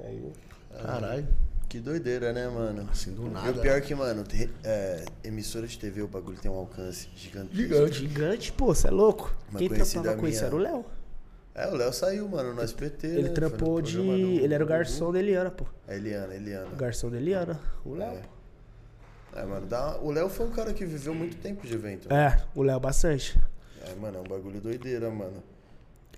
Aí 0.00 0.18
eu. 0.22 0.32
Caralho. 0.82 1.26
Que 1.68 1.78
doideira, 1.78 2.32
né, 2.32 2.48
mano? 2.48 2.88
Assim, 2.90 3.12
do 3.12 3.26
E 3.26 3.30
nada. 3.30 3.50
o 3.52 3.60
pior 3.60 3.76
é 3.78 3.80
que, 3.80 3.94
mano, 3.94 4.24
te- 4.24 4.50
é, 4.64 5.04
emissora 5.22 5.68
de 5.68 5.78
TV, 5.78 6.02
o 6.02 6.08
bagulho 6.08 6.36
tem 6.38 6.50
um 6.50 6.56
alcance 6.56 7.08
gigantesco. 7.14 7.56
Gigante. 7.56 7.98
Gigante, 7.98 8.52
pô, 8.52 8.74
você 8.74 8.88
é 8.88 8.90
louco. 8.90 9.32
Uma 9.50 9.58
Quem 9.60 9.68
trampava 9.68 10.16
com 10.16 10.26
isso 10.26 10.44
era 10.44 10.54
o 10.54 10.58
Léo. 10.58 10.84
É, 11.54 11.68
o 11.68 11.74
Léo 11.76 11.92
saiu, 11.92 12.28
mano, 12.28 12.54
no 12.54 12.62
SBT. 12.62 13.06
Ele 13.06 13.22
né? 13.22 13.28
Trampou 13.28 13.80
de. 13.80 13.98
Ele 14.00 14.52
era 14.54 14.64
o 14.64 14.66
garçom 14.66 14.98
Gugu. 15.06 15.12
da 15.12 15.18
Eliana, 15.20 15.50
pô. 15.50 15.64
É 15.86 15.96
Eliana, 15.96 16.34
Eliana. 16.34 16.66
O 16.72 16.76
garçom 16.76 17.08
da 17.10 17.16
Eliana. 17.18 17.60
O 17.84 17.94
Léo. 17.94 18.18
É. 19.34 19.40
É, 19.40 19.44
mano, 19.44 19.64
dá- 19.66 19.96
o 20.00 20.10
Léo 20.10 20.28
foi 20.28 20.46
um 20.46 20.50
cara 20.50 20.72
que 20.74 20.84
viveu 20.84 21.14
muito 21.14 21.36
tempo 21.36 21.64
de 21.64 21.72
evento. 21.72 22.08
né? 22.08 22.36
É, 22.36 22.42
o 22.52 22.62
Léo 22.64 22.80
bastante. 22.80 23.38
É, 23.86 23.94
mano, 23.94 24.18
é 24.18 24.20
um 24.20 24.24
bagulho 24.24 24.60
doideira, 24.60 25.08
mano. 25.08 25.40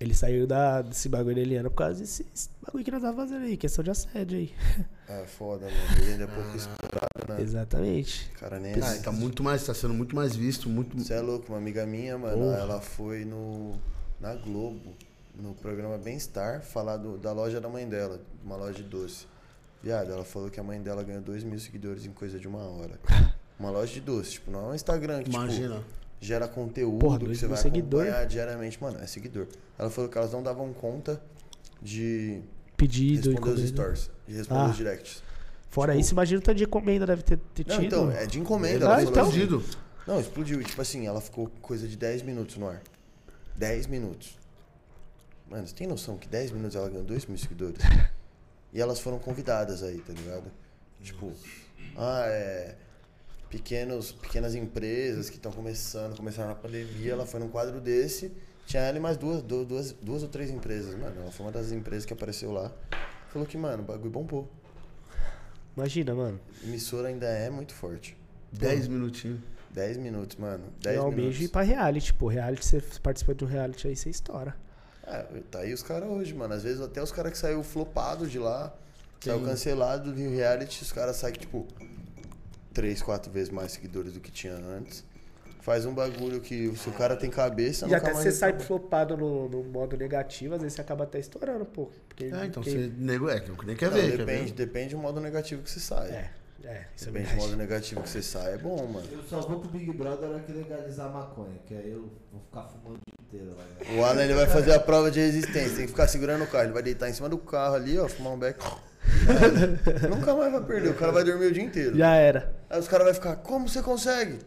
Ele 0.00 0.14
saiu 0.14 0.46
da, 0.46 0.82
desse 0.82 1.08
bagulho 1.08 1.36
da 1.36 1.40
Eliana 1.42 1.70
por 1.70 1.76
causa 1.76 2.00
desse 2.00 2.26
esse 2.34 2.48
bagulho 2.60 2.84
que 2.84 2.90
nós 2.90 3.02
tava 3.02 3.16
fazendo 3.16 3.44
aí, 3.44 3.56
questão 3.56 3.84
de 3.84 3.90
assédio 3.90 4.38
aí. 4.38 4.52
É 5.08 5.26
foda, 5.26 5.66
mano. 5.66 5.76
Ele 6.02 6.12
ainda 6.12 6.24
é 6.24 6.26
pouco 6.26 6.56
explorado 6.56 7.06
né? 7.28 7.42
Exatamente. 7.42 8.30
O 8.34 8.38
cara 8.38 8.58
nem 8.58 8.72
Ah, 8.74 8.98
tá 9.02 9.12
muito 9.12 9.42
mais, 9.42 9.62
tá 9.66 9.74
sendo 9.74 9.92
muito 9.92 10.16
mais 10.16 10.34
visto, 10.34 10.70
muito. 10.70 10.96
Você 10.98 11.12
é 11.12 11.20
louco, 11.20 11.52
uma 11.52 11.58
amiga 11.58 11.84
minha, 11.84 12.16
mano, 12.16 12.50
ela 12.50 12.80
foi 12.80 13.22
no 13.24 13.74
na 14.18 14.34
Globo, 14.34 14.94
no 15.36 15.52
programa 15.54 15.98
Bem-Estar, 15.98 16.62
falar 16.62 16.96
do- 16.96 17.18
da 17.18 17.30
loja 17.32 17.60
da 17.60 17.68
mãe 17.68 17.86
dela, 17.86 18.20
uma 18.42 18.56
loja 18.56 18.74
de 18.74 18.84
doce. 18.84 19.26
Viado, 19.82 20.10
ela 20.12 20.24
falou 20.24 20.48
que 20.48 20.58
a 20.58 20.62
mãe 20.62 20.80
dela 20.80 21.02
ganhou 21.02 21.20
2 21.20 21.44
mil 21.44 21.58
seguidores 21.58 22.06
em 22.06 22.12
coisa 22.12 22.38
de 22.38 22.48
uma 22.48 22.60
hora. 22.62 22.98
Uma 23.58 23.70
loja 23.70 23.92
de 23.92 24.00
doce, 24.00 24.32
tipo, 24.32 24.50
não 24.50 24.60
é 24.60 24.72
um 24.72 24.74
Instagram 24.74 25.18
que 25.18 25.24
tipo, 25.30 25.36
Imagina. 25.36 25.84
Gera 26.22 26.46
conteúdo 26.48 26.98
Porra, 26.98 27.18
que 27.18 27.26
você 27.26 27.46
vai 27.46 27.58
seguidor. 27.58 28.02
acompanhar 28.02 28.26
diariamente. 28.26 28.80
Mano, 28.80 28.98
é 29.00 29.06
seguidor. 29.06 29.46
Ela 29.78 29.90
falou 29.90 30.08
que 30.08 30.16
elas 30.16 30.32
não 30.32 30.42
davam 30.42 30.72
conta 30.72 31.20
de 31.82 32.40
Pedido 32.76 33.30
responder 33.30 33.50
os 33.50 33.60
encomenda. 33.60 33.66
stories, 33.68 34.10
de 34.26 34.34
responder 34.34 34.60
Ah. 34.62 34.70
os 34.70 34.76
directs. 34.76 35.22
Fora 35.68 35.92
Tipo- 35.92 36.00
isso, 36.04 36.12
imagina 36.12 36.38
o 36.38 36.42
tanto 36.42 36.58
de 36.58 36.64
encomenda 36.64 37.06
deve 37.06 37.22
ter, 37.22 37.38
ter 37.54 37.66
Não, 37.66 37.74
tido. 37.76 37.86
então, 37.86 38.10
é 38.10 38.26
de 38.26 38.38
encomenda. 38.38 38.88
Ah, 38.88 39.00
ela 39.00 39.10
então. 39.10 39.22
assim, 39.28 39.40
Explodido. 39.40 39.64
Não, 40.06 40.20
explodiu. 40.20 40.60
E, 40.60 40.64
tipo 40.64 40.80
assim, 40.82 41.06
ela 41.06 41.20
ficou 41.20 41.50
coisa 41.60 41.88
de 41.88 41.96
10 41.96 42.22
minutos 42.22 42.56
no 42.56 42.68
ar. 42.68 42.80
10 43.56 43.86
minutos. 43.86 44.38
Mano, 45.50 45.66
você 45.66 45.74
tem 45.74 45.86
noção 45.86 46.16
que 46.16 46.28
10 46.28 46.50
minutos 46.50 46.76
ela 46.76 46.88
ganhou 46.88 47.04
2 47.04 47.26
mil 47.26 47.36
seguidores? 47.38 47.78
E 48.74 48.80
elas 48.80 48.98
foram 49.00 49.18
convidadas 49.18 49.82
aí, 49.82 49.98
tá 49.98 50.14
ligado? 50.14 50.44
Tipo, 51.02 51.30
ah, 51.94 52.22
é. 52.26 52.74
Pequenos, 53.52 54.12
pequenas 54.12 54.54
empresas 54.54 55.28
que 55.28 55.36
estão 55.36 55.52
começando, 55.52 56.16
começaram 56.16 56.48
na 56.48 56.54
pandemia, 56.54 57.12
ela 57.12 57.26
foi 57.26 57.38
num 57.38 57.48
quadro 57.50 57.82
desse, 57.82 58.32
tinha 58.66 58.82
ela 58.82 58.96
e 58.96 59.00
mais 59.00 59.18
duas, 59.18 59.42
du- 59.42 59.66
duas, 59.66 59.92
duas 59.92 60.22
ou 60.22 60.28
três 60.30 60.50
empresas, 60.50 60.94
mano. 60.98 61.20
Ela 61.20 61.30
foi 61.30 61.44
uma 61.44 61.52
das 61.52 61.70
empresas 61.70 62.06
que 62.06 62.14
apareceu 62.14 62.50
lá. 62.50 62.72
Falou 63.28 63.46
que, 63.46 63.58
mano, 63.58 63.82
o 63.82 63.86
bagulho 63.86 64.10
bombou. 64.10 64.50
Imagina, 65.76 66.14
mano. 66.14 66.40
Emissora 66.64 67.08
ainda 67.08 67.26
é 67.26 67.50
muito 67.50 67.74
forte. 67.74 68.16
10 68.52 68.88
minutinhos. 68.88 69.40
10 69.70 69.98
minutos, 69.98 70.36
mano. 70.38 70.64
É 70.80 70.84
10 70.94 70.98
um 71.00 71.02
minutos. 71.08 71.24
beijo 71.24 71.42
e 71.42 71.44
ir 71.44 71.48
pra 71.48 71.60
reality, 71.62 72.14
pô. 72.14 72.28
Reality, 72.28 72.64
você 72.64 72.82
participa 73.02 73.34
de 73.34 73.44
um 73.44 73.48
reality 73.48 73.86
aí, 73.88 73.94
você 73.96 74.08
estoura. 74.08 74.56
É, 75.06 75.22
tá 75.50 75.58
aí 75.60 75.74
os 75.74 75.82
caras 75.82 76.08
hoje, 76.08 76.32
mano. 76.32 76.54
Às 76.54 76.62
vezes 76.62 76.80
até 76.80 77.02
os 77.02 77.12
caras 77.12 77.32
que 77.32 77.38
saiu 77.38 77.62
flopado 77.62 78.26
de 78.26 78.38
lá, 78.38 78.74
saiu 79.20 79.40
Sim. 79.40 79.44
cancelado 79.44 80.10
do 80.10 80.18
reality, 80.30 80.82
os 80.82 80.90
caras 80.92 81.16
saem, 81.16 81.34
tipo, 81.34 81.66
três, 82.72 83.02
quatro 83.02 83.30
vezes 83.30 83.50
mais 83.50 83.72
seguidores 83.72 84.12
do 84.12 84.20
que 84.20 84.30
tinha 84.30 84.54
antes. 84.54 85.04
Faz 85.60 85.86
um 85.86 85.94
bagulho 85.94 86.40
que 86.40 86.74
se 86.76 86.88
o 86.88 86.92
cara 86.92 87.14
tem 87.14 87.30
cabeça, 87.30 87.86
E 87.86 87.88
nunca 87.90 87.98
até 87.98 88.14
você 88.14 88.32
sai 88.32 88.58
flopado 88.58 89.16
no, 89.16 89.48
no 89.48 89.62
modo 89.62 89.96
negativo, 89.96 90.54
às 90.56 90.60
vezes 90.60 90.74
você 90.74 90.80
acaba 90.80 91.04
até 91.04 91.20
estourando, 91.20 91.64
pô. 91.64 91.88
Porque 92.08 92.24
É, 92.24 92.46
então 92.46 92.60
quem- 92.62 92.72
você 92.72 92.92
nego 92.98 93.28
é, 93.28 93.38
que 93.38 93.48
eu 93.48 93.56
nem 93.64 93.76
quer 93.76 93.88
Não, 93.90 93.96
ver. 93.96 94.10
quer 94.10 94.16
depende, 94.18 94.44
ver? 94.52 94.66
depende 94.66 94.94
do 94.96 95.00
modo 95.00 95.20
negativo 95.20 95.62
que 95.62 95.70
você 95.70 95.78
sai. 95.78 96.08
É, 96.10 96.30
é, 96.64 96.86
isso 96.96 97.08
é 97.08 97.12
Depende 97.12 97.12
do 97.12 97.12
verdade. 97.12 97.36
modo 97.36 97.56
negativo 97.56 98.02
que 98.02 98.08
você 98.08 98.22
sai, 98.22 98.54
é 98.54 98.58
bom, 98.58 98.84
mano. 98.88 99.06
Eu 99.12 99.22
só 99.22 99.40
vou 99.42 99.60
pro 99.60 99.68
Big 99.70 99.92
Brother 99.92 100.28
na 100.30 100.34
hora 100.34 100.42
que 100.42 100.50
legalizar 100.52 101.06
a 101.06 101.10
maconha, 101.10 101.54
que 101.64 101.74
aí 101.74 101.92
eu 101.92 102.10
vou 102.32 102.40
ficar 102.40 102.62
fumando 102.64 102.96
o 102.96 102.98
dia 103.06 103.14
inteiro 103.40 103.56
lá. 103.56 103.62
né? 103.64 103.96
O 104.00 104.04
Alan 104.04 104.24
ele 104.24 104.34
vai 104.34 104.48
fazer 104.48 104.72
a 104.72 104.80
prova 104.80 105.12
de 105.12 105.20
resistência, 105.20 105.76
tem 105.76 105.84
que 105.84 105.92
ficar 105.92 106.08
segurando 106.08 106.42
o 106.42 106.46
carro. 106.48 106.64
Ele 106.64 106.72
vai 106.72 106.82
deitar 106.82 107.08
em 107.08 107.12
cima 107.12 107.28
do 107.28 107.38
carro 107.38 107.76
ali, 107.76 107.96
ó, 108.00 108.08
fumar 108.08 108.32
um 108.32 108.38
beck. 108.38 108.58
É, 110.02 110.08
nunca 110.08 110.34
mais 110.34 110.52
vai 110.52 110.62
perder, 110.62 110.90
o 110.90 110.94
cara 110.94 111.12
vai 111.12 111.24
dormir 111.24 111.46
o 111.46 111.52
dia 111.52 111.62
inteiro. 111.62 111.96
Já 111.96 112.14
era. 112.14 112.54
Aí 112.70 112.78
os 112.78 112.88
caras 112.88 113.06
vão 113.06 113.14
ficar, 113.14 113.36
como 113.36 113.68
você 113.68 113.82
consegue? 113.82 114.38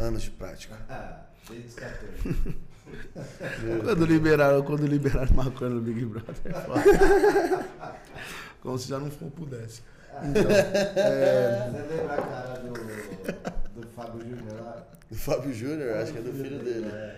Anos 0.00 0.22
de 0.22 0.30
prática. 0.30 0.76
Ah, 0.88 1.20
os 1.50 1.74
14. 1.74 2.56
Quando 3.84 4.04
liberaram, 4.04 4.62
quando 4.62 4.86
liberaram 4.86 5.34
maconha 5.34 5.70
no 5.70 5.80
Big 5.80 6.04
Brother, 6.04 6.34
é 6.44 6.52
foda. 6.52 6.82
Como 8.60 8.78
se 8.78 8.88
já 8.88 8.98
não 8.98 9.10
for 9.10 9.30
pudesse. 9.30 9.82
Então, 10.22 10.42
é, 10.50 11.70
Você 11.72 11.94
lembra 11.94 12.14
a 12.14 12.22
cara 12.22 12.58
do, 12.58 13.80
do 13.80 13.88
Fábio 13.88 14.20
Júnior 14.20 14.60
lá? 14.62 14.86
Do 15.10 15.16
Fábio 15.16 15.54
Júnior, 15.54 15.96
acho 15.96 16.12
que 16.12 16.18
é 16.18 16.22
do 16.22 16.32
filho 16.32 16.58
dele. 16.58 16.86
É, 16.92 17.16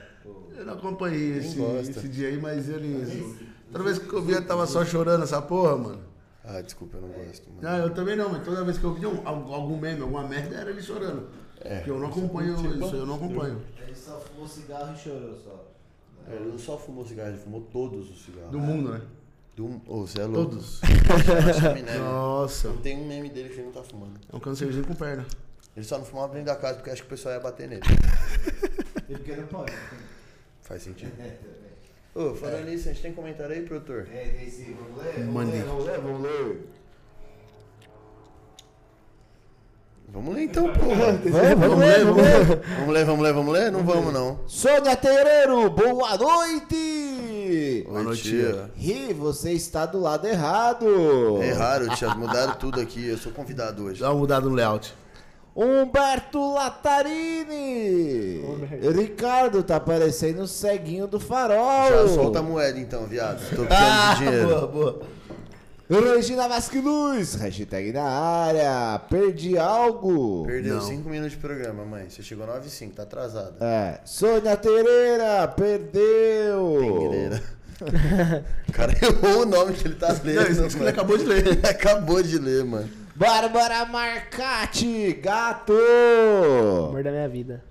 eu 0.57 0.65
não 0.65 0.75
acompanhei 0.75 1.39
esse, 1.39 1.61
esse 1.61 2.09
dia 2.09 2.29
aí, 2.29 2.41
mas 2.41 2.69
ele. 2.69 3.37
Toda 3.73 3.85
vez 3.85 3.99
que 3.99 4.13
eu 4.13 4.23
via, 4.23 4.41
tava 4.41 4.67
só 4.67 4.85
chorando 4.85 5.25
essa 5.25 5.43
porra, 5.43 5.77
mano. 5.77 6.14
Ah, 6.47 6.61
desculpa, 6.61 6.99
eu 6.99 7.01
não 7.03 7.09
gosto. 7.09 7.49
Mano. 7.49 7.61
Não, 7.63 7.77
eu 7.87 7.95
também 7.95 8.17
não, 8.17 8.29
mas 8.31 8.45
toda 8.45 8.63
vez 8.65 8.77
que 8.79 8.85
eu 8.85 8.93
via 8.95 9.09
um- 9.09 9.27
algum 9.27 9.79
meme, 9.79 10.03
alguma 10.03 10.27
merda, 10.29 10.57
era 10.57 10.71
ele 10.71 10.83
chorando. 10.83 11.29
É. 11.61 11.77
Porque 11.77 11.91
eu 11.91 11.99
não 11.99 12.09
acompanho 12.09 12.55
isso, 12.55 12.95
eu 12.97 13.07
não 13.07 13.15
acompanho. 13.15 13.63
Ele 13.81 13.95
só 13.95 14.21
fumou 14.21 14.47
cigarro 14.47 14.95
e 14.95 14.99
chorou 14.99 15.39
só. 15.39 15.71
Ele 16.29 16.45
não 16.51 16.59
só 16.59 16.77
fumou 16.79 17.07
cigarro, 17.07 17.31
ele 17.31 17.39
fumou 17.39 17.63
todos 17.63 18.11
os 18.11 18.25
cigarros. 18.25 18.51
Do 18.51 18.59
mundo, 18.59 18.91
né? 18.93 19.01
Do... 19.57 19.81
Ô, 19.87 20.07
você 20.07 20.21
é 20.21 20.25
louco. 20.27 20.51
Todos. 20.51 20.81
Chaminé, 21.61 21.93
né? 21.93 21.99
Nossa. 21.99 22.69
Não 22.69 22.77
tem 22.79 22.99
um 22.99 23.07
meme 23.07 23.31
dele 23.31 23.49
que 23.49 23.55
ele 23.55 23.65
não 23.67 23.73
tá 23.73 23.83
fumando. 23.83 24.21
É 24.31 24.37
um 24.37 24.41
câncerzinho 24.41 24.85
com 24.87 24.95
perna. 24.95 25.25
Ele 25.77 25.85
só 25.87 25.97
não 25.97 26.05
fumava 26.05 26.33
dentro 26.35 26.47
da 26.47 26.57
casa 26.57 26.75
porque 26.75 26.91
acha 26.91 27.01
que 27.03 27.07
o 27.07 27.11
pessoal 27.11 27.35
ia 27.35 27.41
bater 27.41 27.69
nele. 27.69 27.83
E 29.09 29.13
porque 29.15 29.35
não 29.37 29.47
pode. 29.47 29.73
Faz 30.63 30.83
sentido. 30.83 31.13
É. 32.15 32.19
Ô, 32.19 32.35
falando 32.35 32.67
nisso, 32.67 32.89
a 32.89 32.93
gente 32.93 33.03
tem 33.03 33.13
comentário 33.13 33.55
aí, 33.55 33.63
produtor? 33.63 34.07
É, 34.13 34.25
tem 34.29 34.49
sim, 34.49 34.77
vamos 34.79 35.05
ler? 35.05 35.15
Vamos 35.19 35.35
Mande. 35.35 35.53
ler, 35.53 35.65
vamos 35.65 35.85
ler, 35.85 36.01
vamos 36.01 36.23
ler. 36.23 36.59
Vamos 40.09 40.35
ler 40.37 40.45
então, 40.45 40.73
porra. 40.73 41.13
Vamos 41.59 41.79
ler, 41.79 42.05
vamos 42.05 42.23
ler. 42.23 42.61
Vamos 42.79 42.95
ler, 42.95 43.05
vamos 43.05 43.23
ler, 43.25 43.33
vamos 43.33 43.53
ler? 43.53 43.73
Não 43.73 43.83
vamos, 43.83 44.13
não. 44.13 44.39
Sônia 44.47 44.95
Terreiro, 44.95 45.69
boa 45.71 46.17
noite! 46.17 47.83
Boa 47.85 47.99
Oi, 47.99 48.05
noite, 48.05 48.23
tia. 48.23 48.71
Ri, 48.77 49.13
você 49.13 49.51
está 49.53 49.85
do 49.85 49.99
lado 49.99 50.29
errado. 50.29 51.43
Erraram, 51.43 51.89
tia. 51.97 52.15
Mudaram 52.15 52.55
tudo 52.55 52.81
aqui. 52.81 53.09
Eu 53.09 53.19
sou 53.19 53.33
convidado 53.33 53.83
hoje. 53.83 54.03
Dá 54.03 54.11
uma 54.13 54.21
mudada 54.21 54.49
no 54.49 54.55
layout. 54.55 54.95
Humberto 55.57 56.53
Latarini. 56.55 58.43
Ricardo 58.93 59.63
tá 59.63 59.79
parecendo 59.79 60.43
o 60.43 60.49
ceguinho 60.49 61.07
do 61.07 61.21
farol. 61.21 61.89
Já 61.89 62.09
solta 62.09 62.41
a 62.41 62.43
moeda 62.43 62.79
então, 62.79 63.07
viado. 63.07 63.39
Tô 63.55 63.65
precisando 63.65 64.19
de 64.19 64.25
dinheiro. 64.25 64.49
boa, 64.49 64.67
boa. 64.67 65.01
Regina 65.89 66.49
Vasque 66.49 66.81
Luz, 66.81 67.35
hashtag 67.35 67.93
na 67.93 68.03
área. 68.05 68.99
Perdi 69.09 69.57
algo. 69.59 70.45
Perdeu 70.47 70.77
Não. 70.77 70.83
5 70.83 71.09
minutos 71.09 71.33
de 71.33 71.39
programa, 71.39 71.85
mãe. 71.85 72.09
Você 72.09 72.23
chegou 72.23 72.47
9 72.47 72.67
e 72.67 72.71
5, 72.71 72.95
tá 72.97 73.03
atrasada. 73.03 73.55
É. 73.61 74.01
Sônia 74.05 74.57
Tereira, 74.57 75.47
perdeu. 75.49 76.79
Pingueira. 76.81 77.43
O 78.69 78.73
cara 78.73 78.93
errou 79.03 79.43
o 79.43 79.47
nome 79.47 79.73
que 79.75 79.87
ele 79.87 79.97
tá 79.97 80.09
lendo. 80.25 80.57
Não, 80.57 80.67
isso 80.67 80.77
que 80.77 80.83
ele 80.83 80.91
acabou 80.91 81.19
de 81.19 81.25
ler. 81.25 81.47
Ele 81.47 81.61
acabou 81.67 82.23
de 82.23 82.39
ler, 82.39 82.65
mano. 82.65 82.89
Bárbara 83.15 83.85
Marcati, 83.87 85.13
gato. 85.15 85.73
Amor 86.89 87.03
da 87.05 87.11
minha 87.11 87.29
vida. 87.29 87.63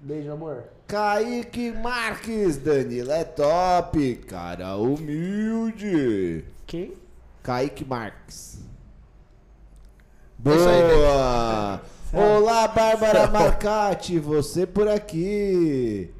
Beijo, 0.00 0.32
amor. 0.32 0.64
Kaique 0.86 1.70
Marques, 1.72 2.56
Danila 2.56 3.14
é 3.14 3.24
top. 3.24 4.16
Cara 4.28 4.76
humilde. 4.76 6.44
Quem? 6.66 6.92
Kaique 7.42 7.84
Marques. 7.84 8.58
É 8.58 8.64
Boa! 10.38 11.80
Olá, 12.12 12.68
Bárbara 12.68 13.26
Marcati, 13.28 14.18
você 14.18 14.66
por 14.66 14.88
aqui. 14.88 16.10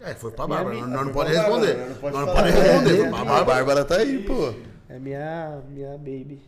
É, 0.00 0.14
foi 0.14 0.30
pra 0.30 0.46
Bárbara. 0.46 0.76
Nós 0.76 0.88
não 0.90 1.04
Foi 1.04 1.12
pode 1.12 1.32
pra 1.32 1.40
responder. 1.42 1.74
Bárbara, 1.74 1.88
não 1.88 1.96
pode 1.96 2.16
Nós 2.16 2.26
não 2.26 2.34
falar. 2.34 2.42
pode 2.42 2.50
responder. 2.50 3.06
A 3.06 3.10
Bárbara. 3.10 3.44
Bárbara 3.44 3.84
tá 3.84 3.96
aí, 3.96 4.18
pô. 4.24 4.54
É 4.92 4.98
minha, 4.98 5.62
minha 5.70 5.92
baby. 5.92 6.38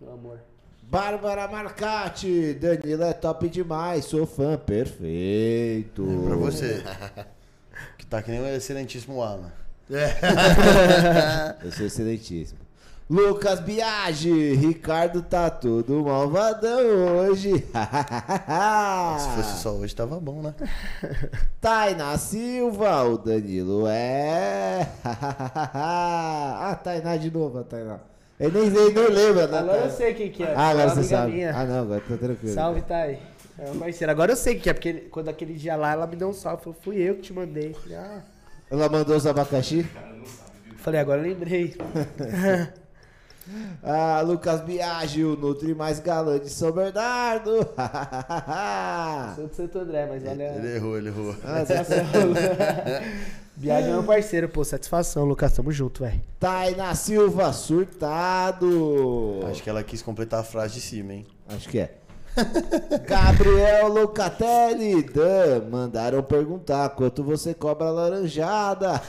Meu 0.00 0.14
amor. 0.14 0.40
Bárbara 0.84 1.46
Marcati, 1.46 2.54
Danila 2.54 3.08
é 3.08 3.12
top 3.12 3.46
demais, 3.46 4.06
sou 4.06 4.24
fã, 4.24 4.56
perfeito. 4.56 6.06
Pra 6.26 6.34
você. 6.36 6.82
Que 7.96 8.04
tá 8.04 8.22
que 8.22 8.30
nem 8.30 8.40
o 8.40 8.46
excelentíssimo 8.46 9.22
Alan. 9.22 9.52
Eu 11.62 11.72
sou 11.72 11.86
excelentíssimo. 11.86 12.58
Lucas 13.10 13.58
Biagi, 13.58 14.54
Ricardo 14.54 15.20
tá 15.20 15.50
todo 15.50 16.04
malvadão 16.04 17.26
hoje. 17.26 17.54
Se 19.18 19.28
fosse 19.34 19.60
só 19.60 19.72
hoje, 19.72 19.96
tava 19.96 20.20
bom, 20.20 20.40
né? 20.40 20.54
Tainá 21.60 22.16
Silva, 22.16 23.02
o 23.02 23.18
Danilo 23.18 23.88
é. 23.88 24.88
ah, 25.04 26.78
Tainá 26.84 27.16
de 27.16 27.32
novo, 27.32 27.58
a 27.58 27.64
Tainá. 27.64 27.98
Ele 28.38 28.60
nem, 28.60 28.66
ele 28.68 28.94
nem 28.94 29.08
lembra, 29.08 29.48
né? 29.48 29.58
Agora 29.58 29.80
eu 29.86 29.90
sei 29.90 30.14
quem 30.14 30.30
que 30.30 30.44
é. 30.44 30.54
Ah, 30.54 30.68
agora 30.68 30.90
você 30.90 31.02
sabe. 31.02 31.32
minha. 31.32 31.50
Ah, 31.52 31.64
não, 31.64 31.80
agora 31.80 32.00
tá 32.08 32.16
tranquilo. 32.16 32.54
Salve, 32.54 32.82
Thay. 32.82 33.18
É 33.58 33.70
uma 33.72 33.86
parceira. 33.86 34.12
Agora 34.12 34.30
eu 34.30 34.36
sei 34.36 34.54
que 34.54 34.70
é, 34.70 34.72
porque 34.72 34.92
quando 35.10 35.28
aquele 35.30 35.54
dia 35.54 35.74
lá, 35.74 35.90
ela 35.90 36.06
me 36.06 36.14
deu 36.14 36.28
um 36.28 36.32
salve. 36.32 36.62
Falou, 36.62 36.78
fui 36.80 36.98
eu 36.98 37.16
que 37.16 37.22
te 37.22 37.32
mandei. 37.32 37.74
Falei, 37.74 37.96
ah. 37.96 38.22
Ela 38.70 38.88
mandou 38.88 39.16
os 39.16 39.26
abacaxi? 39.26 39.84
Falei, 40.76 41.00
agora 41.00 41.20
eu 41.20 41.24
lembrei. 41.24 41.76
Ah, 43.82 44.20
Lucas 44.24 44.60
Biagi, 44.60 45.24
o 45.24 45.36
Nutri 45.36 45.74
mais 45.74 45.98
galã 46.00 46.38
de 46.38 46.50
São 46.50 46.70
Bernardo. 46.72 47.50
Sou 49.36 49.46
de 49.48 49.56
Santo 49.56 49.78
André, 49.78 50.06
mas 50.10 50.22
olha. 50.26 50.54
Ele 50.56 50.76
errou, 50.76 50.96
ele 50.98 51.08
errou. 51.08 51.34
Ah, 51.44 51.60
Essa- 51.60 51.84
Viagem 53.56 53.90
é 53.90 53.92
meu 53.92 54.02
parceiro, 54.04 54.48
pô. 54.48 54.64
Satisfação, 54.64 55.24
Lucas. 55.24 55.52
Tamo 55.52 55.70
junto, 55.70 56.02
velho. 56.02 56.20
Tainá 56.38 56.94
Silva, 56.94 57.52
surtado. 57.52 59.40
Acho 59.50 59.62
que 59.62 59.68
ela 59.68 59.82
quis 59.82 60.00
completar 60.00 60.40
a 60.40 60.44
frase 60.44 60.74
de 60.74 60.80
cima, 60.80 61.12
hein? 61.12 61.26
Acho 61.48 61.68
que 61.68 61.78
é. 61.78 61.94
Gabriel 63.06 63.88
Locatelli, 63.88 65.02
Dan, 65.02 65.68
mandaram 65.70 66.22
perguntar 66.22 66.88
quanto 66.90 67.22
você 67.24 67.52
cobra 67.52 67.90
laranjada. 67.90 69.02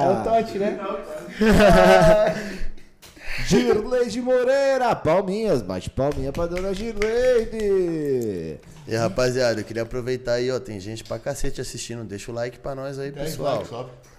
É 0.00 0.10
o 0.10 0.24
Totti, 0.24 0.58
né? 0.58 0.80
Girleide 3.46 4.20
Moreira, 4.20 4.94
palminhas, 4.94 5.62
bate 5.62 5.88
palminha 5.90 6.32
pra 6.32 6.46
dona 6.46 6.72
Girleide. 6.74 8.58
E 8.86 8.94
rapaziada, 8.96 9.60
eu 9.60 9.64
queria 9.64 9.82
aproveitar 9.82 10.34
aí, 10.34 10.50
ó. 10.50 10.58
Tem 10.60 10.78
gente 10.80 11.02
pra 11.04 11.18
cacete 11.18 11.60
assistindo. 11.60 12.04
Deixa 12.04 12.30
o 12.30 12.34
like 12.34 12.58
pra 12.58 12.74
nós 12.74 12.98
aí, 12.98 13.10
pessoal. 13.12 13.62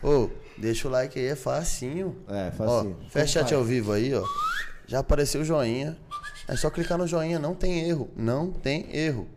Ô, 0.01 0.29
deixa 0.57 0.87
o 0.87 0.91
like 0.91 1.19
aí, 1.19 1.27
é 1.27 1.35
facinho. 1.35 2.15
É, 2.27 2.51
Ó, 2.59 2.77
facinho. 2.79 2.97
fecha 3.09 3.39
chat 3.41 3.53
ao 3.53 3.63
vivo 3.63 3.91
aí, 3.91 4.13
ó. 4.15 4.23
Já 4.87 4.99
apareceu 4.99 5.41
o 5.41 5.45
joinha. 5.45 5.97
É 6.47 6.55
só 6.55 6.69
clicar 6.69 6.97
no 6.97 7.07
joinha, 7.07 7.39
não 7.39 7.53
tem 7.55 7.87
erro. 7.87 8.09
Não 8.15 8.51
tem 8.51 8.87
erro. 8.95 9.27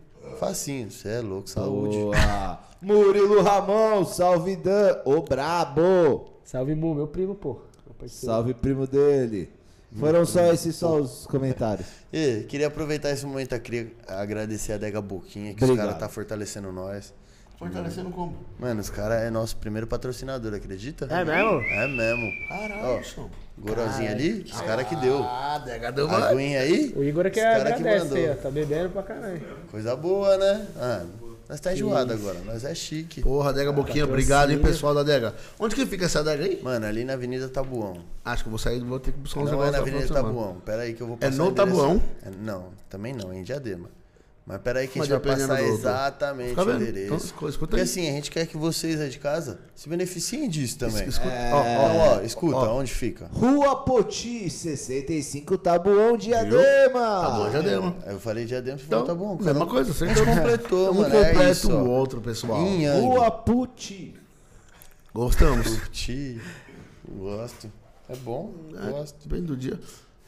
Facinho, 0.41 0.91
você 0.91 1.09
é 1.09 1.21
louco, 1.21 1.49
saúde. 1.49 1.97
Boa. 1.97 2.61
Murilo 2.83 3.43
Ramon, 3.43 4.05
salve 4.05 4.57
Dan, 4.57 4.99
o 5.05 5.23
brabo. 5.23 6.36
Salve, 6.47 6.75
Mu, 6.75 6.95
meu 6.95 7.07
primo, 7.09 7.35
pô. 7.35 7.59
Meu. 8.01 8.09
Salve 8.09 8.55
primo 8.55 8.87
dele. 8.87 9.51
Foram 9.99 10.25
só 10.25 10.53
esses 10.53 10.75
só 10.77 10.97
os 11.01 11.27
comentários. 11.27 11.87
E 12.13 12.45
queria 12.45 12.69
aproveitar 12.69 13.11
esse 13.11 13.27
momento 13.27 13.55
aqui, 13.55 13.93
agradecer 14.09 14.73
a 14.73 14.79
Dega 14.79 15.03
Boquinha, 15.03 15.53
que 15.53 15.63
os 15.63 15.69
Obrigado. 15.69 15.87
caras 15.89 16.01
tá 16.01 16.09
fortalecendo 16.09 16.73
nós. 16.73 17.13
Fortalecendo 17.59 18.11
como? 18.11 18.35
Mano, 18.59 18.81
os 18.81 18.89
caras 18.89 19.23
é 19.23 19.29
nosso 19.31 19.57
primeiro 19.59 19.87
patrocinador, 19.87 20.55
acredita? 20.55 21.07
É 21.11 21.25
mesmo? 21.25 21.61
É 21.61 21.87
mesmo. 21.89 22.49
Caralho, 22.49 23.05
chão. 23.05 23.31
Gorozinho 23.59 24.11
ali, 24.11 24.43
os 24.43 24.61
caras 24.63 24.87
que 24.89 24.97
deu. 24.97 25.23
Ah, 25.23 25.59
Dega 25.65 25.91
deu 25.93 26.05
A 26.07 26.09
uma... 26.17 26.29
aguinha 26.29 26.61
aí, 26.61 26.93
O 26.97 27.03
Igor 27.03 27.27
é 27.27 27.31
que 27.31 27.39
os 27.41 27.45
cara 27.45 27.65
que 27.65 27.73
agradece 27.73 28.05
mandou. 28.05 28.19
aí, 28.19 28.31
ó. 28.31 28.35
Tá 28.35 28.51
bebendo 28.51 28.91
pra 28.91 29.03
caralho. 29.03 29.43
coisa 29.71 29.97
boa, 29.97 30.37
né? 30.39 30.67
Ah, 30.77 31.05
nós 31.49 31.61
tá 31.61 31.73
enjoado 31.73 32.13
agora, 32.13 32.41
nós 32.45 32.65
é 32.65 32.75
chique. 32.75 33.23
Porra, 33.23 33.53
Dega 33.53 33.73
Boquinha, 33.73 34.05
obrigado, 34.05 34.51
hein, 34.51 34.59
pessoal 34.59 34.95
da 34.95 35.03
Dega. 35.03 35.35
Onde 35.59 35.75
que 35.75 35.87
fica 35.87 36.07
essa 36.07 36.23
Dega 36.25 36.45
aí? 36.45 36.61
Mano, 36.63 36.87
ali 36.87 37.05
na 37.05 37.13
Avenida 37.13 37.49
Tabuão. 37.49 37.99
Acho 38.25 38.43
que 38.43 38.49
eu 38.49 38.51
vou 38.51 38.59
sair, 38.59 38.81
vou 38.81 38.99
ter 38.99 39.13
que 39.13 39.19
buscar 39.19 39.41
uns 39.41 39.51
Não 39.51 39.63
é 39.63 39.71
na 39.71 39.79
Avenida. 39.79 40.13
Tabuão. 40.13 40.61
Pera 40.65 40.83
aí 40.83 40.95
que 40.95 41.03
eu 41.03 41.07
vou 41.07 41.17
É 41.21 41.27
passar 41.27 41.37
no 41.37 41.45
o 41.45 41.51
endereço. 41.51 41.77
Tabuão? 41.77 42.03
É, 42.23 42.31
não, 42.31 42.71
também 42.91 43.13
não, 43.13 43.33
é 43.33 43.37
em 43.39 43.43
Diadema. 43.43 43.89
Mas 44.49 44.61
pera 44.61 44.79
aí 44.79 44.87
que 44.87 44.97
a 44.97 45.01
Mas 45.03 45.09
gente 45.09 45.19
vai 45.21 45.37
passar 45.37 45.61
exatamente 45.61 46.57
o 46.61 46.71
endereço. 46.77 47.05
Então, 47.07 47.17
escuta 47.49 47.57
Porque 47.59 47.77
aí. 47.77 47.83
assim, 47.83 48.09
a 48.09 48.13
gente 48.13 48.31
quer 48.31 48.47
que 48.47 48.57
vocês 48.57 49.01
aí 49.01 49.09
de 49.11 49.19
casa 49.19 49.59
se 49.75 49.89
beneficiem 49.89 50.49
disso 50.49 50.79
também. 50.79 51.05
Escuta, 51.09 51.35
Ó, 51.53 51.57
ó, 51.57 52.17
ó, 52.19 52.21
escuta, 52.23 52.57
ó. 52.57 52.79
onde 52.79 52.95
fica? 52.95 53.29
Rua 53.33 53.75
Poti, 53.83 54.49
65, 54.49 55.59
Tabuão, 55.59 56.17
Diadema. 56.17 57.51
Tá 57.51 57.61
deu, 57.61 57.83
mano. 57.83 57.97
Aí 58.07 58.13
Eu 58.13 58.21
falei 58.21 58.45
Diadema, 58.45 58.79
você 58.79 58.85
Então, 58.85 59.05
falou, 59.05 59.07
tá 59.17 59.21
bom, 59.21 59.37
cara. 59.37 59.51
mesma 59.53 59.67
coisa, 59.67 59.91
A 59.91 59.95
você 59.95 60.07
gente 60.07 60.25
completou, 60.25 60.91
Um 60.93 60.95
mano, 60.95 61.17
é 61.17 61.25
completa 61.29 61.51
isso, 61.51 61.73
ó. 61.73 61.83
o 61.83 61.91
outro, 61.91 62.21
pessoal. 62.21 62.61
Rua 63.01 63.31
Puti. 63.33 64.15
Gostamos. 65.13 65.67
Curti, 65.67 66.41
gosto. 67.09 67.73
É 68.09 68.15
bom, 68.15 68.53
gosto. 68.93 69.29
Bem 69.29 69.43
do 69.43 69.57
dia. 69.57 69.77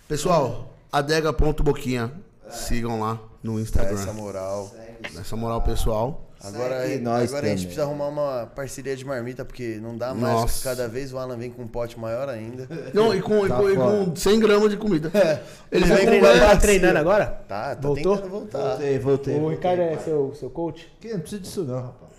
Pessoal, 0.09 0.75
adega.boquinha. 0.91 2.13
Sigam 2.51 2.99
lá 2.99 3.21
no 3.43 3.55
Dá 3.57 3.61
Instagram. 3.63 3.95
essa 4.01 4.13
moral. 4.13 4.71
Essa 5.19 5.37
moral, 5.37 5.63
pessoal. 5.63 6.25
Agora, 6.41 6.87
nós 7.01 7.31
agora 7.31 7.47
a 7.47 7.51
gente 7.51 7.63
precisa 7.63 7.83
arrumar 7.83 8.07
uma 8.07 8.47
parceria 8.55 8.95
de 8.95 9.05
marmita, 9.05 9.45
porque 9.45 9.81
não 9.83 9.99
dá 9.99 10.15
mais. 10.15 10.35
Nossa. 10.35 10.63
Cada 10.63 10.87
vez 10.87 11.13
o 11.13 11.19
Alan 11.19 11.37
vem 11.37 11.51
com 11.51 11.63
um 11.63 11.67
pote 11.67 11.99
maior 11.99 12.29
ainda. 12.29 12.69
Não, 12.95 13.13
e 13.13 13.21
com, 13.21 13.45
e 13.45 13.49
Tá 13.49 13.57
com, 13.57 13.69
e 13.71 13.75
com 13.77 14.15
100 14.15 14.39
gramas 14.39 14.71
de 14.71 14.77
comida. 14.77 15.11
Ele 15.73 15.85
Tá 15.89 15.95
vem 15.97 16.05
com 16.05 16.11
treinando, 16.13 16.39
tá 16.41 16.57
treinando 16.57 16.99
agora? 17.01 17.27
Tá, 17.49 17.75
tá 17.75 17.81
Voltou? 17.89 18.15
tentando 18.17 18.31
voltar. 18.31 18.59
Voltei, 18.69 18.99
voltei. 19.01 19.35
O 19.35 19.41
voltei. 19.41 19.57
Ricardo 19.57 19.83
é 19.83 19.99
seu, 19.99 20.33
seu 20.37 20.49
coach? 20.51 20.89
Que 21.01 21.13
não 21.13 21.19
precisa 21.21 21.43
disso 21.43 21.65
não, 21.65 21.83
rapaz. 21.83 22.13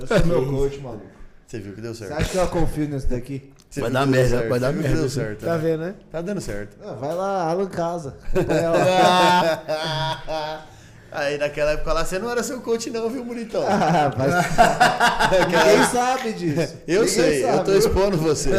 Eu 0.00 0.06
sou 0.08 0.26
meu 0.26 0.46
coach, 0.46 0.78
maluco. 0.80 1.06
Você 1.46 1.58
viu 1.60 1.72
que 1.74 1.80
deu 1.80 1.94
Você 1.94 2.08
certo. 2.08 2.20
acha 2.20 2.30
que 2.30 2.36
eu 2.38 2.48
confio 2.48 2.88
nisso 2.88 3.06
daqui? 3.06 3.52
Você 3.70 3.80
Vai 3.82 3.90
dar 3.90 4.04
merda, 4.04 4.28
certo, 4.30 4.48
vai 4.48 4.58
dar 4.58 4.72
merda 4.72 4.96
Deu 4.96 5.08
certo. 5.08 5.44
Tá 5.44 5.52
né? 5.52 5.58
vendo, 5.58 5.80
né? 5.80 5.94
Tá 6.10 6.20
dando 6.20 6.40
certo. 6.40 6.76
Ah, 6.84 6.94
vai 6.94 7.14
lá, 7.14 7.48
Alan 7.50 7.68
Casa. 7.68 8.16
Aí 11.12 11.38
naquela 11.38 11.72
época 11.72 11.92
lá 11.92 12.04
você 12.04 12.18
não 12.18 12.30
era 12.30 12.42
seu 12.42 12.60
coach, 12.60 12.90
não, 12.90 13.08
viu, 13.08 13.24
bonitão? 13.24 13.64
Ah, 13.68 14.12
mas... 14.16 14.34
Ninguém 15.46 15.84
sabe 15.90 16.32
disso. 16.32 16.76
Eu 16.86 17.02
Ninguém 17.02 17.14
sei, 17.14 17.44
eu 17.44 17.48
sabe. 17.52 17.64
tô 17.64 17.72
expondo 17.74 18.16
você. 18.16 18.50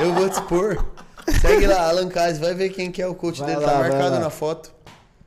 Eu 0.00 0.14
vou 0.14 0.28
te 0.28 0.32
expor. 0.32 0.84
Segue 1.40 1.66
lá, 1.66 1.88
Alan 1.88 2.08
Caz, 2.08 2.38
vai 2.38 2.54
ver 2.54 2.70
quem 2.70 2.90
que 2.90 3.02
é 3.02 3.06
o 3.06 3.14
coach 3.14 3.40
Vai 3.40 3.54
dele, 3.54 3.66
lá, 3.66 3.72
tá 3.72 3.78
marcado 3.78 4.14
lá. 4.14 4.18
na 4.20 4.30
foto. 4.30 4.72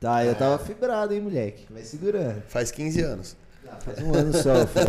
Tá, 0.00 0.24
eu 0.24 0.34
tava 0.34 0.58
fibrado, 0.58 1.12
hein, 1.14 1.20
moleque. 1.20 1.66
Vai 1.70 1.82
segurando. 1.82 2.42
Faz 2.48 2.70
15 2.70 3.00
anos. 3.02 3.36
Faz 3.84 3.98
um 4.02 4.14
ano 4.14 4.32
só. 4.32 4.66
filho. 4.66 4.88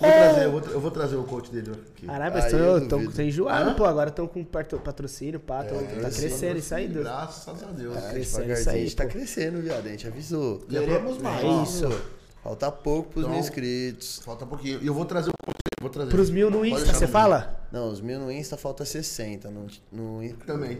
Vou 0.00 0.10
trazer, 0.10 0.44
eu, 0.44 0.50
vou, 0.52 0.60
eu 0.60 0.80
vou 0.80 0.90
trazer 0.90 1.16
o 1.16 1.24
coach 1.24 1.50
dele 1.50 1.72
aqui. 1.72 2.06
Caralho, 2.06 2.32
mas 2.34 2.44
Aí 2.44 2.50
tão, 2.52 2.58
eu 2.60 2.78
tão, 2.88 2.98
duvido. 2.98 3.12
tão 3.14 3.24
enjoado, 3.24 3.74
pô. 3.74 3.84
Agora 3.84 4.10
estão 4.10 4.26
com 4.28 4.44
patro- 4.44 4.78
patrocínio, 4.78 5.40
pá. 5.40 5.64
Tão, 5.64 5.78
tá 5.78 6.10
crescendo 6.10 6.58
isso 6.58 6.74
aí, 6.74 6.86
Deus. 6.88 7.04
Graças 7.04 7.62
a 7.62 7.66
Deus. 7.66 7.96
É, 7.96 8.10
Crescendo 8.10 8.52
isso 8.52 8.70
aí, 8.70 8.76
a 8.76 8.82
gente 8.84 8.96
tá 8.96 9.06
crescendo, 9.06 9.60
viado. 9.60 9.86
A 9.86 9.90
gente 9.90 10.06
avisou. 10.06 10.58
Queremos 10.60 11.18
mais. 11.18 11.44
É 11.44 11.62
isso. 11.62 12.02
Falta 12.42 12.70
pouco 12.70 13.10
pros 13.10 13.24
Então- 13.24 13.30
mil 13.32 13.40
inscritos. 13.40 14.20
Falta 14.24 14.46
pouquinho. 14.46 14.78
E 14.82 14.86
eu 14.86 14.94
vou 14.94 15.04
trazer 15.04 15.30
o 15.30 15.32
coach 15.44 15.56
dele. 15.56 15.80
Vou 15.80 15.90
trazer. 15.90 16.10
Pros 16.10 16.30
mil 16.30 16.50
no 16.50 16.64
Insta, 16.64 16.94
você 16.94 17.06
no- 17.06 17.10
fala? 17.12 17.60
Não, 17.72 17.90
os 17.90 18.00
mil 18.00 18.18
no 18.20 18.30
Insta 18.32 18.56
falta 18.56 18.84
60. 18.84 19.50
No, 19.50 19.66
no, 19.92 20.32
Também. 20.46 20.78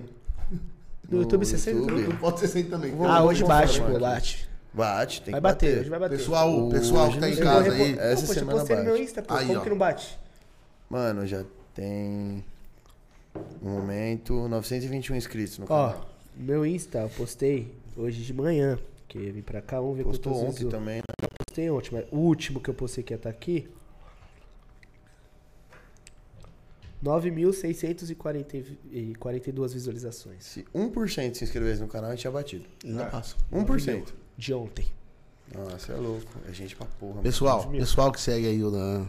No 1.11 1.19
YouTube 1.21 1.45
60. 1.45 1.79
YouTube. 1.81 2.17
Pode 2.19 2.41
ser 2.41 2.49
100 2.49 2.65
também. 2.65 2.95
Ah, 3.07 3.23
hoje 3.25 3.43
bate, 3.45 3.81
pô, 3.81 3.99
bate. 3.99 4.48
Bate, 4.73 5.23
tem 5.23 5.33
Vai 5.33 5.41
que 5.41 5.43
bater, 5.43 5.67
bater. 5.67 5.81
hoje 5.81 5.91
vai 5.91 5.99
bater. 5.99 6.19
Pessoal, 6.19 6.67
o 6.67 6.71
pessoal 6.71 7.09
que 7.11 7.15
tá 7.19 7.27
não 7.27 7.33
em 7.33 7.37
casa 7.37 7.69
Eu 7.69 7.73
aí. 7.73 7.93
Não, 7.97 8.03
essa 8.03 8.27
pô, 8.27 8.33
eu 8.33 8.35
semana 8.35 8.59
postei 8.59 8.77
no 8.77 8.83
meu 8.83 8.93
bate. 8.93 9.05
Insta, 9.05 9.23
pô. 9.23 9.35
Aí, 9.35 9.47
Como 9.47 9.59
ó. 9.59 9.63
que 9.63 9.71
não 9.71 9.79
bate? 9.79 10.19
Mano, 10.91 11.27
já 11.27 11.45
tem. 11.75 12.45
No 13.63 13.71
momento, 13.71 14.49
921 14.49 15.17
inscritos 15.17 15.59
no 15.59 15.65
Ó, 15.65 15.69
canal. 15.91 16.11
meu 16.37 16.67
Insta, 16.67 16.99
eu 16.99 17.09
postei 17.11 17.73
hoje 17.97 18.23
de 18.23 18.33
manhã. 18.33 18.79
Que 19.07 19.17
eu 19.19 19.23
ia 19.23 19.33
vir 19.33 19.43
pra 19.43 19.63
cá, 19.63 19.81
vamos 19.81 19.97
ver 19.97 20.05
Postou 20.05 20.33
quantos 20.35 20.55
ontem 20.57 20.69
também, 20.69 20.97
né? 20.99 21.03
Postei 21.47 21.71
ontem, 21.71 21.91
mas 21.95 22.05
o 22.13 22.17
último 22.19 22.61
que 22.61 22.69
eu 22.69 22.75
postei 22.75 23.03
que 23.03 23.15
ia 23.15 23.17
estar 23.17 23.31
aqui. 23.31 23.67
9.642 27.03 29.73
visualizações. 29.73 30.45
Se 30.45 30.65
1% 30.75 31.35
se 31.35 31.45
inscrevesse 31.45 31.81
no 31.81 31.89
canal, 31.89 32.11
a 32.11 32.15
gente 32.15 32.21
tinha 32.23 32.31
batido. 32.31 32.65
Ainda 32.85 33.07
passa. 33.07 33.37
1%. 33.53 34.13
De 34.39 34.55
ontem. 34.55 34.87
Nossa, 35.55 35.93
é 35.93 35.97
louco. 35.97 36.27
É 36.49 36.53
gente 36.53 36.77
pra 36.77 36.87
porra. 36.87 37.15
mano. 37.15 37.23
Pessoal, 37.25 37.67
pessoal 37.69 38.13
que 38.13 38.21
segue 38.21 38.47
aí 38.47 38.63
o 38.63 38.71
Dan. 38.71 39.07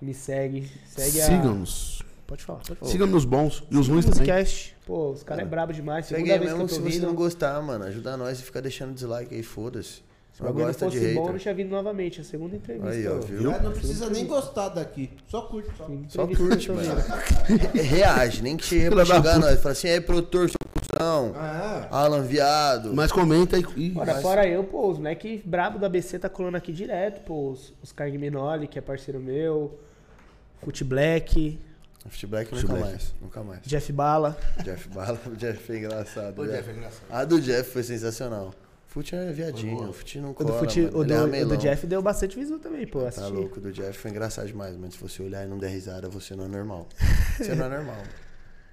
Me 0.00 0.14
segue. 0.14 0.68
Segue 0.86 1.20
a. 1.20 1.26
Siga-nos. 1.26 2.02
Pode 2.26 2.42
falar, 2.44 2.60
pode 2.60 2.78
falar. 2.80 2.90
Siga-nos 2.90 3.12
nos 3.12 3.24
bons 3.26 3.62
e 3.70 3.76
os 3.76 3.88
ruins 3.88 4.06
também. 4.06 4.20
Musicast. 4.20 4.74
Pô, 4.86 5.10
os 5.10 5.22
caras 5.22 5.44
é 5.44 5.46
brabo 5.46 5.72
demais. 5.72 6.06
Segue 6.06 6.22
Segunda 6.22 6.32
aí 6.34 6.38
vez 6.38 6.50
que 6.52 6.58
mesmo 6.58 6.64
eu 6.64 6.68
tô 6.68 6.74
se 6.74 6.80
você 6.80 6.98
vindo. 6.98 7.06
não 7.08 7.14
gostar, 7.14 7.60
mano. 7.60 7.84
Ajuda 7.84 8.16
nós 8.16 8.40
e 8.40 8.42
fica 8.42 8.62
deixando 8.62 8.94
dislike 8.94 9.34
aí, 9.34 9.42
foda-se. 9.42 10.02
Se 10.32 10.42
Não 10.42 10.50
gosta 10.54 10.88
de 10.88 10.96
fosse 10.98 11.14
bom, 11.14 11.20
eu 11.20 11.26
hater. 11.26 11.40
tinha 11.40 11.54
vindo 11.54 11.68
novamente. 11.70 12.20
A 12.22 12.24
segunda 12.24 12.56
entrevista. 12.56 12.88
Aí, 12.88 13.06
ó, 13.06 13.18
viu? 13.18 13.52
Ah, 13.52 13.58
não 13.58 13.70
precisa 13.72 14.08
nem 14.08 14.26
gostar 14.26 14.70
daqui. 14.70 15.10
Só 15.28 15.42
curte. 15.42 15.68
Só. 15.76 15.86
Só 16.08 16.26
curte, 16.26 16.72
mano. 16.72 16.94
Reage, 17.74 18.42
nem 18.42 18.56
que 18.56 18.64
chegue 18.64 18.88
pra 18.90 19.04
puta. 19.04 19.38
nós. 19.38 19.60
Fala 19.60 19.72
assim, 19.72 19.88
aí, 19.88 20.00
produtor, 20.00 20.48
seu 20.48 20.56
cuzão. 20.96 21.32
Ah, 21.36 21.88
Alan, 21.90 22.22
viado. 22.22 22.94
Mas 22.94 23.10
comenta 23.10 23.56
aí. 23.56 23.64
Ih, 23.76 23.94
Ora, 23.96 24.14
mas- 24.14 24.22
fora 24.22 24.46
eu, 24.46 24.64
pô, 24.64 24.90
os 24.90 24.98
moleque 24.98 25.42
brabo 25.44 25.78
do 25.78 25.86
ABC 25.86 26.18
tá 26.18 26.28
colando 26.28 26.56
aqui 26.56 26.72
direto, 26.72 27.24
pô. 27.24 27.50
Os, 27.50 27.72
os 27.82 27.92
Carg 27.92 28.16
Minoli, 28.18 28.66
que 28.66 28.78
é 28.78 28.82
parceiro 28.82 29.20
meu. 29.20 29.78
Foot 30.62 30.84
Black, 30.84 31.58
Fute 32.08 32.26
Black 32.26 32.50
Fute 32.50 32.62
nunca 32.62 32.74
Black. 32.74 32.90
mais. 32.90 33.14
Nunca 33.20 33.42
mais. 33.42 33.60
Jeff 33.62 33.92
Bala. 33.92 34.36
Jeff 34.62 34.88
Bala, 34.88 35.20
o 35.26 35.36
Jeff 35.36 35.72
é 35.72 35.76
engraçado. 35.78 36.40
O 36.40 36.44
né? 36.44 36.56
Jeff 36.56 36.70
é 36.70 36.72
engraçado. 36.72 37.04
A 37.10 37.24
do 37.24 37.40
Jeff 37.40 37.70
foi 37.70 37.82
sensacional. 37.82 38.54
Fute 38.86 39.14
é 39.16 39.32
viadinho, 39.32 39.88
o 39.88 39.92
Fute 39.92 40.20
não 40.20 40.32
O 40.32 40.34
cola, 40.34 40.52
do, 40.52 40.58
Fute, 40.58 40.80
o, 40.82 41.02
do, 41.02 41.14
é 41.14 41.44
o 41.44 41.48
do 41.48 41.56
Jeff 41.56 41.86
deu 41.86 42.02
bastante 42.02 42.38
visual 42.38 42.60
também, 42.60 42.86
pô. 42.86 43.00
Tá 43.10 43.26
louco, 43.26 43.58
o 43.58 43.62
do 43.62 43.72
Jeff 43.72 43.98
foi 43.98 44.10
engraçado 44.10 44.46
demais, 44.46 44.76
mas 44.76 44.92
se 44.92 45.00
você 45.00 45.22
olhar 45.22 45.44
e 45.44 45.48
não 45.48 45.56
der 45.58 45.70
risada, 45.70 46.10
você 46.10 46.36
não 46.36 46.44
é 46.44 46.48
normal. 46.48 46.86
Você 47.38 47.54
não 47.54 47.64
é 47.64 47.68
normal. 47.70 47.96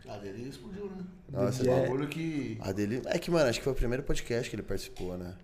A 0.09 0.17
dele 0.17 0.49
explodiu, 0.49 0.85
né? 0.87 1.03
Nossa, 1.31 1.63
Um 1.63 1.71
É. 1.73 1.81
bagulho 1.81 2.07
que. 2.07 2.57
a 2.61 2.71
dele. 2.71 3.01
É 3.05 3.19
que, 3.19 3.29
mano, 3.29 3.49
acho 3.49 3.59
que 3.59 3.63
foi 3.63 3.73
o 3.73 3.75
primeiro 3.75 4.03
podcast 4.03 4.49
que 4.49 4.55
ele 4.55 4.63
participou, 4.63 5.17
né? 5.17 5.35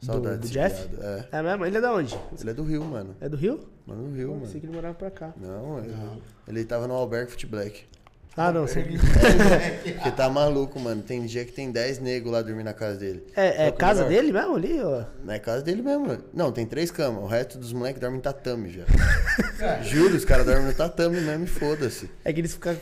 Saudade 0.00 0.36
do 0.36 0.40
desse 0.42 0.52
Jeff? 0.52 0.88
viado. 0.88 1.02
É. 1.04 1.28
É 1.38 1.42
mesmo? 1.42 1.66
Ele 1.66 1.76
é 1.76 1.80
da 1.80 1.92
onde? 1.92 2.14
Ele 2.40 2.50
é 2.50 2.54
do 2.54 2.62
Rio, 2.62 2.84
mano. 2.84 3.16
É 3.20 3.28
do 3.28 3.36
Rio? 3.36 3.68
Mano, 3.86 4.04
do 4.08 4.14
Rio, 4.14 4.22
Eu 4.22 4.28
mano. 4.30 4.40
pensei 4.42 4.60
que 4.60 4.66
ele 4.66 4.74
morava 4.74 4.94
pra 4.94 5.10
cá. 5.10 5.32
Não, 5.36 5.78
ele, 5.80 5.92
ele 6.46 6.64
tava 6.64 6.86
no 6.86 6.94
Albergue 6.94 7.32
Fute 7.32 7.46
Black. 7.46 7.84
Ah, 8.38 8.52
não, 8.52 8.66
você... 8.66 8.80
Porque 9.94 10.10
tá 10.12 10.28
maluco, 10.30 10.78
mano. 10.78 11.02
Tem 11.02 11.24
dia 11.26 11.44
que 11.44 11.52
tem 11.52 11.70
10 11.70 11.98
negros 11.98 12.32
lá 12.32 12.40
dormindo 12.42 12.64
na 12.66 12.72
casa 12.72 12.96
dele. 12.98 13.24
É, 13.36 13.66
é 13.66 13.72
casa 13.72 14.04
melhor- 14.04 14.22
dele 14.22 14.32
mesmo 14.32 14.54
ali, 14.56 14.80
ó? 14.80 15.04
Não 15.24 15.34
é 15.34 15.38
casa 15.38 15.62
dele 15.62 15.82
mesmo. 15.82 16.06
mano. 16.06 16.24
Não, 16.32 16.52
tem 16.52 16.64
três 16.66 16.90
camas. 16.90 17.22
O 17.22 17.26
resto 17.26 17.58
dos 17.58 17.72
moleques 17.72 18.00
dormem 18.00 18.18
em 18.18 18.22
tatame 18.22 18.70
já. 18.70 18.84
Juro, 19.82 20.14
os 20.16 20.24
caras 20.24 20.46
dormem 20.46 20.66
no 20.66 20.74
tatame 20.74 21.20
mesmo 21.20 21.44
e 21.44 21.46
foda-se. 21.48 22.08
É 22.24 22.32
que 22.32 22.40
eles 22.40 22.52
ficam 22.54 22.74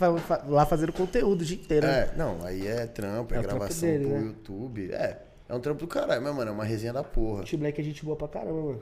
lá 0.48 0.66
fazendo 0.66 0.92
conteúdo 0.92 1.40
o 1.40 1.44
dia 1.44 1.56
inteiro. 1.56 1.86
né? 1.86 2.10
É, 2.12 2.16
não, 2.16 2.44
aí 2.44 2.66
é 2.66 2.86
trampo, 2.86 3.34
é, 3.34 3.38
É 3.38 3.42
gravação 3.42 3.88
dele, 3.88 4.04
pro 4.04 4.14
né? 4.18 4.24
YouTube. 4.26 4.92
É, 4.92 5.18
é 5.48 5.54
um 5.54 5.60
trampo 5.60 5.80
do 5.80 5.86
caralho, 5.86 6.20
mas, 6.22 6.34
mano, 6.34 6.50
é 6.50 6.52
uma 6.54 6.64
resenha 6.64 6.92
da 6.92 7.02
porra. 7.04 7.44
O 7.50 7.56
Black 7.56 7.80
é 7.80 7.84
gente 7.84 8.04
boa 8.04 8.16
pra 8.16 8.28
caramba, 8.28 8.60
mano. 8.60 8.80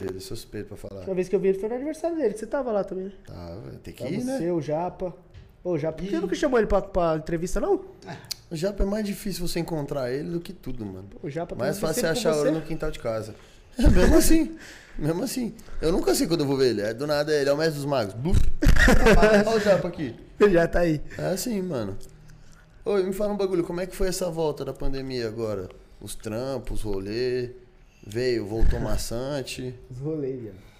Eu 0.00 0.20
sou 0.20 0.36
suspeito 0.36 0.68
pra 0.68 0.76
falar. 0.76 0.94
A 0.96 0.98
última 0.98 1.14
vez 1.14 1.28
que 1.28 1.34
eu 1.34 1.40
vi 1.40 1.48
ele 1.48 1.58
foi 1.58 1.68
no 1.68 1.74
aniversário 1.76 2.16
dele, 2.16 2.34
que 2.34 2.38
você 2.40 2.46
tava 2.46 2.70
lá 2.70 2.84
também. 2.84 3.06
né? 3.06 3.12
Tá, 3.26 3.58
tem 3.82 3.94
que 3.94 4.02
Tava 4.02 4.14
ir, 4.14 4.24
né? 4.24 4.52
o 4.52 4.60
Japa. 4.60 5.14
Ô, 5.64 5.72
o 5.72 5.78
Japa, 5.78 6.02
por 6.02 6.06
que 6.06 6.20
nunca 6.20 6.34
chamou 6.34 6.58
ele 6.58 6.66
pra, 6.66 6.82
pra 6.82 7.16
entrevista, 7.16 7.58
não? 7.58 7.82
O 8.50 8.54
Japa 8.54 8.82
é 8.82 8.86
mais 8.86 9.06
difícil 9.06 9.48
você 9.48 9.58
encontrar 9.60 10.12
ele 10.12 10.30
do 10.30 10.38
que 10.38 10.52
tudo, 10.52 10.84
mano. 10.84 11.08
O 11.22 11.30
Japa 11.30 11.56
Mais 11.56 11.78
tava 11.78 11.88
fácil 11.88 12.02
com 12.02 12.10
achar 12.10 12.36
ouro 12.36 12.52
no 12.52 12.60
quintal 12.60 12.90
de 12.90 12.98
casa. 12.98 13.34
É, 13.78 13.88
mesmo 13.88 14.16
assim. 14.16 14.58
Mesmo 14.98 15.24
assim. 15.24 15.54
Eu 15.80 15.90
nunca 15.90 16.14
sei 16.14 16.26
quando 16.26 16.40
eu 16.40 16.46
vou 16.46 16.58
ver 16.58 16.68
ele. 16.68 16.82
É 16.82 16.92
do 16.92 17.06
nada 17.06 17.32
ele 17.32 17.48
é 17.48 17.52
o 17.52 17.56
mestre 17.56 17.76
dos 17.76 17.86
magos. 17.86 18.12
Buf. 18.12 18.38
Olha 19.48 19.56
o 19.56 19.60
Japa 19.60 19.88
aqui. 19.88 20.14
Já 20.38 20.68
tá 20.68 20.80
aí. 20.80 21.00
É 21.16 21.28
assim, 21.28 21.62
mano. 21.62 21.96
Oi, 22.84 23.02
me 23.02 23.14
fala 23.14 23.32
um 23.32 23.36
bagulho, 23.36 23.64
como 23.64 23.80
é 23.80 23.86
que 23.86 23.96
foi 23.96 24.08
essa 24.08 24.30
volta 24.30 24.62
da 24.66 24.74
pandemia 24.74 25.26
agora? 25.26 25.70
Os 25.98 26.14
trampos, 26.14 26.82
rolê, 26.82 27.52
veio, 28.06 28.44
voltou 28.44 28.78
maçante. 28.78 29.74
Os 29.90 29.98
rolês, 29.98 30.42
velho. 30.42 30.73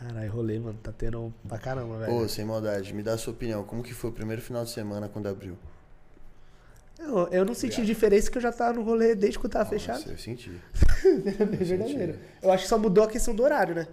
Caralho, 0.00 0.30
rolê, 0.30 0.58
mano. 0.58 0.78
Tá 0.82 0.92
tendo 0.92 1.32
pra 1.48 1.58
caramba, 1.58 1.98
velho. 1.98 2.12
Ô, 2.14 2.28
sem 2.28 2.44
maldade, 2.44 2.94
me 2.94 3.02
dá 3.02 3.14
a 3.14 3.18
sua 3.18 3.32
opinião. 3.32 3.64
Como 3.64 3.82
que 3.82 3.92
foi 3.92 4.10
o 4.10 4.12
primeiro 4.12 4.40
final 4.40 4.64
de 4.64 4.70
semana 4.70 5.08
quando 5.08 5.26
abriu? 5.26 5.56
Eu, 6.98 7.28
eu 7.28 7.44
não 7.44 7.54
senti 7.54 7.84
diferença 7.84 8.30
que 8.30 8.38
eu 8.38 8.42
já 8.42 8.50
tava 8.52 8.74
no 8.74 8.82
rolê 8.82 9.14
desde 9.14 9.38
que 9.38 9.46
eu 9.46 9.50
tava 9.50 9.68
fechado. 9.68 9.98
Nossa, 10.00 10.10
eu 10.10 10.18
senti. 10.18 10.50
É 11.04 11.44
verdadeiro. 11.44 12.18
Eu 12.42 12.50
acho 12.50 12.64
que 12.64 12.68
só 12.68 12.76
mudou 12.76 13.04
a 13.04 13.08
questão 13.08 13.32
do 13.32 13.42
horário, 13.44 13.72
né? 13.72 13.86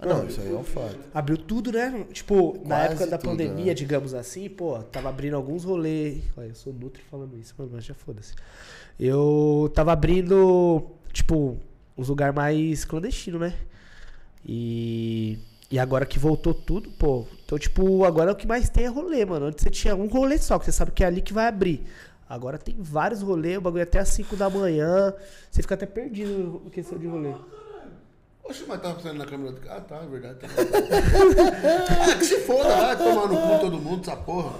Ah, 0.00 0.06
não, 0.06 0.26
isso 0.26 0.40
aí 0.40 0.52
é 0.52 0.56
um 0.56 0.64
fato. 0.64 0.98
Abriu 1.14 1.36
tudo, 1.38 1.70
né? 1.70 2.06
Tipo, 2.12 2.54
na 2.66 2.76
Quase 2.76 2.86
época 2.86 3.06
da 3.06 3.18
tudo, 3.18 3.30
pandemia, 3.30 3.66
né? 3.66 3.74
digamos 3.74 4.14
assim, 4.14 4.48
pô, 4.48 4.78
tava 4.82 5.08
abrindo 5.10 5.36
alguns 5.36 5.62
rolês. 5.62 6.24
Olha, 6.36 6.46
eu 6.48 6.54
sou 6.56 6.72
Nutri 6.72 7.02
falando 7.08 7.38
isso, 7.38 7.54
mano, 7.56 7.70
mas 7.74 7.84
já 7.84 7.94
foda-se. 7.94 8.34
Eu 8.98 9.70
tava 9.72 9.92
abrindo, 9.92 10.86
tipo, 11.12 11.56
uns 11.96 12.08
lugares 12.08 12.34
mais 12.34 12.84
clandestinos, 12.84 13.40
né? 13.40 13.54
E. 14.44 15.38
E 15.70 15.78
agora 15.78 16.04
que 16.04 16.18
voltou 16.18 16.52
tudo, 16.52 16.90
pô. 16.90 17.24
Então, 17.44 17.56
tipo, 17.56 18.04
agora 18.04 18.32
o 18.32 18.34
que 18.34 18.46
mais 18.46 18.68
tem 18.68 18.84
é 18.84 18.88
rolê, 18.88 19.24
mano. 19.24 19.46
Antes 19.46 19.62
você 19.62 19.70
tinha 19.70 19.94
um 19.94 20.08
rolê 20.08 20.36
só, 20.36 20.58
que 20.58 20.64
você 20.64 20.72
sabe 20.72 20.90
que 20.90 21.04
é 21.04 21.06
ali 21.06 21.22
que 21.22 21.32
vai 21.32 21.46
abrir. 21.46 21.84
Agora 22.28 22.58
tem 22.58 22.76
vários 22.78 23.22
rolês, 23.22 23.58
o 23.58 23.60
bagulho 23.60 23.80
é 23.80 23.84
até 23.84 24.00
às 24.00 24.08
5 24.08 24.34
da 24.34 24.50
manhã. 24.50 25.14
Você 25.50 25.62
fica 25.62 25.74
até 25.74 25.86
perdido 25.86 26.62
em 26.66 26.70
questão 26.70 26.98
de 26.98 27.06
rolê. 27.06 27.32
Oxe, 28.44 28.64
mas 28.66 28.80
tava 28.80 29.00
saindo 29.00 29.18
na 29.18 29.26
câmera 29.26 29.52
do. 29.52 29.70
Ah, 29.70 29.80
tá, 29.80 29.96
é 29.96 30.06
verdade. 30.06 30.38
Tá. 30.40 30.48
ah, 30.48 32.14
que 32.18 32.24
se 32.24 32.40
foda, 32.40 32.68
vai 32.68 32.96
tomar 32.96 33.28
no 33.28 33.36
cu 33.36 33.60
todo 33.60 33.78
mundo, 33.78 34.02
essa 34.02 34.16
porra. 34.16 34.54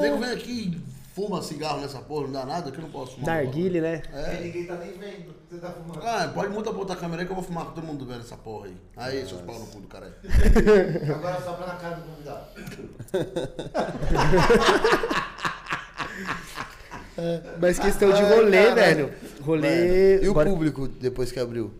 Nego 0.00 0.18
vem 0.18 0.30
aqui 0.30 0.72
e 0.72 0.80
fuma 1.14 1.42
cigarro 1.42 1.80
nessa 1.80 1.98
porra, 1.98 2.24
não 2.24 2.32
dá 2.32 2.46
nada, 2.46 2.70
que 2.70 2.78
eu 2.78 2.82
não 2.82 2.90
posso 2.90 3.16
fumar. 3.16 3.36
Narguile, 3.36 3.82
né? 3.82 4.02
É. 4.14 4.40
Ninguém 4.40 4.66
tá 4.66 4.76
nem 4.76 4.92
vendo. 4.92 5.34
Você 5.50 5.58
tá 5.58 5.70
fumando. 5.70 6.00
Ah, 6.06 6.30
pode 6.34 6.52
mutar 6.52 6.70
pra 6.72 6.80
outra 6.80 6.96
câmera 6.96 7.22
aí 7.22 7.26
que 7.26 7.32
eu 7.32 7.36
vou 7.36 7.44
fumar 7.44 7.64
com 7.66 7.72
todo 7.72 7.84
mundo 7.84 8.04
vendo 8.04 8.20
essa 8.20 8.36
porra 8.36 8.66
aí. 8.66 8.76
Aí, 8.96 9.26
seus 9.26 9.40
pau 9.40 9.58
no 9.58 9.66
cu 9.66 9.80
do 9.80 9.86
caralho. 9.88 10.12
Agora 11.14 11.40
só 11.40 11.54
pra 11.54 11.66
na 11.68 11.74
cara 11.76 11.96
do 11.96 12.02
convidado. 12.02 12.44
Mas 17.60 17.78
questão 17.78 18.12
de 18.12 18.22
rolê, 18.22 18.74
velho. 18.74 19.12
Rolê. 19.40 20.14
Mano, 20.16 20.24
e 20.24 20.28
o 20.28 20.34
Bora- 20.34 20.50
público 20.50 20.88
depois 20.88 21.32
que 21.32 21.40
abriu? 21.40 21.72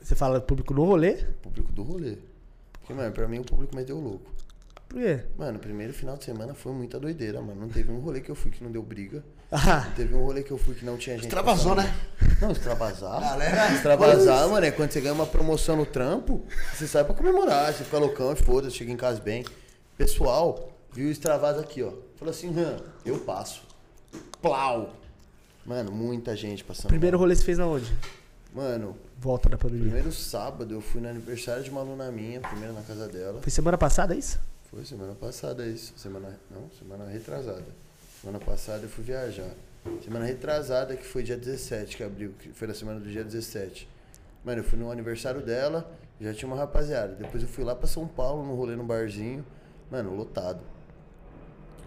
Você 0.00 0.14
fala 0.14 0.40
público 0.40 0.74
no 0.74 0.84
rolê? 0.84 1.12
O 1.12 1.34
público 1.42 1.72
do 1.72 1.82
rolê. 1.82 2.16
Porque, 2.72 2.94
mano, 2.94 3.12
pra 3.12 3.26
mim 3.28 3.38
o 3.40 3.44
público 3.44 3.74
meteu 3.74 3.98
louco. 3.98 4.30
Por 4.88 4.98
quê? 5.00 5.20
Mano, 5.36 5.58
o 5.58 5.60
primeiro 5.60 5.92
final 5.92 6.16
de 6.16 6.24
semana 6.24 6.54
foi 6.54 6.72
muita 6.72 6.98
doideira, 6.98 7.40
mano. 7.42 7.60
Não 7.60 7.68
teve 7.68 7.92
um 7.92 8.00
rolê 8.00 8.20
que 8.20 8.30
eu 8.30 8.34
fui 8.34 8.50
que 8.50 8.64
não 8.64 8.70
deu 8.72 8.82
briga. 8.82 9.22
Ah, 9.52 9.84
Não 9.86 9.92
teve 9.94 10.14
um 10.14 10.24
rolê 10.24 10.42
que 10.42 10.50
eu 10.50 10.56
fui 10.58 10.74
que 10.74 10.84
não 10.84 10.96
tinha 10.96 11.16
gente. 11.16 11.24
Extravasou, 11.26 11.74
né? 11.74 11.94
Não, 12.40 12.50
extravasar. 12.52 13.20
Galera, 13.20 13.72
Extravasar, 13.74 14.48
mano, 14.48 14.64
é 14.66 14.70
quando 14.70 14.90
você 14.90 15.00
ganha 15.00 15.14
uma 15.14 15.26
promoção 15.26 15.76
no 15.76 15.84
trampo, 15.86 16.42
você 16.74 16.86
sai 16.86 17.04
pra 17.04 17.14
comemorar, 17.14 17.72
você 17.72 17.84
fica 17.84 17.98
loucão 17.98 18.32
e 18.32 18.36
foda-se, 18.36 18.76
chega 18.76 18.90
em 18.92 18.96
casa 18.96 19.20
bem. 19.20 19.44
Pessoal, 19.96 20.70
viu 20.92 21.08
o 21.08 21.10
extravasa 21.10 21.60
aqui, 21.60 21.82
ó. 21.82 21.92
Falou 22.16 22.32
assim, 22.32 22.54
eu 23.04 23.18
passo. 23.18 23.62
Plau! 24.40 24.94
Mano, 25.66 25.92
muita 25.92 26.34
gente 26.36 26.64
passando. 26.64 26.88
primeiro 26.88 27.18
rolê 27.18 27.34
você 27.34 27.42
fez 27.44 27.58
aonde? 27.58 27.92
Mano, 28.54 28.96
Volta 29.18 29.48
da 29.48 29.58
pandemia. 29.58 29.84
primeiro 29.86 30.12
sábado 30.12 30.72
eu 30.74 30.80
fui 30.80 31.00
no 31.00 31.08
aniversário 31.08 31.62
de 31.62 31.70
uma 31.70 31.80
aluna 31.80 32.10
minha, 32.10 32.40
primeiro 32.40 32.72
na 32.72 32.82
casa 32.82 33.08
dela. 33.08 33.40
Foi 33.42 33.50
semana 33.50 33.76
passada 33.76 34.14
é 34.14 34.18
isso? 34.18 34.38
Foi 34.70 34.84
semana 34.84 35.14
passada 35.14 35.66
isso. 35.66 35.94
Semana. 35.96 36.38
Não, 36.50 36.70
semana 36.78 37.06
retrasada. 37.06 37.66
Semana 38.20 38.38
passada 38.38 38.82
eu 38.82 38.88
fui 38.88 39.02
viajar. 39.02 39.50
Semana 40.04 40.26
retrasada, 40.26 40.94
que 40.96 41.04
foi 41.04 41.22
dia 41.22 41.36
17 41.36 41.96
que 41.96 42.02
abriu, 42.02 42.32
que 42.38 42.50
foi 42.50 42.68
na 42.68 42.74
semana 42.74 43.00
do 43.00 43.08
dia 43.08 43.24
17. 43.24 43.88
Mano, 44.44 44.60
eu 44.60 44.64
fui 44.64 44.78
no 44.78 44.90
aniversário 44.90 45.40
dela, 45.40 45.90
já 46.20 46.34
tinha 46.34 46.46
uma 46.46 46.56
rapaziada. 46.56 47.14
Depois 47.14 47.42
eu 47.42 47.48
fui 47.48 47.64
lá 47.64 47.74
pra 47.74 47.86
São 47.86 48.06
Paulo, 48.06 48.44
no 48.44 48.54
rolê 48.54 48.76
no 48.76 48.84
barzinho. 48.84 49.44
Mano, 49.90 50.14
lotado. 50.14 50.60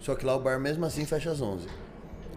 Só 0.00 0.16
que 0.16 0.26
lá 0.26 0.34
o 0.34 0.40
bar 0.40 0.58
mesmo 0.58 0.84
assim 0.84 1.04
fecha 1.06 1.30
às 1.30 1.40
11. 1.40 1.68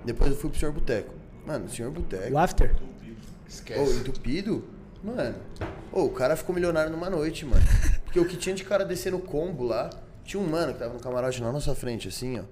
Depois 0.03 0.29
eu 0.29 0.37
fui 0.37 0.51
pro 0.51 0.59
Senhor 0.59 0.71
Boteco. 0.71 1.13
Mano, 1.45 1.65
o 1.65 1.69
Senhor 1.69 1.91
Boteco. 1.91 2.33
O 2.33 2.37
after? 2.37 2.75
Ô, 2.75 3.47
esquece. 3.47 3.97
entupido? 3.97 4.63
Mano. 5.03 5.35
Ô, 5.91 6.03
o 6.03 6.11
cara 6.11 6.35
ficou 6.35 6.53
milionário 6.53 6.91
numa 6.91 7.09
noite, 7.09 7.45
mano. 7.45 7.63
Porque 8.05 8.19
o 8.19 8.27
que 8.27 8.37
tinha 8.37 8.53
de 8.53 8.63
cara 8.63 8.85
descendo 8.85 9.17
combo 9.17 9.63
lá, 9.63 9.89
tinha 10.25 10.41
um 10.41 10.47
mano 10.47 10.73
que 10.73 10.79
tava 10.79 10.93
no 10.93 10.99
camarote 10.99 11.41
na 11.41 11.51
nossa 11.51 11.73
frente, 11.75 12.07
assim, 12.09 12.39
ó. 12.39 12.43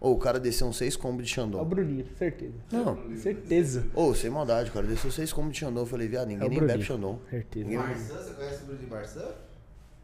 Ô, 0.00 0.12
o 0.12 0.18
cara 0.18 0.38
desceu 0.38 0.66
uns 0.66 0.76
seis 0.76 0.96
combos 0.96 1.26
de 1.26 1.30
É 1.32 1.32
o 1.32 1.34
Xandão. 1.46 1.64
Bruninho, 1.64 2.06
certeza. 2.18 2.52
Não. 2.70 3.16
Certeza. 3.16 3.86
Ô, 3.94 4.14
sem 4.14 4.28
maldade, 4.28 4.68
o 4.68 4.72
cara 4.72 4.86
desceu 4.86 5.10
seis 5.10 5.32
combos 5.32 5.54
de 5.54 5.60
Xandão. 5.60 5.82
Eu 5.84 5.86
falei, 5.86 6.06
viado, 6.08 6.24
É 6.24 6.32
ninguém 6.32 6.46
o 6.46 6.50
nem 6.50 6.58
Bruninho. 6.58 6.76
bebe 6.78 6.86
Xandão. 6.86 7.18
Certeza. 7.30 7.64
Ninguém- 7.64 7.78
Marçã, 7.86 8.14
você 8.18 8.34
conhece 8.34 8.62
o 8.62 8.66
Bruno 8.66 8.78
de 8.80 8.86
Marçã? 8.86 9.28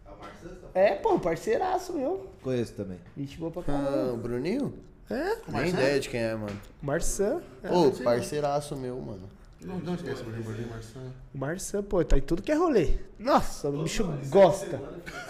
É 0.07 0.11
o 0.11 0.19
Marçã? 0.19 0.49
É, 0.75 0.95
pô, 0.95 1.19
parceiraço 1.21 1.93
meu. 1.93 2.31
Conheço 2.43 2.73
também. 2.73 2.99
Gente 3.17 3.39
boa 3.39 3.51
pra 3.51 3.61
Ah, 3.63 3.65
caramba. 3.67 4.13
o 4.13 4.17
Bruninho? 4.17 4.75
É, 5.11 5.37
Nem 5.49 5.69
ideia 5.69 6.01
de 6.01 6.09
quem 6.09 6.21
é, 6.21 6.35
mano. 6.35 6.59
Marçã. 6.81 7.43
É. 7.63 7.71
Ô, 7.71 7.91
parceiraço 7.91 8.75
meu, 8.77 8.99
mano. 9.01 9.29
Não, 9.65 9.79
não 9.79 9.95
esquece, 9.95 10.23
Bruno, 10.23 10.43
Bruno, 10.43 10.69
Marçal. 10.71 11.03
O 11.35 11.39
Marçã, 11.39 11.83
pô, 11.83 12.03
tá 12.03 12.17
em 12.17 12.23
tudo 12.23 12.43
que 12.43 12.51
é 12.51 12.55
rolê. 12.55 12.95
Nossa, 13.19 13.69
o 13.69 13.83
bicho 13.83 14.05
gosta. 14.31 14.81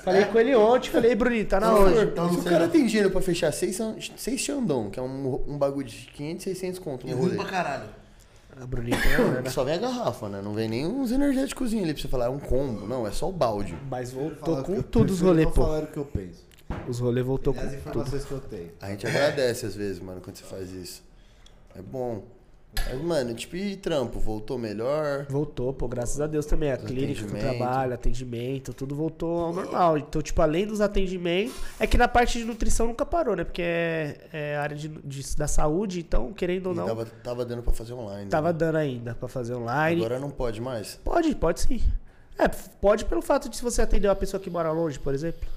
Falei 0.04 0.24
com 0.26 0.38
ele 0.38 0.54
ontem, 0.54 0.88
falei, 0.88 1.14
Bruninho, 1.16 1.46
tá 1.46 1.58
na 1.58 1.74
onde? 1.74 1.98
Então, 2.04 2.32
Se 2.32 2.38
o 2.38 2.44
cara 2.44 2.66
não. 2.66 2.70
tem 2.70 2.86
dinheiro 2.86 3.10
pra 3.10 3.20
fechar 3.20 3.52
seis, 3.52 3.78
seis 4.16 4.40
Xandão, 4.40 4.88
que 4.88 5.00
é 5.00 5.02
um, 5.02 5.44
um 5.48 5.58
bagulho 5.58 5.86
de 5.88 6.06
500, 6.14 6.44
600 6.44 6.78
conto 6.78 7.06
no 7.06 7.12
ruim 7.14 7.22
rolê. 7.22 7.36
pra 7.36 7.44
caralho. 7.46 7.88
Ah, 8.60 8.66
Bruninho 8.66 8.96
tem 9.02 9.46
a. 9.48 9.50
Só 9.50 9.64
vem 9.64 9.74
a 9.74 9.78
garrafa, 9.78 10.28
né? 10.28 10.40
Não 10.40 10.54
vem 10.54 10.68
nem 10.68 10.86
uns 10.86 11.10
energéticos 11.10 11.72
ali 11.72 11.92
pra 11.92 12.00
você 12.02 12.08
falar, 12.08 12.26
é 12.26 12.28
um 12.28 12.38
combo. 12.38 12.86
Não, 12.86 13.06
é 13.06 13.10
só 13.10 13.28
o 13.28 13.32
balde. 13.32 13.76
Mas 13.90 14.12
voltou 14.12 14.62
com 14.62 14.80
tudo 14.80 15.12
os 15.12 15.20
rolê, 15.20 15.44
pô. 15.44 15.52
falar 15.64 15.82
o 15.82 15.86
que 15.88 15.96
eu 15.96 16.04
penso. 16.04 16.44
Os 16.88 17.00
rolê 17.00 17.20
voltou 17.22 17.52
com 17.52 17.60
as 17.60 17.66
tudo. 17.66 17.78
informações 17.78 18.24
que 18.24 18.32
eu 18.32 18.40
tenho. 18.40 18.70
A 18.80 18.90
gente 18.90 19.06
agradece 19.08 19.66
às 19.66 19.74
vezes, 19.74 19.98
mano, 20.00 20.20
quando 20.20 20.36
você 20.36 20.44
faz 20.44 20.70
isso. 20.70 21.02
É 21.74 21.82
bom. 21.82 22.22
Mas, 22.72 23.02
mano, 23.02 23.34
tipo, 23.34 23.56
e 23.56 23.76
trampo? 23.76 24.18
Voltou 24.20 24.56
melhor? 24.56 25.26
Voltou, 25.28 25.72
pô, 25.72 25.88
graças 25.88 26.20
a 26.20 26.26
Deus 26.26 26.46
também. 26.46 26.70
A 26.72 26.76
Os 26.76 26.84
clínica 26.84 27.24
que 27.24 27.34
eu 27.34 27.38
trabalho, 27.40 27.94
atendimento, 27.94 28.72
tudo 28.72 28.94
voltou 28.94 29.40
ao 29.46 29.52
normal. 29.52 29.98
Então, 29.98 30.22
tipo, 30.22 30.40
além 30.40 30.66
dos 30.66 30.80
atendimentos, 30.80 31.54
é 31.80 31.86
que 31.86 31.98
na 31.98 32.06
parte 32.06 32.38
de 32.38 32.44
nutrição 32.44 32.86
nunca 32.86 33.04
parou, 33.04 33.34
né? 33.34 33.42
Porque 33.44 33.62
é, 33.62 34.20
é 34.32 34.56
área 34.56 34.76
de, 34.76 34.88
de- 34.88 35.36
da 35.36 35.48
saúde, 35.48 36.00
então, 36.00 36.32
querendo 36.32 36.68
ou 36.68 36.74
não, 36.74 36.86
tava, 36.86 37.06
tava 37.06 37.44
dando 37.44 37.62
pra 37.62 37.72
fazer 37.72 37.92
online. 37.92 38.30
tava 38.30 38.52
né? 38.52 38.58
dando 38.58 38.76
ainda 38.76 39.14
pra 39.14 39.28
fazer 39.28 39.54
online. 39.54 40.00
Agora 40.00 40.20
não 40.20 40.30
pode 40.30 40.60
mais. 40.60 40.94
Pode, 41.04 41.34
pode 41.34 41.60
sim. 41.60 41.82
É, 42.38 42.48
pode 42.48 43.04
pelo 43.04 43.20
fato 43.20 43.48
de 43.48 43.56
se 43.56 43.62
você 43.62 43.82
atender 43.82 44.08
uma 44.08 44.16
pessoa 44.16 44.40
que 44.40 44.48
mora 44.48 44.70
longe, 44.70 44.98
por 44.98 45.12
exemplo. 45.12 45.48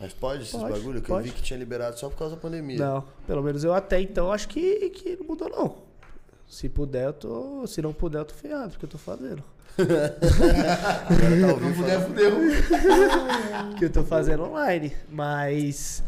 Mas 0.00 0.12
pode 0.12 0.42
esses 0.42 0.52
Pode, 0.52 0.72
bagulho 0.72 1.00
que 1.02 1.08
pode. 1.08 1.26
eu 1.28 1.32
vi 1.32 1.36
que 1.36 1.42
tinha 1.42 1.58
liberado 1.58 1.98
só 1.98 2.08
por 2.08 2.16
causa 2.16 2.36
da 2.36 2.40
pandemia. 2.40 2.78
Não, 2.78 3.04
pelo 3.26 3.42
menos 3.42 3.64
eu 3.64 3.74
até 3.74 4.00
então 4.00 4.32
acho 4.32 4.48
que, 4.48 4.90
que 4.90 5.16
não 5.16 5.26
mudou 5.26 5.48
não. 5.48 5.87
Se 6.48 6.68
puder, 6.68 7.04
eu 7.06 7.12
tô. 7.12 7.66
Se 7.66 7.82
não 7.82 7.92
puder, 7.92 8.18
eu 8.20 8.24
tô 8.24 8.34
ferrado, 8.34 8.70
porque 8.70 8.84
eu 8.86 8.88
tô 8.90 8.98
fazendo. 8.98 9.42
Agora 9.78 10.18
tá 10.18 11.36
Não 11.36 11.54
puder, 11.58 12.00
falando. 12.00 12.06
fudeu. 12.06 12.32
que 13.78 13.84
eu 13.84 13.90
tô 13.90 14.02
fazendo 14.02 14.44
online. 14.44 14.92
Mas 15.10 16.02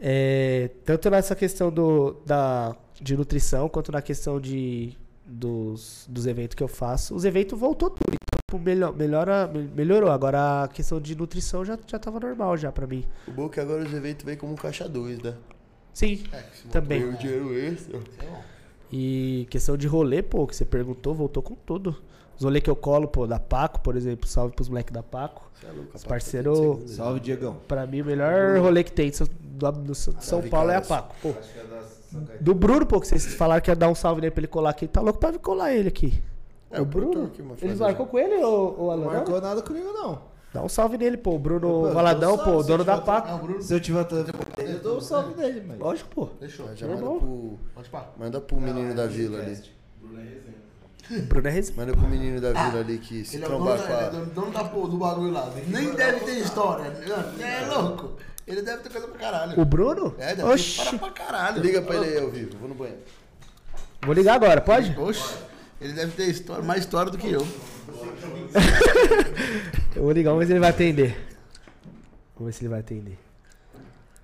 é, 0.00 0.70
tanto 0.84 1.10
nessa 1.10 1.34
questão 1.36 1.70
do, 1.70 2.16
da, 2.26 2.74
de 3.00 3.16
nutrição 3.16 3.68
quanto 3.68 3.92
na 3.92 4.00
questão 4.02 4.40
de, 4.40 4.96
dos, 5.26 6.06
dos 6.08 6.26
eventos 6.26 6.54
que 6.54 6.62
eu 6.62 6.68
faço, 6.68 7.14
os 7.14 7.24
eventos 7.24 7.58
voltou 7.58 7.90
tudo. 7.90 8.14
Então, 8.14 8.38
tipo, 8.50 8.58
melhor, 8.64 8.96
melhora, 8.96 9.46
me- 9.46 9.68
melhorou. 9.74 10.10
Agora 10.10 10.64
a 10.64 10.68
questão 10.68 11.00
de 11.00 11.14
nutrição 11.14 11.64
já, 11.64 11.78
já 11.86 11.98
tava 11.98 12.18
normal 12.18 12.56
já 12.56 12.72
pra 12.72 12.86
mim. 12.86 13.04
O 13.28 13.30
bom 13.30 13.46
é 13.46 13.48
que 13.50 13.60
agora 13.60 13.84
os 13.84 13.92
eventos 13.92 14.24
vêm 14.24 14.36
como 14.36 14.52
um 14.54 14.56
caixa 14.56 14.88
2, 14.88 15.22
né? 15.22 15.34
Sim, 15.92 16.24
É, 16.32 16.42
também. 16.70 17.00
Ganhou 17.02 17.16
dinheiro 17.18 17.54
extra. 17.58 18.00
E 18.92 19.46
questão 19.50 19.76
de 19.76 19.86
rolê, 19.86 20.22
pô, 20.22 20.46
que 20.46 20.54
você 20.54 20.64
perguntou, 20.64 21.14
voltou 21.14 21.42
com 21.42 21.54
tudo. 21.54 21.96
Os 22.36 22.44
rolê 22.44 22.60
que 22.60 22.68
eu 22.68 22.76
colo, 22.76 23.08
pô, 23.08 23.26
da 23.26 23.38
Paco, 23.38 23.80
por 23.80 23.96
exemplo, 23.96 24.26
salve 24.28 24.54
pros 24.54 24.68
moleques 24.68 24.92
da 24.92 25.02
Paco. 25.02 25.50
Você 25.54 25.66
é 25.66 25.70
louco, 25.70 25.90
Os 25.94 26.04
parceiro- 26.04 26.52
tá 26.54 26.60
de 26.60 26.66
segunda. 26.66 26.88
Salve, 26.92 27.20
Diegão. 27.20 27.56
Pra 27.68 27.86
mim, 27.86 28.00
o 28.02 28.04
melhor 28.04 28.58
rolê 28.58 28.82
que 28.84 28.92
tem 28.92 29.10
de 29.10 29.16
São- 29.16 29.28
do, 29.40 29.72
do 29.72 29.94
São 29.94 30.42
Paulo 30.42 30.70
é 30.70 30.76
a. 30.76 30.80
Paco, 30.82 31.14
pô. 31.22 31.28
Acho 31.30 31.52
que 31.52 31.58
é 31.58 31.62
da 31.64 31.80
São 31.82 32.20
Caetano. 32.20 32.38
Do 32.42 32.54
Bruno, 32.54 32.86
pô, 32.86 33.00
que 33.00 33.06
vocês 33.08 33.24
falaram 33.34 33.62
que 33.62 33.70
ia 33.70 33.76
dar 33.76 33.88
um 33.88 33.94
salve 33.94 34.20
nele 34.20 34.30
pra 34.32 34.40
ele 34.40 34.48
colar 34.48 34.70
aqui. 34.70 34.86
Tá 34.88 35.00
louco 35.00 35.18
pra 35.20 35.30
vir 35.30 35.38
colar 35.38 35.72
ele 35.72 35.88
aqui. 35.88 36.22
É, 36.70 36.80
o 36.80 36.84
vai 36.86 37.56
Eles 37.60 37.78
marcou 37.80 38.06
com 38.06 38.18
ele, 38.18 38.42
ou, 38.42 38.80
ou 38.80 38.90
Alan? 38.90 39.04
Não? 39.04 39.12
marcou 39.12 39.40
nada 39.40 39.62
comigo, 39.62 39.92
não. 39.92 40.31
Dá 40.52 40.62
um 40.62 40.68
salve 40.68 40.98
nele, 40.98 41.16
pô. 41.16 41.34
O 41.34 41.38
Bruno 41.38 41.60
Pô, 41.68 41.90
Valadão, 41.92 42.36
pô, 42.36 42.62
dono 42.62 42.84
da. 42.84 42.94
É, 42.94 43.34
o 43.34 43.38
Bruno. 43.38 43.62
Se 43.62 43.72
eu 43.74 43.80
tiver 43.80 44.04
tanto 44.04 44.32
eu 44.58 44.78
dou 44.80 44.98
um 44.98 45.00
salve 45.00 45.34
nele, 45.40 45.62
mas... 45.66 45.78
Lógico, 45.78 46.10
pô. 46.14 46.26
Fechou. 46.38 46.68
Já 46.76 46.86
manda 46.86 47.00
pro, 47.00 47.58
Pode 47.74 47.88
pá. 47.88 48.06
manda 48.18 48.40
pro 48.40 48.60
menino 48.60 48.94
da 48.94 49.06
vila 49.06 49.38
ali. 49.40 49.58
O 51.10 51.22
Bruno 51.26 51.48
é 51.48 51.50
resenha. 51.50 51.76
Manda 51.78 51.92
pro 51.96 52.06
menino 52.08 52.40
da 52.40 52.52
vila 52.52 52.80
ali 52.80 52.98
que 52.98 53.24
se 53.24 53.36
é 53.36 53.38
o 53.38 53.42
dono, 53.42 53.56
trombar 53.56 53.78
com 53.78 53.84
ele 53.84 53.92
é 53.92 54.04
a... 54.04 54.08
dono- 54.10 54.26
dono 54.26 54.50
da 54.50 54.64
porra 54.64 54.88
do 54.90 54.96
bagulho 54.98 55.32
lá. 55.32 55.50
Nem 55.68 55.94
deve 55.94 56.20
ter 56.20 56.38
história. 56.38 56.84
É 57.40 57.66
louco. 57.74 58.12
Ele 58.46 58.60
deve 58.60 58.82
ter 58.82 58.90
coisa 58.90 59.08
pra 59.08 59.18
caralho. 59.18 59.58
O 59.60 59.64
Bruno? 59.64 60.14
É, 60.18 60.34
deve 60.34 60.42
ter 60.42 60.48
Oxi. 60.48 60.64
história 60.80 60.98
pra 60.98 61.10
caralho. 61.10 61.62
Liga 61.62 61.80
pra 61.80 61.96
ele 61.96 62.04
aí 62.06 62.18
ao 62.22 62.30
vivo, 62.30 62.58
vou 62.58 62.68
no 62.68 62.74
banheiro. 62.74 63.00
Vou 64.04 64.12
ligar 64.14 64.34
agora, 64.34 64.60
pode? 64.60 64.98
Oxe, 64.98 65.34
ele 65.80 65.92
deve 65.92 66.12
ter 66.12 66.26
história, 66.28 66.62
mais 66.62 66.80
história 66.80 67.10
do 67.10 67.16
que 67.16 67.30
eu. 67.30 67.46
Eu 69.94 70.02
vou 70.02 70.12
ligar, 70.12 70.30
vamos 70.30 70.40
ver 70.40 70.46
se 70.46 70.52
ele 70.52 70.60
vai 70.60 70.70
atender. 70.70 71.16
Vamos 72.34 72.46
ver 72.46 72.52
se 72.52 72.62
ele 72.62 72.68
vai 72.68 72.80
atender. 72.80 73.18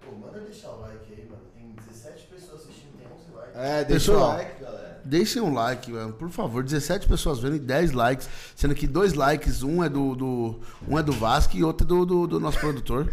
Pô, 0.04 0.12
manda 0.16 0.40
deixar 0.40 0.70
o 0.70 0.80
like 0.80 1.12
aí, 1.12 1.28
mano. 1.28 1.42
Tem 1.54 1.74
17 1.86 2.26
pessoas 2.26 2.62
assistindo, 2.62 2.96
tem 2.96 3.06
11 3.06 3.34
likes. 3.34 3.54
É, 3.54 3.84
deixa 3.84 4.12
o 4.12 4.18
like, 4.18 4.62
galera. 4.62 5.00
Deixem 5.04 5.42
um 5.42 5.54
like, 5.54 5.90
mano, 5.90 6.12
por 6.12 6.30
favor. 6.30 6.62
17 6.62 7.08
pessoas 7.08 7.38
vendo 7.38 7.56
e 7.56 7.58
10 7.58 7.92
likes. 7.92 8.28
Sendo 8.54 8.74
que 8.74 8.86
dois 8.86 9.14
likes, 9.14 9.62
um 9.62 9.82
é 9.82 9.88
do, 9.88 10.14
do, 10.14 10.60
um 10.86 10.98
é 10.98 11.02
do 11.02 11.12
Vasco 11.12 11.56
e 11.56 11.64
outro 11.64 11.86
é 11.86 11.88
do, 11.88 12.06
do, 12.06 12.26
do 12.26 12.40
nosso 12.40 12.58
produtor. 12.58 13.12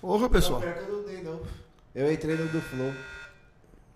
Porra, 0.00 0.28
pessoal. 0.28 0.62
Eu 1.94 2.12
entrei 2.12 2.36
no 2.36 2.48
do 2.48 2.60
Flow. 2.60 2.92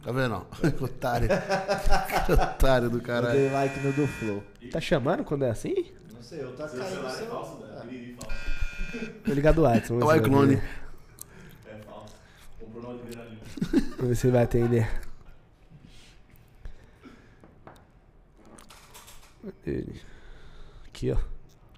Tá 0.05 0.13
vendo? 0.13 0.35
ó? 0.35 0.45
Otário. 0.85 1.29
Otário 2.33 2.91
do 2.91 2.99
Eu 2.99 3.03
caralho. 3.03 3.35
dei 3.39 3.51
like 3.51 3.81
no 3.81 3.93
do 3.93 4.07
Flow. 4.07 4.43
Tá 4.71 4.81
chamando 4.81 5.25
quando 5.25 5.45
é 5.45 5.51
assim? 5.51 5.93
Não 6.13 6.23
sei, 6.23 6.43
eu 6.43 6.55
tá 6.55 6.69
caindo 6.69 7.03
no 7.03 7.11
celular. 7.11 7.87
Vou 9.25 9.35
ligar 9.35 9.53
do 9.55 9.63
WhatsApp. 9.63 9.95
É 9.95 9.97
vamos 9.99 10.05
o 10.05 10.09
se 10.11 10.17
ele 10.17 10.21
vai 10.21 10.29
iClone. 10.29 10.55
É 11.67 11.75
falso. 11.87 12.15
Comprou 12.61 12.83
no 12.83 12.91
adrenalina. 13.01 13.41
Vamos 13.97 14.09
ver 14.09 14.15
se 14.17 14.27
ele 14.27 14.33
vai 14.33 14.43
atender. 14.45 15.01
Ele. 19.67 20.01
Aqui, 20.87 21.13
ó. 21.13 21.19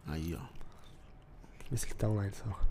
Aí, 0.08 0.36
ó. 0.38 0.44
Vê 1.70 1.76
se 1.76 1.86
ele 1.86 1.94
tá 1.94 2.08
online 2.08 2.32
só. 2.34 2.65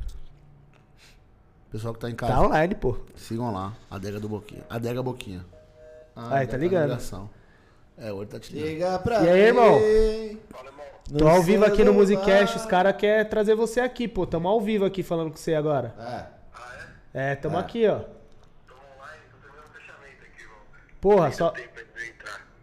Pessoal 1.76 1.94
que 1.94 2.00
tá 2.00 2.10
em 2.10 2.16
Tá 2.16 2.28
casa, 2.28 2.40
online, 2.42 2.74
pô. 2.74 2.96
sigam 3.18 3.52
lá. 3.52 3.74
Adega 3.92 4.18
do 4.18 4.30
Boquinha. 4.30 4.64
Adega 4.70 5.04
Boquinha. 5.04 5.46
Aí, 6.16 6.46
já 6.46 6.52
tá 6.52 6.58
ligando. 6.58 6.80
na 6.80 6.88
ligação. 6.88 7.30
É, 7.98 8.14
o 8.14 8.16
olho 8.16 8.28
tá 8.30 8.40
te 8.40 8.54
ligando. 8.54 8.70
Liga 8.70 9.00
pra 9.00 9.22
E 9.24 9.30
aí, 9.30 9.40
irmão? 9.42 9.78
mim. 9.78 10.40
Tô 11.18 11.28
ao 11.28 11.42
vivo 11.44 11.66
aqui 11.66 11.84
no. 11.84 11.94
Musicast, 11.94 12.56
os 12.56 12.66
caras 12.66 12.96
querem 12.96 13.30
trazer 13.30 13.56
você 13.56 13.82
aqui, 13.82 14.08
pô. 14.08 14.26
Tamo 14.26 14.48
ao 14.48 14.62
vivo 14.62 14.86
aqui 14.86 15.04
falando 15.04 15.32
com 15.32 15.36
você 15.36 15.54
agora. 15.54 15.94
É. 17.14 17.32
É, 17.32 17.36
tamo 17.36 17.58
É. 17.58 17.60
aqui, 17.60 17.86
ó. 17.90 18.00
Porra, 21.02 21.30
só. 21.34 21.54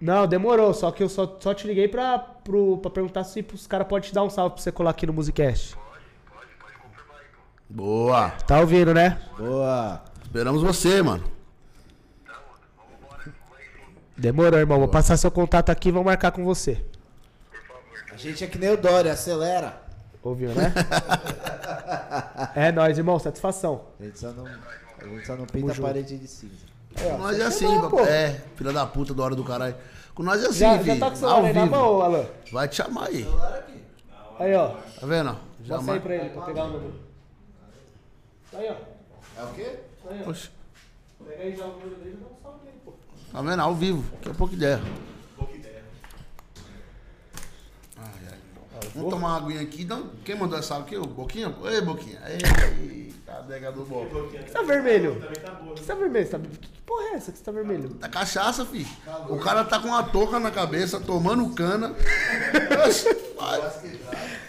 Não, 0.00 0.26
demorou, 0.26 0.72
só 0.72 0.90
que 0.90 1.02
eu 1.02 1.08
só, 1.10 1.36
só 1.38 1.52
te 1.52 1.66
liguei 1.66 1.86
pra, 1.86 2.18
pro, 2.18 2.78
pra 2.78 2.90
perguntar 2.90 3.24
se 3.24 3.46
os 3.52 3.66
caras 3.66 3.86
podem 3.86 4.08
te 4.08 4.14
dar 4.14 4.22
um 4.22 4.30
salve 4.30 4.54
pra 4.54 4.62
você 4.62 4.72
colar 4.72 4.90
aqui 4.92 5.06
no 5.06 5.12
Musicast. 5.12 5.76
Boa. 7.72 8.30
Tá 8.46 8.60
ouvindo, 8.60 8.92
né? 8.92 9.18
Boa. 9.38 10.02
Esperamos 10.22 10.62
você, 10.62 11.00
mano. 11.02 11.24
Demorou, 14.16 14.60
irmão. 14.60 14.78
Vou 14.78 14.88
passar 14.88 15.16
seu 15.16 15.30
contato 15.30 15.70
aqui 15.70 15.88
e 15.88 15.92
vou 15.92 16.04
marcar 16.04 16.32
com 16.32 16.44
você. 16.44 16.84
A 18.12 18.16
gente 18.16 18.44
é 18.44 18.46
que 18.46 18.58
nem 18.58 18.70
o 18.70 18.76
Dória, 18.76 19.12
acelera. 19.12 19.80
Ouviu, 20.22 20.50
né? 20.50 20.72
é 22.54 22.70
nóis, 22.70 22.98
irmão. 22.98 23.18
Satisfação. 23.18 23.86
A 23.98 24.04
gente 24.04 24.18
só 24.18 24.30
não, 24.32 24.46
a 24.46 25.04
gente 25.08 25.26
só 25.26 25.34
não 25.34 25.46
pinta 25.46 25.72
a 25.72 25.76
parede 25.76 26.18
de 26.18 26.28
cinza. 26.28 26.66
Com 26.94 27.16
nós 27.18 27.40
é 27.40 27.44
assim, 27.44 27.80
pô. 27.88 28.00
é. 28.00 28.38
Filha 28.54 28.72
da 28.72 28.84
puta, 28.86 29.14
da 29.14 29.22
hora 29.22 29.34
do 29.34 29.42
caralho. 29.42 29.74
Com 30.14 30.22
nós 30.22 30.44
é 30.44 30.46
assim, 30.48 30.58
Já, 30.58 30.78
filho. 30.78 30.94
já 30.94 31.00
tá 31.00 31.06
com 31.06 31.12
o 31.14 31.16
celular 31.16 31.44
aí 31.46 31.52
na 31.54 31.66
mão, 31.66 32.02
Alan. 32.02 32.26
Vai 32.52 32.68
te 32.68 32.76
chamar 32.76 33.08
aí. 33.08 33.26
Aí, 34.38 34.54
ó. 34.54 34.68
Tá 35.00 35.06
vendo? 35.06 35.36
Já 35.64 35.76
Mostra 35.76 35.94
aí 35.94 36.00
pra 36.00 36.14
ele, 36.14 36.28
pra 36.30 36.42
pegar 36.42 36.64
o 36.64 36.68
número. 36.68 37.01
Aí, 38.54 38.68
ó. 38.68 39.40
É 39.40 39.44
o 39.44 39.54
quê? 39.54 39.78
Aí, 40.10 40.22
ó. 40.26 40.30
Oxe, 40.30 40.50
Pega 41.26 41.42
aí 41.42 41.56
já 41.56 41.64
o 41.66 41.72
número 41.72 41.94
dele 41.96 42.16
e 42.18 42.20
dá 42.20 42.26
um 42.26 42.42
salve 42.42 42.64
nele, 42.64 42.78
pô. 42.84 42.92
tá 43.32 43.42
vendo? 43.42 43.60
Ao 43.62 43.74
vivo. 43.74 44.02
Daqui 44.16 44.28
a 44.30 44.34
pouco 44.34 44.54
ideia. 44.54 44.80
Ai, 47.96 48.10
ai. 48.30 48.38
Vamos 48.94 49.10
tomar 49.10 49.28
uma 49.28 49.36
aguinha 49.36 49.60
aqui. 49.60 49.84
Não, 49.84 50.10
quem 50.24 50.34
mandou 50.34 50.58
essa 50.58 50.74
água 50.74 50.86
aqui? 50.86 50.96
O 50.96 51.06
Boquinha? 51.06 51.54
Ei, 51.64 51.80
Boquinha. 51.80 52.20
Ei, 52.26 53.12
tá 53.24 53.38
adega 53.38 53.72
do. 53.72 53.84
Por 53.84 54.30
que 54.30 54.38
você 54.38 54.44
tá 54.44 54.62
vermelho? 54.62 55.14
Também 55.14 55.40
tá 55.42 55.50
que 55.52 55.80
você 55.80 55.86
tá 55.86 55.94
vermelho? 55.94 56.26
Você 56.26 56.38
tá... 56.38 56.38
Que 56.38 56.82
porra 56.82 57.04
é 57.04 57.14
essa 57.14 57.32
que 57.32 57.38
você 57.38 57.44
tá 57.44 57.52
vermelho? 57.52 57.88
Tá 57.90 58.08
cachaça, 58.08 58.64
fi. 58.64 58.86
O 59.28 59.38
cara 59.38 59.64
tá 59.64 59.78
com 59.78 59.88
uma 59.88 60.02
touca 60.02 60.38
na 60.38 60.50
cabeça, 60.50 61.00
tomando 61.00 61.48
cana. 61.54 61.94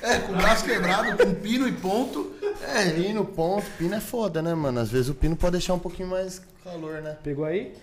É, 0.01 0.19
com 0.19 0.33
o 0.33 0.35
braço 0.35 0.65
quebrado, 0.65 1.17
com 1.17 1.33
pino 1.35 1.67
e 1.67 1.71
ponto. 1.71 2.33
É, 2.61 2.91
Pino, 2.91 3.25
ponto. 3.25 3.65
Pino 3.77 3.95
é 3.95 3.99
foda, 4.01 4.41
né, 4.41 4.53
mano? 4.53 4.79
Às 4.79 4.89
vezes 4.89 5.09
o 5.09 5.15
pino 5.15 5.35
pode 5.35 5.53
deixar 5.53 5.73
um 5.73 5.79
pouquinho 5.79 6.09
mais 6.09 6.41
calor, 6.63 7.01
né? 7.01 7.17
Pegou 7.23 7.45
aí? 7.45 7.73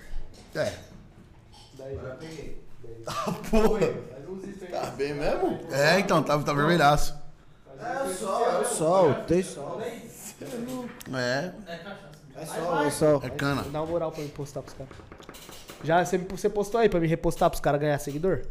é. 0.55 0.73
Porra. 3.51 4.10
Tá 4.71 4.87
bem 4.97 5.15
mesmo? 5.15 5.59
É, 5.71 5.99
então, 5.99 6.23
tá, 6.23 6.39
tá 6.39 6.53
vermelhaço. 6.53 7.15
É 7.79 8.03
o 8.05 8.15
sol, 8.15 8.45
é 8.45 8.59
o 8.59 8.65
sol. 8.65 9.15
Tem 9.27 9.43
sol. 9.43 9.81
É, 11.15 11.53
É 12.37 12.47
sol, 12.47 12.83
é 12.83 12.91
sol. 12.91 13.21
é 13.25 13.31
cana. 13.31 13.65
Dá 13.71 13.81
uma 13.83 13.87
moral 13.91 14.13
pra 14.13 14.23
me 14.23 14.29
postar 14.29 14.63
pros 14.63 14.75
caras. 14.77 14.93
Já 15.83 16.05
você, 16.05 16.19
você 16.19 16.49
postou 16.49 16.81
aí 16.81 16.89
pra 16.89 17.01
me 17.01 17.07
repostar 17.07 17.49
pros 17.51 17.61
caras 17.61 17.81
ganhar 17.81 17.99
seguidor? 17.99 18.43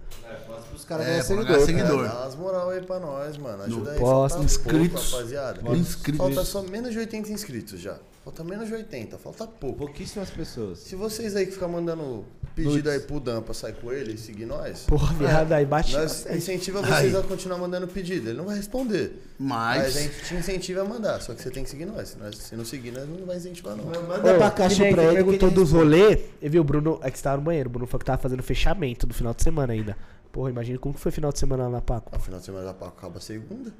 Os 0.73 0.83
caras 0.83 1.05
É, 1.05 1.09
ganham 1.11 1.25
pra 1.25 1.35
ganhar 1.43 1.59
seguidor. 1.65 1.65
seguidor. 1.65 2.05
É, 2.05 2.09
dá 2.09 2.21
umas 2.21 2.35
moral 2.35 2.69
aí 2.69 2.81
pra 2.81 2.99
nós, 2.99 3.37
mano. 3.37 3.63
Ajuda 3.63 3.91
aí. 3.91 3.99
posso. 3.99 4.29
falta 4.35 4.45
Inscritos. 4.45 5.01
Pouco, 5.01 5.15
rapaziada. 5.17 5.77
Inscritos. 5.77 6.17
Falta 6.25 6.43
só 6.43 6.61
menos 6.63 6.91
de 6.91 6.97
80 6.99 7.31
inscritos 7.31 7.79
já. 7.79 7.97
Falta 8.29 8.43
menos 8.43 8.67
de 8.67 8.75
80, 8.75 9.17
falta 9.17 9.47
pouco. 9.47 9.77
Pouquíssimas 9.79 10.29
pessoas. 10.29 10.77
Se 10.77 10.95
vocês 10.95 11.35
aí 11.35 11.47
que 11.47 11.53
ficam 11.53 11.67
mandando 11.67 12.23
pedido 12.53 12.87
aí 12.87 12.99
pro 12.99 13.19
Dan 13.19 13.41
pra 13.41 13.55
sair 13.55 13.73
com 13.73 13.91
ele 13.91 14.13
e 14.13 14.17
seguir 14.19 14.45
nós, 14.45 14.81
Porra, 14.81 15.15
viado, 15.15 15.51
aí 15.51 15.65
bate. 15.65 15.93
nós 15.93 16.27
incentiva 16.27 16.79
vocês 16.83 17.15
a 17.15 17.23
continuar 17.23 17.57
mandando 17.57 17.87
pedido. 17.87 18.29
Ele 18.29 18.37
não 18.37 18.45
vai 18.45 18.55
responder. 18.55 19.19
Mas 19.39 19.79
a 19.79 19.83
Mas. 19.83 19.93
gente 19.95 20.25
te 20.25 20.35
incentiva 20.35 20.81
a 20.81 20.85
mandar, 20.85 21.19
só 21.21 21.33
que 21.33 21.41
você 21.41 21.49
tem 21.49 21.63
que 21.63 21.71
seguir 21.71 21.87
nós. 21.87 22.09
Se, 22.09 22.19
nós, 22.19 22.37
se 22.37 22.55
não 22.55 22.63
seguir, 22.63 22.91
nós 22.91 23.09
não 23.09 23.25
vai 23.25 23.37
incentivar, 23.37 23.75
não. 23.75 23.85
Manda 23.85 24.35
pra 24.35 24.51
caixa 24.51 24.83
nem 24.83 24.93
pra 24.93 25.05
ele. 25.05 25.15
perguntou 25.15 25.49
dos 25.49 25.71
rolê, 25.71 26.25
e 26.39 26.47
viu, 26.47 26.61
o 26.61 26.63
Bruno, 26.63 26.99
é 27.01 27.09
que 27.09 27.17
você 27.17 27.23
tava 27.23 27.37
no 27.37 27.43
banheiro, 27.43 27.67
o 27.67 27.71
Bruno 27.71 27.87
falou 27.87 27.99
que 27.99 28.05
tava 28.05 28.21
fazendo 28.21 28.43
fechamento 28.43 29.07
do 29.07 29.13
final 29.15 29.33
de 29.33 29.41
semana 29.41 29.73
ainda. 29.73 29.97
Porra, 30.31 30.51
imagina 30.51 30.77
como 30.77 30.93
que 30.93 30.99
foi 31.01 31.09
o 31.09 31.13
final 31.13 31.31
de 31.31 31.39
semana 31.39 31.63
lá 31.63 31.69
na 31.69 31.81
Paco. 31.81 32.11
No 32.13 32.21
final 32.21 32.39
de 32.39 32.45
semana 32.45 32.65
já 32.65 32.71
acaba 32.87 33.19
segunda. 33.19 33.73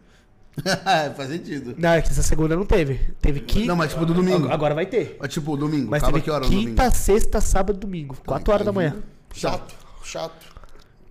Faz 1.16 1.30
sentido. 1.30 1.76
Não, 1.78 1.90
é 1.90 2.02
que 2.02 2.10
essa 2.10 2.24
segunda 2.24 2.56
não 2.56 2.66
teve. 2.66 3.00
Teve 3.22 3.40
quinta. 3.42 3.68
Não, 3.68 3.76
mas 3.76 3.92
tipo 3.92 4.06
do 4.06 4.14
domingo. 4.14 4.50
Agora 4.50 4.74
vai 4.74 4.86
ter. 4.86 5.18
Mas 5.20 5.34
tipo, 5.34 5.56
domingo. 5.58 5.90
Mas 5.90 6.04
teve 6.04 6.22
que 6.22 6.30
hora 6.30 6.46
quinta, 6.46 6.90
sexta, 6.92 7.42
sábado, 7.42 7.80
domingo. 7.80 8.18
4 8.26 8.54
horas 8.54 8.66
da 8.66 8.72
manhã. 8.72 8.96
Chato, 9.34 9.76
chato. 10.04 10.56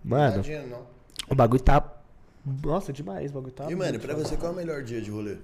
Mano, 0.04 0.42
não. 0.68 0.86
o 1.28 1.34
bagulho 1.34 1.62
tá. 1.62 1.94
Nossa, 2.64 2.92
demais, 2.92 3.30
o 3.30 3.34
bagulho 3.34 3.52
tá. 3.52 3.70
E, 3.70 3.74
mano, 3.74 3.98
pra 3.98 4.14
você, 4.14 4.36
qual 4.36 4.52
é 4.52 4.54
o 4.54 4.56
melhor 4.56 4.82
dia 4.82 5.02
de 5.02 5.10
rolê 5.10 5.36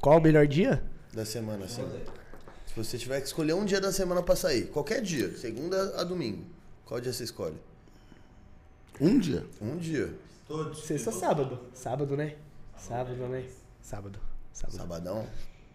Qual 0.00 0.18
o 0.18 0.22
melhor 0.22 0.46
dia? 0.46 0.82
da 1.12 1.26
semana, 1.26 1.66
assim? 1.66 1.84
Se 2.66 2.74
você 2.74 2.96
tiver 2.96 3.20
que 3.20 3.26
escolher 3.26 3.52
um 3.52 3.64
dia 3.66 3.80
da 3.80 3.92
semana 3.92 4.22
pra 4.22 4.34
sair, 4.34 4.68
qualquer 4.68 5.02
dia, 5.02 5.36
segunda 5.36 6.00
a 6.00 6.04
domingo, 6.04 6.44
qual 6.86 7.00
dia 7.00 7.12
você 7.12 7.24
escolhe? 7.24 7.56
Um 8.98 9.18
dia. 9.18 9.44
Um 9.60 9.76
dia. 9.76 10.14
Sexta, 10.74 11.12
sábado. 11.12 11.58
Sábado, 11.74 12.16
né? 12.16 12.34
Sábado, 12.76 13.16
né? 13.28 13.44
Sábado. 13.80 14.18
Sábado. 14.52 14.76
Sabadão. 14.76 15.26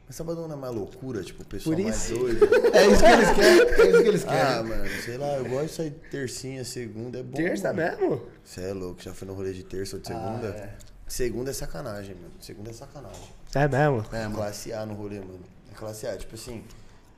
Mas 0.08 0.16
sabadão 0.16 0.48
não 0.48 0.56
é 0.56 0.60
mais 0.60 0.74
loucura, 0.74 1.22
tipo, 1.22 1.44
o 1.44 1.45
pessoal 1.45 1.76
Por 1.76 1.84
mais 1.84 2.10
doido. 2.10 2.45
É 2.74 2.88
isso 2.88 3.04
que 3.04 3.10
eles 3.12 3.30
querem. 3.36 3.60
É 3.60 3.90
isso 3.91 4.02
que 4.04 4.08
eles 4.08 4.26
Ah, 4.26 4.28
querem. 4.28 4.64
mano, 4.70 4.90
sei 5.04 5.18
lá, 5.18 5.28
eu 5.38 5.45
gosto 5.49 5.66
de 5.68 5.72
sair 5.74 5.91
tercinha, 6.12 6.64
segunda, 6.64 7.20
é 7.20 7.24
bom. 7.24 7.36
Terça 7.36 7.74
mano. 7.74 7.98
mesmo? 7.99 8.22
Você 8.44 8.62
é 8.62 8.74
louco, 8.74 9.02
já 9.02 9.14
foi 9.14 9.28
no 9.28 9.34
rolê 9.34 9.52
de 9.52 9.64
terça 9.64 9.98
ou 9.98 10.02
de 10.02 10.08
segunda? 10.08 10.56
Ah, 10.56 10.60
é. 10.60 10.78
Segunda 11.08 11.49
é 11.49 11.54
sacanagem, 11.54 12.16
mano. 12.16 12.32
Segunda 12.40 12.70
é 12.70 12.74
sacanagem. 12.74 13.22
É 13.56 13.68
mesmo? 13.68 14.06
É, 14.14 14.24
mano. 14.24 14.36
Classe 14.36 14.72
A 14.74 14.86
no 14.86 14.94
rolê, 14.94 15.20
mano. 15.20 15.40
É 15.72 15.76
classe 15.76 16.08
A, 16.08 16.16
tipo 16.16 16.36
assim, 16.36 16.64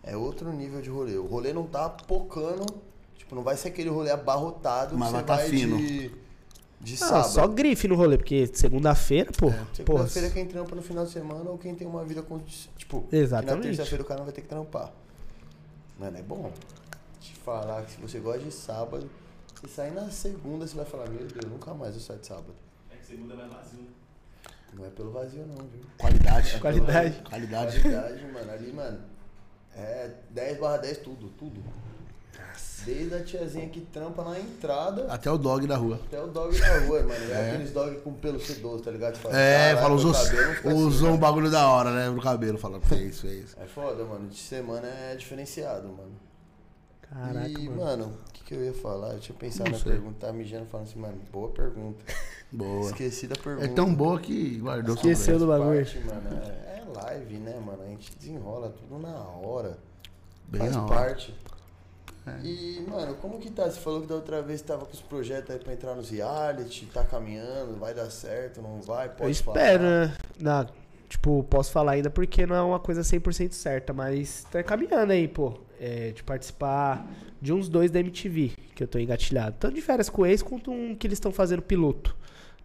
é 0.04 0.16
outro 0.18 0.52
nível 0.52 0.82
de 0.82 0.90
rolê. 0.90 1.16
O 1.18 1.26
rolê 1.28 1.54
não 1.54 1.68
tá 1.68 1.90
pocando, 1.90 2.66
tipo, 3.18 3.36
não 3.36 3.44
vai 3.44 3.56
ser 3.56 3.68
aquele 3.68 3.90
rolê 3.90 4.10
abarrotado 4.10 4.98
Mas 4.98 5.10
que 5.12 5.16
você 5.18 5.24
tá 5.24 5.36
vai 5.36 5.48
fino. 5.48 5.78
de, 5.78 6.12
de 6.82 6.94
Ah, 6.96 6.98
sábado. 6.98 7.30
só 7.30 7.48
grife 7.48 7.88
no 7.88 7.96
rolê, 7.96 8.18
porque 8.18 8.48
segunda-feira, 8.54 9.32
pô. 9.32 9.48
porra. 9.52 9.68
Segunda-feira 9.74 10.30
quem 10.30 10.46
trampa 10.46 10.76
no 10.76 10.82
final 10.82 11.06
de 11.06 11.12
semana 11.12 11.50
ou 11.50 11.58
quem 11.58 11.76
tem 11.76 11.86
uma 11.88 12.04
vida 12.06 12.22
com. 12.22 12.40
Tipo, 12.78 13.02
que 13.04 13.16
na 13.16 13.22
Exatamente. 13.22 13.64
terça-feira 13.64 14.04
o 14.04 14.08
cara 14.08 14.20
não 14.20 14.26
vai 14.26 14.34
ter 14.34 14.42
que 14.42 14.48
trampar. 14.48 14.92
Mano, 16.00 16.18
é 16.18 16.22
bom. 16.22 16.52
Te 17.20 17.36
falar 17.36 17.84
que 17.84 17.92
se 17.92 17.98
você 18.02 18.20
gosta 18.20 18.40
de 18.40 18.52
sábado, 18.52 19.10
você 19.62 19.68
sair 19.68 19.92
na 19.92 20.10
segunda, 20.10 20.66
você 20.66 20.76
vai 20.76 20.86
falar, 20.86 21.10
meu 21.10 21.26
Deus, 21.28 21.46
nunca 21.52 21.74
mais 21.74 21.94
eu 21.96 22.02
saio 22.02 22.20
de 22.20 22.28
sábado. 22.28 22.56
É 22.92 22.96
que 22.96 23.06
segunda 23.06 23.34
é 23.34 23.38
mais 23.38 23.52
vazio. 23.52 23.88
Não 24.74 24.86
é 24.86 24.90
pelo 24.90 25.12
vazio 25.12 25.46
não, 25.46 25.56
viu? 25.58 25.82
Qualidade. 25.98 26.60
Qualidade. 26.60 27.22
Qualidade. 27.28 27.82
Qualidade, 27.82 28.26
mano. 28.32 28.52
Ali, 28.52 28.72
mano, 28.72 29.00
é 29.76 30.12
10 30.30 30.60
barra 30.60 30.78
10 30.78 30.98
tudo, 31.00 31.28
tudo. 31.38 31.62
Desde 32.86 33.14
a 33.16 33.24
tiazinha 33.24 33.68
que 33.70 33.82
trampa 33.82 34.24
na 34.24 34.40
entrada 34.40 35.06
Até 35.12 35.30
o 35.32 35.38
dog 35.38 35.66
da 35.68 35.76
rua. 35.76 36.00
até 36.08 36.22
o 36.22 36.28
dog 36.28 36.58
da 36.60 36.80
rua, 36.80 37.02
mano. 37.04 37.32
É, 37.32 37.50
aqueles 37.52 37.72
dog 37.72 37.96
com 38.02 38.14
pelo 38.14 38.40
sedoso, 38.40 38.84
tá 38.84 38.92
ligado? 38.92 39.18
Fala, 39.18 39.38
É, 39.40 39.58
"Caralho, 39.74 39.80
fala, 39.80 39.94
usou, 39.96 40.14
fica 40.14 40.70
assim, 40.70 40.74
usou 40.84 41.08
um 41.10 41.12
cara." 41.12 41.22
bagulho 41.22 41.52
da 41.52 41.68
hora, 41.70 41.92
né? 41.92 42.10
No 42.10 42.22
cabelo. 42.22 42.58
Fala, 42.58 42.80
fez, 42.82 43.20
fez. 43.20 43.56
É 43.60 43.66
foda, 43.66 44.04
mano. 44.06 44.28
De 44.30 44.38
semana 44.38 44.88
é 44.88 45.16
diferenciado, 45.16 45.88
mano. 45.90 46.12
Caraca, 47.02 47.48
e, 47.48 47.70
mano. 47.70 48.06
o 48.30 48.32
que, 48.34 48.44
que 48.44 48.54
eu 48.54 48.64
ia 48.64 48.74
falar? 48.74 49.14
Eu 49.14 49.20
tinha 49.20 49.36
pensado 49.38 49.70
Não 49.72 49.78
na 49.78 49.84
sei. 49.84 49.92
pergunta, 49.94 50.16
tava 50.20 50.34
mijando 50.34 50.66
falando 50.68 50.88
assim, 50.88 51.00
mano, 51.00 51.18
boa 51.32 51.50
pergunta. 51.50 52.04
Boa. 52.52 52.82
Esqueci 52.88 53.28
da 53.28 53.36
pergunta. 53.36 53.66
É 53.66 53.68
tão 53.68 53.94
boa 53.94 54.20
que 54.20 54.58
guardou 54.58 54.96
Esqueceu 54.96 55.38
do 55.38 55.46
bagulho. 55.46 55.86
Parte, 55.86 56.00
mano, 56.00 56.42
é, 56.44 56.80
é 56.80 56.84
live, 57.04 57.38
né, 57.38 57.60
mano? 57.64 57.84
A 57.84 57.86
gente 57.86 58.12
desenrola 58.18 58.70
tudo 58.70 59.00
na 59.00 59.16
hora. 59.20 59.78
Bem 60.48 60.62
faz 60.62 60.76
na 60.76 60.84
hora. 60.84 60.96
parte. 60.96 61.36
É. 62.30 62.46
E, 62.46 62.86
mano, 62.88 63.16
como 63.16 63.40
que 63.40 63.50
tá? 63.50 63.70
Você 63.70 63.80
falou 63.80 64.02
que 64.02 64.08
da 64.08 64.16
outra 64.16 64.42
vez 64.42 64.62
tava 64.62 64.86
com 64.86 64.94
os 64.94 65.02
projetos 65.02 65.52
aí 65.52 65.60
pra 65.60 65.74
entrar 65.74 65.96
nos 65.96 66.10
reality, 66.10 66.86
tá 66.88 67.04
caminhando, 67.04 67.78
vai 67.80 67.94
dar 67.94 68.10
certo, 68.10 68.62
não 68.62 68.82
vai? 68.82 69.10
Pode 69.10 69.24
Eu 69.24 69.30
espero, 69.30 69.84
né? 69.84 70.16
Não, 70.40 70.68
tipo, 71.08 71.44
posso 71.44 71.72
falar 71.72 71.94
ainda 71.94 72.10
porque 72.10 72.46
não 72.46 72.56
é 72.56 72.62
uma 72.62 72.80
coisa 72.80 73.02
100% 73.02 73.54
certa, 73.54 73.94
mas 73.94 74.46
tá 74.52 74.62
caminhando 74.64 75.12
aí, 75.12 75.28
pô. 75.28 75.60
É, 75.82 76.12
de 76.12 76.22
participar 76.24 77.08
de 77.42 77.54
uns 77.54 77.70
dois 77.70 77.90
da 77.90 78.02
MTV, 78.02 78.52
que 78.76 78.84
eu 78.84 78.88
tô 78.88 79.00
engatilhado. 79.00 79.56
Tanto 79.58 79.76
de 79.76 79.82
férias 79.82 80.10
com 80.10 80.26
ex, 80.26 80.42
quanto 80.42 80.72
um 80.72 80.94
que 80.94 81.08
eles 81.08 81.16
estão 81.16 81.32
fazendo 81.32 81.62
piloto, 81.62 82.18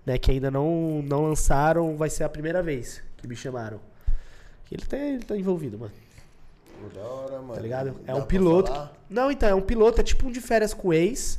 né? 0.05 0.19
Que 0.19 0.33
ainda 0.33 0.51
não, 0.51 1.01
não 1.01 1.23
lançaram, 1.23 1.97
vai 1.97 2.11
ser 2.11 2.25
a 2.25 2.29
primeira 2.29 2.61
vez 2.61 3.01
que 3.17 3.29
me 3.29 3.37
chamaram. 3.37 3.81
Ele 4.71 4.85
tá, 4.85 4.97
ele 4.97 5.23
tá 5.23 5.37
envolvido, 5.37 5.79
mano. 5.79 5.93
Pô, 6.93 6.99
da 6.99 7.07
hora, 7.07 7.39
mano. 7.41 7.55
Tá 7.55 7.61
ligado? 7.61 7.95
É 8.07 8.13
Dá 8.13 8.17
um 8.17 8.23
piloto. 8.23 8.73
falar? 8.73 8.93
Não, 9.09 9.31
então, 9.31 9.49
é 9.49 9.55
um 9.55 9.61
piloto, 9.61 10.01
é 10.01 10.05
tipo 10.05 10.27
um 10.27 10.31
de 10.31 10.41
férias 10.41 10.75
com 10.75 10.89
o 10.89 10.93
ex. 10.93 11.39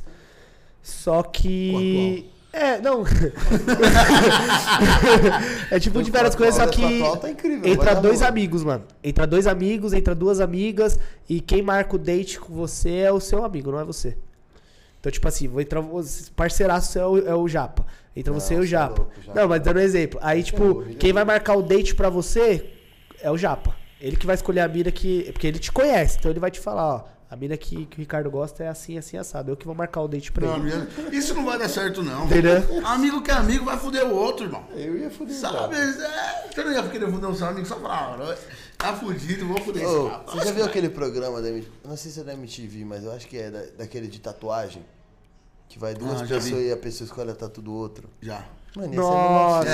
Só 0.82 1.22
que. 1.22 2.30
É, 2.52 2.78
não. 2.80 3.04
é 5.70 5.78
tipo 5.78 5.98
um 5.98 6.02
de 6.02 6.10
férias 6.10 6.34
com 6.34 6.42
o 6.42 6.46
ex, 6.46 6.54
só 6.54 6.66
que. 6.66 7.02
tá 7.20 7.30
incrível, 7.30 7.70
Entra 7.70 7.94
dois 7.94 8.18
boa. 8.20 8.28
amigos, 8.28 8.64
mano. 8.64 8.84
Entra 9.02 9.26
dois 9.26 9.46
amigos, 9.46 9.92
entra 9.92 10.14
duas 10.14 10.40
amigas. 10.40 10.98
E 11.28 11.40
quem 11.40 11.62
marca 11.62 11.96
o 11.96 11.98
date 11.98 12.38
com 12.40 12.54
você 12.54 12.96
é 12.98 13.12
o 13.12 13.20
seu 13.20 13.44
amigo, 13.44 13.70
não 13.70 13.80
é 13.80 13.84
você. 13.84 14.16
Então, 15.00 15.10
tipo 15.12 15.28
assim, 15.28 15.48
vou 15.48 15.60
entrar. 15.60 15.82
Parceiraço 16.34 16.98
é 16.98 17.06
o, 17.06 17.28
é 17.28 17.34
o 17.34 17.46
Japa. 17.48 17.86
Entra 18.14 18.32
Não, 18.32 18.40
você 18.40 18.54
e 18.54 18.58
o 18.58 18.64
é 18.64 18.66
Japa. 18.66 19.02
louco, 19.02 19.12
Japa. 19.24 19.40
Não, 19.40 19.48
mas 19.48 19.62
dando 19.62 19.76
um 19.76 19.80
exemplo. 19.82 20.18
Aí, 20.22 20.42
tipo, 20.42 20.64
horrível. 20.78 20.96
quem 20.98 21.12
vai 21.12 21.24
marcar 21.24 21.54
o 21.56 21.62
date 21.62 21.94
pra 21.94 22.08
você 22.08 22.70
é 23.20 23.30
o 23.30 23.36
Japa. 23.36 23.76
Ele 24.00 24.16
que 24.16 24.26
vai 24.26 24.34
escolher 24.34 24.60
a 24.60 24.68
mina 24.68 24.90
que. 24.90 25.30
Porque 25.32 25.46
ele 25.46 25.58
te 25.58 25.72
conhece, 25.72 26.18
então 26.18 26.30
ele 26.30 26.40
vai 26.40 26.50
te 26.50 26.60
falar, 26.60 26.86
ó. 26.96 27.04
A 27.28 27.34
mina 27.34 27.56
que, 27.56 27.86
que 27.86 27.96
o 27.96 28.00
Ricardo 28.00 28.30
gosta 28.30 28.62
é 28.62 28.68
assim, 28.68 28.96
assim, 28.96 29.16
assado. 29.16 29.50
Eu 29.50 29.56
que 29.56 29.66
vou 29.66 29.74
marcar 29.74 30.00
o 30.00 30.06
date 30.06 30.30
pra 30.30 30.46
Não, 30.46 30.64
ele. 30.64 30.86
isso 31.16 31.34
não 31.34 31.44
vai 31.44 31.58
dar 31.58 31.68
certo, 31.68 32.00
não. 32.00 32.24
Entendeu? 32.26 32.62
Amigo 32.86 33.20
que 33.20 33.32
é 33.32 33.34
amigo 33.34 33.64
vai 33.64 33.76
foder 33.76 34.06
o 34.06 34.14
outro, 34.14 34.46
irmão. 34.46 34.64
Eu 34.76 34.96
ia 34.96 35.10
foder 35.10 35.34
Sabe? 35.34 35.74
cara. 35.74 35.76
É, 35.76 36.48
você 36.54 36.62
não 36.62 36.72
ia 36.72 36.82
querer 36.88 37.10
foder 37.10 37.28
o 37.28 37.34
seu 37.34 37.48
amigo 37.48 37.66
só 37.66 37.74
pra. 37.76 38.36
Tá 38.78 38.92
fudido, 38.94 39.44
vou 39.44 39.60
foder 39.60 39.82
esse 39.82 39.90
Ô, 39.92 40.08
cara. 40.08 40.22
você 40.24 40.44
já 40.44 40.52
viu 40.52 40.64
aquele 40.66 40.88
programa 40.88 41.42
da 41.42 41.48
MTV? 41.48 41.68
Eu 41.82 41.90
não 41.90 41.96
sei 41.96 42.12
se 42.12 42.20
é 42.20 42.22
da 42.22 42.32
MTV, 42.34 42.84
mas 42.84 43.02
eu 43.02 43.10
acho 43.10 43.26
que 43.26 43.36
é 43.38 43.50
da- 43.50 43.64
daquele 43.78 44.06
de 44.06 44.20
tatuagem. 44.20 44.84
Que 45.68 45.80
vai 45.80 45.94
duas 45.94 46.22
Ah, 46.22 46.26
pessoas 46.26 46.44
vi. 46.44 46.68
e 46.68 46.72
a 46.72 46.76
pessoa 46.76 47.06
escolhe 47.06 47.30
a 47.32 47.34
tatu 47.34 47.60
do 47.60 47.72
outro. 47.74 48.08
Já. 48.22 48.44
Mano, 48.76 48.88
esse 48.88 48.96
Nossa! 48.96 49.68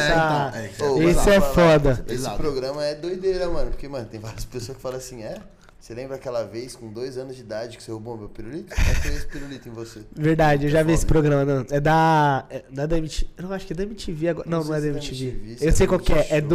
É, 0.54 0.70
então, 0.72 0.96
é, 0.96 1.04
é. 1.04 1.10
Esse 1.10 1.30
é 1.30 1.38
lá, 1.40 1.52
foda. 1.52 1.90
Esse 1.90 2.02
Pesado. 2.02 2.36
programa 2.38 2.84
é 2.84 2.94
doideira, 2.94 3.48
mano. 3.48 3.70
Porque, 3.70 3.88
mano, 3.88 4.06
tem 4.06 4.20
várias 4.20 4.44
pessoas 4.46 4.76
que 4.76 4.82
falam 4.82 4.98
assim, 4.98 5.22
é? 5.24 5.38
Você 5.80 5.94
lembra 5.94 6.14
aquela 6.14 6.44
vez 6.44 6.76
com 6.76 6.92
dois 6.92 7.18
anos 7.18 7.34
de 7.34 7.42
idade 7.42 7.76
que 7.76 7.82
você 7.82 7.90
roubou 7.90 8.16
meu 8.16 8.28
pirulito? 8.28 8.72
Qual 8.72 8.94
foi 8.94 9.10
esse 9.10 9.26
pirulito 9.26 9.68
em 9.68 9.72
você? 9.72 10.02
Verdade, 10.12 10.66
eu 10.66 10.70
já 10.70 10.80
vi 10.84 10.92
esse 10.92 11.04
programa. 11.04 11.44
Não. 11.44 11.66
É 11.68 11.80
da. 11.80 12.46
É, 12.48 12.62
é 12.76 12.86
da 12.86 12.96
MTV. 12.98 13.26
Eu 13.36 13.42
não 13.42 13.52
acho 13.52 13.66
que 13.66 13.72
é 13.72 13.76
da 13.76 13.82
MTV 13.82 14.28
agora. 14.28 14.48
Não, 14.48 14.60
Não 14.60 14.68
não, 14.68 14.74
é 14.76 14.80
da 14.80 14.86
é 14.86 14.90
MTV. 14.90 15.26
MTV, 15.26 15.64
eu 15.64 15.68
é 15.68 15.72
sei 15.72 15.86
qual 15.88 15.98
que 15.98 16.12
é. 16.12 16.18
É 16.30 16.40
Multishow. 16.40 16.48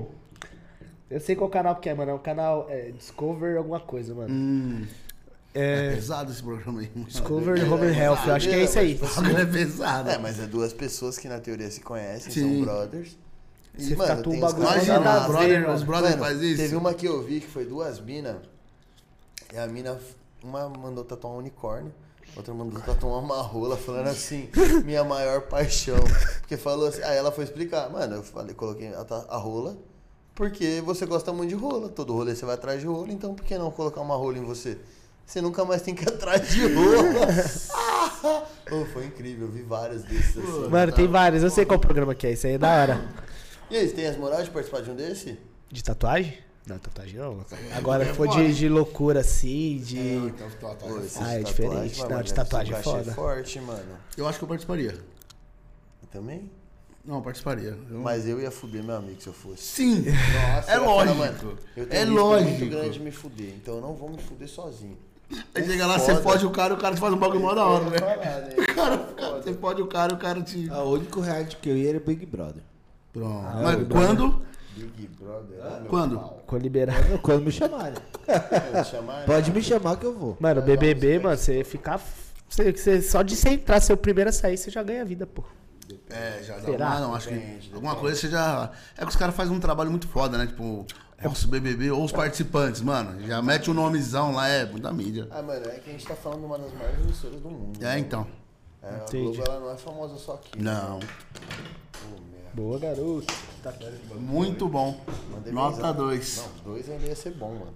do. 0.00 0.06
Eu 1.08 1.20
sei 1.20 1.36
qual 1.36 1.48
canal 1.48 1.76
que 1.76 1.88
é, 1.88 1.94
mano. 1.94 2.10
É 2.10 2.14
um 2.14 2.18
canal. 2.18 2.66
É, 2.68 2.90
Discover 2.90 3.56
alguma 3.56 3.78
coisa, 3.78 4.12
mano. 4.12 4.34
Hum, 4.34 4.84
é, 5.54 5.86
É. 5.86 5.94
pesado 5.94 6.32
esse 6.32 6.42
programa 6.42 6.80
aí. 6.80 6.90
Discover 7.06 7.58
É, 7.58 7.64
Home 7.68 7.86
é, 7.86 7.98
Health. 8.04 8.26
Eu 8.26 8.34
acho 8.34 8.48
que 8.48 8.54
é 8.54 8.64
isso 8.64 8.78
aí. 8.78 8.98
mas, 9.00 9.12
O 9.12 9.22
bagulho 9.22 9.38
é 9.38 9.46
pesado. 9.46 10.10
É, 10.10 10.18
mas 10.18 10.40
é 10.40 10.46
duas 10.46 10.72
pessoas 10.72 11.16
que 11.18 11.28
na 11.28 11.38
teoria 11.40 11.70
se 11.70 11.80
conhecem, 11.80 12.32
Sim. 12.32 12.56
são 12.56 12.64
brothers. 12.64 13.16
E, 13.76 13.84
Você 13.86 13.96
mano, 13.96 14.22
tem 14.22 14.32
um 14.32 14.34
os 14.36 14.40
bagulho 14.40 14.62
Imagina, 14.68 15.00
nada 15.00 15.10
lá- 15.10 15.16
a 15.16 15.20
os 15.26 15.32
brothers 15.32 15.62
mano. 15.62 15.74
os 15.74 15.82
brother 15.82 16.10
Mano, 16.10 16.22
faz 16.24 16.40
isso. 16.42 16.62
Teve 16.62 16.76
uma 16.76 16.94
que 16.94 17.06
eu 17.06 17.22
vi 17.22 17.40
que 17.40 17.46
foi 17.48 17.64
duas 17.64 18.00
minas. 18.00 18.36
E 19.52 19.58
a 19.58 19.66
mina, 19.66 19.98
uma 20.42 20.68
mandou 20.68 21.04
tatuar 21.04 21.34
um 21.34 21.38
unicórnio, 21.38 21.92
outra 22.36 22.52
mandou 22.54 22.80
tatuar 22.80 23.18
uma 23.22 23.40
rola, 23.42 23.76
falando 23.76 24.08
assim, 24.08 24.48
minha 24.84 25.02
maior 25.04 25.42
paixão. 25.42 25.98
Porque 26.40 26.56
falou 26.56 26.88
assim, 26.88 27.02
aí 27.02 27.16
ela 27.16 27.30
foi 27.32 27.44
explicar, 27.44 27.88
mano, 27.90 28.16
eu 28.16 28.22
falei, 28.22 28.54
coloquei 28.54 28.88
a, 28.94 29.00
a 29.28 29.36
rola, 29.36 29.76
porque 30.34 30.80
você 30.84 31.04
gosta 31.06 31.32
muito 31.32 31.50
de 31.50 31.56
rola. 31.56 31.88
Todo 31.88 32.12
rolê 32.12 32.34
você 32.34 32.44
vai 32.44 32.54
atrás 32.56 32.80
de 32.80 32.86
rola, 32.86 33.12
então 33.12 33.34
por 33.34 33.44
que 33.44 33.56
não 33.58 33.70
colocar 33.70 34.00
uma 34.00 34.16
rola 34.16 34.38
em 34.38 34.44
você? 34.44 34.78
Você 35.26 35.40
nunca 35.40 35.64
mais 35.64 35.82
tem 35.82 35.94
que 35.94 36.04
ir 36.04 36.08
atrás 36.08 36.48
de 36.50 36.62
rola. 36.74 38.46
Ô, 38.70 38.84
foi 38.86 39.06
incrível, 39.06 39.46
eu 39.46 39.52
vi 39.52 39.62
vários 39.62 40.02
desses 40.04 40.36
assim. 40.38 40.68
Mano, 40.68 40.92
tem 40.92 41.06
vários. 41.08 41.42
Eu 41.42 41.50
sei 41.50 41.64
qual 41.64 41.78
programa 41.78 42.14
que 42.14 42.26
é. 42.26 42.32
Isso 42.32 42.46
aí 42.46 42.54
é 42.54 42.58
da 42.58 42.68
hora. 42.80 43.08
E 43.70 43.76
aí, 43.76 43.88
você 43.88 43.94
tem 43.94 44.06
as 44.06 44.16
morais 44.16 44.44
de 44.44 44.50
participar 44.50 44.82
de 44.82 44.90
um 44.90 44.94
desse? 44.94 45.38
De 45.70 45.82
tatuagem? 45.82 46.38
Não, 46.66 46.78
tatuagem 46.78 47.18
não. 47.18 47.44
Agora, 47.76 48.06
se 48.06 48.12
for 48.14 48.28
de, 48.28 48.54
de 48.54 48.68
loucura 48.68 49.20
assim, 49.20 49.78
de. 49.78 49.98
Então, 49.98 50.48
tá, 50.60 50.68
tá. 50.74 50.86
Pô, 50.86 50.98
esse 51.00 51.18
Ah, 51.18 51.22
de 51.22 51.34
é 51.36 51.42
tatuagem, 51.42 51.44
diferente. 51.88 52.08
Não, 52.08 52.22
de 52.22 52.34
tatuagem 52.34 52.74
é 52.74 52.82
foda. 52.82 53.12
forte, 53.12 53.60
mano. 53.60 53.98
Eu 54.16 54.26
acho 54.28 54.38
que 54.38 54.44
eu 54.44 54.48
participaria. 54.48 54.92
Eu 54.92 56.08
também? 56.10 56.50
Não, 57.04 57.16
eu 57.16 57.22
participaria. 57.22 57.78
Eu- 57.90 58.00
Mas 58.00 58.26
eu 58.26 58.40
ia 58.40 58.50
fuder 58.50 58.82
meu 58.82 58.96
amigo 58.96 59.20
se 59.20 59.26
eu 59.26 59.34
fosse. 59.34 59.62
Sim. 59.62 60.04
Nossa, 60.06 60.70
é 60.70 60.74
ia 60.74 60.80
falar, 60.80 61.04
lógico. 61.04 61.16
mano, 61.18 61.58
eu 61.76 61.86
tenho 61.86 62.02
é 62.02 62.06
um 62.06 62.14
lógico. 62.14 62.50
muito 62.50 62.70
grande 62.70 62.90
de 62.92 63.00
me 63.00 63.10
fuder, 63.10 63.50
então 63.56 63.74
eu 63.74 63.80
não 63.82 63.94
vou 63.94 64.08
me 64.08 64.18
fuder 64.18 64.48
sozinho. 64.48 64.96
Aí 65.54 65.64
chega 65.64 65.86
lá, 65.86 65.98
Foda. 65.98 66.14
você 66.14 66.22
fode 66.22 66.46
o 66.46 66.50
cara 66.50 66.74
e 66.74 66.76
o 66.76 66.80
cara 66.80 66.94
te 66.94 67.00
faz 67.00 67.12
um 67.12 67.16
bagulho 67.18 67.40
mó 67.40 67.54
da 67.54 67.64
hora, 67.64 67.84
né? 67.90 67.98
Falar, 67.98 68.16
né? 68.16 68.54
O 68.58 68.74
cara, 68.74 68.96
você 69.42 69.52
pode 69.52 69.82
o 69.82 69.86
cara 69.86 70.12
e 70.12 70.14
o 70.14 70.18
cara 70.18 70.42
te. 70.42 70.68
Ah, 70.70 70.82
O 70.82 70.92
único 70.94 71.20
reality 71.20 71.56
que 71.56 71.68
eu 71.68 71.76
ia 71.76 71.90
era 71.90 72.00
Big 72.00 72.24
Brother. 72.26 72.62
Pronto. 73.12 73.46
Ah, 73.46 73.60
Mas 73.62 73.88
quando? 73.88 74.42
Big 74.76 75.08
Brother. 75.20 75.58
é 75.60 75.80
meu 75.80 75.88
Quando? 75.90 76.16
pau. 76.18 76.42
Quando 76.46 76.62
liberar. 76.62 76.96
Quando- 77.06 77.20
Quando 77.20 77.44
me 77.44 77.52
chamarem. 77.52 77.94
Chamar, 78.90 79.24
Pode 79.24 79.52
me 79.52 79.62
chamar 79.62 79.96
que 79.96 80.04
eu 80.06 80.14
vou. 80.14 80.36
Mano, 80.40 80.62
BBB, 80.62 81.18
mano, 81.20 81.36
você 81.36 81.62
ficar. 81.64 82.00
Você, 82.48 82.72
você- 82.72 83.02
só 83.02 83.22
de 83.22 83.36
você 83.36 83.50
entrar, 83.50 83.80
ser 83.80 83.92
o 83.92 83.96
primeiro 83.96 84.30
a 84.30 84.32
sair, 84.32 84.56
você 84.56 84.70
já 84.70 84.82
ganha 84.82 85.02
a 85.02 85.04
vida, 85.04 85.26
pô. 85.26 85.44
É, 86.10 86.42
já 86.42 86.56
dá 86.56 86.62
Será? 86.62 86.86
uma, 86.90 87.00
não, 87.00 87.14
acho 87.14 87.28
que 87.28 87.34
Depende, 87.34 87.70
alguma 87.74 87.92
depende. 87.92 88.00
coisa 88.00 88.20
você 88.20 88.28
já. 88.28 88.70
É 88.96 89.02
que 89.02 89.08
os 89.08 89.16
caras 89.16 89.34
fazem 89.34 89.54
um 89.54 89.60
trabalho 89.60 89.90
muito 89.90 90.08
foda, 90.08 90.38
né? 90.38 90.46
Tipo, 90.46 90.86
nosso 91.22 91.48
BBB 91.48 91.90
ou 91.90 92.04
os 92.04 92.12
participantes, 92.12 92.80
mano. 92.80 93.20
Já 93.26 93.40
mete 93.40 93.70
o 93.70 93.74
nomezão 93.74 94.32
lá, 94.32 94.48
é 94.48 94.64
muita 94.64 94.92
mídia. 94.92 95.28
Ah, 95.30 95.42
mano, 95.42 95.66
é 95.66 95.78
que 95.78 95.90
a 95.90 95.92
gente 95.92 96.06
tá 96.06 96.14
falando 96.14 96.40
de 96.40 96.46
uma 96.46 96.58
das 96.58 96.72
maiores 96.72 97.00
emissoras 97.00 97.40
do 97.40 97.50
mundo. 97.50 97.78
É, 97.80 97.84
né? 97.86 97.98
então. 97.98 98.26
É, 98.82 98.88
a 98.88 98.98
Entendi. 98.98 99.36
Globo, 99.36 99.50
ela 99.50 99.60
não 99.60 99.70
é 99.70 99.76
famosa 99.76 100.16
só 100.16 100.34
aqui. 100.34 100.60
Não. 100.60 101.00
Pô, 101.00 102.20
merda. 102.30 102.50
Boa, 102.52 102.78
garoto. 102.78 103.34
Tá 103.62 103.72
Muito 104.16 104.68
bom. 104.68 105.00
Mandei 105.30 105.52
Nota 105.52 105.76
mensagem. 105.76 105.96
2. 105.96 106.36
Não, 106.36 106.72
dois 106.72 106.90
ainda 106.90 107.06
ia 107.06 107.16
ser 107.16 107.30
bom, 107.32 107.54
mano. 107.54 107.74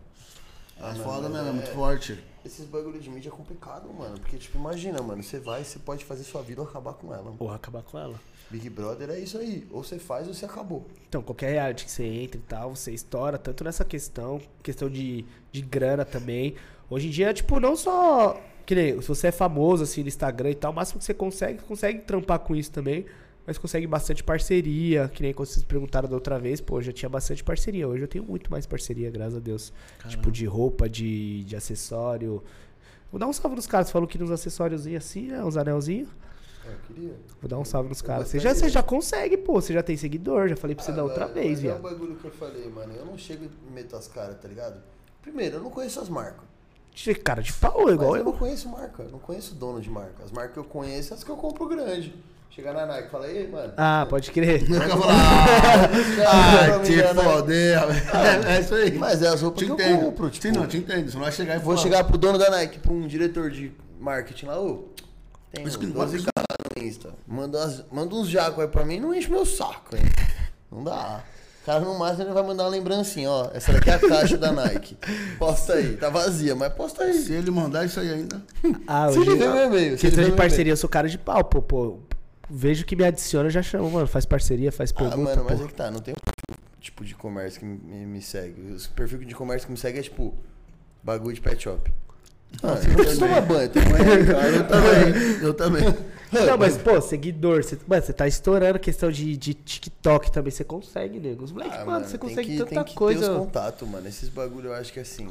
É 0.79 0.93
não, 0.93 1.05
foda 1.05 1.23
mas 1.23 1.33
mesmo, 1.33 1.47
é 1.47 1.51
é- 1.51 1.53
muito 1.53 1.71
forte. 1.71 2.23
Esses 2.45 2.67
bagulho 2.67 3.01
de 3.01 3.11
mídia 3.11 3.31
é 3.31 3.33
complicado, 3.33 3.93
mano. 3.93 4.19
Porque, 4.21 4.37
tipo, 4.37 4.59
imagina, 4.59 5.03
mano, 5.03 5.23
você 5.23 5.41
vai, 5.41 5.65
você 5.65 5.79
pode 5.79 6.05
fazer 6.05 6.25
sua 6.25 6.41
vida 6.43 6.61
ou 6.61 6.69
acabar 6.69 6.93
com 6.95 7.13
ela. 7.13 7.33
Porra, 7.33 7.57
acabar 7.57 7.83
com 7.83 7.99
ela. 7.99 8.15
Big 8.51 8.71
Brother 8.71 9.11
é 9.11 9.19
isso 9.19 9.39
aí. 9.39 9.67
Ou 9.71 9.83
você 9.83 9.99
faz 9.99 10.27
ou 10.27 10.35
você 10.35 10.47
acabou. 10.47 10.87
Então, 11.09 11.23
qualquer 11.23 11.53
reality 11.53 11.85
que 11.85 11.91
você 11.91 12.05
entra 12.05 12.39
e 12.39 12.43
tal, 12.43 12.75
você 12.75 12.93
estoura, 12.93 13.39
tanto 13.39 13.63
nessa 13.65 13.85
questão, 13.85 14.41
questão 14.63 14.89
de, 14.89 15.25
de 15.53 15.61
grana 15.61 16.05
também. 16.05 16.55
Hoje 16.89 17.09
em 17.09 17.11
dia, 17.11 17.33
tipo, 17.35 17.61
não 17.61 17.77
só. 17.77 18.41
Que 18.65 18.75
nem, 18.75 19.01
se 19.01 19.09
você 19.09 19.29
é 19.29 19.33
famoso 19.33 19.83
assim 19.83 20.03
no 20.03 20.09
Instagram 20.09 20.51
e 20.51 20.55
tal, 20.55 20.73
o 20.73 20.75
máximo 20.75 20.99
que 20.99 21.05
você 21.05 21.15
consegue, 21.15 21.61
consegue 21.63 22.01
trampar 22.01 22.39
com 22.41 22.55
isso 22.55 22.71
também. 22.71 23.07
mas 23.47 23.57
consegue 23.57 23.87
bastante 23.87 24.23
parceria, 24.23 25.09
que 25.09 25.23
nem 25.23 25.33
quando 25.33 25.49
vocês 25.49 25.65
perguntaram 25.65 26.07
da 26.07 26.15
outra 26.15 26.39
vez, 26.39 26.61
pô, 26.61 26.79
eu 26.79 26.83
já 26.83 26.93
tinha 26.93 27.09
bastante 27.09 27.43
parceria. 27.43 27.89
Hoje 27.89 28.03
eu 28.03 28.09
tenho 28.09 28.23
muito 28.25 28.51
mais 28.51 28.67
parceria, 28.67 29.11
graças 29.11 29.37
a 29.37 29.41
Deus. 29.41 29.73
Tipo, 30.07 30.31
de 30.31 30.45
roupa, 30.45 30.87
de, 30.87 31.45
de 31.45 31.57
acessório. 31.57 32.45
Vou 33.11 33.19
dar 33.19 33.27
um 33.27 33.33
salve 33.33 33.57
nos 33.57 33.67
caras, 33.67 33.91
falou 33.91 34.07
que 34.07 34.19
nos 34.19 34.31
acessóriozinhos 34.31 35.03
assim, 35.03 35.29
né? 35.29 35.43
Uns 35.43 35.57
anelzinhos. 35.57 36.11
Eu 36.69 36.79
queria. 36.95 37.15
Vou 37.41 37.49
dar 37.49 37.59
um 37.59 37.65
salve 37.65 37.89
nos 37.89 38.01
Eu 38.01 38.07
caras. 38.07 38.29
Você 38.29 38.39
já, 38.39 38.55
você 38.55 38.69
já 38.69 38.83
consegue, 38.83 39.37
pô. 39.37 39.55
Você 39.61 39.73
já 39.73 39.83
tem 39.83 39.97
seguidor, 39.97 40.49
já 40.49 40.57
falei 40.57 40.75
pra 40.77 40.85
você 40.85 40.93
da 40.93 41.03
outra 41.03 41.27
vez, 41.27 41.49
mas 41.51 41.59
É 41.59 41.63
viado. 41.63 41.79
o 41.79 41.83
bagulho 41.83 42.17
que 42.17 42.25
eu 42.25 42.31
falei, 42.31 42.69
mano. 42.69 42.93
Eu 42.95 43.05
não 43.05 43.17
chego 43.19 43.45
e 43.45 43.73
meto 43.73 43.97
as 43.97 44.07
caras, 44.09 44.37
tá 44.41 44.47
ligado? 44.49 44.81
Primeiro, 45.23 45.57
eu 45.57 45.63
não 45.63 45.71
conheço 45.71 46.01
as 46.01 46.09
marcas. 46.09 46.47
Cara 47.23 47.41
de 47.43 47.53
pau, 47.53 47.91
igual 47.93 48.11
mas 48.11 48.21
eu 48.21 48.27
eu. 48.27 48.33
não 48.33 48.33
conheço 48.33 48.69
marca, 48.69 49.03
eu 49.05 49.11
não 49.11 49.19
conheço 49.21 49.55
dono 49.55 49.81
de 49.81 49.89
marca. 49.89 50.25
As 50.25 50.33
marcas 50.33 50.53
que 50.55 50.59
eu 50.59 50.65
conheço, 50.65 51.15
as 51.15 51.23
que 51.23 51.31
eu 51.31 51.37
compro 51.37 51.67
grande. 51.69 52.13
Chegar 52.51 52.73
na 52.75 52.87
Nike 52.87 53.07
e 53.07 53.11
falar, 53.11 53.29
ei, 53.31 53.47
mano. 53.47 53.73
Ah, 53.77 54.05
pode 54.11 54.33
crer. 54.33 54.65
Ah, 56.27 56.79
te 56.83 57.03
foder. 57.15 57.79
É, 58.49 58.57
é 58.57 58.61
isso 58.61 58.75
aí. 58.75 58.99
Mas 58.99 59.23
é 59.23 59.29
as 59.29 59.43
roupas 59.43 59.61
Te 59.61 59.65
que 59.67 59.71
eu 59.71 59.75
entendo. 59.75 60.01
compro, 60.07 60.31
tipo. 60.31 60.47
Sim, 60.47 60.53
não, 60.53 60.67
te 60.67 60.79
entendo. 60.79 61.09
Você 61.09 61.17
não 61.17 61.23
vai 61.25 61.33
chegar 61.33 61.55
e 61.57 61.59
Vou 61.59 61.75
falar, 61.77 61.83
chegar 61.83 62.05
pro 62.05 62.19
dono 62.19 62.39
da 62.39 62.51
Nike, 62.51 62.79
pra 62.81 62.93
um 62.93 63.07
diretor 63.07 63.51
de 63.51 63.73
marketing 64.01 64.47
lá, 64.47 64.61
ô. 64.61 64.89
Tem 65.53 65.65
Isso 65.65 65.79
que 65.79 65.87
não 65.87 65.93
12 65.95 66.19
pode- 66.19 66.31
caras 66.35 66.48
Manda, 67.27 67.59
umas- 67.59 67.85
manda 67.91 68.15
uns 68.15 68.29
jacos 68.29 68.61
aí 68.61 68.69
pra 68.69 68.85
mim, 68.85 69.01
não 69.01 69.15
enche 69.15 69.31
meu 69.31 69.45
saco, 69.45 69.97
hein? 69.97 70.03
Não 70.71 70.83
dá. 70.85 71.23
O 71.63 71.67
cara 71.67 71.81
no 71.81 71.99
máximo 71.99 72.23
ele 72.25 72.33
vai 72.33 72.43
mandar 72.43 72.65
uma 72.65 72.71
lembrancinha, 72.71 73.31
ó. 73.31 73.51
Essa 73.53 73.73
daqui 73.75 73.91
é 73.91 73.95
a 73.95 73.99
caixa 73.99 74.39
da 74.39 74.51
Nike. 74.53 74.97
Posta 75.39 75.75
aí. 75.75 75.97
Tá 75.97 76.09
vazia, 76.09 76.55
mas 76.55 76.73
posta 76.73 77.05
aí. 77.05 77.13
Se 77.15 77.33
ele 77.33 77.51
mandar 77.51 77.85
isso 77.85 78.01
aí 78.01 78.11
ainda. 78.11 78.43
Ah, 78.87 79.11
Se 79.13 79.19
hoje. 79.19 79.31
ele 79.31 79.39
ver 79.39 79.49
meu 79.53 79.67
e-mail. 79.67 79.99
se 79.99 80.07
ele 80.07 80.25
de 80.25 80.33
parceria, 80.33 80.73
eu 80.73 80.77
sou 80.79 80.89
cara 80.89 81.09
de 81.09 81.19
pau, 81.19 81.45
pô, 81.45 81.61
pô. 81.61 81.99
Vejo 82.49 82.87
que 82.87 82.97
me 82.97 83.05
adiciona, 83.05 83.49
eu 83.49 83.51
já 83.51 83.63
chamo, 83.63 83.91
mano. 83.91 84.07
Faz 84.07 84.25
parceria, 84.25 84.73
faz 84.73 84.91
Ah, 84.93 84.99
pergunta. 84.99 85.19
mano, 85.19 85.45
mas 85.47 85.59
pô. 85.59 85.65
é 85.65 85.69
que 85.69 85.75
tá, 85.75 85.91
não 85.91 86.01
tem 86.01 86.15
um 86.51 86.81
tipo 86.81 87.05
de 87.05 87.15
comércio 87.15 87.61
que 87.61 87.67
me, 87.67 88.07
me 88.07 88.23
segue. 88.23 88.59
O 88.75 88.91
perfil 88.95 89.19
de 89.19 89.35
comércio 89.35 89.67
que 89.67 89.73
me 89.73 89.77
segue 89.79 89.99
é 89.99 90.03
tipo 90.03 90.35
bagulho 91.03 91.35
de 91.35 91.41
pet 91.43 91.63
shop. 91.63 91.93
Ah, 92.63 92.75
você 92.77 92.89
não 92.89 92.95
precisa 92.97 93.21
tomar 93.21 93.41
banho, 93.43 93.69
tem 93.69 93.83
banho, 93.85 94.27
cara. 94.27 94.49
Eu 94.49 94.65
também. 94.67 95.33
Eu 95.43 95.55
também. 95.55 95.83
Não, 96.31 96.59
mas, 96.59 96.77
pô, 96.77 97.01
seguidor, 97.01 97.63
você, 97.65 97.79
mano, 97.87 98.03
você 98.03 98.13
tá 98.13 98.27
estourando 98.29 98.79
questão 98.79 99.11
de, 99.11 99.35
de 99.37 99.55
TikTok 99.55 100.31
também, 100.31 100.51
você 100.51 100.63
consegue, 100.65 101.19
nego. 101.19 101.45
Os 101.45 101.53
moleques, 101.53 101.79
Ah, 101.79 101.85
mano, 101.87 102.05
você 102.05 102.19
tem 102.19 102.29
consegue 102.29 102.49
que, 102.51 102.59
tanta 102.59 102.71
tem 102.75 102.85
que 102.85 102.95
coisa. 102.95 103.21
ter 103.27 103.31
os 103.31 103.39
contatos, 103.39 103.89
mano. 103.89 104.07
Esses 104.09 104.29
bagulho 104.29 104.69
eu 104.69 104.75
acho 104.75 104.93
que 104.93 105.01
assim. 105.01 105.29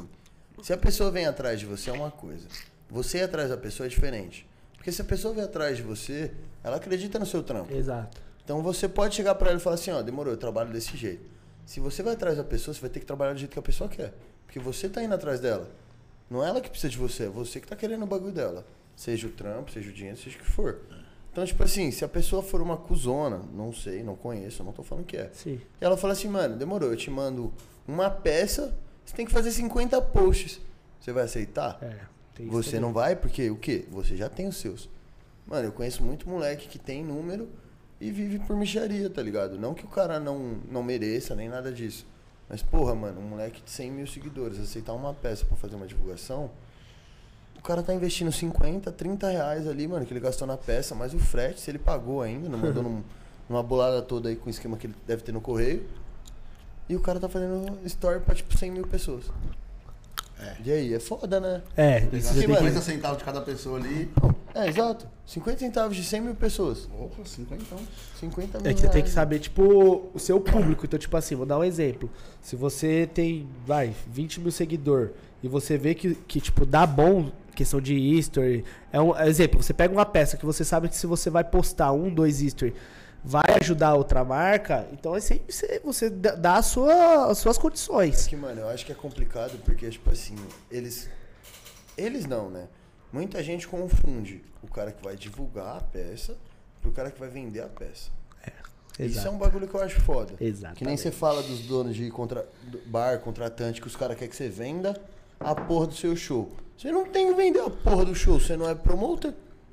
Se 0.62 0.72
a 0.72 0.76
pessoa 0.76 1.10
vem 1.10 1.26
atrás 1.26 1.60
de 1.60 1.66
você 1.66 1.90
é 1.90 1.92
uma 1.92 2.10
coisa. 2.10 2.46
Você 2.90 3.18
ir 3.18 3.22
atrás 3.22 3.50
da 3.50 3.56
pessoa 3.56 3.86
é 3.86 3.88
diferente. 3.90 4.44
Porque 4.76 4.90
se 4.90 5.00
a 5.00 5.04
pessoa 5.04 5.32
vem 5.34 5.44
atrás 5.44 5.76
de 5.76 5.82
você, 5.84 6.32
ela 6.64 6.76
acredita 6.76 7.18
no 7.18 7.26
seu 7.26 7.42
trampo. 7.44 7.72
Exato. 7.72 8.20
Então 8.42 8.60
você 8.62 8.88
pode 8.88 9.14
chegar 9.14 9.34
pra 9.36 9.50
ela 9.50 9.58
e 9.58 9.62
falar 9.62 9.74
assim, 9.74 9.90
ó, 9.92 10.02
demorou, 10.02 10.32
eu 10.32 10.38
trabalho 10.38 10.72
desse 10.72 10.96
jeito. 10.96 11.22
Se 11.64 11.78
você 11.78 12.02
vai 12.02 12.14
atrás 12.14 12.38
da 12.38 12.44
pessoa, 12.44 12.74
você 12.74 12.80
vai 12.80 12.90
ter 12.90 12.98
que 12.98 13.06
trabalhar 13.06 13.34
do 13.34 13.38
jeito 13.38 13.52
que 13.52 13.58
a 13.58 13.62
pessoa 13.62 13.88
quer. 13.88 14.12
Porque 14.46 14.58
você 14.58 14.88
tá 14.88 15.00
indo 15.02 15.14
atrás 15.14 15.38
dela. 15.38 15.68
Não 16.30 16.44
é 16.44 16.48
ela 16.48 16.60
que 16.60 16.68
precisa 16.68 16.90
de 16.90 16.98
você, 16.98 17.24
é 17.24 17.28
você 17.28 17.60
que 17.60 17.66
tá 17.66 17.76
querendo 17.76 18.02
o 18.02 18.06
bagulho 18.06 18.32
dela. 18.32 18.66
Seja 18.94 19.26
o 19.26 19.30
trampo, 19.30 19.70
seja 19.70 19.90
o 19.90 19.92
dinheiro, 19.92 20.18
seja 20.18 20.36
o 20.36 20.40
que 20.40 20.46
for. 20.46 20.80
Então, 21.30 21.44
tipo 21.46 21.62
assim, 21.62 21.90
se 21.90 22.04
a 22.04 22.08
pessoa 22.08 22.42
for 22.42 22.60
uma 22.60 22.76
cuzona, 22.76 23.40
não 23.54 23.72
sei, 23.72 24.02
não 24.02 24.16
conheço, 24.16 24.64
não 24.64 24.72
tô 24.72 24.82
falando 24.82 25.04
que 25.04 25.16
é. 25.16 25.30
Sim. 25.32 25.60
E 25.80 25.84
ela 25.84 25.96
fala 25.96 26.12
assim, 26.12 26.28
mano, 26.28 26.56
demorou, 26.56 26.90
eu 26.90 26.96
te 26.96 27.10
mando 27.10 27.52
uma 27.86 28.10
peça, 28.10 28.76
você 29.04 29.14
tem 29.14 29.24
que 29.24 29.32
fazer 29.32 29.52
50 29.52 30.00
posts. 30.02 30.60
Você 31.00 31.12
vai 31.12 31.24
aceitar? 31.24 31.78
É. 31.80 32.44
Você 32.46 32.72
também. 32.72 32.80
não 32.80 32.92
vai 32.92 33.16
porque 33.16 33.50
o 33.50 33.56
quê? 33.56 33.86
Você 33.90 34.16
já 34.16 34.28
tem 34.28 34.46
os 34.48 34.56
seus. 34.56 34.88
Mano, 35.46 35.66
eu 35.66 35.72
conheço 35.72 36.04
muito 36.04 36.28
moleque 36.28 36.68
que 36.68 36.78
tem 36.78 37.04
número 37.04 37.48
e 38.00 38.10
vive 38.10 38.38
por 38.40 38.56
micharia, 38.56 39.08
tá 39.08 39.22
ligado? 39.22 39.58
Não 39.58 39.74
que 39.74 39.84
o 39.84 39.88
cara 39.88 40.20
não, 40.20 40.58
não 40.70 40.82
mereça, 40.82 41.34
nem 41.34 41.48
nada 41.48 41.72
disso. 41.72 42.06
Mas, 42.48 42.62
porra, 42.62 42.94
mano, 42.94 43.20
um 43.20 43.24
moleque 43.24 43.60
de 43.62 43.70
100 43.70 43.90
mil 43.90 44.06
seguidores, 44.06 44.58
aceitar 44.58 44.94
uma 44.94 45.12
peça 45.12 45.44
pra 45.44 45.56
fazer 45.56 45.76
uma 45.76 45.86
divulgação, 45.86 46.50
o 47.58 47.62
cara 47.62 47.82
tá 47.82 47.92
investindo 47.92 48.32
50, 48.32 48.90
30 48.92 49.28
reais 49.30 49.66
ali, 49.68 49.86
mano, 49.86 50.06
que 50.06 50.12
ele 50.12 50.20
gastou 50.20 50.46
na 50.46 50.56
peça, 50.56 50.94
mais 50.94 51.12
o 51.12 51.18
frete, 51.18 51.60
se 51.60 51.70
ele 51.70 51.78
pagou 51.78 52.22
ainda, 52.22 52.48
não 52.48 52.58
mandou 52.58 52.82
num- 52.84 53.02
numa 53.48 53.62
bolada 53.62 54.00
toda 54.00 54.28
aí 54.28 54.36
com 54.36 54.46
o 54.46 54.50
esquema 54.50 54.76
que 54.76 54.86
ele 54.86 54.94
deve 55.06 55.22
ter 55.22 55.32
no 55.32 55.40
correio. 55.40 55.86
E 56.88 56.96
o 56.96 57.00
cara 57.00 57.20
tá 57.20 57.28
fazendo 57.28 57.78
story 57.84 58.20
pra, 58.20 58.34
tipo, 58.34 58.56
100 58.56 58.70
mil 58.70 58.86
pessoas. 58.86 59.24
É. 60.40 60.56
E 60.64 60.72
aí, 60.72 60.94
é 60.94 61.00
foda, 61.00 61.40
né? 61.40 61.62
É, 61.76 62.00
tem 62.00 62.20
mano, 62.20 62.34
que... 62.34 62.40
50 62.40 62.80
centavos 62.80 63.18
de 63.18 63.24
cada 63.24 63.40
pessoa 63.40 63.78
ali. 63.78 64.10
É, 64.54 64.68
exato. 64.68 65.06
50 65.26 65.58
centavos 65.58 65.96
de 65.96 66.04
100 66.04 66.20
mil 66.20 66.34
pessoas. 66.34 66.88
Opa, 66.98 67.24
50 67.24 67.62
então. 67.62 67.78
50 68.20 68.58
mil 68.58 68.70
É 68.70 68.74
que 68.74 68.80
você 68.80 68.88
tem 68.88 69.02
que 69.02 69.10
saber, 69.10 69.38
tipo, 69.38 70.10
o 70.14 70.18
seu 70.18 70.40
público. 70.40 70.86
Então, 70.86 70.98
tipo 70.98 71.16
assim, 71.16 71.34
vou 71.34 71.46
dar 71.46 71.58
um 71.58 71.64
exemplo. 71.64 72.10
Se 72.40 72.56
você 72.56 73.08
tem, 73.12 73.48
vai, 73.66 73.94
20 74.10 74.40
mil 74.40 74.50
seguidor 74.50 75.10
e 75.42 75.48
você 75.48 75.76
vê 75.76 75.94
que, 75.94 76.14
que 76.14 76.40
tipo, 76.40 76.64
dá 76.66 76.86
bom 76.86 77.30
questão 77.54 77.80
de 77.80 77.94
history. 77.94 78.64
É 78.92 79.00
um 79.00 79.16
exemplo, 79.18 79.60
você 79.60 79.74
pega 79.74 79.92
uma 79.92 80.06
peça 80.06 80.36
que 80.36 80.46
você 80.46 80.64
sabe 80.64 80.88
que 80.88 80.96
se 80.96 81.06
você 81.06 81.28
vai 81.28 81.42
postar 81.42 81.92
um, 81.92 82.08
dois 82.08 82.40
history, 82.40 82.72
vai 83.24 83.44
ajudar 83.60 83.94
outra 83.94 84.24
marca, 84.24 84.86
então 84.92 85.14
é 85.14 85.20
sempre 85.20 85.52
você, 85.52 85.80
você 85.84 86.10
dá 86.10 86.62
sua, 86.62 87.30
as 87.30 87.38
suas 87.38 87.56
É 87.58 87.60
condições. 87.60 88.26
que, 88.26 88.36
mano, 88.36 88.60
eu 88.60 88.68
acho 88.68 88.86
que 88.86 88.92
é 88.92 88.94
complicado 88.94 89.58
porque, 89.64 89.88
tipo 89.90 90.10
assim, 90.10 90.36
eles. 90.70 91.08
Eles 91.96 92.26
não, 92.26 92.48
né? 92.48 92.68
Muita 93.12 93.42
gente 93.42 93.66
confunde 93.66 94.42
o 94.62 94.68
cara 94.68 94.92
que 94.92 95.02
vai 95.02 95.16
divulgar 95.16 95.76
a 95.76 95.80
peça 95.80 96.36
pro 96.80 96.92
cara 96.92 97.10
que 97.10 97.18
vai 97.18 97.28
vender 97.28 97.60
a 97.60 97.68
peça. 97.68 98.10
Isso 98.98 99.18
é 99.18 99.20
Exato. 99.22 99.30
um 99.30 99.38
bagulho 99.38 99.68
que 99.68 99.74
eu 99.74 99.80
acho 99.80 100.00
foda. 100.00 100.34
Exatamente. 100.40 100.78
Que 100.78 100.84
nem 100.84 100.96
você 100.96 101.12
fala 101.12 101.40
dos 101.42 101.60
donos 101.60 101.94
de 101.94 102.10
contra... 102.10 102.48
bar, 102.86 103.20
contratante, 103.20 103.80
que 103.80 103.86
os 103.86 103.94
caras 103.94 104.16
querem 104.16 104.28
que 104.28 104.34
você 104.36 104.48
venda 104.48 105.00
a 105.38 105.54
porra 105.54 105.86
do 105.86 105.94
seu 105.94 106.16
show. 106.16 106.50
Você 106.76 106.90
não 106.90 107.06
tem 107.06 107.28
que 107.28 107.34
vender 107.34 107.60
a 107.60 107.70
porra 107.70 108.04
do 108.04 108.14
show, 108.14 108.40
você 108.40 108.56
não 108.56 108.68
é 108.68 108.74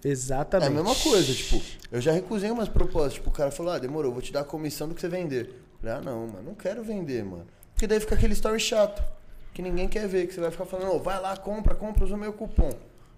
promoter. 0.05 0.07
É 0.07 0.11
Exatamente. 0.11 0.67
a 0.67 0.71
mesma 0.71 0.95
coisa, 0.95 1.33
tipo, 1.33 1.61
eu 1.91 1.99
já 1.99 2.11
recusei 2.11 2.51
umas 2.51 2.69
propostas, 2.69 3.15
tipo, 3.15 3.29
o 3.29 3.33
cara 3.33 3.51
falou, 3.51 3.73
ah, 3.73 3.79
demorou, 3.79 4.11
vou 4.11 4.21
te 4.21 4.31
dar 4.31 4.41
a 4.41 4.43
comissão 4.43 4.87
do 4.87 4.95
que 4.95 5.01
você 5.01 5.07
vender. 5.07 5.61
Falei, 5.81 5.95
ah, 5.97 6.01
não, 6.01 6.27
mano, 6.27 6.43
não 6.43 6.55
quero 6.55 6.83
vender, 6.83 7.23
mano. 7.23 7.45
Porque 7.73 7.87
daí 7.87 7.99
fica 7.99 8.15
aquele 8.15 8.33
story 8.33 8.59
chato, 8.59 9.03
que 9.53 9.61
ninguém 9.61 9.87
quer 9.87 10.07
ver, 10.07 10.27
que 10.27 10.33
você 10.33 10.41
vai 10.41 10.51
ficar 10.51 10.65
falando, 10.65 10.93
ô, 10.93 10.99
vai 10.99 11.19
lá, 11.19 11.35
compra, 11.35 11.75
compra, 11.75 12.05
usa 12.05 12.15
meu 12.15 12.33
cupom. 12.33 12.69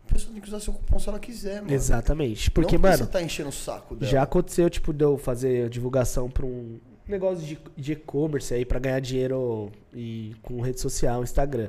A 0.10 0.14
pessoa 0.14 0.32
tem 0.32 0.42
que 0.42 0.48
usar 0.48 0.60
seu 0.60 0.74
cupom 0.74 1.00
se 1.00 1.10
ela 1.10 1.20
quiser, 1.20 1.62
mano. 1.62 1.74
Exatamente. 1.74 2.50
Porque, 2.50 2.76
não 2.78 2.84
mano, 2.84 2.98
você 2.98 3.06
tá 3.06 3.22
enchendo 3.22 3.50
o 3.50 3.52
saco 3.52 3.96
dela. 3.96 4.10
Já 4.10 4.24
aconteceu, 4.24 4.70
tipo, 4.70 4.94
de 4.94 5.04
eu 5.04 5.18
fazer 5.18 5.70
divulgação 5.70 6.30
pra 6.30 6.46
um 6.46 6.80
negócio 7.08 7.58
de 7.76 7.92
e-commerce 7.92 8.54
aí 8.54 8.66
pra 8.66 8.80
ganhar 8.80 9.00
dinheiro 9.00 9.72
e 9.94 10.36
com 10.42 10.62
rede 10.62 10.80
social, 10.80 11.24
Instagram. 11.24 11.68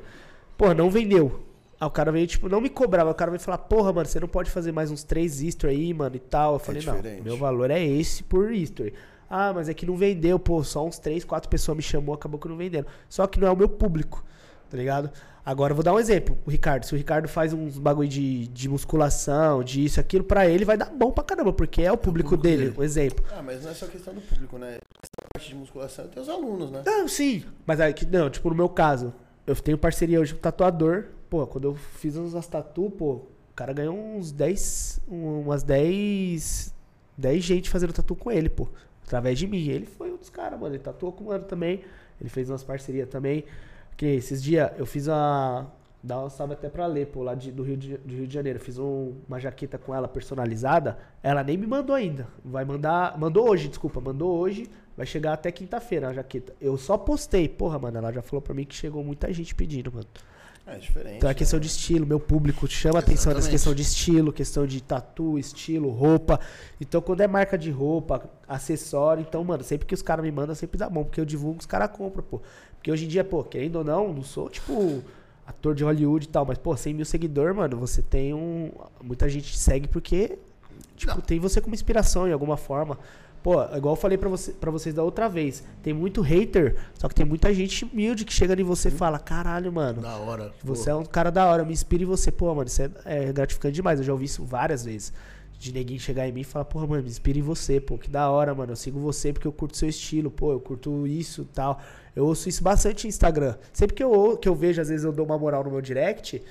Porra, 0.57 0.73
não 0.73 0.89
vendeu. 0.89 1.48
Aí 1.79 1.87
o 1.87 1.91
cara 1.91 2.11
veio, 2.11 2.27
tipo, 2.27 2.49
não 2.49 2.59
me 2.59 2.69
cobrava. 2.69 3.09
O 3.09 3.15
cara 3.15 3.31
veio 3.31 3.41
falar, 3.41 3.57
porra, 3.59 3.93
mano, 3.93 4.05
você 4.07 4.19
não 4.19 4.27
pode 4.27 4.51
fazer 4.51 4.71
mais 4.71 4.91
uns 4.91 5.03
três 5.03 5.41
history 5.41 5.73
aí, 5.73 5.93
mano, 5.93 6.15
e 6.15 6.19
tal. 6.19 6.53
Eu 6.53 6.59
falei, 6.59 6.81
não, 6.83 6.95
diferente. 6.95 7.21
meu 7.23 7.37
valor 7.37 7.71
é 7.71 7.81
esse 7.83 8.21
por 8.23 8.51
history. 8.51 8.93
Ah, 9.29 9.53
mas 9.53 9.69
é 9.69 9.73
que 9.73 9.85
não 9.85 9.95
vendeu, 9.95 10.37
pô, 10.39 10.63
só 10.63 10.85
uns 10.85 10.97
três, 10.99 11.23
quatro 11.23 11.47
pessoas 11.49 11.77
me 11.77 11.83
chamou, 11.83 12.15
acabou 12.15 12.39
que 12.39 12.47
não 12.49 12.57
vendendo. 12.57 12.87
Só 13.07 13.25
que 13.27 13.39
não 13.39 13.47
é 13.47 13.51
o 13.51 13.55
meu 13.55 13.69
público, 13.69 14.25
tá 14.69 14.75
ligado? 14.75 15.09
Agora 15.45 15.71
eu 15.71 15.75
vou 15.75 15.83
dar 15.83 15.93
um 15.93 15.99
exemplo, 15.99 16.37
o 16.45 16.49
Ricardo. 16.49 16.83
Se 16.85 16.93
o 16.93 16.97
Ricardo 16.97 17.27
faz 17.27 17.53
uns 17.53 17.77
bagulho 17.77 18.09
de, 18.09 18.47
de 18.47 18.67
musculação, 18.67 19.63
disso, 19.63 19.99
aquilo, 19.99 20.23
pra 20.23 20.47
ele 20.47 20.65
vai 20.65 20.75
dar 20.77 20.89
bom 20.91 21.11
pra 21.11 21.23
caramba, 21.23 21.53
porque 21.53 21.81
é 21.81 21.91
o 21.91 21.97
público, 21.97 22.31
público 22.31 22.43
dele, 22.43 22.65
dele. 22.71 22.75
um 22.79 22.83
exemplo. 22.83 23.23
Ah, 23.31 23.41
mas 23.41 23.63
não 23.63 23.71
é 23.71 23.73
só 23.73 23.87
questão 23.87 24.13
do 24.13 24.21
público, 24.21 24.57
né? 24.57 24.77
Essa 25.01 25.11
parte 25.33 25.49
de 25.49 25.55
musculação 25.55 26.07
tem 26.07 26.21
os 26.21 26.27
alunos, 26.29 26.69
né? 26.71 26.81
Não, 26.85 27.07
sim. 27.07 27.43
Mas 27.65 27.79
aí, 27.79 27.93
que- 27.93 28.05
não, 28.05 28.29
tipo, 28.29 28.49
no 28.49 28.55
meu 28.55 28.67
caso, 28.69 29.13
eu 29.47 29.55
tenho 29.55 29.77
parceria 29.77 30.19
hoje 30.19 30.33
com 30.33 30.39
o 30.39 30.41
tatuador. 30.41 31.05
Pô, 31.29 31.45
quando 31.45 31.65
eu 31.65 31.75
fiz 31.75 32.15
umas 32.15 32.47
tatu, 32.47 32.89
pô, 32.89 33.11
o 33.13 33.27
cara 33.55 33.71
ganhou 33.73 33.95
uns 33.95 34.31
10, 34.31 34.99
um- 35.07 35.41
umas 35.41 35.61
10, 35.63 36.73
10 37.17 37.43
gente 37.43 37.69
fazendo 37.69 37.93
tatu 37.93 38.15
com 38.15 38.31
ele, 38.31 38.49
pô. 38.49 38.67
Através 39.05 39.37
de 39.37 39.47
mim. 39.47 39.67
Ele 39.67 39.85
foi 39.85 40.11
um 40.11 40.17
dos 40.17 40.29
caras, 40.29 40.59
mano. 40.59 40.73
Ele 40.75 40.83
tatuou 40.83 41.11
com 41.11 41.23
o 41.25 41.27
mano 41.27 41.43
também. 41.45 41.81
Ele 42.19 42.29
fez 42.29 42.49
umas 42.49 42.63
parcerias 42.63 43.09
também. 43.09 43.43
Que 43.97 44.05
esses 44.05 44.41
dias 44.41 44.71
eu 44.77 44.85
fiz 44.85 45.09
a. 45.09 45.65
Dá 46.01 46.17
uma 46.19 46.29
salve 46.29 46.53
até 46.53 46.69
pra 46.69 46.85
ler, 46.85 47.07
pô, 47.07 47.21
lá 47.23 47.35
de- 47.35 47.51
do, 47.51 47.61
Rio 47.61 47.75
de, 47.75 47.97
do 47.97 48.13
Rio 48.15 48.25
de 48.27 48.33
Janeiro. 48.33 48.59
Fiz 48.59 48.77
um- 48.79 49.15
uma 49.27 49.39
jaqueta 49.39 49.77
com 49.77 49.93
ela 49.93 50.07
personalizada. 50.07 50.97
Ela 51.21 51.43
nem 51.43 51.57
me 51.57 51.67
mandou 51.67 51.93
ainda. 51.95 52.27
Vai 52.45 52.63
mandar. 52.63 53.17
Mandou 53.19 53.49
hoje, 53.49 53.67
desculpa. 53.67 53.99
Mandou 53.99 54.37
hoje. 54.37 54.69
Vai 54.95 55.05
chegar 55.05 55.33
até 55.33 55.51
quinta-feira 55.51 56.07
a 56.09 56.13
jaqueta. 56.13 56.53
Eu 56.61 56.77
só 56.77 56.97
postei. 56.97 57.49
Porra, 57.49 57.77
mano, 57.79 57.97
ela 57.97 58.11
já 58.13 58.21
falou 58.21 58.41
pra 58.41 58.53
mim 58.53 58.63
que 58.65 58.75
chegou 58.75 59.03
muita 59.03 59.31
gente 59.33 59.53
pedindo, 59.55 59.91
mano. 59.91 60.07
É 60.71 60.77
diferente. 60.77 61.17
Então 61.17 61.29
é 61.29 61.33
né? 61.33 61.37
questão 61.37 61.59
de 61.59 61.67
estilo, 61.67 62.05
meu 62.05 62.19
público 62.19 62.67
chama 62.67 62.99
atenção 62.99 63.33
nessa 63.33 63.49
Exatamente. 63.49 63.51
questão 63.51 63.73
de 63.73 63.81
estilo, 63.81 64.31
questão 64.31 64.67
de 64.67 64.81
tatu, 64.81 65.39
estilo, 65.39 65.89
roupa. 65.89 66.39
Então 66.79 67.01
quando 67.01 67.21
é 67.21 67.27
marca 67.27 67.57
de 67.57 67.71
roupa, 67.71 68.29
acessório, 68.47 69.25
então, 69.27 69.43
mano, 69.43 69.63
sempre 69.63 69.87
que 69.87 69.93
os 69.93 70.01
caras 70.01 70.23
me 70.23 70.31
mandam, 70.31 70.53
sempre 70.53 70.77
dá 70.77 70.89
bom, 70.89 71.03
porque 71.03 71.19
eu 71.19 71.25
divulgo, 71.25 71.59
os 71.59 71.65
caras 71.65 71.89
compram, 71.91 72.23
pô. 72.23 72.41
Porque 72.75 72.91
hoje 72.91 73.05
em 73.05 73.07
dia, 73.07 73.23
pô, 73.23 73.43
querendo 73.43 73.77
ou 73.77 73.83
não, 73.83 74.13
não 74.13 74.23
sou, 74.23 74.49
tipo, 74.49 75.03
ator 75.45 75.75
de 75.75 75.83
Hollywood 75.83 76.25
e 76.25 76.29
tal, 76.29 76.45
mas, 76.45 76.57
pô, 76.57 76.77
100 76.77 76.93
mil 76.93 77.05
seguidores, 77.05 77.55
mano, 77.55 77.75
você 77.77 78.01
tem 78.01 78.33
um... 78.33 78.71
Muita 79.03 79.27
gente 79.27 79.51
te 79.51 79.57
segue 79.57 79.87
porque, 79.87 80.37
tipo, 80.95 81.13
Não. 81.13 81.21
tem 81.21 81.39
você 81.39 81.59
como 81.59 81.75
inspiração 81.75 82.27
em 82.27 82.31
alguma 82.31 82.55
forma. 82.55 82.97
Pô, 83.41 83.53
igual 83.75 83.93
eu 83.93 83.95
falei 83.95 84.17
pra, 84.17 84.27
você, 84.27 84.51
pra 84.51 84.69
vocês 84.69 84.93
da 84.93 85.01
outra 85.01 85.29
vez, 85.29 85.63
tem 85.81 85.93
muito 85.93 86.21
hater, 86.21 86.75
só 86.95 87.07
que 87.07 87.15
tem 87.15 87.25
muita 87.25 87.53
gente 87.53 87.85
humilde 87.85 88.25
que 88.25 88.33
chega 88.33 88.59
em 88.59 88.63
você 88.63 88.89
e 88.89 88.91
fala, 88.91 89.17
caralho, 89.17 89.71
mano, 89.71 90.01
Da 90.01 90.17
hora. 90.17 90.53
você 90.63 90.89
é 90.89 90.95
um 90.95 91.05
cara 91.05 91.29
da 91.31 91.45
hora, 91.47 91.63
me 91.63 91.71
inspira 91.71 92.03
em 92.03 92.05
você. 92.05 92.31
Pô, 92.31 92.53
mano, 92.53 92.67
isso 92.67 92.81
é, 92.81 92.89
é 93.05 93.31
gratificante 93.33 93.75
demais. 93.75 93.99
Eu 93.99 94.05
já 94.05 94.11
ouvi 94.11 94.25
isso 94.25 94.43
várias 94.43 94.83
vezes. 94.83 95.13
De 95.57 95.73
neguinho 95.73 95.99
chegar 95.99 96.25
em 96.27 96.31
mim 96.31 96.41
e 96.41 96.43
falar, 96.45 96.63
porra, 96.65 96.87
mano, 96.87 97.03
me 97.03 97.09
inspira 97.09 97.37
em 97.37 97.41
você, 97.41 97.81
pô, 97.81 97.97
que 97.97 98.09
da 98.09 98.29
hora, 98.29 98.53
mano. 98.55 98.71
Eu 98.71 98.75
sigo 98.77 98.97
você 98.99 99.33
porque 99.33 99.47
eu 99.47 99.51
curto 99.51 99.75
seu 99.77 99.89
estilo, 99.89 100.31
pô, 100.31 100.51
eu 100.53 100.59
curto 100.59 101.05
isso 101.05 101.41
e 101.41 101.53
tal. 101.53 101.81
Eu 102.15 102.25
ouço 102.25 102.47
isso 102.49 102.63
bastante 102.63 103.03
no 103.05 103.09
Instagram. 103.09 103.55
Sempre 103.73 103.95
que 103.95 104.03
eu, 104.03 104.37
que 104.37 104.47
eu 104.47 104.55
vejo, 104.55 104.81
às 104.81 104.87
vezes 104.89 105.03
eu 105.05 105.11
dou 105.11 105.25
uma 105.25 105.37
moral 105.37 105.63
no 105.63 105.71
meu 105.71 105.81
direct, 105.81 106.41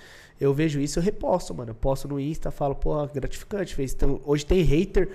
eu 0.41 0.53
vejo 0.55 0.79
isso, 0.79 0.99
eu 0.99 1.03
reposto, 1.03 1.55
mano. 1.55 1.71
Eu 1.71 1.75
posto 1.75 2.07
no 2.07 2.21
Insta, 2.21 2.51
falo, 2.51 2.75
pô, 2.75 3.07
gratificante. 3.09 3.75
Fez. 3.75 3.95
Então, 3.95 4.21
hoje 4.27 4.45
tem 4.45 4.61
hater, 4.63 5.11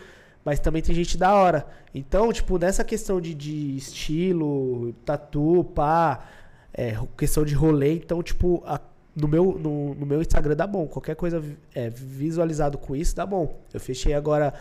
mas 0.45 0.59
também 0.59 0.81
tem 0.81 0.93
gente 0.95 1.17
da 1.17 1.33
hora. 1.33 1.65
Então, 1.93 2.31
tipo, 2.33 2.57
nessa 2.57 2.83
questão 2.83 3.19
de, 3.21 3.33
de 3.33 3.77
estilo, 3.77 4.93
tatu, 5.05 5.63
pá, 5.75 6.25
é, 6.73 6.97
questão 7.17 7.45
de 7.45 7.53
rolê, 7.53 7.95
então, 7.95 8.21
tipo, 8.23 8.61
a- 8.65 8.81
no, 9.15 9.27
meu, 9.27 9.57
no, 9.59 9.93
no 9.95 10.05
meu 10.05 10.21
Instagram 10.21 10.55
dá 10.55 10.65
bom. 10.67 10.87
Qualquer 10.87 11.15
coisa 11.15 11.43
é, 11.75 11.89
visualizado 11.89 12.77
com 12.77 12.95
isso 12.95 13.15
dá 13.15 13.25
bom. 13.25 13.59
Eu 13.73 13.79
fechei 13.79 14.13
agora 14.13 14.53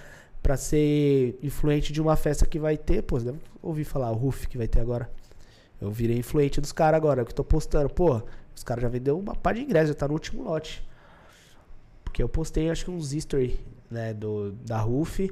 pra 0.42 0.56
ser 0.56 1.38
influente 1.42 1.92
de 1.92 2.00
uma 2.02 2.16
festa 2.16 2.44
que 2.46 2.58
vai 2.58 2.76
ter, 2.76 3.02
pô, 3.02 3.18
deve 3.18 3.38
ouvir 3.62 3.84
falar, 3.84 4.10
o 4.10 4.14
Ruf 4.14 4.46
que 4.46 4.58
vai 4.58 4.68
ter 4.68 4.80
agora. 4.80 5.10
Eu 5.80 5.90
virei 5.90 6.18
influente 6.18 6.60
dos 6.60 6.70
caras 6.72 6.96
agora, 6.98 7.20
é 7.20 7.22
o 7.22 7.26
que 7.26 7.32
eu 7.32 7.36
tô 7.36 7.44
postando. 7.44 7.88
Pô, 7.88 8.22
os 8.54 8.62
caras 8.62 8.82
já 8.82 8.88
vendeu 8.88 9.18
uma 9.18 9.34
pá 9.34 9.52
de 9.52 9.60
ingresso, 9.62 9.88
já 9.88 9.94
tá 9.94 10.06
no 10.06 10.14
último 10.14 10.42
lote. 10.44 10.86
Porque 12.04 12.22
eu 12.22 12.28
postei, 12.28 12.70
acho 12.70 12.84
que 12.84 12.90
uns 12.90 13.12
history, 13.12 13.58
né, 13.90 14.12
do, 14.12 14.52
da 14.66 14.78
Ruf. 14.78 15.30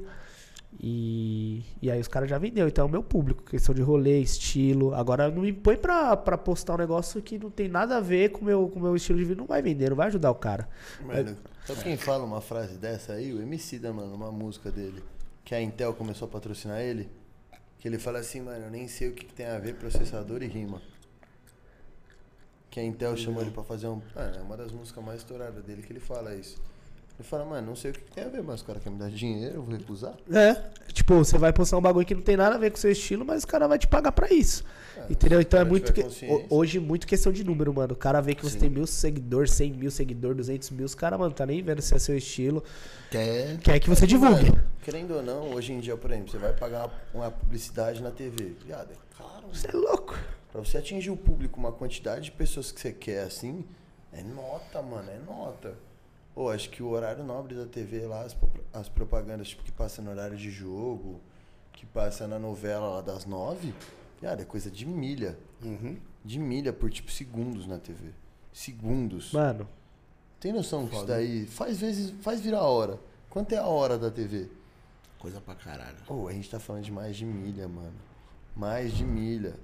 E, 0.79 1.63
e 1.81 1.91
aí 1.91 1.99
os 1.99 2.07
caras 2.07 2.29
já 2.29 2.37
vendeu. 2.37 2.67
Então 2.67 2.85
é 2.85 2.87
o 2.87 2.91
meu 2.91 3.03
público, 3.03 3.43
questão 3.43 3.73
de 3.73 3.81
rolê, 3.81 4.19
estilo. 4.19 4.93
Agora 4.95 5.29
não 5.29 5.41
me 5.41 5.53
põe 5.53 5.77
pra, 5.77 6.15
pra 6.17 6.37
postar 6.37 6.75
um 6.75 6.77
negócio 6.77 7.21
que 7.21 7.37
não 7.37 7.49
tem 7.49 7.67
nada 7.67 7.97
a 7.97 7.99
ver 7.99 8.29
com 8.31 8.41
o 8.41 8.45
meu, 8.45 8.67
com 8.69 8.79
o 8.79 8.81
meu 8.81 8.95
estilo 8.95 9.19
de 9.19 9.25
vida. 9.25 9.39
Não 9.39 9.47
vai 9.47 9.61
vender, 9.61 9.89
não 9.89 9.97
vai 9.97 10.07
ajudar 10.07 10.31
o 10.31 10.35
cara. 10.35 10.67
Mano, 11.05 11.37
sabe 11.65 11.83
quem 11.83 11.97
fala 11.97 12.23
uma 12.23 12.41
frase 12.41 12.77
dessa 12.77 13.13
aí? 13.13 13.33
O 13.33 13.41
MC 13.41 13.79
da, 13.79 13.93
mano, 13.93 14.15
uma 14.15 14.31
música 14.31 14.71
dele. 14.71 15.03
Que 15.43 15.53
a 15.53 15.61
Intel 15.61 15.93
começou 15.93 16.27
a 16.27 16.31
patrocinar 16.31 16.79
ele. 16.79 17.09
Que 17.77 17.87
ele 17.87 17.97
fala 17.97 18.19
assim, 18.19 18.41
mano, 18.41 18.65
eu 18.65 18.71
nem 18.71 18.87
sei 18.87 19.09
o 19.09 19.13
que, 19.13 19.25
que 19.25 19.33
tem 19.33 19.47
a 19.47 19.59
ver 19.59 19.75
processador 19.75 20.41
e 20.43 20.47
rima. 20.47 20.81
Que 22.69 22.79
a 22.79 22.83
Intel 22.83 23.17
chamou 23.17 23.41
ele 23.41 23.51
pra 23.51 23.63
fazer 23.63 23.87
um. 23.87 24.01
Mano, 24.15 24.37
é 24.37 24.41
uma 24.41 24.55
das 24.55 24.71
músicas 24.71 25.03
mais 25.03 25.19
estouradas 25.19 25.63
dele 25.63 25.81
que 25.81 25.91
ele 25.91 25.99
fala 25.99 26.33
isso. 26.33 26.61
Ele 27.21 27.27
fala, 27.27 27.45
mano, 27.45 27.67
não 27.67 27.75
sei 27.75 27.91
o 27.91 27.93
que, 27.93 27.99
que 28.01 28.11
tem 28.13 28.23
a 28.23 28.27
ver, 28.29 28.41
mas 28.41 28.61
o 28.61 28.65
cara 28.65 28.79
quer 28.79 28.89
me 28.89 28.97
dar 28.97 29.07
dinheiro, 29.11 29.57
eu 29.57 29.61
vou 29.61 29.75
recusar. 29.77 30.15
É, 30.33 30.55
tipo, 30.91 31.13
você 31.13 31.37
vai 31.37 31.53
postar 31.53 31.77
um 31.77 31.81
bagulho 31.81 32.03
que 32.03 32.15
não 32.15 32.21
tem 32.23 32.35
nada 32.35 32.55
a 32.55 32.57
ver 32.57 32.71
com 32.71 32.77
o 32.77 32.79
seu 32.79 32.91
estilo, 32.91 33.23
mas 33.23 33.43
o 33.43 33.47
cara 33.47 33.67
vai 33.67 33.77
te 33.77 33.87
pagar 33.87 34.11
pra 34.11 34.33
isso. 34.33 34.63
Entendeu? 35.07 35.37
se 35.39 35.43
o 35.45 35.47
Então 35.47 35.59
é 35.59 35.63
muito. 35.63 35.93
que- 35.93 36.03
hoje, 36.49 36.79
muito 36.79 37.05
questão 37.05 37.31
de 37.31 37.43
número, 37.43 37.71
mano. 37.71 37.93
O 37.93 37.95
cara 37.95 38.19
vê 38.21 38.33
que 38.33 38.41
você 38.43 38.53
Sim. 38.53 38.59
tem 38.61 38.69
mil 38.71 38.87
seguidores, 38.87 39.51
100 39.51 39.71
mil 39.73 39.91
seguidores, 39.91 40.37
200 40.37 40.71
mil. 40.71 40.83
Os 40.85 40.95
caras, 40.95 41.19
mano, 41.19 41.31
tá 41.31 41.45
nem 41.45 41.61
vendo 41.61 41.79
se 41.79 41.93
é 41.93 41.99
seu 41.99 42.17
estilo. 42.17 42.63
Quer. 43.11 43.57
Quer 43.59 43.79
que 43.79 43.87
você 43.87 44.07
divulgue. 44.07 44.49
Mano, 44.49 44.63
querendo 44.81 45.15
ou 45.15 45.21
não, 45.21 45.53
hoje 45.53 45.73
em 45.73 45.79
dia, 45.79 45.95
por 45.95 46.09
exemplo, 46.11 46.31
você 46.31 46.39
vai 46.39 46.53
pagar 46.53 46.89
uma 47.13 47.29
publicidade 47.29 48.01
na 48.01 48.09
TV. 48.09 48.53
Viado, 48.65 48.89
é 48.91 49.15
caro. 49.15 49.45
Você 49.53 49.67
é 49.67 49.73
louco. 49.73 50.17
Pra 50.51 50.59
você 50.61 50.79
atingir 50.79 51.11
o 51.11 51.17
público, 51.17 51.59
uma 51.59 51.71
quantidade 51.71 52.25
de 52.25 52.31
pessoas 52.31 52.71
que 52.71 52.81
você 52.81 52.91
quer 52.91 53.21
assim, 53.23 53.63
é 54.11 54.23
nota, 54.23 54.81
mano, 54.81 55.07
é 55.09 55.19
nota. 55.31 55.73
Pô, 56.33 56.49
acho 56.49 56.69
que 56.69 56.81
o 56.81 56.89
horário 56.89 57.23
nobre 57.23 57.55
da 57.55 57.65
TV 57.65 58.05
lá, 58.05 58.21
as, 58.21 58.35
as 58.73 58.87
propagandas 58.87 59.49
tipo, 59.49 59.63
que 59.63 59.71
passa 59.71 60.01
no 60.01 60.11
horário 60.11 60.37
de 60.37 60.49
jogo, 60.49 61.19
que 61.73 61.85
passa 61.85 62.27
na 62.27 62.39
novela 62.39 62.87
lá 62.87 63.01
das 63.01 63.25
nove, 63.25 63.73
cara, 64.21 64.41
é 64.41 64.45
coisa 64.45 64.71
de 64.71 64.85
milha. 64.85 65.37
Uhum. 65.63 65.97
De 66.23 66.39
milha 66.39 66.71
por 66.71 66.89
tipo 66.89 67.11
segundos 67.11 67.67
na 67.67 67.79
TV. 67.79 68.11
Segundos. 68.53 69.33
Mano, 69.33 69.67
Tem 70.39 70.53
noção 70.53 70.87
que 70.87 70.95
isso 70.95 71.05
daí 71.05 71.45
faz 71.45 71.79
vezes, 71.79 72.13
faz 72.21 72.39
virar 72.39 72.59
a 72.59 72.67
hora. 72.67 72.99
Quanto 73.29 73.53
é 73.53 73.57
a 73.57 73.65
hora 73.65 73.97
da 73.97 74.09
TV? 74.09 74.49
Coisa 75.19 75.39
pra 75.39 75.55
caralho. 75.55 75.97
Pô, 76.07 76.27
a 76.27 76.33
gente 76.33 76.49
tá 76.49 76.59
falando 76.59 76.83
de 76.83 76.91
mais 76.91 77.15
de 77.15 77.25
milha, 77.25 77.67
mano. 77.67 77.93
Mais 78.55 78.93
de 78.93 79.03
milha. 79.03 79.55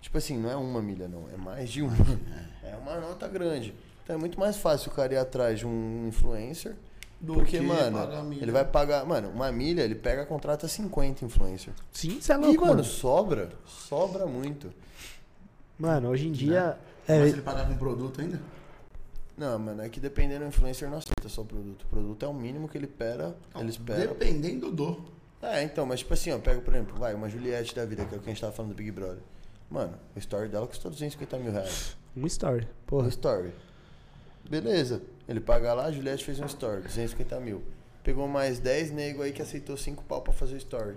Tipo 0.00 0.18
assim, 0.18 0.38
não 0.38 0.50
é 0.50 0.56
uma 0.56 0.80
milha, 0.80 1.08
não. 1.08 1.28
É 1.30 1.36
mais 1.36 1.70
de 1.70 1.82
uma. 1.82 1.94
É 2.62 2.76
uma 2.76 3.00
nota 3.00 3.26
grande. 3.26 3.74
Então 4.10 4.16
é 4.16 4.18
muito 4.18 4.40
mais 4.40 4.56
fácil 4.56 4.90
o 4.90 4.94
cara 4.94 5.14
ir 5.14 5.18
atrás 5.18 5.60
de 5.60 5.66
um 5.68 6.08
influencer. 6.08 6.74
Do 7.20 7.34
porque, 7.34 7.58
que 7.58 7.64
mano, 7.64 7.96
ele 8.40 8.50
vai 8.50 8.64
pagar. 8.64 9.06
Mano, 9.06 9.28
uma 9.28 9.52
milha, 9.52 9.82
ele 9.82 9.94
pega, 9.94 10.26
contrata 10.26 10.66
50 10.66 11.24
influencer. 11.24 11.72
sim, 11.92 12.20
você 12.20 12.32
é 12.32 12.34
E, 12.34 12.38
louco, 12.38 12.60
mano, 12.62 12.72
mano. 12.72 12.84
sobra. 12.84 13.50
Sobra 13.64 14.26
muito. 14.26 14.72
Mano, 15.78 16.08
hoje 16.08 16.26
em 16.26 16.32
dia. 16.32 16.76
É, 17.06 17.20
Mas 17.20 17.32
ele 17.34 17.42
pagar 17.42 17.68
com 17.68 17.76
produto 17.76 18.20
ainda? 18.20 18.40
Não, 19.36 19.56
mano, 19.60 19.80
é 19.80 19.88
que 19.88 20.00
dependendo 20.00 20.40
do 20.40 20.48
influencer 20.48 20.90
não 20.90 20.98
aceita 20.98 21.28
só 21.28 21.42
o 21.42 21.44
produto. 21.44 21.84
O 21.84 21.86
produto 21.86 22.24
é 22.24 22.28
o 22.28 22.34
mínimo 22.34 22.68
que 22.68 22.76
ele 22.76 22.86
espera. 22.86 23.36
Ele 23.54 23.70
espera. 23.70 24.08
Dependendo 24.08 24.72
do. 24.72 25.00
É, 25.40 25.62
então, 25.62 25.86
mas 25.86 26.00
tipo 26.00 26.12
assim, 26.14 26.32
ó, 26.32 26.38
pega, 26.38 26.60
por 26.60 26.74
exemplo, 26.74 26.98
vai, 26.98 27.14
uma 27.14 27.28
Juliette 27.28 27.76
da 27.76 27.84
vida, 27.84 28.04
que 28.06 28.14
é 28.14 28.18
o 28.18 28.20
que 28.20 28.28
a 28.28 28.32
gente 28.32 28.40
tava 28.40 28.52
falando 28.52 28.72
do 28.72 28.76
Big 28.76 28.90
Brother. 28.90 29.22
Mano, 29.70 29.96
o 30.16 30.18
story 30.18 30.48
dela 30.48 30.66
custou 30.66 30.90
250 30.90 31.38
mil 31.38 31.52
reais. 31.52 31.96
um 32.16 32.26
story. 32.26 32.64
Um 32.64 32.86
Porra. 32.86 33.08
story. 33.08 33.52
Beleza. 34.50 35.00
Ele 35.28 35.40
paga 35.40 35.72
lá, 35.72 35.84
a 35.86 35.92
Juliette 35.92 36.24
fez 36.24 36.40
um 36.40 36.46
story, 36.46 36.82
250 36.82 37.38
mil. 37.40 37.62
Pegou 38.02 38.26
mais 38.26 38.58
10 38.58 38.90
nego 38.90 39.22
aí 39.22 39.32
que 39.32 39.40
aceitou 39.40 39.76
5 39.76 40.02
pau 40.04 40.20
pra 40.22 40.32
fazer 40.32 40.54
o 40.54 40.58
story. 40.58 40.96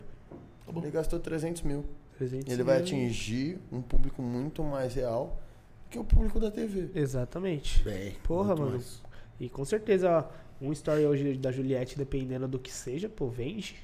Ele 0.75 0.89
gastou 0.89 1.19
300 1.19 1.61
mil. 1.61 1.85
300 2.17 2.51
Ele 2.51 2.63
vai 2.63 2.77
mil. 2.77 2.83
atingir 2.85 3.59
um 3.71 3.81
público 3.81 4.21
muito 4.21 4.63
mais 4.63 4.95
real 4.95 5.39
que 5.89 5.99
o 5.99 6.03
público 6.03 6.39
da 6.39 6.49
TV. 6.49 6.89
Exatamente. 6.95 7.83
Bem, 7.83 8.13
Porra, 8.23 8.55
mano. 8.55 8.71
mais. 8.71 9.01
E 9.39 9.47
com 9.49 9.63
certeza, 9.63 10.09
ó, 10.09 10.65
um 10.65 10.71
story 10.71 11.05
hoje 11.05 11.37
da 11.37 11.51
Juliette, 11.51 11.97
dependendo 11.97 12.47
do 12.47 12.57
que 12.57 12.71
seja, 12.71 13.07
pô, 13.07 13.27
vende. 13.27 13.75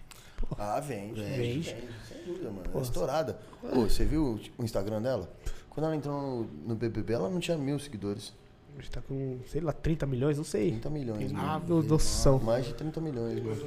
Ah, 0.57 0.79
vende. 0.79 1.21
Vende. 1.21 1.37
Vende. 1.37 1.73
vende 1.73 1.93
sem 2.07 2.23
dúvida, 2.25 2.49
mano. 2.49 2.63
É 2.73 2.81
estourada. 2.81 3.37
Pô, 3.61 3.81
você 3.81 4.05
viu 4.05 4.39
o 4.57 4.63
Instagram 4.63 5.01
dela? 5.01 5.29
Quando 5.69 5.85
ela 5.85 5.95
entrou 5.95 6.19
no, 6.19 6.43
no 6.69 6.75
BBB, 6.75 7.13
ela 7.13 7.29
não 7.29 7.39
tinha 7.39 7.57
mil 7.57 7.77
seguidores. 7.77 8.33
Hoje 8.80 8.89
tá 8.89 9.01
com, 9.01 9.39
sei 9.47 9.60
lá, 9.60 9.73
30 9.73 10.06
milhões, 10.06 10.38
não 10.38 10.43
sei. 10.45 10.72
30 10.72 10.89
milhões. 10.89 11.31
Mano. 11.34 11.65
no- 11.68 11.84
noção. 11.84 12.39
Mais 12.39 12.65
de 12.65 12.73
30 12.73 13.01
milhões, 13.01 13.43
mano. 13.43 13.57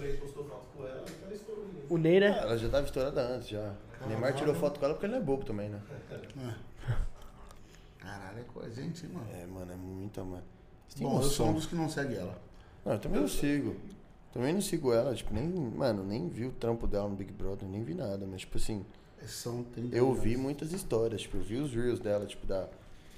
O 1.91 1.99
Ney, 1.99 2.19
né? 2.21 2.39
Ela 2.39 2.57
já 2.57 2.69
tava 2.71 2.87
estourada 2.87 3.21
antes, 3.21 3.49
já. 3.49 3.75
Neymar 4.09 4.35
tirou 4.35 4.55
foto 4.55 4.81
com 4.81 4.87
ela 4.87 4.95
porque 4.95 5.05
ele 5.07 5.13
não 5.15 5.21
é 5.21 5.25
bobo 5.25 5.45
também, 5.45 5.69
né? 5.69 5.81
Caralho, 7.99 8.39
é 8.41 8.43
coisa, 8.45 8.83
gente, 8.83 9.07
mano. 9.07 9.27
É, 9.35 9.47
mano, 9.47 9.71
é 9.73 9.77
muita, 9.77 10.25
mano. 10.25 10.43
Bom, 10.99 11.19
eu 11.19 11.23
sou 11.23 11.49
um 11.49 11.55
dos 11.55 11.67
que 11.67 11.75
não 11.75 11.89
segue 11.89 12.17
ela. 12.17 12.37
Não, 12.85 12.93
eu 12.95 12.99
também 12.99 13.21
não 13.21 13.29
sigo. 13.29 13.77
Também 14.33 14.55
não 14.55 14.61
sigo 14.63 14.93
ela, 14.95 15.15
tipo, 15.15 15.33
nem, 15.35 15.47
mano, 15.47 16.03
nem 16.05 16.27
vi 16.29 16.47
o 16.47 16.53
trampo 16.53 16.87
dela 16.87 17.07
no 17.09 17.15
Big 17.15 17.31
Brother, 17.33 17.69
nem 17.69 17.85
vi 17.85 17.95
nada, 17.95 18.27
mas 18.27 18.41
tipo 18.41 18.57
assim, 18.57 18.85
São 19.27 19.63
30 19.63 19.95
eu 19.95 20.13
vi 20.15 20.39
muitas 20.39 20.73
histórias, 20.73 21.21
tipo, 21.21 21.37
eu 21.37 21.43
vi 21.43 21.57
os 21.59 21.73
reels 21.75 22.01
dela, 22.01 22.25
tipo, 22.25 22.47
da. 22.47 22.67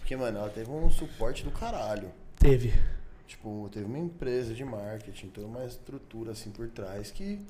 Porque, 0.04 0.16
mano, 0.16 0.36
ela 0.38 0.50
teve 0.50 0.70
um 0.70 0.90
suporte 0.90 1.42
do 1.42 1.50
caralho. 1.50 2.10
Teve. 2.38 2.74
Tipo, 3.26 3.70
teve 3.72 3.86
uma 3.86 3.98
empresa 3.98 4.52
de 4.52 4.62
marketing, 4.62 5.28
toda 5.28 5.46
uma 5.46 5.64
estrutura 5.64 6.32
assim 6.32 6.50
por 6.50 6.68
trás 6.68 7.10
que 7.10 7.40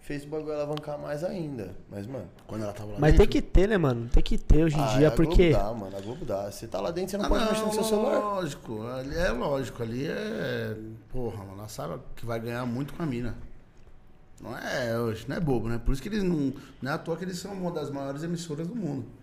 fez 0.00 0.24
o 0.24 0.28
bagulho 0.28 0.54
alavancar 0.54 0.98
mais 0.98 1.22
ainda. 1.22 1.76
Mas, 1.90 2.06
mano. 2.06 2.26
Quando 2.46 2.62
ela 2.64 2.72
tava 2.72 2.92
lá 2.92 2.98
Mas 2.98 3.10
tem 3.10 3.18
dentro. 3.26 3.32
que 3.32 3.42
ter, 3.42 3.68
né, 3.68 3.76
mano? 3.76 4.08
Tem 4.08 4.22
que 4.22 4.38
ter 4.38 4.64
hoje 4.64 4.78
em 4.78 4.80
ah, 4.80 4.96
dia, 4.96 5.08
a 5.08 5.10
porque. 5.10 5.50
Globo 5.50 5.64
dá, 5.64 5.74
mano. 5.74 5.96
A 5.98 6.00
Globo 6.00 6.24
dá. 6.24 6.50
Você 6.50 6.66
tá 6.66 6.80
lá 6.80 6.90
dentro, 6.90 7.10
você 7.10 7.18
não 7.18 7.26
Ah, 7.26 7.28
pode 7.28 7.44
mexer 7.44 7.66
no 7.66 7.72
seu 7.74 7.84
celular. 7.84 8.18
Lógico, 8.20 8.86
ali 8.86 9.14
é 9.14 9.30
lógico, 9.30 9.82
ali 9.82 10.06
é. 10.06 10.76
Porra, 11.10 11.44
mano, 11.44 11.58
ela 11.58 11.68
sabe 11.68 12.00
que 12.16 12.24
vai 12.24 12.40
ganhar 12.40 12.64
muito 12.64 12.94
com 12.94 13.02
a 13.02 13.06
mina. 13.06 13.36
Não 14.40 14.56
é 14.56 14.98
hoje, 14.98 15.26
não 15.28 15.36
é 15.36 15.40
bobo, 15.40 15.68
né? 15.68 15.78
Por 15.84 15.92
isso 15.92 16.00
que 16.00 16.08
eles 16.08 16.22
não. 16.22 16.54
Não 16.80 16.90
é 16.90 16.94
à 16.94 16.98
toa 16.98 17.18
que 17.18 17.24
eles 17.24 17.38
são 17.38 17.52
uma 17.52 17.70
das 17.70 17.90
maiores 17.90 18.22
emissoras 18.22 18.66
do 18.66 18.74
mundo. 18.74 19.17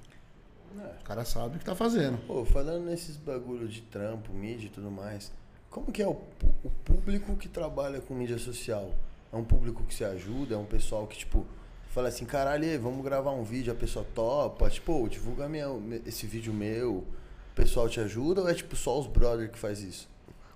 É. 0.80 1.02
O 1.02 1.03
cara 1.03 1.26
sabe 1.26 1.56
o 1.56 1.60
que 1.60 1.65
tá 1.65 1.76
fazendo. 1.76 2.18
Pô, 2.26 2.45
falando 2.45 2.85
nesses 2.85 3.18
bagulho 3.18 3.68
de 3.68 3.81
trampo, 3.81 4.34
mídia 4.34 4.68
e 4.68 4.69
tudo 4.69 4.89
mais, 4.91 5.31
como 5.69 5.91
que 5.91 6.02
é 6.02 6.07
o, 6.07 6.18
o 6.64 6.69
público 6.84 7.35
que 7.35 7.47
trabalha 7.47 7.99
com 8.02 8.14
mídia 8.14 8.38
social? 8.38 8.91
É 9.31 9.35
um 9.35 9.43
público 9.43 9.84
que 9.84 9.93
se 9.93 10.03
ajuda? 10.03 10.56
É 10.56 10.57
um 10.57 10.65
pessoal 10.65 11.06
que, 11.07 11.18
tipo, 11.18 11.45
fala 11.89 12.10
assim, 12.10 12.26
caralho, 12.26 12.80
vamos 12.81 13.03
gravar 13.03 13.31
um 13.31 13.43
vídeo, 13.43 13.72
a 13.72 13.76
pessoa 13.76 14.06
topa, 14.15 14.69
tipo, 14.69 15.03
"Ô, 15.03 15.07
divulga 15.07 15.47
minha, 15.47 15.68
esse 16.06 16.26
vídeo 16.26 16.53
meu, 16.53 16.95
o 16.97 17.56
pessoal 17.56 17.88
te 17.88 17.99
ajuda 17.99 18.41
ou 18.41 18.49
é 18.49 18.53
tipo 18.53 18.76
só 18.76 18.99
os 18.99 19.07
brother 19.07 19.49
que 19.49 19.57
faz 19.57 19.81
isso? 19.81 20.10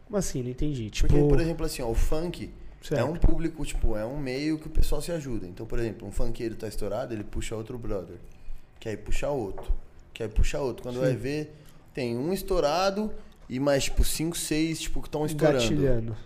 Como 0.06 0.18
assim? 0.18 0.42
Não 0.42 0.50
entendi. 0.50 0.90
Tipo. 0.90 1.08
Porque, 1.08 1.24
por 1.28 1.40
exemplo, 1.40 1.66
assim, 1.66 1.82
ó, 1.82 1.90
o 1.90 1.94
funk 1.96 2.52
Certo. 2.82 3.00
é 3.00 3.04
um 3.04 3.16
público, 3.16 3.66
tipo, 3.66 3.96
é 3.96 4.06
um 4.06 4.18
meio 4.18 4.58
que 4.58 4.68
o 4.68 4.70
pessoal 4.70 5.02
se 5.02 5.12
ajuda. 5.12 5.46
Então, 5.46 5.66
por 5.66 5.80
exemplo, 5.80 6.08
um 6.08 6.12
funkeiro 6.12 6.56
tá 6.56 6.68
estourado, 6.68 7.14
ele 7.14 7.24
puxa 7.24 7.56
outro 7.56 7.78
brother. 7.78 8.18
Que 8.80 8.90
aí 8.90 8.98
puxa 8.98 9.30
outro. 9.30 9.72
Que 10.14 10.24
aí 10.24 10.30
puxa 10.30 10.60
outro. 10.60 10.84
Quando 10.84 10.96
Sim. 10.96 11.02
vai 11.02 11.16
ver, 11.16 11.56
tem 11.94 12.18
um 12.18 12.34
estourado 12.34 13.12
e 13.50 13.60
mais, 13.60 13.86
tipo, 13.86 14.04
cinco, 14.04 14.38
seis, 14.38 14.80
tipo, 14.80 15.02
que 15.02 15.08
estão 15.08 15.26
estourando. 15.26 15.60
Gatilhando. 15.60 16.18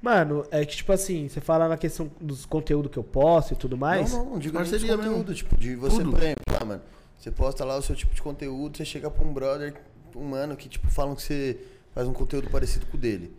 Mano, 0.00 0.44
é 0.50 0.64
que 0.66 0.76
tipo 0.76 0.92
assim, 0.92 1.28
você 1.28 1.40
fala 1.40 1.66
na 1.66 1.78
questão 1.78 2.10
dos 2.20 2.44
conteúdos 2.44 2.92
que 2.92 2.98
eu 2.98 3.02
posto 3.04 3.54
e 3.54 3.56
tudo 3.56 3.74
mais. 3.76 4.12
Não, 4.12 4.18
não, 4.24 4.30
não 4.32 4.38
digo 4.38 4.54
nem 4.58 4.62
Parceria 4.62 4.90
de 4.90 4.96
mesmo. 4.98 5.12
conteúdo, 5.14 5.34
tipo, 5.34 5.56
de 5.56 5.74
você, 5.76 5.96
Tudo. 5.96 6.10
por 6.10 6.22
exemplo, 6.22 6.42
ah, 6.60 6.64
mano, 6.64 6.82
você 7.18 7.30
posta 7.30 7.64
lá 7.64 7.76
o 7.78 7.80
seu 7.82 7.96
tipo 7.96 8.14
de 8.14 8.20
conteúdo, 8.20 8.76
você 8.76 8.84
chega 8.84 9.10
pra 9.10 9.24
um 9.26 9.32
brother, 9.32 9.74
um 10.14 10.24
mano 10.24 10.56
que, 10.56 10.68
tipo, 10.68 10.90
falam 10.90 11.14
que 11.14 11.22
você 11.22 11.58
faz 11.94 12.06
um 12.06 12.12
conteúdo 12.12 12.50
parecido 12.50 12.84
com 12.84 12.98
o 12.98 13.00
dele. 13.00 13.34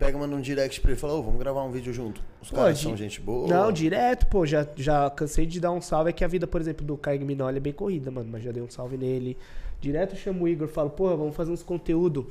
Pega, 0.00 0.16
manda 0.16 0.34
um 0.34 0.40
direct 0.40 0.80
pra 0.80 0.92
ele 0.92 0.98
e 0.98 1.00
fala, 1.00 1.12
ô, 1.12 1.22
vamos 1.22 1.38
gravar 1.38 1.62
um 1.62 1.70
vídeo 1.70 1.92
junto. 1.92 2.22
Os 2.40 2.50
caras 2.50 2.78
são 2.78 2.96
gente 2.96 3.20
boa. 3.20 3.46
Não, 3.46 3.70
direto, 3.70 4.26
pô, 4.28 4.46
já, 4.46 4.66
já 4.74 5.10
cansei 5.10 5.44
de 5.44 5.60
dar 5.60 5.72
um 5.72 5.80
salve. 5.82 6.08
É 6.08 6.12
que 6.14 6.24
a 6.24 6.26
vida, 6.26 6.46
por 6.46 6.58
exemplo, 6.58 6.86
do 6.86 6.96
Caio 6.96 7.20
Minoli 7.20 7.58
é 7.58 7.60
bem 7.60 7.74
corrida, 7.74 8.10
mano, 8.10 8.26
mas 8.32 8.42
já 8.42 8.50
dei 8.50 8.62
um 8.62 8.70
salve 8.70 8.96
nele. 8.96 9.36
Direto 9.78 10.16
chamo 10.16 10.44
o 10.44 10.48
Igor 10.48 10.66
e 10.66 10.70
falo, 10.72 10.88
porra, 10.88 11.16
vamos 11.16 11.36
fazer 11.36 11.52
uns 11.52 11.62
conteúdo. 11.62 12.26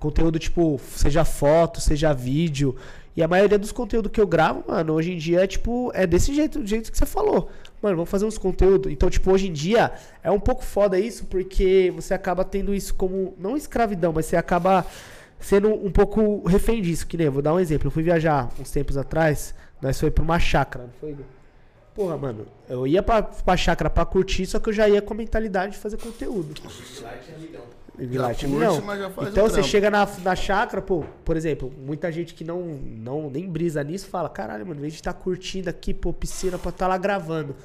Conteúdo 0.00 0.40
tipo, 0.40 0.80
seja 0.96 1.24
foto, 1.24 1.80
seja 1.80 2.12
vídeo. 2.12 2.74
E 3.16 3.22
a 3.22 3.28
maioria 3.28 3.60
dos 3.60 3.70
conteúdos 3.70 4.10
que 4.10 4.20
eu 4.20 4.26
gravo, 4.26 4.64
mano, 4.66 4.92
hoje 4.92 5.12
em 5.12 5.16
dia 5.16 5.44
é 5.44 5.46
tipo, 5.46 5.92
é 5.94 6.04
desse 6.04 6.34
jeito, 6.34 6.58
do 6.58 6.66
jeito 6.66 6.90
que 6.90 6.98
você 6.98 7.06
falou. 7.06 7.48
Mano, 7.80 7.94
vamos 7.94 8.10
fazer 8.10 8.24
uns 8.24 8.36
conteúdos. 8.36 8.90
Então, 8.90 9.08
tipo, 9.08 9.30
hoje 9.30 9.46
em 9.46 9.52
dia 9.52 9.92
é 10.20 10.32
um 10.32 10.40
pouco 10.40 10.64
foda 10.64 10.98
isso, 10.98 11.26
porque 11.26 11.92
você 11.94 12.12
acaba 12.12 12.44
tendo 12.44 12.74
isso 12.74 12.92
como, 12.94 13.34
não 13.38 13.56
escravidão, 13.56 14.12
mas 14.12 14.26
você 14.26 14.36
acaba 14.36 14.84
sendo 15.38 15.72
um 15.72 15.90
pouco 15.90 16.46
refém 16.46 16.82
disso. 16.82 17.06
Que 17.06 17.16
nem, 17.16 17.26
eu 17.26 17.32
vou 17.32 17.42
dar 17.42 17.54
um 17.54 17.60
exemplo. 17.60 17.88
Eu 17.88 17.90
fui 17.90 18.02
viajar 18.02 18.48
uns 18.60 18.70
tempos 18.70 18.96
atrás, 18.96 19.54
nós 19.80 19.98
foi 19.98 20.10
pra 20.10 20.22
uma 20.22 20.38
chácara, 20.38 20.84
não 20.84 20.92
foi? 21.00 21.16
Porra, 21.94 22.16
mano, 22.16 22.46
eu 22.68 22.86
ia 22.86 23.02
pra, 23.02 23.22
pra 23.22 23.56
chácara 23.56 23.90
pra 23.90 24.04
curtir, 24.04 24.46
só 24.46 24.60
que 24.60 24.68
eu 24.68 24.72
já 24.72 24.88
ia 24.88 25.02
com 25.02 25.14
a 25.14 25.16
mentalidade 25.16 25.72
de 25.72 25.78
fazer 25.78 25.96
conteúdo. 25.96 26.54
Light, 27.98 28.46
não. 28.46 29.26
então 29.26 29.48
você 29.48 29.60
chega 29.64 29.90
na, 29.90 30.08
na 30.22 30.36
chácara, 30.36 30.80
pô, 30.80 31.04
por 31.24 31.36
exemplo, 31.36 31.72
muita 31.76 32.12
gente 32.12 32.32
que 32.32 32.44
não, 32.44 32.62
não 32.62 33.28
nem 33.28 33.48
brisa 33.50 33.82
nisso 33.82 34.06
fala, 34.06 34.28
caralho, 34.28 34.64
mano, 34.64 34.80
vez 34.80 34.92
de 34.92 35.00
estar 35.00 35.12
curtindo 35.12 35.68
aqui, 35.68 35.92
pô, 35.92 36.12
piscina 36.12 36.56
pra 36.56 36.68
estar 36.70 36.86
lá 36.86 36.96
gravando. 36.96 37.56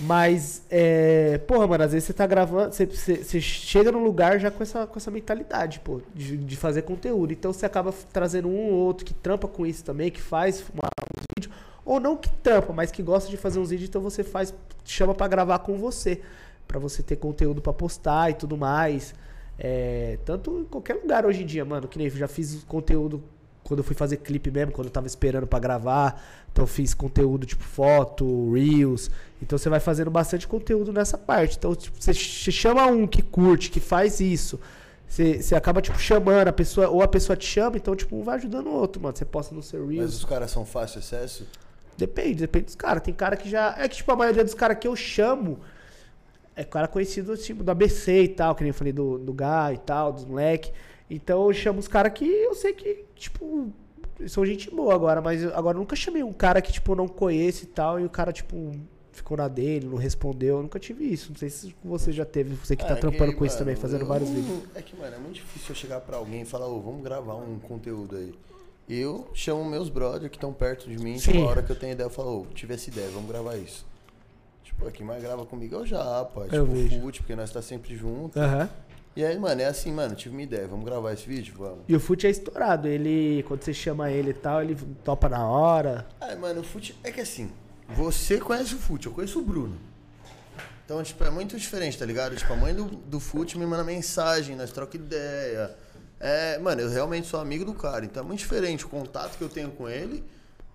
Mas, 0.00 0.62
é, 0.70 1.38
porra, 1.46 1.66
mano, 1.66 1.84
às 1.84 1.92
vezes 1.92 2.06
você 2.06 2.12
tá 2.12 2.26
gravando, 2.26 2.72
você, 2.72 2.86
você, 2.86 3.16
você 3.16 3.40
chega 3.40 3.92
num 3.92 4.02
lugar 4.02 4.40
já 4.40 4.50
com 4.50 4.62
essa, 4.62 4.86
com 4.86 4.98
essa 4.98 5.10
mentalidade, 5.10 5.80
pô, 5.80 6.00
de, 6.14 6.36
de 6.36 6.56
fazer 6.56 6.82
conteúdo. 6.82 7.32
Então 7.32 7.52
você 7.52 7.66
acaba 7.66 7.94
trazendo 8.12 8.48
um 8.48 8.72
ou 8.72 8.72
outro 8.72 9.04
que 9.04 9.14
trampa 9.14 9.46
com 9.46 9.66
isso 9.66 9.84
também, 9.84 10.10
que 10.10 10.20
faz 10.20 10.64
uma, 10.72 10.88
uns 11.16 11.24
vídeos, 11.36 11.54
ou 11.84 12.00
não 12.00 12.16
que 12.16 12.30
trampa, 12.42 12.72
mas 12.72 12.90
que 12.90 13.02
gosta 13.02 13.30
de 13.30 13.36
fazer 13.36 13.58
uns 13.58 13.70
vídeos, 13.70 13.88
então 13.88 14.00
você 14.00 14.24
faz, 14.24 14.54
chama 14.84 15.14
pra 15.14 15.28
gravar 15.28 15.58
com 15.60 15.76
você, 15.76 16.20
pra 16.66 16.78
você 16.78 17.02
ter 17.02 17.16
conteúdo 17.16 17.60
pra 17.60 17.72
postar 17.72 18.30
e 18.30 18.34
tudo 18.34 18.56
mais. 18.56 19.14
É, 19.58 20.18
tanto 20.24 20.60
em 20.60 20.64
qualquer 20.64 20.94
lugar 20.94 21.26
hoje 21.26 21.42
em 21.42 21.46
dia, 21.46 21.64
mano, 21.64 21.86
que 21.86 21.98
nem 21.98 22.08
eu 22.08 22.16
já 22.16 22.26
fiz 22.26 22.64
conteúdo 22.64 23.22
quando 23.62 23.78
eu 23.78 23.84
fui 23.84 23.94
fazer 23.94 24.16
clipe 24.18 24.50
mesmo, 24.50 24.72
quando 24.72 24.88
eu 24.88 24.92
tava 24.92 25.06
esperando 25.06 25.46
pra 25.46 25.58
gravar. 25.58 26.22
Então 26.50 26.64
eu 26.64 26.68
fiz 26.68 26.94
conteúdo 26.94 27.46
tipo 27.46 27.62
foto, 27.62 28.52
reels. 28.52 29.10
Então 29.42 29.58
você 29.58 29.68
vai 29.68 29.80
fazendo 29.80 30.10
bastante 30.10 30.46
conteúdo 30.46 30.92
nessa 30.92 31.18
parte. 31.18 31.58
Então 31.58 31.74
tipo, 31.74 32.00
você 32.00 32.14
ch- 32.14 32.50
chama 32.52 32.86
um 32.86 33.06
que 33.06 33.20
curte, 33.20 33.70
que 33.70 33.80
faz 33.80 34.20
isso. 34.20 34.58
Você, 35.08 35.42
você 35.42 35.54
acaba 35.54 35.82
tipo 35.82 35.98
chamando 35.98 36.48
a 36.48 36.52
pessoa, 36.52 36.88
ou 36.88 37.02
a 37.02 37.08
pessoa 37.08 37.36
te 37.36 37.44
chama, 37.46 37.76
então 37.76 37.94
tipo 37.94 38.16
um 38.16 38.22
vai 38.22 38.36
ajudando 38.36 38.68
o 38.68 38.72
outro, 38.72 39.02
mano. 39.02 39.14
Você 39.16 39.24
posta 39.24 39.54
no 39.54 39.62
seu 39.62 39.84
Mas 39.86 39.96
reels. 39.96 40.14
os 40.14 40.24
caras 40.24 40.50
são 40.50 40.64
fácil 40.64 41.00
acesso? 41.00 41.46
Depende, 41.98 42.36
depende 42.36 42.66
dos 42.66 42.74
caras. 42.74 43.02
Tem 43.02 43.12
cara 43.12 43.36
que 43.36 43.50
já. 43.50 43.74
É 43.78 43.86
que, 43.88 43.96
tipo, 43.96 44.10
a 44.10 44.16
maioria 44.16 44.42
dos 44.44 44.54
caras 44.54 44.78
que 44.78 44.88
eu 44.88 44.96
chamo 44.96 45.58
é 46.56 46.64
cara 46.64 46.86
conhecido, 46.88 47.36
tipo, 47.36 47.62
do 47.64 47.70
ABC 47.70 48.22
e 48.22 48.28
tal, 48.28 48.54
que 48.54 48.62
nem 48.62 48.70
eu 48.70 48.74
falei 48.74 48.92
do, 48.92 49.18
do 49.18 49.32
Gá 49.32 49.72
e 49.72 49.78
tal, 49.78 50.12
dos 50.12 50.24
moleque. 50.24 50.72
Então 51.10 51.46
eu 51.46 51.52
chamo 51.52 51.78
os 51.80 51.88
caras 51.88 52.12
que 52.14 52.24
eu 52.24 52.54
sei 52.54 52.72
que, 52.72 53.04
tipo, 53.14 53.70
são 54.26 54.44
gente 54.46 54.70
boa 54.70 54.94
agora, 54.94 55.20
mas 55.20 55.44
agora 55.52 55.76
eu 55.76 55.80
nunca 55.80 55.94
chamei 55.96 56.22
um 56.22 56.32
cara 56.32 56.62
que, 56.62 56.72
tipo, 56.72 56.94
não 56.94 57.06
conheço 57.08 57.64
e 57.64 57.66
tal, 57.66 58.00
e 58.00 58.04
o 58.04 58.08
cara, 58.10 58.32
tipo, 58.32 58.72
ficou 59.12 59.36
na 59.36 59.46
dele, 59.48 59.86
não 59.86 59.96
respondeu. 59.96 60.56
Eu 60.56 60.62
nunca 60.62 60.78
tive 60.78 61.04
isso. 61.04 61.30
Não 61.30 61.36
sei 61.38 61.50
se 61.50 61.74
você 61.84 62.10
já 62.12 62.24
teve, 62.24 62.54
você 62.54 62.74
que 62.74 62.84
tá 62.84 62.94
Ah, 62.94 62.96
é 62.96 63.00
trampando 63.00 63.34
com 63.34 63.44
isso 63.44 63.54
mano, 63.56 63.66
também, 63.66 63.76
fazendo 63.76 64.00
eu 64.02 64.06
vários 64.06 64.28
vídeos. 64.30 64.60
É 64.74 64.82
que, 64.82 64.96
mano, 64.96 65.14
é 65.14 65.18
muito 65.18 65.34
difícil 65.34 65.66
eu 65.70 65.74
chegar 65.76 66.00
pra 66.00 66.16
alguém 66.16 66.42
e 66.42 66.44
falar, 66.44 66.66
ô, 66.66 66.80
vamos 66.80 67.02
gravar 67.02 67.34
um 67.36 67.58
conteúdo 67.58 68.16
aí. 68.16 68.34
Eu 68.88 69.28
chamo 69.32 69.64
meus 69.64 69.88
brothers 69.88 70.28
que 70.30 70.36
estão 70.36 70.52
perto 70.52 70.88
de 70.90 70.98
mim, 70.98 71.16
tipo, 71.16 71.32
Sim. 71.32 71.44
a 71.44 71.48
hora 71.48 71.62
que 71.62 71.70
eu 71.70 71.76
tenho 71.76 71.92
ideia, 71.92 72.06
eu 72.06 72.10
falo, 72.10 72.42
ô, 72.42 72.46
tive 72.54 72.74
essa 72.74 72.90
ideia, 72.90 73.08
vamos 73.10 73.30
gravar 73.30 73.56
isso. 73.56 73.86
Tipo, 74.64 74.90
quem 74.90 75.06
mais 75.06 75.22
grava 75.22 75.46
comigo 75.46 75.74
é 75.76 75.78
o 75.78 75.86
Japa, 75.86 76.46
Eu 76.50 76.64
tipo, 76.66 76.76
vejo. 76.76 76.96
o 76.98 77.00
Fute, 77.02 77.20
porque 77.20 77.36
nós 77.36 77.50
tá 77.50 77.62
sempre 77.62 77.94
junto. 77.96 78.38
Aham. 78.38 78.68
E 79.14 79.22
aí, 79.22 79.38
mano, 79.38 79.60
é 79.60 79.66
assim, 79.66 79.92
mano, 79.92 80.14
tive 80.14 80.34
uma 80.34 80.42
ideia, 80.42 80.66
vamos 80.66 80.86
gravar 80.86 81.12
esse 81.12 81.28
vídeo? 81.28 81.54
Vamos. 81.58 81.80
E 81.86 81.94
o 81.94 82.00
Fute 82.00 82.26
é 82.26 82.30
estourado. 82.30 82.88
Ele, 82.88 83.44
quando 83.46 83.62
você 83.62 83.74
chama 83.74 84.10
ele 84.10 84.30
e 84.30 84.34
tal, 84.34 84.62
ele 84.62 84.74
topa 85.04 85.28
na 85.28 85.46
hora. 85.46 86.06
Ah, 86.18 86.34
mano, 86.36 86.62
o 86.62 86.64
Fute. 86.64 86.96
É 87.04 87.10
que 87.12 87.20
assim, 87.20 87.50
você 87.88 88.38
conhece 88.38 88.74
o 88.74 88.78
Fute, 88.78 89.06
eu 89.06 89.12
conheço 89.12 89.38
o 89.38 89.42
Bruno. 89.42 89.78
Então, 90.84 91.02
tipo, 91.02 91.22
é 91.24 91.30
muito 91.30 91.56
diferente, 91.56 91.98
tá 91.98 92.04
ligado? 92.04 92.36
Tipo, 92.36 92.52
a 92.52 92.56
mãe 92.56 92.74
do, 92.74 92.84
do 92.84 93.20
Fute 93.20 93.58
me 93.58 93.64
manda 93.64 93.84
mensagem, 93.84 94.56
nós 94.56 94.72
troca 94.72 94.96
ideia. 94.96 95.74
É, 96.18 96.58
mano, 96.58 96.82
eu 96.82 96.90
realmente 96.90 97.26
sou 97.26 97.40
amigo 97.40 97.64
do 97.64 97.74
cara, 97.74 98.04
então 98.04 98.22
é 98.22 98.26
muito 98.26 98.40
diferente 98.40 98.84
o 98.84 98.88
contato 98.88 99.36
que 99.36 99.42
eu 99.42 99.48
tenho 99.48 99.70
com 99.70 99.88
ele, 99.88 100.22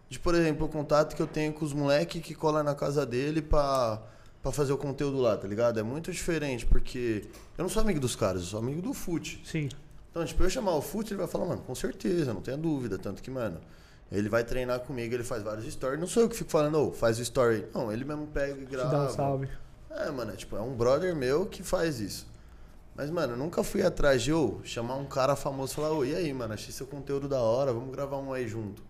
de, 0.10 0.20
por 0.20 0.36
exemplo, 0.36 0.66
o 0.66 0.70
contato 0.70 1.16
que 1.16 1.22
eu 1.22 1.28
tenho 1.28 1.54
com 1.54 1.64
os 1.64 1.74
moleques 1.74 2.22
que 2.22 2.34
colam 2.34 2.64
na 2.64 2.76
casa 2.76 3.06
dele 3.06 3.42
pra, 3.42 4.02
pra 4.42 4.52
fazer 4.52 4.74
o 4.74 4.78
conteúdo 4.78 5.18
lá, 5.18 5.38
tá 5.38 5.48
ligado? 5.48 5.80
É 5.80 5.84
muito 5.84 6.12
diferente, 6.12 6.66
porque 6.66 7.26
eu 7.58 7.62
não 7.62 7.70
sou 7.70 7.82
amigo 7.82 8.00
dos 8.00 8.16
caras, 8.16 8.42
eu 8.42 8.48
sou 8.48 8.60
amigo 8.60 8.82
do 8.82 8.94
Fute. 8.94 9.42
Sim. 9.46 9.70
Então, 10.10 10.26
tipo, 10.26 10.44
eu 10.44 10.50
chamar 10.50 10.76
o 10.76 10.82
Fute, 10.82 11.14
ele 11.14 11.20
vai 11.20 11.28
falar, 11.28 11.46
mano, 11.46 11.62
com 11.62 11.76
certeza, 11.76 12.34
não 12.34 12.42
tenha 12.42 12.58
dúvida. 12.58 12.98
Tanto 12.98 13.22
que, 13.22 13.30
mano, 13.30 13.62
ele 14.12 14.30
vai 14.30 14.44
treinar 14.44 14.80
comigo, 14.82 15.14
ele 15.14 15.24
faz 15.24 15.44
vários 15.44 15.72
stories. 15.72 16.00
Não 16.00 16.08
sou 16.08 16.24
eu 16.24 16.30
que 16.30 16.36
fico 16.36 16.50
falando, 16.50 16.76
ô, 16.80 16.92
faz 16.92 17.20
o 17.20 17.22
story. 17.22 17.66
Não, 17.74 17.92
ele 17.92 18.06
mesmo 18.06 18.28
pega 18.28 18.54
e 18.62 18.66
Te 18.66 18.72
grava. 18.72 18.90
dá 18.92 19.04
um 19.06 19.10
salve. 19.10 19.50
É, 19.90 20.10
mano, 20.12 20.32
é, 20.32 20.36
tipo, 20.36 20.56
é 20.56 20.62
um 20.62 20.76
brother 20.76 21.16
meu 21.16 21.46
que 21.46 21.64
faz 21.64 22.00
isso. 22.00 22.28
Mas, 22.96 23.10
mano, 23.12 23.34
eu 23.34 23.38
nunca 23.38 23.64
fui 23.64 23.82
atrás 23.84 24.22
de, 24.24 24.34
ô, 24.34 24.60
chamar 24.64 24.96
um 24.96 25.06
cara 25.06 25.36
famoso 25.36 25.74
e 25.74 25.76
falar, 25.76 25.92
ô, 25.92 26.04
e 26.06 26.16
aí, 26.16 26.32
mano, 26.34 26.54
achei 26.54 26.72
seu 26.72 26.88
conteúdo 26.88 27.28
da 27.28 27.40
hora, 27.40 27.72
vamos 27.74 27.92
gravar 27.92 28.18
um 28.18 28.34
aí 28.34 28.48
junto. 28.48 28.82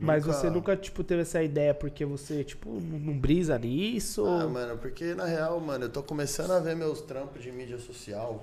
Mas 0.00 0.24
você 0.24 0.48
nunca, 0.48 0.76
tipo, 0.76 1.02
teve 1.02 1.22
essa 1.22 1.42
ideia 1.42 1.74
porque 1.74 2.04
você, 2.04 2.44
tipo, 2.44 2.70
não 2.70 2.98
não 3.00 3.18
brisa 3.18 3.58
nisso? 3.58 4.24
Ah, 4.26 4.44
ou- 4.44 4.50
mano, 4.50 4.78
porque 4.78 5.12
na 5.14 5.24
real, 5.24 5.58
mano, 5.60 5.86
eu 5.86 5.90
tô 5.90 6.02
começando 6.04 6.52
a 6.52 6.60
ver 6.60 6.76
meus 6.76 7.00
trampos 7.00 7.42
de 7.42 7.50
mídia 7.50 7.78
social. 7.78 8.40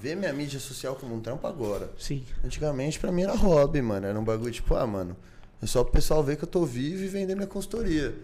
Ver 0.00 0.14
minha 0.16 0.32
mídia 0.32 0.60
social 0.60 0.94
como 0.94 1.14
um 1.16 1.20
trampo 1.20 1.44
agora. 1.46 1.90
Sim. 1.98 2.24
Antigamente 2.44 3.00
pra 3.00 3.10
mim 3.10 3.22
era 3.22 3.34
hobby, 3.34 3.82
mano. 3.82 4.06
Era 4.06 4.18
um 4.18 4.24
bagulho 4.24 4.52
tipo, 4.52 4.74
ah, 4.76 4.86
mano, 4.86 5.16
é 5.62 5.66
só 5.66 5.84
pro 5.84 5.92
pessoal 5.92 6.22
ver 6.22 6.36
que 6.36 6.44
eu 6.44 6.48
tô 6.48 6.66
vivo 6.66 7.04
e 7.04 7.08
vender 7.08 7.34
minha 7.36 7.46
consultoria. 7.46 8.14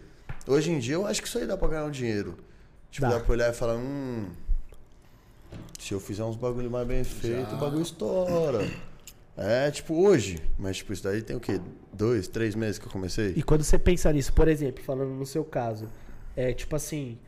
Hoje 0.46 0.72
em 0.72 0.78
dia 0.78 0.94
eu 0.96 1.06
acho 1.06 1.22
que 1.22 1.28
isso 1.28 1.38
aí 1.38 1.46
dá 1.46 1.56
pra 1.56 1.68
ganhar 1.68 1.84
um 1.84 1.90
dinheiro. 1.90 2.36
Tipo, 2.90 3.06
Dá. 3.06 3.18
dá, 3.18 3.20
pra 3.20 3.32
olhar 3.32 3.50
e 3.50 3.54
falar, 3.54 3.76
hum. 3.76 4.26
Se 5.78 5.94
eu 5.94 6.00
fizer 6.00 6.24
uns 6.24 6.36
bagulho 6.36 6.70
mais 6.70 6.86
bem 6.86 7.04
feito, 7.04 7.54
o 7.54 7.58
bagulho 7.58 7.82
estoura. 7.82 8.68
É, 9.36 9.70
tipo, 9.70 9.94
hoje. 9.94 10.42
Mas, 10.58 10.78
tipo, 10.78 10.92
isso 10.92 11.04
daí 11.04 11.22
tem 11.22 11.36
o 11.36 11.40
quê? 11.40 11.60
Dois, 11.92 12.26
três 12.26 12.54
meses 12.54 12.78
que 12.78 12.86
eu 12.86 12.90
comecei? 12.90 13.34
E 13.36 13.42
quando 13.42 13.62
você 13.62 13.78
pensa 13.78 14.12
nisso, 14.12 14.32
por 14.32 14.48
exemplo, 14.48 14.82
falando 14.82 15.10
no 15.10 15.24
seu 15.24 15.44
caso, 15.44 15.88
é 16.36 16.52
tipo 16.52 16.74
assim, 16.74 17.18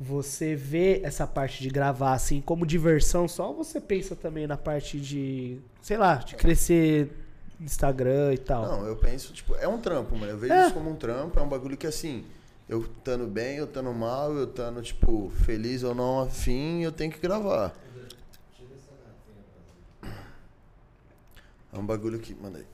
você 0.00 0.54
vê 0.54 1.00
essa 1.02 1.26
parte 1.26 1.62
de 1.62 1.68
gravar 1.68 2.14
assim 2.14 2.40
como 2.40 2.64
diversão 2.64 3.28
só 3.28 3.48
ou 3.50 3.56
você 3.62 3.80
pensa 3.80 4.16
também 4.16 4.46
na 4.46 4.56
parte 4.56 4.98
de, 4.98 5.58
sei 5.82 5.96
lá, 5.98 6.16
de 6.16 6.36
crescer 6.36 7.10
Instagram 7.60 8.32
e 8.34 8.38
tal? 8.38 8.62
Não, 8.66 8.86
eu 8.86 8.96
penso, 8.96 9.32
tipo, 9.32 9.54
é 9.56 9.66
um 9.66 9.80
trampo, 9.80 10.14
mano. 10.16 10.32
Eu 10.32 10.38
vejo 10.38 10.52
É. 10.52 10.66
isso 10.66 10.74
como 10.74 10.90
um 10.90 10.96
trampo, 10.96 11.38
é 11.38 11.42
um 11.42 11.48
bagulho 11.48 11.76
que 11.76 11.86
assim, 11.86 12.24
eu 12.68 12.82
estando 12.82 13.26
bem, 13.26 13.56
eu 13.56 13.64
estando 13.64 13.92
mal, 13.92 14.32
eu 14.32 14.44
estando, 14.44 14.80
tipo, 14.82 15.30
feliz 15.44 15.82
ou 15.82 15.94
não 15.94 16.20
afim, 16.20 16.82
eu 16.82 16.92
tenho 16.92 17.10
que 17.12 17.18
gravar. 17.18 17.74
É 21.72 21.78
um 21.78 21.84
bagulho 21.84 22.18
que. 22.18 22.34
Manda 22.34 22.58
aí. 22.58 22.66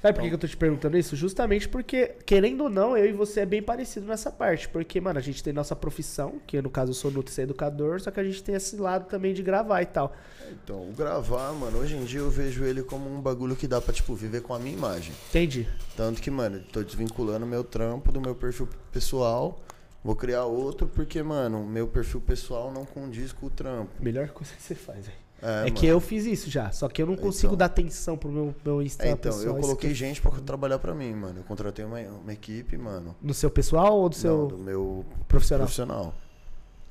Sabe 0.00 0.14
por 0.14 0.22
que 0.22 0.28
que 0.28 0.34
eu 0.34 0.38
tô 0.38 0.46
te 0.46 0.56
perguntando 0.56 0.96
isso? 0.96 1.16
Justamente 1.16 1.68
porque, 1.68 2.14
querendo 2.24 2.62
ou 2.62 2.70
não, 2.70 2.96
eu 2.96 3.06
e 3.06 3.12
você 3.12 3.40
é 3.40 3.46
bem 3.46 3.60
parecido 3.60 4.06
nessa 4.06 4.30
parte. 4.30 4.68
Porque, 4.68 5.00
mano, 5.00 5.18
a 5.18 5.22
gente 5.22 5.42
tem 5.42 5.52
nossa 5.52 5.74
profissão, 5.74 6.40
que 6.46 6.60
no 6.62 6.70
caso 6.70 6.92
eu 6.92 6.94
sou 6.94 7.10
nutri 7.10 7.42
educador, 7.42 8.00
só 8.00 8.10
que 8.10 8.20
a 8.20 8.24
gente 8.24 8.42
tem 8.42 8.54
esse 8.54 8.76
lado 8.76 9.08
também 9.08 9.34
de 9.34 9.42
gravar 9.42 9.82
e 9.82 9.86
tal. 9.86 10.14
Então, 10.52 10.88
o 10.88 10.92
gravar, 10.92 11.52
mano, 11.52 11.78
hoje 11.78 11.96
em 11.96 12.04
dia 12.04 12.20
eu 12.20 12.30
vejo 12.30 12.64
ele 12.64 12.82
como 12.82 13.12
um 13.12 13.20
bagulho 13.20 13.56
que 13.56 13.66
dá 13.66 13.80
pra, 13.80 13.92
tipo, 13.92 14.14
viver 14.14 14.42
com 14.42 14.54
a 14.54 14.58
minha 14.58 14.74
imagem. 14.74 15.12
Entendi? 15.30 15.68
Tanto 15.96 16.22
que, 16.22 16.30
mano, 16.30 16.62
tô 16.72 16.82
desvinculando 16.82 17.44
meu 17.44 17.64
trampo 17.64 18.12
do 18.12 18.20
meu 18.20 18.36
perfil 18.36 18.68
pessoal. 18.92 19.60
Vou 20.04 20.14
criar 20.14 20.44
outro 20.44 20.86
porque, 20.86 21.20
mano, 21.24 21.66
meu 21.66 21.88
perfil 21.88 22.20
pessoal 22.20 22.72
não 22.72 22.84
condiz 22.84 23.32
com 23.32 23.46
o 23.46 23.50
trampo. 23.50 23.90
Melhor 24.00 24.28
coisa 24.28 24.54
que 24.54 24.62
você 24.62 24.76
faz, 24.76 25.06
velho. 25.06 25.27
É, 25.40 25.68
É, 25.68 25.70
que 25.70 25.86
eu 25.86 26.00
fiz 26.00 26.26
isso 26.26 26.50
já, 26.50 26.70
só 26.72 26.88
que 26.88 27.00
eu 27.00 27.06
não 27.06 27.16
consigo 27.16 27.54
Então. 27.54 27.58
dar 27.58 27.66
atenção 27.66 28.16
pro 28.16 28.28
meu, 28.28 28.52
meu 28.64 28.82
Insta 28.82 29.04
É, 29.06 29.10
então, 29.12 29.32
pessoal. 29.32 29.54
eu 29.56 29.60
coloquei 29.60 29.90
que- 29.90 29.94
gente 29.96 30.20
pra 30.20 30.32
trabalhar 30.32 30.78
pra 30.80 30.92
mim, 30.94 31.14
mano. 31.14 31.38
Eu 31.38 31.44
contratei 31.44 31.84
uma, 31.84 32.00
uma 32.00 32.32
equipe, 32.32 32.76
mano. 32.76 33.14
No 33.22 33.32
seu 33.32 33.48
pessoal 33.48 33.96
ou 33.98 34.08
do 34.08 34.16
seu 34.16 34.36
Não, 34.36 34.46
do 34.48 34.58
meu 34.58 35.04
profissional? 35.28 35.66
profissional. 35.66 36.14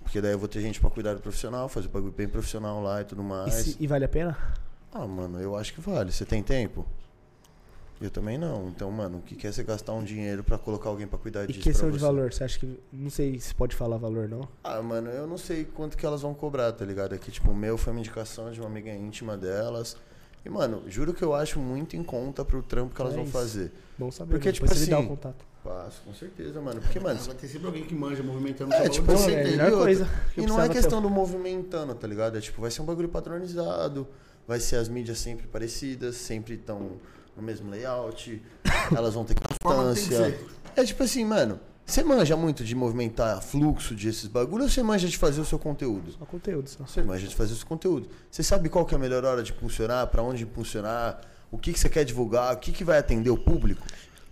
Porque 0.01 0.21
daí 0.21 0.31
eu 0.31 0.39
vou 0.39 0.47
ter 0.47 0.61
gente 0.61 0.79
pra 0.79 0.89
cuidar 0.89 1.13
do 1.15 1.19
profissional, 1.19 1.67
fazer 1.67 1.87
o 1.87 1.89
bagulho 1.89 2.13
bem 2.13 2.29
profissional 2.29 2.81
lá 2.81 3.01
e 3.01 3.03
tudo 3.03 3.21
E, 3.21 3.25
mais. 3.25 3.53
se- 3.53 3.77
e 3.79 3.85
vale 3.85 4.05
a 4.05 4.09
pena? 4.09 4.37
Ah, 4.93 5.05
mano, 5.05 5.41
eu 5.41 5.55
acho 5.57 5.73
que 5.73 5.81
vale. 5.81 6.13
Você 6.13 6.23
tem 6.23 6.41
tempo? 6.41 6.85
Eu 7.99 8.11
também 8.11 8.37
não. 8.37 8.69
Então, 8.69 8.91
mano, 8.91 9.17
o 9.17 9.21
que 9.21 9.35
quer 9.35 9.47
é 9.47 9.51
você 9.51 9.63
gastar 9.63 9.93
um 9.93 10.03
dinheiro 10.03 10.43
pra 10.43 10.57
colocar 10.57 10.89
alguém 10.89 11.07
pra 11.07 11.17
cuidar 11.17 11.45
E 11.45 11.47
disso 11.47 11.61
questão 11.61 11.87
pra 11.87 11.93
de 11.93 11.99
você? 11.99 12.05
valor, 12.05 12.31
você 12.33 12.43
acha 12.43 12.59
que. 12.59 12.79
Não 12.93 13.09
sei 13.09 13.39
se 13.39 13.53
pode 13.55 13.75
falar 13.75 13.97
valor, 13.97 14.29
não. 14.29 14.47
Ah, 14.63 14.81
mano, 14.81 15.09
eu 15.09 15.25
não 15.25 15.37
sei 15.37 15.65
quanto 15.65 15.97
que 15.97 16.05
elas 16.05 16.21
vão 16.21 16.33
cobrar, 16.33 16.71
tá 16.73 16.85
ligado? 16.85 17.13
Aqui, 17.13 17.31
tipo, 17.31 17.49
o 17.51 17.55
meu 17.55 17.77
foi 17.77 17.91
uma 17.93 17.99
indicação 17.99 18.51
de 18.51 18.59
uma 18.59 18.67
amiga 18.69 18.91
íntima 18.91 19.35
delas. 19.35 19.97
E, 20.45 20.49
mano, 20.49 20.83
juro 20.87 21.13
que 21.13 21.23
eu 21.23 21.33
acho 21.33 21.59
muito 21.59 21.95
em 21.97 22.03
conta 22.03 22.45
pro 22.45 22.61
trampo 22.61 22.93
que 22.93 23.01
elas 23.01 23.13
É 23.13 23.15
vão 23.15 23.23
isso. 23.25 23.33
fazer. 23.33 23.71
Bom 23.97 24.11
saber. 24.11 24.31
Porque, 24.33 24.49
mano. 24.49 24.53
tipo 24.53 24.65
me 24.79 24.85
dá 24.85 24.95
assim, 24.97 25.05
o 25.05 25.09
contato. 25.09 25.45
Passo, 25.63 26.01
com 26.05 26.13
certeza, 26.13 26.61
mano. 26.61 26.79
Porque, 26.79 26.99
mano, 26.99 27.19
Vai 27.19 27.35
ter 27.35 27.47
sempre 27.47 27.65
alguém 27.67 27.83
que 27.83 27.95
manja 27.95 28.21
movimentando 28.23 28.73
É, 28.73 28.85
o 28.85 28.89
tipo, 28.89 29.11
você 29.11 29.31
é 29.31 29.43
melhor 29.43 29.69
e 29.69 29.75
coisa. 29.75 30.07
E 30.37 30.45
não 30.45 30.61
é 30.61 30.69
questão 30.69 31.01
do 31.01 31.09
movimentando, 31.09 31.93
tá 31.95 32.07
ligado? 32.07 32.37
É 32.37 32.41
tipo, 32.41 32.61
vai 32.61 32.69
ser 32.71 32.81
um 32.83 32.85
bagulho 32.85 33.09
padronizado, 33.09 34.07
vai 34.47 34.59
ser 34.59 34.75
as 34.77 34.87
mídias 34.87 35.17
sempre 35.17 35.47
parecidas, 35.47 36.15
sempre 36.15 36.53
estão 36.53 36.91
no 37.37 37.43
mesmo 37.43 37.69
layout, 37.69 38.41
elas 38.93 39.13
vão 39.13 39.23
ter 39.23 39.35
constância. 39.35 40.37
É 40.75 40.83
tipo 40.83 41.03
assim, 41.03 41.23
mano, 41.23 41.59
você 41.85 42.03
manja 42.03 42.35
muito 42.35 42.65
de 42.65 42.75
movimentar 42.75 43.41
fluxo 43.41 43.93
desses 43.93 44.27
bagulhos 44.27 44.65
ou 44.65 44.69
você 44.69 44.83
manja 44.83 45.07
de 45.07 45.17
fazer 45.17 45.39
o 45.39 45.45
seu 45.45 45.57
conteúdo? 45.57 46.11
Só 46.11 46.25
conteúdo, 46.25 46.69
só. 46.69 46.85
Você 46.85 47.01
manja 47.01 47.27
de 47.27 47.35
fazer 47.35 47.53
o 47.53 47.55
seu 47.55 47.67
conteúdo. 47.67 48.09
Você 48.29 48.43
sabe 48.43 48.67
qual 48.67 48.85
que 48.85 48.93
é 48.93 48.97
a 48.97 48.99
melhor 48.99 49.23
hora 49.23 49.41
de 49.41 49.53
impulsionar, 49.53 50.07
pra 50.07 50.21
onde 50.21 50.43
impulsionar, 50.43 51.21
o 51.49 51.57
que, 51.57 51.71
que 51.71 51.79
você 51.79 51.87
quer 51.87 52.03
divulgar, 52.03 52.53
o 52.55 52.57
que, 52.57 52.71
que 52.71 52.83
vai 52.83 52.97
atender 52.97 53.29
o 53.29 53.37
público? 53.37 53.85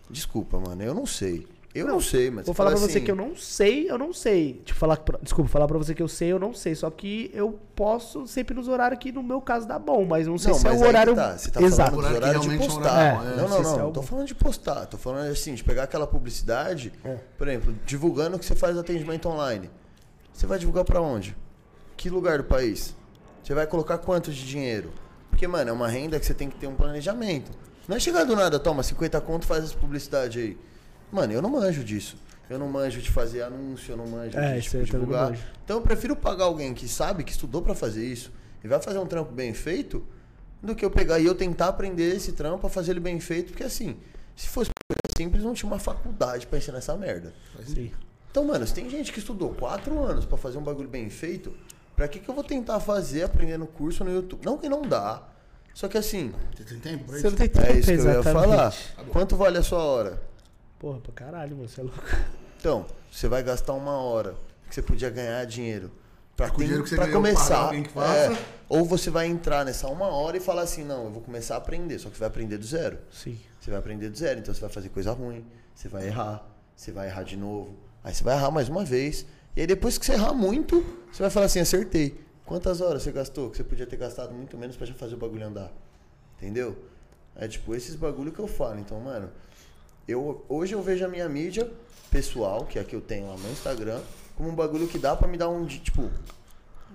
Desculpa, 0.10 0.60
mano, 0.60 0.84
eu 0.84 0.94
não 0.94 1.06
sei. 1.06 1.48
Eu 1.76 1.85
não, 1.88 1.99
sei, 1.99 2.31
mas 2.31 2.45
Vou 2.45 2.53
você 2.53 2.57
falar 2.57 2.69
fala 2.69 2.80
pra 2.80 2.88
você 2.89 2.97
assim, 2.97 3.06
que 3.06 3.11
eu 3.11 3.15
não 3.18 3.35
sei, 3.35 3.91
eu 3.91 3.97
não 3.97 4.14
sei. 4.14 4.61
Tipo, 4.64 4.80
falar, 4.80 4.95
pra- 4.97 5.19
desculpa, 5.22 5.49
falar 5.52 5.68
pra 5.68 5.77
você 5.77 5.93
que 5.93 6.02
eu 6.02 6.07
sei, 6.07 6.31
eu 6.31 6.39
não 6.39 6.53
sei. 6.53 6.73
Só 6.73 6.89
que 6.89 7.30
eu 7.34 7.60
posso 7.76 8.26
sempre 8.26 8.56
nos 8.56 8.69
horários 8.69 8.97
que 8.99 9.11
no 9.11 9.22
meu 9.22 9.41
caso 9.41 9.68
dá 9.68 9.77
bom, 9.77 10.06
mas 10.06 10.26
não 10.26 10.38
sei 10.38 10.53
Não, 10.53 10.60
se 10.60 10.68
é 10.68 10.72
o 10.72 10.80
horário 10.88 11.14
tá, 11.14 11.38
Você 11.38 11.52
tá 11.52 11.61
exato. 11.61 11.91
falando 11.91 12.07
dos 12.07 12.15
horários 12.18 12.45
de 12.45 12.56
é 12.56 12.57
postar. 12.57 12.81
não, 12.84 13.02
é. 13.02 13.35
não, 13.35 13.49
Não 13.49 13.57
é 13.57 13.61
não. 13.77 13.89
o 13.89 13.91
Tô 13.91 14.02
falando 14.02 14.26
de 14.27 14.35
postar. 14.35 14.85
Tô 14.85 14.97
falando 14.97 15.30
assim, 15.30 15.53
de 15.53 15.64
pegar 15.65 15.84
aquela 15.84 16.07
publicidade, 16.07 16.93
É. 17.03 17.18
por 17.38 17.47
exemplo, 17.47 17.76
divulgando 17.85 18.39
que 18.39 18.45
você 18.45 18.56
faz 18.56 18.77
atendimento 18.77 19.27
online. 19.27 19.69
Você 20.31 20.47
vai 20.47 20.57
divulgar 20.57 20.85
pra 20.85 21.02
onde? 21.02 21.35
Que 21.97 22.10
lugar 22.10 22.38
do 22.38 22.45
país? 22.45 22.95
Você 23.43 23.53
vai 23.53 23.68
colocar 23.68 23.97
quanto 23.97 24.31
de 24.31 24.45
dinheiro? 24.47 24.91
Porque, 25.30 25.45
mano, 25.45 25.69
é 25.69 25.73
uma 25.73 25.89
renda 25.89 26.18
que 26.19 26.26
você 26.26 26.34
tem 26.34 26.49
que 26.49 26.56
ter 26.57 26.68
um 26.68 26.76
planejamento. 26.76 27.52
Não 27.88 27.97
é 27.97 27.99
chegar 27.99 28.23
do 28.23 28.34
nada, 28.35 28.57
toma 28.60 28.81
50 28.81 29.19
conto, 29.19 29.45
faz 29.45 29.65
essa 29.65 29.76
publicidade 29.76 30.39
aí. 30.39 30.57
Mano, 31.11 31.32
eu 31.34 31.41
não 31.41 31.49
manjo 31.49 31.84
disso. 31.84 32.18
Eu 32.49 32.60
não 32.60 32.68
manjo 32.68 33.02
de 33.02 33.10
fazer 33.10 33.41
anúncio, 33.41 33.94
eu 33.94 33.98
não 33.98 34.06
manjo 34.07 34.38
É, 34.38 34.60
de 34.60 34.61
tipo, 34.69 34.84
divulgar. 34.84 35.30
manjo. 35.32 35.41
Então 35.64 35.77
eu 35.77 35.82
prefiro 35.82 36.15
pagar 36.15 36.45
alguém 36.45 36.73
que 36.73 36.88
sabe, 36.88 37.23
que 37.23 37.32
estudou 37.32 37.61
pra 37.61 37.73
fazer 37.73 38.06
isso, 38.06 38.32
e 38.64 38.68
vai 38.68 38.80
fazer 38.82 38.99
um 38.99 39.06
trampo 39.07 39.32
bem 39.32 39.53
feito, 39.53 40.06
do 40.61 40.76
que 40.76 40.84
eu 40.86 40.91
pegar 40.91 41.19
e 41.19 41.26
eu 41.26 41.34
tentar 41.36 41.68
aprender 41.69 42.15
esse 42.15 42.32
trampo 42.34 42.60
pra 42.60 42.69
fazer 42.69 42.91
ele 42.91 42.99
bem 42.99 43.19
feito, 43.19 43.48
porque 43.52 43.64
assim, 43.64 43.98
se 44.36 44.48
fosse 44.48 44.69
coisa 44.90 44.99
simples, 45.18 45.44
não 45.44 45.53
tinha 45.53 45.68
uma 45.72 45.80
faculdade 45.80 46.45
pra 46.48 46.57
ensinar 46.60 46.77
essa 46.80 46.95
merda. 46.95 47.34
Sim. 47.65 47.91
Então, 48.30 48.44
mano, 48.45 48.65
se 48.68 48.73
tem 48.73 48.90
gente 48.90 49.11
que 49.14 49.19
estudou 49.19 49.49
quatro 49.53 49.98
anos 50.03 50.26
pra 50.26 50.38
fazer 50.38 50.57
um 50.57 50.64
bagulho 50.64 50.90
bem 50.90 51.10
feito, 51.10 51.56
pra 51.95 52.07
que, 52.07 52.19
que 52.19 52.30
eu 52.30 52.36
vou 52.36 52.44
tentar 52.44 52.80
fazer 52.80 53.23
aprendendo 53.23 53.65
curso 53.65 54.03
no 54.03 54.11
YouTube? 54.11 54.45
Não 54.45 54.57
que 54.57 54.68
não 54.69 54.82
dá. 54.82 55.23
Só 55.73 55.88
que 55.88 55.98
assim, 55.98 56.32
Você 56.56 56.64
tem 56.64 56.80
tempo 56.80 57.06
pra 57.06 57.18
Você 57.18 57.30
não 57.30 57.36
tem 57.38 57.49
tempo, 57.49 57.65
é 57.65 57.73
isso 57.80 57.86
que 57.86 57.91
eu 57.91 57.95
ia 58.06 58.11
exatamente. 58.19 58.34
falar. 58.49 58.73
Quanto 59.11 59.36
vale 59.36 59.57
a 59.57 59.64
sua 59.64 59.80
hora? 59.84 60.22
Porra, 60.86 60.99
pra 60.99 61.14
caralho, 61.14 61.56
mano, 61.57 61.68
você 61.68 61.82
é 61.82 61.84
louco. 61.84 61.99
Então, 62.60 62.86
você 63.12 63.28
vai 63.28 63.41
gastar 63.41 63.74
uma 63.74 63.94
hora 63.98 64.36
que 64.70 64.76
você 64.76 64.84
podia 64.84 65.10
ganhar 65.10 65.44
dinheiro 65.45 65.90
pra, 66.38 66.48
Com 66.48 66.53
o 66.53 66.57
ter- 66.60 66.64
dinheiro 66.66 66.84
que 66.84 66.90
você 66.91 66.95
pra 66.95 67.12
começar. 67.12 67.57
alguém 67.57 67.82
que 67.82 67.90
faça. 67.90 68.34
É, 68.34 68.38
ou 68.70 68.86
você 68.86 69.10
vai 69.10 69.26
entrar 69.26 69.66
nessa 69.66 69.88
uma 69.88 70.06
hora 70.10 70.38
e 70.38 70.40
falar 70.40 70.62
assim, 70.62 70.84
não, 70.84 71.06
eu 71.06 71.10
vou 71.12 71.24
começar 71.24 71.56
a 71.56 71.57
aprender, 71.57 71.98
só 71.98 72.07
que 72.07 72.16
você 72.18 72.20
vai 72.20 72.28
aprender 72.28 72.60
do 72.60 72.66
zero. 72.68 72.99
Sim. 73.12 73.36
Você 73.60 73.72
vai 73.72 73.80
aprender 73.80 74.10
do 74.12 74.16
zero, 74.16 74.40
então 74.40 74.53
você 74.53 74.62
vai 74.62 74.70
fazer 74.70 74.90
coisa 74.90 75.12
ruim, 75.12 75.44
você 75.74 75.90
vai 75.90 76.06
errar, 76.06 76.48
você 76.76 76.91
vai 76.91 77.07
errar 77.07 77.24
de 77.24 77.36
novo, 77.36 77.76
aí 78.03 78.14
você 78.14 78.24
vai 78.24 78.36
errar 78.38 78.52
mais 78.52 78.70
uma 78.70 78.86
vez, 78.86 79.26
e 79.56 79.62
aí 79.62 79.66
depois 79.66 79.98
que 79.98 80.06
você 80.06 80.14
errar 80.14 80.34
muito, 80.36 80.86
você 81.12 81.24
vai 81.24 81.32
falar 81.32 81.48
assim, 81.48 81.62
acertei. 81.62 82.24
Quantas 82.45 82.80
horas 82.80 83.02
você 83.02 83.12
gastou? 83.12 83.49
Que 83.49 83.57
você 83.57 83.64
podia 83.64 83.88
ter 83.88 83.98
gastado 83.98 84.36
muito 84.36 84.56
menos 84.56 84.76
pra 84.78 84.86
já 84.86 84.94
fazer 84.94 85.16
o 85.16 85.18
bagulho 85.18 85.48
andar. 85.48 85.72
Entendeu? 86.38 86.78
É 87.36 87.48
tipo 87.48 87.74
esses 87.74 87.95
bagulho 87.95 88.32
que 88.32 88.38
eu 88.38 88.48
falo. 88.48 88.80
Então, 88.80 88.99
mano, 88.99 89.32
eu, 90.07 90.45
hoje 90.48 90.73
eu 90.73 90.82
vejo 90.82 91.06
a 91.06 91.07
minha 91.07 91.27
mídia 91.27 91.69
pessoal, 92.11 92.65
que 92.65 92.77
é 92.77 92.82
a 92.82 92.86
que 92.86 92.95
eu 92.95 93.02
tenho 93.02 93.27
lá 93.27 93.36
no 93.36 93.52
Instagram, 93.52 93.99
como 94.36 94.49
um 94.49 94.56
bagulho 94.56 94.88
que 94.88 94.98
dá 94.98 95.15
pra 95.15 95.27
me 95.27 95.38
dar 95.38 95.49
um, 95.49 95.65
tipo, 95.65 96.10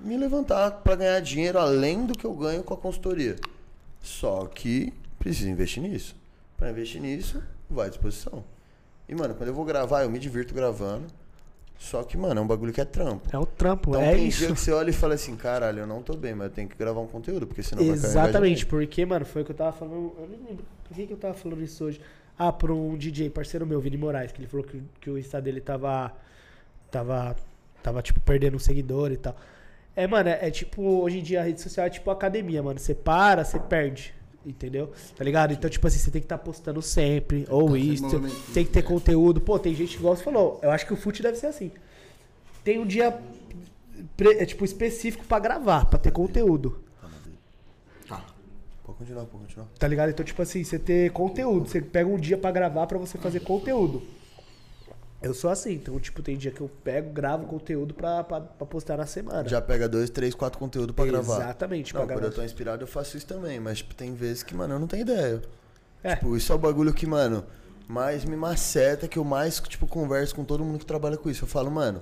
me 0.02 0.16
levantar 0.16 0.70
pra 0.82 0.94
ganhar 0.94 1.20
dinheiro 1.20 1.58
além 1.58 2.06
do 2.06 2.16
que 2.16 2.24
eu 2.24 2.34
ganho 2.34 2.62
com 2.62 2.74
a 2.74 2.76
consultoria. 2.76 3.36
Só 4.00 4.46
que 4.46 4.92
precisa 5.18 5.50
investir 5.50 5.82
nisso. 5.82 6.16
Pra 6.56 6.70
investir 6.70 7.00
nisso, 7.00 7.42
vai 7.68 7.86
à 7.86 7.90
disposição. 7.90 8.44
E, 9.08 9.14
mano, 9.14 9.34
quando 9.34 9.48
eu 9.48 9.54
vou 9.54 9.64
gravar, 9.64 10.02
eu 10.02 10.10
me 10.10 10.18
divirto 10.18 10.54
gravando. 10.54 11.06
Só 11.78 12.02
que, 12.02 12.16
mano, 12.16 12.40
é 12.40 12.42
um 12.44 12.46
bagulho 12.46 12.72
que 12.72 12.80
é 12.80 12.84
trampo. 12.84 13.28
É 13.34 13.38
o 13.38 13.46
trampo, 13.46 13.90
Então 13.90 14.02
é 14.02 14.14
tem 14.14 14.26
isso. 14.26 14.38
dia 14.38 14.52
que 14.52 14.60
você 14.60 14.70
olha 14.70 14.90
e 14.90 14.92
fala 14.92 15.14
assim, 15.14 15.34
caralho, 15.34 15.80
eu 15.80 15.86
não 15.86 16.02
tô 16.02 16.14
bem, 16.14 16.34
mas 16.34 16.48
eu 16.48 16.52
tenho 16.52 16.68
que 16.68 16.76
gravar 16.76 17.00
um 17.00 17.06
conteúdo, 17.06 17.46
porque 17.46 17.62
senão 17.62 17.82
vai 17.82 17.94
Exatamente, 17.94 18.66
porque, 18.66 19.04
mano, 19.06 19.24
foi 19.24 19.42
o 19.42 19.44
que 19.46 19.52
eu 19.52 19.56
tava 19.56 19.72
falando. 19.72 20.12
Eu 20.18 20.28
nem 20.28 20.38
lembro. 20.40 20.64
Por 20.84 20.94
que, 20.94 21.06
que 21.06 21.12
eu 21.12 21.16
tava 21.16 21.32
falando 21.32 21.62
isso 21.62 21.84
hoje? 21.84 22.00
Ah, 22.42 22.50
pra 22.50 22.72
um 22.72 22.96
DJ, 22.96 23.28
parceiro 23.28 23.66
meu, 23.66 23.78
Vini 23.82 23.98
Moraes, 23.98 24.32
que 24.32 24.40
ele 24.40 24.48
falou 24.48 24.64
que, 24.64 24.82
que 24.98 25.10
o 25.10 25.18
Insta 25.18 25.42
dele 25.42 25.60
tava. 25.60 26.10
Tava. 26.90 27.36
Tava, 27.82 28.00
tipo, 28.00 28.18
perdendo 28.20 28.56
um 28.56 28.58
seguidor 28.58 29.12
e 29.12 29.18
tal. 29.18 29.36
É, 29.94 30.06
mano, 30.06 30.30
é, 30.30 30.48
é 30.48 30.50
tipo, 30.50 30.82
hoje 31.02 31.18
em 31.18 31.22
dia 31.22 31.40
a 31.40 31.44
rede 31.44 31.60
social 31.60 31.86
é 31.86 31.90
tipo 31.90 32.10
academia, 32.10 32.62
mano. 32.62 32.80
Você 32.80 32.94
para, 32.94 33.44
você 33.44 33.60
perde. 33.60 34.14
Entendeu? 34.44 34.90
Tá 35.14 35.22
ligado? 35.22 35.52
Então, 35.52 35.68
tipo 35.68 35.86
assim, 35.86 35.98
você 35.98 36.10
tem 36.10 36.22
que 36.22 36.24
estar 36.24 36.38
postando 36.38 36.80
sempre. 36.80 37.44
Ou 37.50 37.72
tá 37.72 37.78
isso. 37.78 38.20
Tem 38.54 38.64
que 38.64 38.70
ter 38.70 38.82
conteúdo. 38.84 39.38
Pô, 39.38 39.58
tem 39.58 39.74
gente 39.74 39.96
igual 39.96 40.16
você 40.16 40.24
falou. 40.24 40.58
Eu 40.62 40.70
acho 40.70 40.86
que 40.86 40.94
o 40.94 40.96
fute 40.96 41.22
deve 41.22 41.36
ser 41.36 41.48
assim. 41.48 41.70
Tem 42.64 42.78
um 42.78 42.86
dia. 42.86 43.20
É, 44.38 44.46
tipo, 44.46 44.64
específico 44.64 45.26
pra 45.26 45.38
gravar, 45.38 45.84
pra 45.84 45.98
ter 45.98 46.10
conteúdo. 46.10 46.82
Pode 48.92 48.98
continuar, 48.98 49.24
pode 49.26 49.44
continuar. 49.44 49.68
Tá 49.78 49.88
ligado? 49.88 50.10
Então, 50.10 50.24
tipo 50.24 50.40
assim, 50.42 50.62
você 50.64 50.78
ter 50.78 51.10
conteúdo. 51.12 51.68
Você 51.68 51.80
pega 51.80 52.08
um 52.08 52.18
dia 52.18 52.36
pra 52.36 52.50
gravar 52.50 52.86
pra 52.86 52.98
você 52.98 53.18
fazer 53.18 53.40
conteúdo. 53.40 54.02
Eu 55.22 55.34
sou 55.34 55.50
assim, 55.50 55.74
então, 55.74 56.00
tipo, 56.00 56.22
tem 56.22 56.36
dia 56.38 56.50
que 56.50 56.62
eu 56.62 56.70
pego, 56.82 57.12
gravo 57.12 57.46
conteúdo 57.46 57.92
pra, 57.92 58.24
pra, 58.24 58.40
pra 58.40 58.66
postar 58.66 58.96
na 58.96 59.04
semana. 59.04 59.46
Já 59.46 59.60
pega 59.60 59.86
dois, 59.86 60.08
três, 60.08 60.34
quatro 60.34 60.58
conteúdos 60.58 60.96
pra 60.96 61.04
gravar. 61.04 61.36
Exatamente, 61.42 61.92
Não, 61.92 62.00
pra 62.00 62.06
quando 62.14 62.20
gravar. 62.20 62.32
eu 62.32 62.36
tô 62.36 62.42
inspirado 62.42 62.82
eu 62.82 62.86
faço 62.86 63.18
isso 63.18 63.26
também, 63.26 63.60
mas 63.60 63.78
tipo, 63.78 63.94
tem 63.94 64.14
vezes 64.14 64.42
que, 64.42 64.54
mano, 64.54 64.74
eu 64.74 64.78
não 64.78 64.86
tenho 64.86 65.02
ideia. 65.02 65.42
É. 66.02 66.14
Tipo, 66.16 66.34
isso 66.36 66.50
é 66.50 66.54
o 66.54 66.58
bagulho 66.58 66.94
que, 66.94 67.06
mano, 67.06 67.44
mais 67.86 68.24
me 68.24 68.34
maceta, 68.34 69.06
que 69.06 69.18
eu 69.18 69.24
mais, 69.24 69.60
tipo, 69.60 69.86
converso 69.86 70.34
com 70.34 70.42
todo 70.42 70.64
mundo 70.64 70.78
que 70.78 70.86
trabalha 70.86 71.18
com 71.18 71.28
isso. 71.28 71.44
Eu 71.44 71.48
falo, 71.48 71.70
mano, 71.70 72.00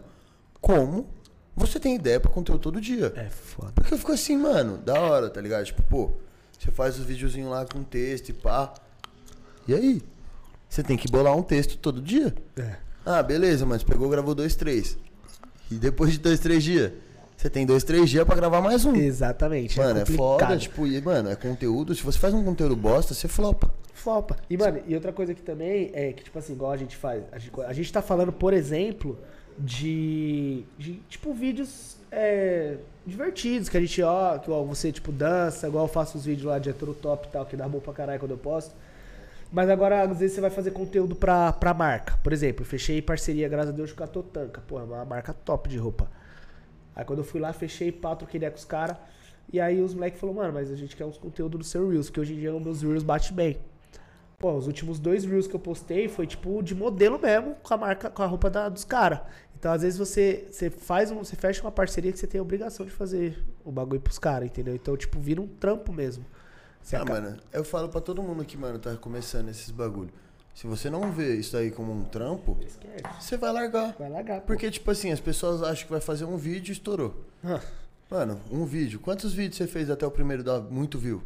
como 0.61 1.09
você 1.57 1.81
tem 1.81 1.97
ideia 1.97 2.21
pra 2.21 2.31
conteúdo 2.31 2.61
todo 2.61 2.81
dia? 2.81 3.13
É 3.17 3.29
foda. 3.29 3.73
Porque 3.75 3.93
eu 3.95 3.99
fico 3.99 4.13
assim, 4.13 4.37
mano, 4.37 4.79
da 4.79 5.01
hora, 5.01 5.29
tá 5.29 5.41
ligado? 5.41 5.65
Tipo, 5.65 5.83
pô, 5.83 6.13
você 6.59 6.71
faz 6.71 6.99
os 6.99 7.05
videozinhos 7.05 7.51
lá 7.51 7.65
com 7.65 7.83
texto 7.83 8.31
e 8.31 8.33
pá. 8.33 8.75
E 9.67 9.75
aí? 9.75 10.03
Você 10.69 10.83
tem 10.83 10.97
que 10.97 11.11
bolar 11.11 11.37
um 11.37 11.43
texto 11.43 11.79
todo 11.79 12.03
dia? 12.03 12.35
É. 12.57 12.77
Ah, 13.07 13.23
beleza, 13.23 13.65
mas 13.65 13.83
pegou, 13.83 14.09
gravou 14.09 14.35
dois, 14.35 14.55
três. 14.55 14.99
E 15.71 15.77
depois 15.77 16.13
de 16.13 16.19
dois, 16.19 16.41
três 16.41 16.63
dias, 16.63 16.93
você 17.37 17.49
tem 17.49 17.65
dois, 17.65 17.85
três 17.85 18.11
dias 18.11 18.25
pra 18.25 18.35
gravar 18.35 18.61
mais 18.61 18.85
um. 18.85 18.95
Exatamente. 18.97 19.79
Mano, 19.79 20.01
é, 20.01 20.05
complicado. 20.05 20.17
foda, 20.17 20.57
tipo, 20.59 20.87
e, 20.87 21.01
mano, 21.01 21.31
é 21.31 21.37
conteúdo. 21.37 21.95
Se 21.95 22.03
você 22.03 22.19
faz 22.19 22.35
um 22.35 22.45
conteúdo 22.45 22.75
bosta, 22.75 23.15
você 23.15 23.29
flopa. 23.29 23.73
Flopa. 23.95 24.37
E, 24.51 24.57
mano, 24.57 24.81
e 24.87 24.95
outra 24.95 25.13
coisa 25.13 25.33
que 25.35 25.43
também 25.43 25.91
é 25.95 26.13
que, 26.13 26.25
tipo 26.25 26.39
assim, 26.39 26.55
igual 26.55 26.73
a 26.73 26.77
gente 26.77 26.97
faz. 26.97 27.23
A 27.31 27.39
gente, 27.39 27.53
a 27.61 27.73
gente 27.73 27.93
tá 27.93 28.03
falando, 28.03 28.33
por 28.33 28.53
exemplo, 28.53 29.19
de. 29.57 30.65
de 30.77 30.95
tipo, 31.09 31.33
vídeos 31.33 31.97
é, 32.11 32.79
divertidos, 33.09 33.69
que 33.69 33.77
a 33.77 33.81
gente, 33.81 34.03
ó, 34.03 34.39
que 34.39 34.51
ó, 34.51 34.63
você, 34.63 34.93
tipo, 34.93 35.11
dança, 35.11 35.67
igual 35.67 35.85
eu 35.85 35.89
faço 35.89 36.17
os 36.19 36.25
vídeos 36.25 36.47
lá 36.47 36.59
de 36.59 36.71
hétero 36.71 36.95
top 36.95 37.27
e 37.29 37.31
tal, 37.31 37.45
que 37.47 37.57
dá 37.57 37.69
bom 37.69 37.81
pra 37.81 37.93
caralho 37.93 38.21
quando 38.21 38.33
eu 38.33 38.39
posto. 38.39 38.75
Mas 39.51 39.71
agora, 39.71 40.03
às 40.03 40.19
vezes, 40.19 40.35
você 40.35 40.41
vai 40.43 40.51
fazer 40.51 40.71
conteúdo 40.73 41.17
pra, 41.17 41.53
pra 41.53 41.73
marca. 41.73 42.19
Por 42.23 42.33
exemplo, 42.33 42.63
eu 42.63 42.67
fechei 42.67 43.01
parceria, 43.01 43.49
graças 43.49 43.71
a 43.71 43.77
Deus, 43.77 43.93
com 43.93 44.05
a 44.05 44.07
Totanka. 44.07 44.61
Porra, 44.61 44.85
uma 44.85 45.05
marca 45.05 45.33
top 45.33 45.69
de 45.71 45.79
roupa. 45.79 46.07
Aí 46.95 47.05
quando 47.05 47.21
eu 47.21 47.25
fui 47.25 47.41
lá, 47.41 47.53
fechei, 47.53 47.91
pá, 47.91 48.15
troquei 48.15 48.37
ideia 48.39 48.51
com 48.51 48.59
os 48.59 48.65
caras. 48.65 48.97
E 49.51 49.59
aí 49.59 49.81
os 49.81 49.95
moleques 49.95 50.21
falaram, 50.21 50.37
mano, 50.39 50.53
mas 50.53 50.71
a 50.71 50.77
gente 50.77 50.95
quer 50.95 51.07
uns 51.07 51.17
conteúdos 51.17 51.59
no 51.59 51.65
seu 51.65 51.89
Reels, 51.89 52.07
porque 52.11 52.21
hoje 52.21 52.35
em 52.35 52.37
dia 52.41 52.55
os 52.55 52.63
meus 52.63 52.83
Reels 52.83 53.03
bate 53.03 53.33
bem. 53.33 53.57
Pô, 54.39 54.53
os 54.53 54.67
últimos 54.67 54.99
dois 54.99 55.25
Reels 55.25 55.47
que 55.47 55.55
eu 55.57 55.61
postei 55.61 56.09
foi 56.09 56.27
tipo 56.27 56.63
de 56.63 56.75
modelo 56.75 57.19
mesmo, 57.19 57.57
com 57.63 57.73
a 57.73 57.77
marca, 57.79 58.11
com 58.11 58.23
a 58.23 58.27
roupa 58.27 58.51
da- 58.51 58.69
dos 58.69 58.85
caras. 58.85 59.21
Então, 59.59 59.73
às 59.73 59.83
vezes, 59.83 59.99
você, 59.99 60.47
você 60.51 60.71
faz 60.71 61.11
um, 61.11 61.19
você 61.19 61.35
fecha 61.35 61.61
uma 61.63 61.73
parceria 61.73 62.13
que 62.13 62.19
você 62.19 62.27
tem 62.27 62.39
a 62.39 62.43
obrigação 62.43 62.87
de 62.87 62.93
fazer 62.93 63.43
o 63.65 63.73
bagulho 63.73 64.01
pros 64.01 64.19
caras, 64.19 64.49
entendeu? 64.49 64.75
Então, 64.75 64.97
tipo, 64.97 65.19
vira 65.19 65.41
um 65.43 65.49
trampo 65.49 65.93
mesmo. 65.93 66.25
Você 66.81 66.95
ah, 66.95 67.03
acaba- 67.03 67.21
mano, 67.21 67.37
eu 67.53 67.65
falo 67.65 67.89
pra 67.89 68.01
todo 68.01 68.23
mundo 68.23 68.45
que, 68.45 68.57
mano, 68.57 68.79
tá 68.79 68.97
começando 68.97 69.49
esses 69.49 69.71
bagulho. 69.71 70.11
Se 70.55 70.67
você 70.67 70.89
não 70.89 71.11
vê 71.13 71.37
isso 71.37 71.57
aí 71.57 71.71
como 71.71 71.93
um 71.93 72.05
trampo, 72.05 72.57
Esquece. 72.61 73.03
você 73.21 73.37
vai 73.37 73.53
largar. 73.53 73.95
Vai 73.99 74.09
largar. 74.09 74.41
pô. 74.41 74.47
Porque, 74.47 74.71
tipo 74.71 74.91
assim, 74.91 75.11
as 75.13 75.21
pessoas 75.21 75.63
acham 75.63 75.85
que 75.87 75.91
vai 75.93 76.01
fazer 76.01 76.25
um 76.25 76.37
vídeo 76.37 76.71
e 76.71 76.73
estourou. 76.73 77.15
Ah, 77.45 77.61
Mano, 78.11 78.41
um 78.51 78.65
vídeo. 78.65 78.99
Quantos 79.01 79.35
vídeos 79.35 79.57
você 79.59 79.67
fez 79.67 79.91
até 79.91 80.07
o 80.07 80.11
primeiro 80.11 80.43
dar 80.43 80.61
muito 80.61 80.99
view? 80.99 81.23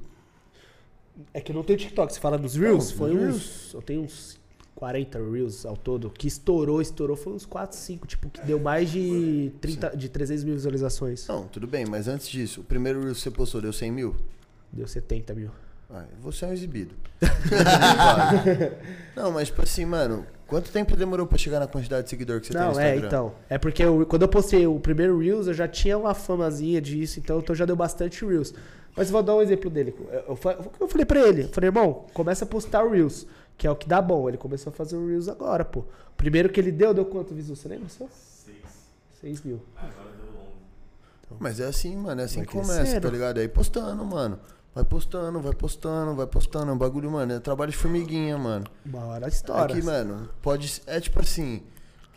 É 1.33 1.41
que 1.41 1.53
eu 1.53 1.55
não 1.55 1.63
tenho 1.63 1.79
TikTok. 1.79 2.13
Você 2.13 2.19
fala 2.19 2.37
dos 2.37 2.57
Reels? 2.57 2.91
Não, 2.91 2.99
foi 2.99 3.15
uns. 3.17 3.73
Eu 3.73 3.81
tenho 3.83 4.03
uns 4.03 4.41
40 4.83 5.17
Reels 5.31 5.65
ao 5.65 5.77
todo. 5.77 6.11
Que 6.11 6.27
estourou, 6.27 6.83
estourou. 6.83 7.17
Foi 7.17 7.33
uns 7.33 7.47
4, 7.47 7.77
5. 7.79 8.05
Tipo, 8.05 8.29
que 8.29 8.41
deu 8.43 8.59
mais 8.59 8.91
de, 8.91 9.53
30, 9.61 9.97
de 9.97 10.09
300 10.09 10.43
mil 10.43 10.55
visualizações. 10.55 11.25
Não, 11.29 11.47
tudo 11.47 11.69
bem, 11.69 11.85
mas 11.89 12.09
antes 12.09 12.27
disso, 12.29 12.63
o 12.63 12.65
primeiro 12.65 13.01
Reels 13.01 13.19
que 13.19 13.23
você 13.23 13.31
postou 13.31 13.61
deu 13.61 13.73
100 13.73 13.93
mil? 13.93 14.17
Deu 14.73 14.89
70 14.89 15.35
mil. 15.35 15.51
Ah, 15.89 16.05
você 16.21 16.45
é 16.45 16.49
um 16.49 16.53
exibido. 16.53 16.97
não, 19.15 19.31
mas 19.31 19.49
tipo 19.49 19.63
assim, 19.63 19.85
mano, 19.85 20.27
quanto 20.49 20.73
tempo 20.73 20.97
demorou 20.97 21.29
pra 21.29 21.39
chegar 21.39 21.61
na 21.61 21.69
quantidade 21.69 22.03
de 22.05 22.11
seguidor 22.11 22.41
que 22.41 22.49
você 22.49 22.53
tem 22.53 22.63
no 22.63 22.73
Não, 22.73 22.81
é, 22.81 22.89
Instagram? 22.97 23.07
então. 23.07 23.35
É 23.49 23.59
porque 23.59 23.85
eu- 23.85 24.05
quando 24.07 24.23
eu 24.23 24.29
postei 24.29 24.67
o 24.67 24.81
primeiro 24.81 25.17
Reels, 25.17 25.47
eu 25.47 25.55
já 25.55 25.69
tinha 25.69 25.97
uma 25.97 26.13
famazinha 26.13 26.81
disso, 26.81 27.21
então, 27.21 27.39
então 27.39 27.55
já 27.55 27.65
deu 27.65 27.77
bastante 27.77 28.25
Reels. 28.27 28.53
Mas 28.97 29.11
vou 29.11 29.23
dar 29.23 29.37
um 29.37 29.41
exemplo 29.43 29.71
dele. 29.71 29.95
Eu, 30.11 30.39
eu, 30.45 30.73
eu 30.81 30.89
falei 30.89 31.07
pra 31.07 31.21
ele, 31.21 31.43
eu 31.45 31.49
falei, 31.51 31.69
irmão, 31.69 32.05
começa 32.13 32.45
a 32.45 32.49
postar 32.49 32.85
Reels, 32.87 33.27
que 33.57 33.67
é 33.67 33.71
o 33.71 33.77
que 33.77 33.89
dá 33.89 34.01
bom. 34.01 34.29
Ele 34.29 34.39
começou 34.39 34.71
a 34.71 34.75
fazer 34.75 34.97
o 34.97 35.07
Reels 35.07 35.29
agora, 35.29 35.65
pô. 35.65 35.81
O 35.81 36.17
primeiro 36.17 36.49
que 36.49 36.61
ele 36.61 36.73
deu, 36.73 36.93
deu 36.93 37.05
quanto 37.05 37.35
visu? 37.35 37.57
Você 37.57 37.69
lembra 37.69 37.89
só? 37.89 38.07
Seis. 38.11 38.57
6 39.21 39.43
mil. 39.43 39.63
Agora 39.77 40.11
deu 40.17 40.41
onze. 40.41 41.41
Mas 41.41 41.61
é 41.61 41.67
assim, 41.67 41.97
mano, 41.97 42.21
é 42.21 42.25
assim 42.25 42.41
que 42.43 42.49
começa, 42.49 43.01
tá 43.01 43.09
ligado? 43.09 43.39
Aí 43.39 43.49
postando, 43.49 44.05
mano. 44.05 44.39
Vai 44.75 44.85
postando, 44.85 45.39
vai 45.41 45.53
postando, 45.53 46.15
vai 46.15 46.27
postando. 46.27 46.71
É 46.71 46.75
um 46.75 46.79
bagulho, 46.79 47.11
mano. 47.11 47.33
É 47.33 47.39
trabalho 47.41 47.71
de 47.71 47.77
formiguinha, 47.77 48.39
mano. 48.39 48.65
Uma 48.87 49.05
hora 49.05 49.29
estoura. 49.29 49.73
É 49.73 49.77
que, 49.77 49.83
mano, 49.83 50.31
pode. 50.41 50.83
É 50.87 50.99
tipo 50.99 51.21
assim. 51.21 51.63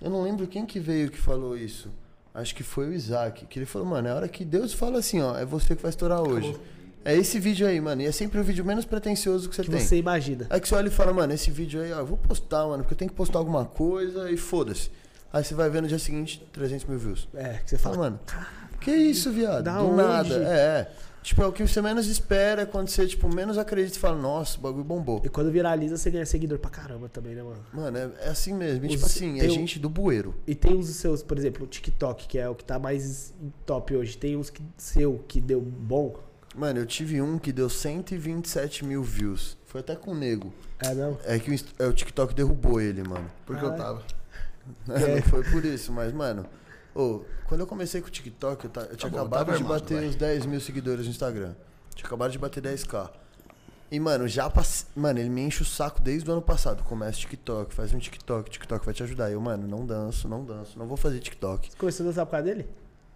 Eu 0.01 0.09
não 0.09 0.23
lembro 0.23 0.47
quem 0.47 0.65
que 0.65 0.79
veio 0.79 1.09
que 1.09 1.17
falou 1.17 1.57
isso. 1.57 1.89
Acho 2.33 2.55
que 2.55 2.63
foi 2.63 2.87
o 2.87 2.93
Isaac. 2.93 3.45
Que 3.45 3.59
ele 3.59 3.65
falou, 3.65 3.87
mano, 3.87 4.07
é 4.07 4.13
hora 4.13 4.27
que 4.27 4.45
Deus 4.45 4.73
fala 4.73 4.99
assim, 4.99 5.21
ó. 5.21 5.37
É 5.37 5.45
você 5.45 5.75
que 5.75 5.81
vai 5.81 5.89
estourar 5.89 6.21
hoje. 6.21 6.55
É 7.05 7.15
esse 7.15 7.39
vídeo 7.39 7.67
aí, 7.67 7.79
mano. 7.79 8.01
E 8.01 8.05
é 8.05 8.11
sempre 8.11 8.39
o 8.39 8.43
vídeo 8.43 8.65
menos 8.65 8.83
pretencioso 8.83 9.47
que 9.47 9.55
você 9.55 9.61
que 9.63 9.69
tem. 9.69 9.79
você 9.79 9.95
imagina. 9.97 10.47
Aí 10.49 10.59
que 10.59 10.67
você 10.67 10.73
olha 10.75 10.87
e 10.87 10.91
fala, 10.91 11.13
mano, 11.13 11.31
esse 11.33 11.51
vídeo 11.51 11.81
aí, 11.81 11.93
ó, 11.93 11.99
eu 11.99 12.05
vou 12.05 12.17
postar, 12.17 12.65
mano, 12.67 12.83
porque 12.83 12.95
eu 12.95 12.97
tenho 12.97 13.11
que 13.11 13.15
postar 13.15 13.37
alguma 13.39 13.63
coisa 13.65 14.29
e 14.31 14.35
foda-se. 14.37 14.89
Aí 15.31 15.43
você 15.43 15.53
vai 15.53 15.69
ver 15.69 15.81
no 15.83 15.87
dia 15.87 15.99
seguinte 15.99 16.43
300 16.51 16.85
mil 16.85 16.97
views. 16.97 17.27
É, 17.35 17.59
que 17.63 17.69
você 17.69 17.77
Fala, 17.77 17.95
fala. 17.95 18.09
mano, 18.09 18.19
que 18.81 18.91
isso, 18.91 19.31
viado? 19.31 19.63
Da 19.63 19.77
Do 19.77 19.87
onde? 19.87 19.97
nada. 19.97 20.35
É, 20.35 20.57
é. 20.57 20.91
Tipo, 21.21 21.41
é 21.41 21.47
o 21.47 21.51
que 21.51 21.67
você 21.67 21.81
menos 21.81 22.05
espera 22.07 22.61
é 22.61 22.65
quando 22.67 22.87
você, 22.87 23.05
tipo, 23.07 23.27
menos 23.27 23.57
acredita 23.57 23.97
e 23.97 23.99
fala, 23.99 24.15
nossa, 24.15 24.59
o 24.59 24.61
bagulho 24.61 24.83
bombou. 24.83 25.21
E 25.25 25.29
quando 25.29 25.51
viraliza, 25.51 25.97
você 25.97 26.11
ganha 26.11 26.25
seguidor 26.25 26.59
pra 26.59 26.69
caramba 26.69 27.09
também, 27.09 27.33
né, 27.33 27.41
mano? 27.41 27.63
Mano, 27.73 27.97
é, 27.97 28.09
é 28.25 28.29
assim 28.29 28.53
mesmo. 28.53 28.85
E, 28.85 28.87
Os- 28.89 28.93
tipo 28.93 29.05
assim, 29.07 29.39
é 29.39 29.45
um- 29.45 29.49
gente 29.49 29.79
do 29.79 29.89
bueiro. 29.89 30.35
E 30.45 30.53
tem 30.53 30.75
uns 30.75 30.85
seus, 30.87 31.23
por 31.23 31.35
exemplo, 31.37 31.63
o 31.65 31.67
TikTok, 31.67 32.27
que 32.27 32.37
é 32.37 32.47
o 32.47 32.53
que 32.53 32.63
tá 32.63 32.77
mais 32.77 33.33
top 33.65 33.95
hoje. 33.95 34.15
Tem 34.17 34.37
uns 34.37 34.49
que, 34.51 34.61
seu 34.77 35.23
que 35.27 35.41
deu 35.41 35.59
bom. 35.61 36.15
Mano, 36.55 36.79
eu 36.79 36.85
tive 36.85 37.21
um 37.21 37.37
que 37.37 37.51
deu 37.51 37.69
127 37.69 38.85
mil 38.85 39.03
views. 39.03 39.57
Foi 39.65 39.81
até 39.81 39.95
com 39.95 40.11
o 40.11 40.15
nego. 40.15 40.53
É, 40.79 40.93
não? 40.93 41.17
É 41.25 41.37
que 41.37 41.49
o, 41.49 41.53
Inst- 41.53 41.73
é, 41.79 41.85
o 41.85 41.93
TikTok 41.93 42.33
derrubou 42.33 42.79
ele, 42.79 43.03
mano. 43.03 43.29
Porque 43.45 43.63
eu 43.63 43.75
tava. 43.75 44.01
É, 44.89 45.15
não 45.19 45.21
foi 45.23 45.43
por 45.43 45.63
isso, 45.65 45.91
mas, 45.91 46.13
mano. 46.13 46.45
ô, 46.95 47.21
quando 47.47 47.61
eu 47.61 47.67
comecei 47.67 48.01
com 48.01 48.07
o 48.07 48.11
TikTok, 48.11 48.65
eu, 48.65 48.69
ta- 48.71 48.81
eu 48.89 48.95
tinha 48.95 49.09
bom, 49.09 49.17
acabado 49.17 49.45
tava 49.47 49.57
de 49.57 49.63
armado, 49.63 49.81
bater 49.81 49.97
vai. 49.97 50.07
os 50.07 50.15
10 50.15 50.45
mil 50.45 50.61
seguidores 50.61 51.05
no 51.05 51.11
Instagram. 51.11 51.53
Tinha 51.93 52.07
acabado 52.07 52.31
de 52.31 52.39
bater 52.39 52.63
10k. 52.63 53.09
E, 53.91 53.99
mano, 53.99 54.27
já 54.27 54.49
passei. 54.49 54.87
Mano, 54.95 55.19
ele 55.19 55.29
me 55.29 55.41
enche 55.41 55.61
o 55.61 55.65
saco 55.65 56.01
desde 56.01 56.27
o 56.29 56.33
ano 56.33 56.41
passado. 56.41 56.83
Começa 56.83 57.19
TikTok, 57.19 57.73
faz 57.73 57.93
um 57.93 57.99
TikTok, 57.99 58.49
TikTok 58.49 58.83
vai 58.83 58.93
te 58.93 59.03
ajudar. 59.03 59.29
Eu, 59.31 59.39
mano, 59.39 59.67
não 59.67 59.85
danço, 59.85 60.27
não 60.27 60.43
danço, 60.43 60.77
não 60.79 60.87
vou 60.87 60.97
fazer 60.97 61.19
TikTok. 61.19 61.69
Você 61.71 61.77
começou 61.77 62.05
a 62.05 62.09
dançar 62.09 62.25
por 62.25 62.31
causa 62.31 62.45
dele? 62.47 62.67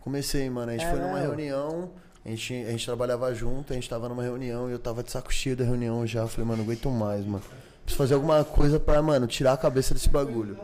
Comecei, 0.01 0.49
mano. 0.49 0.71
A 0.71 0.77
gente 0.77 0.89
foi 0.89 0.99
numa 0.99 1.19
reunião, 1.19 1.91
a 2.25 2.29
gente, 2.29 2.53
a 2.53 2.71
gente 2.71 2.85
trabalhava 2.85 3.33
junto, 3.33 3.71
a 3.71 3.75
gente 3.75 3.89
tava 3.89 4.09
numa 4.09 4.23
reunião 4.23 4.69
e 4.69 4.73
eu 4.73 4.79
tava 4.79 5.01
de 5.03 5.11
saco 5.11 5.33
cheio 5.33 5.55
da 5.55 5.63
reunião 5.63 6.05
já. 6.05 6.27
Falei, 6.27 6.45
mano, 6.45 6.57
não 6.57 6.65
aguento 6.65 6.89
mais, 6.89 7.25
mano. 7.25 7.43
Preciso 7.83 7.97
fazer 7.97 8.13
alguma 8.15 8.43
coisa 8.43 8.79
pra, 8.79 9.01
mano, 9.01 9.25
tirar 9.25 9.53
a 9.53 9.57
cabeça 9.57 9.93
desse 9.93 10.09
bagulho. 10.09 10.59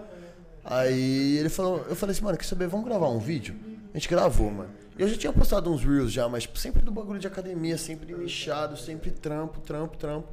Aí 0.64 1.38
ele 1.38 1.50
falou, 1.50 1.86
eu 1.88 1.96
falei 1.96 2.14
assim, 2.14 2.24
mano, 2.24 2.38
quer 2.38 2.46
saber? 2.46 2.68
Vamos 2.68 2.86
gravar 2.86 3.10
um 3.10 3.20
vídeo? 3.20 3.56
A 3.94 3.98
gente 3.98 4.10
gravou, 4.10 4.52
mano. 4.52 4.70
Eu 4.98 5.08
já 5.08 5.18
tinha 5.18 5.32
postado 5.32 5.72
uns 5.72 5.84
Reels 5.84 6.12
já, 6.12 6.28
mas 6.28 6.44
tipo, 6.44 6.58
sempre 6.58 6.82
do 6.82 6.92
bagulho 6.92 7.20
de 7.20 7.28
academia, 7.28 7.78
sempre 7.78 8.14
nichado, 8.14 8.78
sempre 8.78 9.12
trampo, 9.12 9.60
trampo, 9.62 9.98
trampo. 9.98 10.28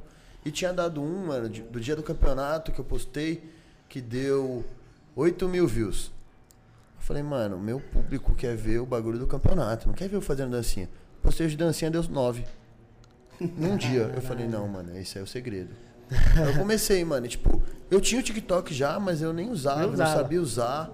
E 0.45 0.51
tinha 0.51 0.73
dado 0.73 1.01
um, 1.01 1.27
mano, 1.27 1.47
do 1.47 1.79
dia 1.79 1.95
do 1.95 2.03
campeonato 2.03 2.71
que 2.71 2.79
eu 2.79 2.85
postei, 2.85 3.49
que 3.87 4.01
deu 4.01 4.65
8 5.15 5.47
mil 5.47 5.67
views. 5.67 6.11
Eu 6.97 7.01
falei, 7.01 7.23
mano, 7.23 7.59
meu 7.59 7.79
público 7.79 8.33
quer 8.35 8.55
ver 8.55 8.79
o 8.79 8.85
bagulho 8.85 9.19
do 9.19 9.27
campeonato, 9.27 9.87
não 9.87 9.93
quer 9.93 10.09
ver 10.09 10.15
eu 10.15 10.21
fazendo 10.21 10.51
dancinha. 10.51 10.89
Postei 11.23 11.47
de 11.47 11.57
dancinha, 11.57 11.89
deu 11.89 12.03
9. 12.03 12.45
Num 13.57 13.77
dia. 13.77 14.11
Eu 14.13 14.21
falei, 14.21 14.47
não, 14.47 14.67
mano, 14.67 14.95
esse 14.97 15.17
é 15.17 15.21
o 15.21 15.25
segredo. 15.25 15.69
Aí 16.35 16.47
eu 16.53 16.59
comecei, 16.59 17.03
mano, 17.03 17.27
tipo, 17.27 17.63
eu 17.89 17.99
tinha 17.99 18.19
o 18.21 18.23
TikTok 18.23 18.73
já, 18.73 18.99
mas 18.99 19.21
eu 19.21 19.33
nem 19.33 19.49
usava, 19.49 19.79
Nem 19.79 19.87
não 19.87 19.93
usava. 19.93 20.15
sabia 20.21 20.41
usar. 20.41 20.91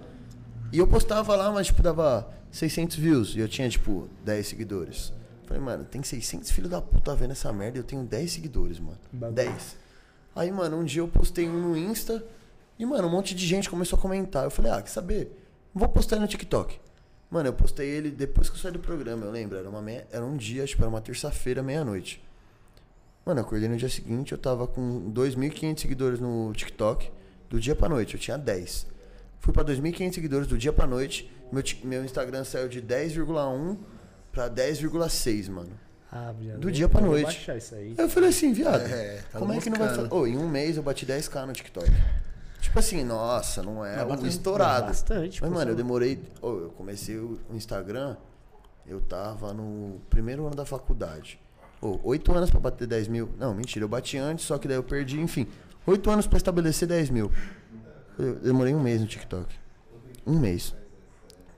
E 0.72 0.78
eu 0.78 0.86
postava 0.86 1.34
lá, 1.36 1.50
mas, 1.50 1.66
tipo, 1.66 1.82
dava 1.82 2.30
600 2.50 2.96
views. 2.96 3.34
E 3.34 3.40
eu 3.40 3.48
tinha, 3.48 3.68
tipo, 3.68 4.08
10 4.24 4.46
seguidores. 4.46 5.12
Falei, 5.46 5.62
mano, 5.62 5.84
tem 5.84 6.00
600 6.02 6.50
filhos 6.52 6.70
da 6.70 6.80
puta 6.80 7.14
vendo 7.16 7.32
essa 7.32 7.52
merda 7.52 7.76
eu 7.78 7.82
tenho 7.84 8.04
10 8.04 8.30
seguidores, 8.30 8.78
mano. 8.78 8.98
Bagulho. 9.12 9.34
10. 9.34 9.76
Aí, 10.36 10.50
mano, 10.52 10.78
um 10.78 10.84
dia 10.84 11.02
eu 11.02 11.08
postei 11.08 11.48
um 11.48 11.60
no 11.60 11.76
Insta 11.76 12.24
e, 12.78 12.86
mano, 12.86 13.08
um 13.08 13.10
monte 13.10 13.34
de 13.34 13.44
gente 13.44 13.68
começou 13.68 13.98
a 13.98 14.00
comentar. 14.00 14.44
Eu 14.44 14.50
falei, 14.50 14.70
ah, 14.70 14.80
quer 14.80 14.90
saber? 14.90 15.36
Vou 15.74 15.88
postar 15.88 16.16
no 16.16 16.26
TikTok. 16.28 16.78
Mano, 17.30 17.48
eu 17.48 17.52
postei 17.52 17.88
ele 17.88 18.10
depois 18.10 18.48
que 18.48 18.56
eu 18.56 18.60
saí 18.60 18.72
do 18.72 18.78
programa, 18.80 19.24
eu 19.24 19.30
lembro. 19.30 19.56
Era, 19.56 19.68
uma 19.68 19.80
meia- 19.80 20.06
era 20.10 20.24
um 20.24 20.36
dia, 20.36 20.64
acho 20.64 20.74
que 20.76 20.82
era 20.82 20.88
uma 20.88 21.00
terça-feira, 21.00 21.62
meia-noite. 21.62 22.22
Mano, 23.24 23.40
eu 23.40 23.44
acordei 23.44 23.68
no 23.68 23.76
dia 23.76 23.88
seguinte, 23.88 24.32
eu 24.32 24.38
tava 24.38 24.66
com 24.66 25.10
2.500 25.12 25.80
seguidores 25.80 26.18
no 26.18 26.52
TikTok. 26.52 27.10
Do 27.48 27.60
dia 27.60 27.76
pra 27.76 27.88
noite, 27.88 28.14
eu 28.14 28.20
tinha 28.20 28.36
10. 28.38 28.86
Fui 29.38 29.52
pra 29.52 29.62
2.500 29.64 30.14
seguidores 30.14 30.46
do 30.48 30.58
dia 30.58 30.72
pra 30.72 30.86
noite. 30.86 31.30
Meu, 31.52 31.62
meu 31.84 32.04
Instagram 32.04 32.44
saiu 32.44 32.68
de 32.68 32.80
10,1 32.82 33.76
pra 34.32 34.48
10,6, 34.48 35.48
mano. 35.48 35.70
Ah, 36.12 36.32
viado. 36.36 36.58
Do 36.58 36.70
dia 36.72 36.88
pra 36.88 37.00
noite. 37.00 37.24
baixar 37.24 37.56
isso 37.56 37.74
aí. 37.74 37.94
Eu 37.96 38.08
falei 38.08 38.30
assim, 38.30 38.52
viado, 38.52 38.80
É, 38.82 39.22
tá 39.30 39.38
como 39.38 39.52
é 39.52 39.60
que 39.60 39.70
não 39.70 39.78
vai 39.78 39.94
fazer? 39.94 40.12
Ô, 40.12 40.26
em 40.26 40.36
um 40.36 40.48
mês 40.48 40.76
eu 40.76 40.82
bati 40.82 41.06
10k 41.06 41.46
no 41.46 41.52
TikTok. 41.52 41.88
Tipo 42.60 42.78
assim, 42.78 43.02
nossa, 43.04 43.62
não 43.62 43.84
é 43.84 44.04
batendo 44.04 44.28
estourado. 44.28 44.86
bastante, 44.88 45.40
Mas, 45.40 45.50
mano, 45.50 45.70
eu 45.70 45.74
demorei. 45.76 46.22
ô, 46.42 46.48
eu 46.58 46.70
comecei 46.76 47.16
o 47.16 47.38
Instagram, 47.52 48.16
eu 48.86 49.00
tava 49.00 49.52
no 49.52 50.00
primeiro 50.10 50.46
ano 50.46 50.54
da 50.54 50.64
faculdade. 50.64 51.40
Oito 52.02 52.30
anos 52.32 52.50
pra 52.50 52.60
bater 52.60 52.86
10 52.86 53.08
mil. 53.08 53.30
Não, 53.38 53.54
mentira, 53.54 53.84
eu 53.84 53.88
bati 53.88 54.18
antes, 54.18 54.44
só 54.44 54.58
que 54.58 54.68
daí 54.68 54.76
eu 54.76 54.82
perdi, 54.82 55.18
enfim. 55.18 55.46
Oito 55.86 56.10
anos 56.10 56.26
pra 56.26 56.36
estabelecer 56.36 56.86
10 56.86 57.08
mil. 57.08 57.32
Eu 58.18 58.34
demorei 58.36 58.74
um 58.74 58.80
mês 58.82 59.00
no 59.00 59.06
TikTok. 59.06 59.46
Um 60.26 60.38
mês. 60.38 60.74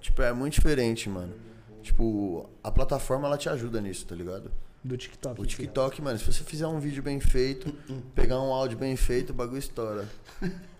Tipo, 0.00 0.22
é 0.22 0.32
muito 0.32 0.54
diferente, 0.54 1.08
mano. 1.08 1.34
Tipo, 1.82 2.48
a 2.62 2.70
plataforma 2.70 3.26
ela 3.26 3.36
te 3.36 3.48
ajuda 3.48 3.80
nisso, 3.80 4.06
tá 4.06 4.14
ligado? 4.14 4.50
Do 4.84 4.96
TikTok. 4.96 5.40
O 5.40 5.44
TikTok, 5.46 6.00
mano, 6.00 6.18
se 6.18 6.24
você 6.32 6.44
fizer 6.44 6.66
um 6.68 6.78
vídeo 6.78 7.02
bem 7.02 7.18
feito, 7.18 7.72
pegar 8.14 8.40
um 8.40 8.52
áudio 8.52 8.78
bem 8.78 8.94
feito, 8.96 9.30
o 9.30 9.34
bagulho 9.34 9.58
estoura. 9.58 10.08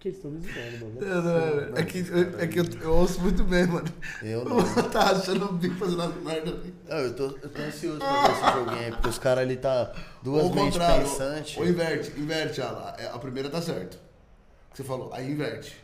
Que 0.00 0.08
eles 0.08 0.16
estão 0.16 0.30
me 0.30 0.40
zoando, 0.40 0.86
mano. 0.86 0.98
Não, 0.98 1.22
não, 1.22 1.76
é, 1.76 1.80
é 1.82 1.84
que, 1.84 1.98
é 2.38 2.46
que 2.46 2.58
eu, 2.58 2.64
eu 2.80 2.94
ouço 2.94 3.20
muito 3.20 3.44
bem, 3.44 3.66
mano. 3.66 3.86
Eu 4.22 4.42
não. 4.48 4.64
tá 4.88 5.10
achando 5.10 5.44
o 5.44 5.52
bico 5.52 5.74
fazendo 5.74 6.00
as 6.00 6.14
merda 6.16 6.52
ali. 6.52 6.74
Não, 6.88 6.96
eu 6.96 7.14
tô, 7.14 7.24
eu 7.24 7.50
tô 7.50 7.60
ansioso 7.60 7.98
pra 7.98 8.22
ver 8.22 8.32
esse 8.32 8.40
joguinho 8.40 8.78
aí, 8.78 8.90
porque 8.92 9.08
os 9.10 9.18
caras 9.18 9.44
ali 9.44 9.58
tá 9.58 9.92
duas 10.22 10.44
Ou 10.44 10.54
mentes 10.54 10.78
pensantes. 10.78 11.58
Ou 11.58 11.66
inverte, 11.66 12.18
inverte 12.18 12.62
ela. 12.62 12.96
É, 12.98 13.08
A 13.08 13.18
primeira 13.18 13.50
tá 13.50 13.60
certo. 13.60 13.96
O 13.96 14.70
que 14.70 14.78
você 14.78 14.84
falou, 14.84 15.12
aí 15.12 15.30
inverte. 15.30 15.76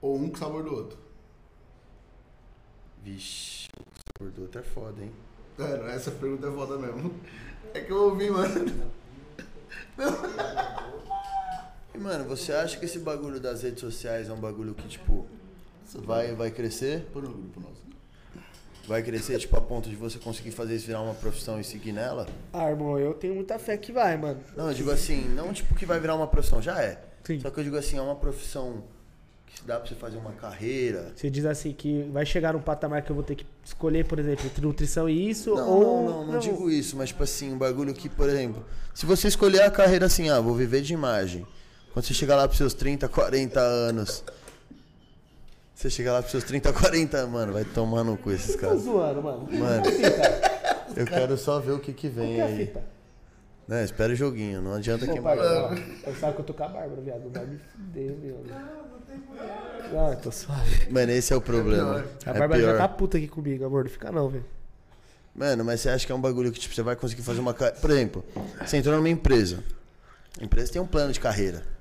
Ou 0.00 0.16
um 0.16 0.30
com 0.30 0.36
sabor 0.36 0.62
do 0.62 0.72
outro. 0.72 0.96
Vixe, 3.02 3.68
o 3.80 4.16
sabor 4.16 4.32
do 4.32 4.42
outro 4.42 4.60
é 4.60 4.62
foda, 4.62 5.02
hein? 5.02 5.12
Mano, 5.58 5.88
essa 5.88 6.12
pergunta 6.12 6.46
é 6.46 6.52
foda 6.52 6.78
mesmo. 6.78 7.12
É 7.74 7.80
que 7.80 7.90
eu 7.90 8.10
ouvi, 8.10 8.30
mano. 8.30 8.64
E, 11.94 11.98
mano, 11.98 12.24
você 12.24 12.52
acha 12.52 12.76
que 12.78 12.84
esse 12.84 12.98
bagulho 12.98 13.40
das 13.40 13.62
redes 13.62 13.80
sociais 13.80 14.28
é 14.28 14.32
um 14.32 14.40
bagulho 14.40 14.74
que, 14.74 14.86
tipo, 14.88 15.26
vai, 16.04 16.34
vai 16.34 16.50
crescer? 16.50 17.06
Põe 17.12 17.22
no 17.22 17.30
grupo 17.30 17.60
nosso. 17.60 17.78
Vai 18.86 19.02
crescer, 19.02 19.38
tipo, 19.38 19.54
a 19.56 19.60
ponto 19.60 19.88
de 19.90 19.96
você 19.96 20.18
conseguir 20.18 20.50
fazer 20.50 20.76
isso 20.76 20.86
virar 20.86 21.02
uma 21.02 21.14
profissão 21.14 21.60
e 21.60 21.64
seguir 21.64 21.92
nela? 21.92 22.26
Ah, 22.52 22.70
irmão, 22.70 22.98
eu 22.98 23.12
tenho 23.12 23.34
muita 23.34 23.58
fé 23.58 23.76
que 23.76 23.92
vai, 23.92 24.16
mano. 24.16 24.40
Não, 24.56 24.68
eu 24.68 24.74
digo 24.74 24.90
assim, 24.90 25.28
não 25.34 25.52
tipo 25.52 25.74
que 25.74 25.84
vai 25.84 26.00
virar 26.00 26.14
uma 26.14 26.26
profissão, 26.26 26.62
já 26.62 26.82
é. 26.82 26.98
Sim. 27.24 27.38
Só 27.40 27.50
que 27.50 27.60
eu 27.60 27.64
digo 27.64 27.76
assim, 27.76 27.98
é 27.98 28.00
uma 28.00 28.16
profissão 28.16 28.82
que 29.46 29.62
dá 29.66 29.78
pra 29.78 29.86
você 29.86 29.94
fazer 29.94 30.16
uma 30.16 30.32
carreira. 30.32 31.12
Você 31.14 31.28
diz 31.28 31.44
assim 31.44 31.72
que 31.72 32.02
vai 32.12 32.24
chegar 32.24 32.54
num 32.54 32.60
patamar 32.62 33.02
que 33.02 33.10
eu 33.10 33.14
vou 33.14 33.22
ter 33.22 33.34
que 33.34 33.44
escolher, 33.62 34.06
por 34.06 34.18
exemplo, 34.18 34.46
entre 34.46 34.64
nutrição 34.64 35.06
e 35.06 35.28
isso, 35.28 35.54
Não, 35.54 35.68
ou. 35.68 36.04
não, 36.04 36.24
não, 36.24 36.32
não 36.32 36.38
digo 36.38 36.70
isso, 36.70 36.96
mas 36.96 37.10
tipo 37.10 37.22
assim, 37.22 37.52
um 37.52 37.58
bagulho 37.58 37.92
que, 37.92 38.08
por 38.08 38.26
exemplo, 38.28 38.64
se 38.94 39.04
você 39.04 39.28
escolher 39.28 39.62
a 39.62 39.70
carreira 39.70 40.06
assim, 40.06 40.30
ah, 40.30 40.40
vou 40.40 40.54
viver 40.54 40.80
de 40.80 40.94
imagem. 40.94 41.46
Quando 41.98 42.06
você 42.06 42.14
chegar 42.14 42.36
lá 42.36 42.46
pros 42.46 42.58
seus 42.58 42.74
30, 42.74 43.08
40 43.08 43.58
anos. 43.58 44.22
Você 45.74 45.90
chegar 45.90 46.12
lá 46.12 46.20
pros 46.22 46.30
seus 46.30 46.44
30, 46.44 46.72
40, 46.72 47.26
mano, 47.26 47.52
vai 47.52 47.64
tomar 47.64 48.04
no 48.04 48.16
cu 48.16 48.30
esses 48.30 48.54
Tô 48.54 48.60
caras. 48.60 48.82
zoando, 48.82 49.20
mano. 49.20 49.48
Mano, 49.50 49.82
eu 50.96 51.04
quero 51.04 51.36
só 51.36 51.58
ver 51.58 51.72
o 51.72 51.80
que 51.80 51.92
que 51.92 52.08
Qual 52.08 52.24
vem 52.24 52.34
que 52.36 52.40
é 52.40 52.44
a 52.44 52.46
aí. 52.46 52.56
fita? 52.66 52.82
Né, 53.66 53.82
espera 53.84 54.12
o 54.12 54.14
joguinho, 54.14 54.62
não 54.62 54.74
adianta 54.74 55.06
Pô, 55.06 55.12
queimar. 55.12 55.36
pai, 55.36 55.44
ó, 55.44 55.74
eu 56.08 56.14
sabe 56.14 56.34
que 56.36 56.40
eu 56.42 56.44
tô 56.44 56.54
com 56.54 56.62
a 56.62 56.68
Bárbara, 56.68 57.00
viado. 57.00 57.22
Não 57.24 57.30
vai 57.32 57.46
me 57.46 57.58
fuder, 57.58 58.12
meu. 58.22 58.44
Não, 59.92 60.10
eu 60.12 60.16
tô 60.20 60.30
suave. 60.30 60.88
Mano, 60.92 61.10
esse 61.10 61.32
é 61.32 61.36
o 61.36 61.40
problema. 61.40 62.04
A 62.24 62.30
É 62.30 62.38
Bárbara 62.38 62.60
já 62.62 62.68
pior. 62.68 62.78
tá 62.78 62.86
puta 62.88 63.16
aqui 63.18 63.26
comigo, 63.26 63.64
amor. 63.64 63.82
Não 63.82 63.90
fica 63.90 64.12
não, 64.12 64.28
velho. 64.28 64.44
Mano, 65.34 65.64
mas 65.64 65.80
você 65.80 65.88
acha 65.88 66.06
que 66.06 66.12
é 66.12 66.14
um 66.14 66.20
bagulho 66.20 66.52
que 66.52 66.60
tipo, 66.60 66.72
você 66.76 66.82
vai 66.82 66.94
conseguir 66.94 67.22
fazer 67.22 67.40
uma. 67.40 67.52
ca- 67.52 67.72
Por 67.72 67.90
exemplo, 67.90 68.24
você 68.64 68.76
entrou 68.76 68.94
numa 68.94 69.08
empresa. 69.08 69.64
A 70.40 70.44
empresa 70.44 70.70
tem 70.72 70.80
um 70.80 70.86
plano 70.86 71.12
de 71.12 71.18
carreira. 71.18 71.76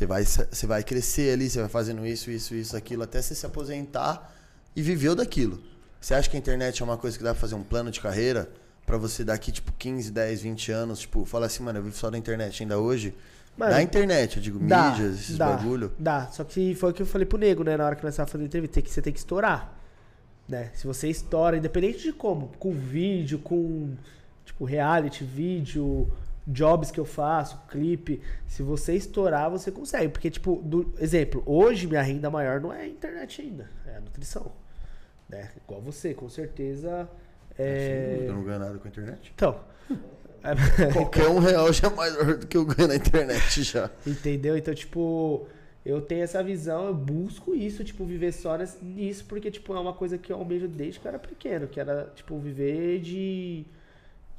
Você 0.00 0.06
vai, 0.06 0.24
você 0.24 0.66
vai 0.66 0.82
crescer 0.82 1.34
ali, 1.34 1.50
você 1.50 1.60
vai 1.60 1.68
fazendo 1.68 2.06
isso, 2.06 2.30
isso, 2.30 2.54
isso, 2.54 2.74
aquilo, 2.74 3.02
até 3.02 3.20
você 3.20 3.34
se 3.34 3.44
aposentar 3.44 4.32
e 4.74 4.80
viveu 4.80 5.14
daquilo. 5.14 5.60
Você 6.00 6.14
acha 6.14 6.30
que 6.30 6.36
a 6.36 6.38
internet 6.38 6.80
é 6.80 6.84
uma 6.86 6.96
coisa 6.96 7.18
que 7.18 7.22
dá 7.22 7.32
pra 7.32 7.40
fazer 7.40 7.54
um 7.54 7.62
plano 7.62 7.90
de 7.90 8.00
carreira 8.00 8.50
pra 8.86 8.96
você 8.96 9.22
daqui, 9.24 9.52
tipo, 9.52 9.70
15, 9.78 10.10
10, 10.10 10.40
20 10.40 10.72
anos, 10.72 11.00
tipo, 11.00 11.26
falar 11.26 11.46
assim, 11.46 11.62
mano, 11.62 11.80
eu 11.80 11.82
vivo 11.82 11.94
só 11.94 12.08
da 12.08 12.16
internet 12.16 12.62
ainda 12.62 12.78
hoje? 12.78 13.14
Mano, 13.58 13.72
da 13.72 13.82
internet, 13.82 14.38
eu 14.38 14.42
digo, 14.42 14.58
Dá, 14.60 14.90
mídias, 14.90 15.20
esses 15.20 15.36
dá, 15.36 15.48
bagulho. 15.48 15.92
Dá, 15.98 16.28
só 16.28 16.44
que 16.44 16.74
foi 16.74 16.92
o 16.92 16.94
que 16.94 17.02
eu 17.02 17.06
falei 17.06 17.26
pro 17.26 17.36
nego, 17.36 17.62
né? 17.62 17.76
Na 17.76 17.84
hora 17.84 17.94
que 17.94 18.02
nós 18.02 18.16
tava 18.16 18.26
fazendo 18.26 18.46
entrevista, 18.46 18.76
tem 18.76 18.82
que, 18.82 18.90
você 18.90 19.02
tem 19.02 19.12
que 19.12 19.18
estourar. 19.18 19.78
Né? 20.48 20.70
Se 20.72 20.86
você 20.86 21.10
estoura, 21.10 21.58
independente 21.58 22.04
de 22.04 22.12
como, 22.14 22.50
com 22.58 22.72
vídeo, 22.72 23.38
com 23.38 23.94
tipo 24.46 24.64
reality, 24.64 25.24
vídeo, 25.24 26.10
jobs 26.50 26.90
que 26.90 26.98
eu 26.98 27.04
faço, 27.04 27.60
clipe, 27.68 28.20
se 28.46 28.62
você 28.62 28.94
estourar, 28.94 29.50
você 29.50 29.70
consegue. 29.70 30.08
Porque, 30.08 30.30
tipo, 30.30 30.56
do, 30.56 30.92
exemplo, 30.98 31.42
hoje 31.46 31.86
minha 31.86 32.02
renda 32.02 32.30
maior 32.30 32.60
não 32.60 32.72
é 32.72 32.82
a 32.82 32.88
internet 32.88 33.40
ainda, 33.40 33.70
é 33.86 33.96
a 33.96 34.00
nutrição. 34.00 34.52
Né? 35.28 35.50
Igual 35.64 35.80
você, 35.80 36.12
com 36.12 36.28
certeza. 36.28 37.08
É... 37.58 38.24
Eu 38.26 38.34
não 38.34 38.44
ganho 38.44 38.58
nada 38.58 38.78
com 38.78 38.86
a 38.86 38.90
internet. 38.90 39.32
Então. 39.34 39.60
Qualquer 40.92 41.28
um 41.28 41.38
real 41.38 41.70
já 41.72 41.88
é 41.88 41.94
maior 41.94 42.38
do 42.38 42.46
que 42.46 42.56
eu 42.56 42.64
ganho 42.64 42.88
na 42.88 42.96
internet 42.96 43.62
já. 43.62 43.90
Entendeu? 44.06 44.56
Então, 44.56 44.74
tipo, 44.74 45.46
eu 45.84 46.00
tenho 46.00 46.22
essa 46.22 46.42
visão, 46.42 46.86
eu 46.86 46.94
busco 46.94 47.54
isso, 47.54 47.84
tipo, 47.84 48.04
viver 48.04 48.32
só 48.32 48.56
nisso, 48.82 49.24
porque, 49.26 49.50
tipo, 49.50 49.74
é 49.74 49.80
uma 49.80 49.92
coisa 49.92 50.18
que 50.18 50.32
eu 50.32 50.36
almejo 50.36 50.66
desde 50.66 50.98
que 50.98 51.06
eu 51.06 51.10
era 51.10 51.18
pequeno, 51.18 51.68
que 51.68 51.78
era, 51.78 52.10
tipo, 52.14 52.38
viver 52.38 53.00
de. 53.00 53.66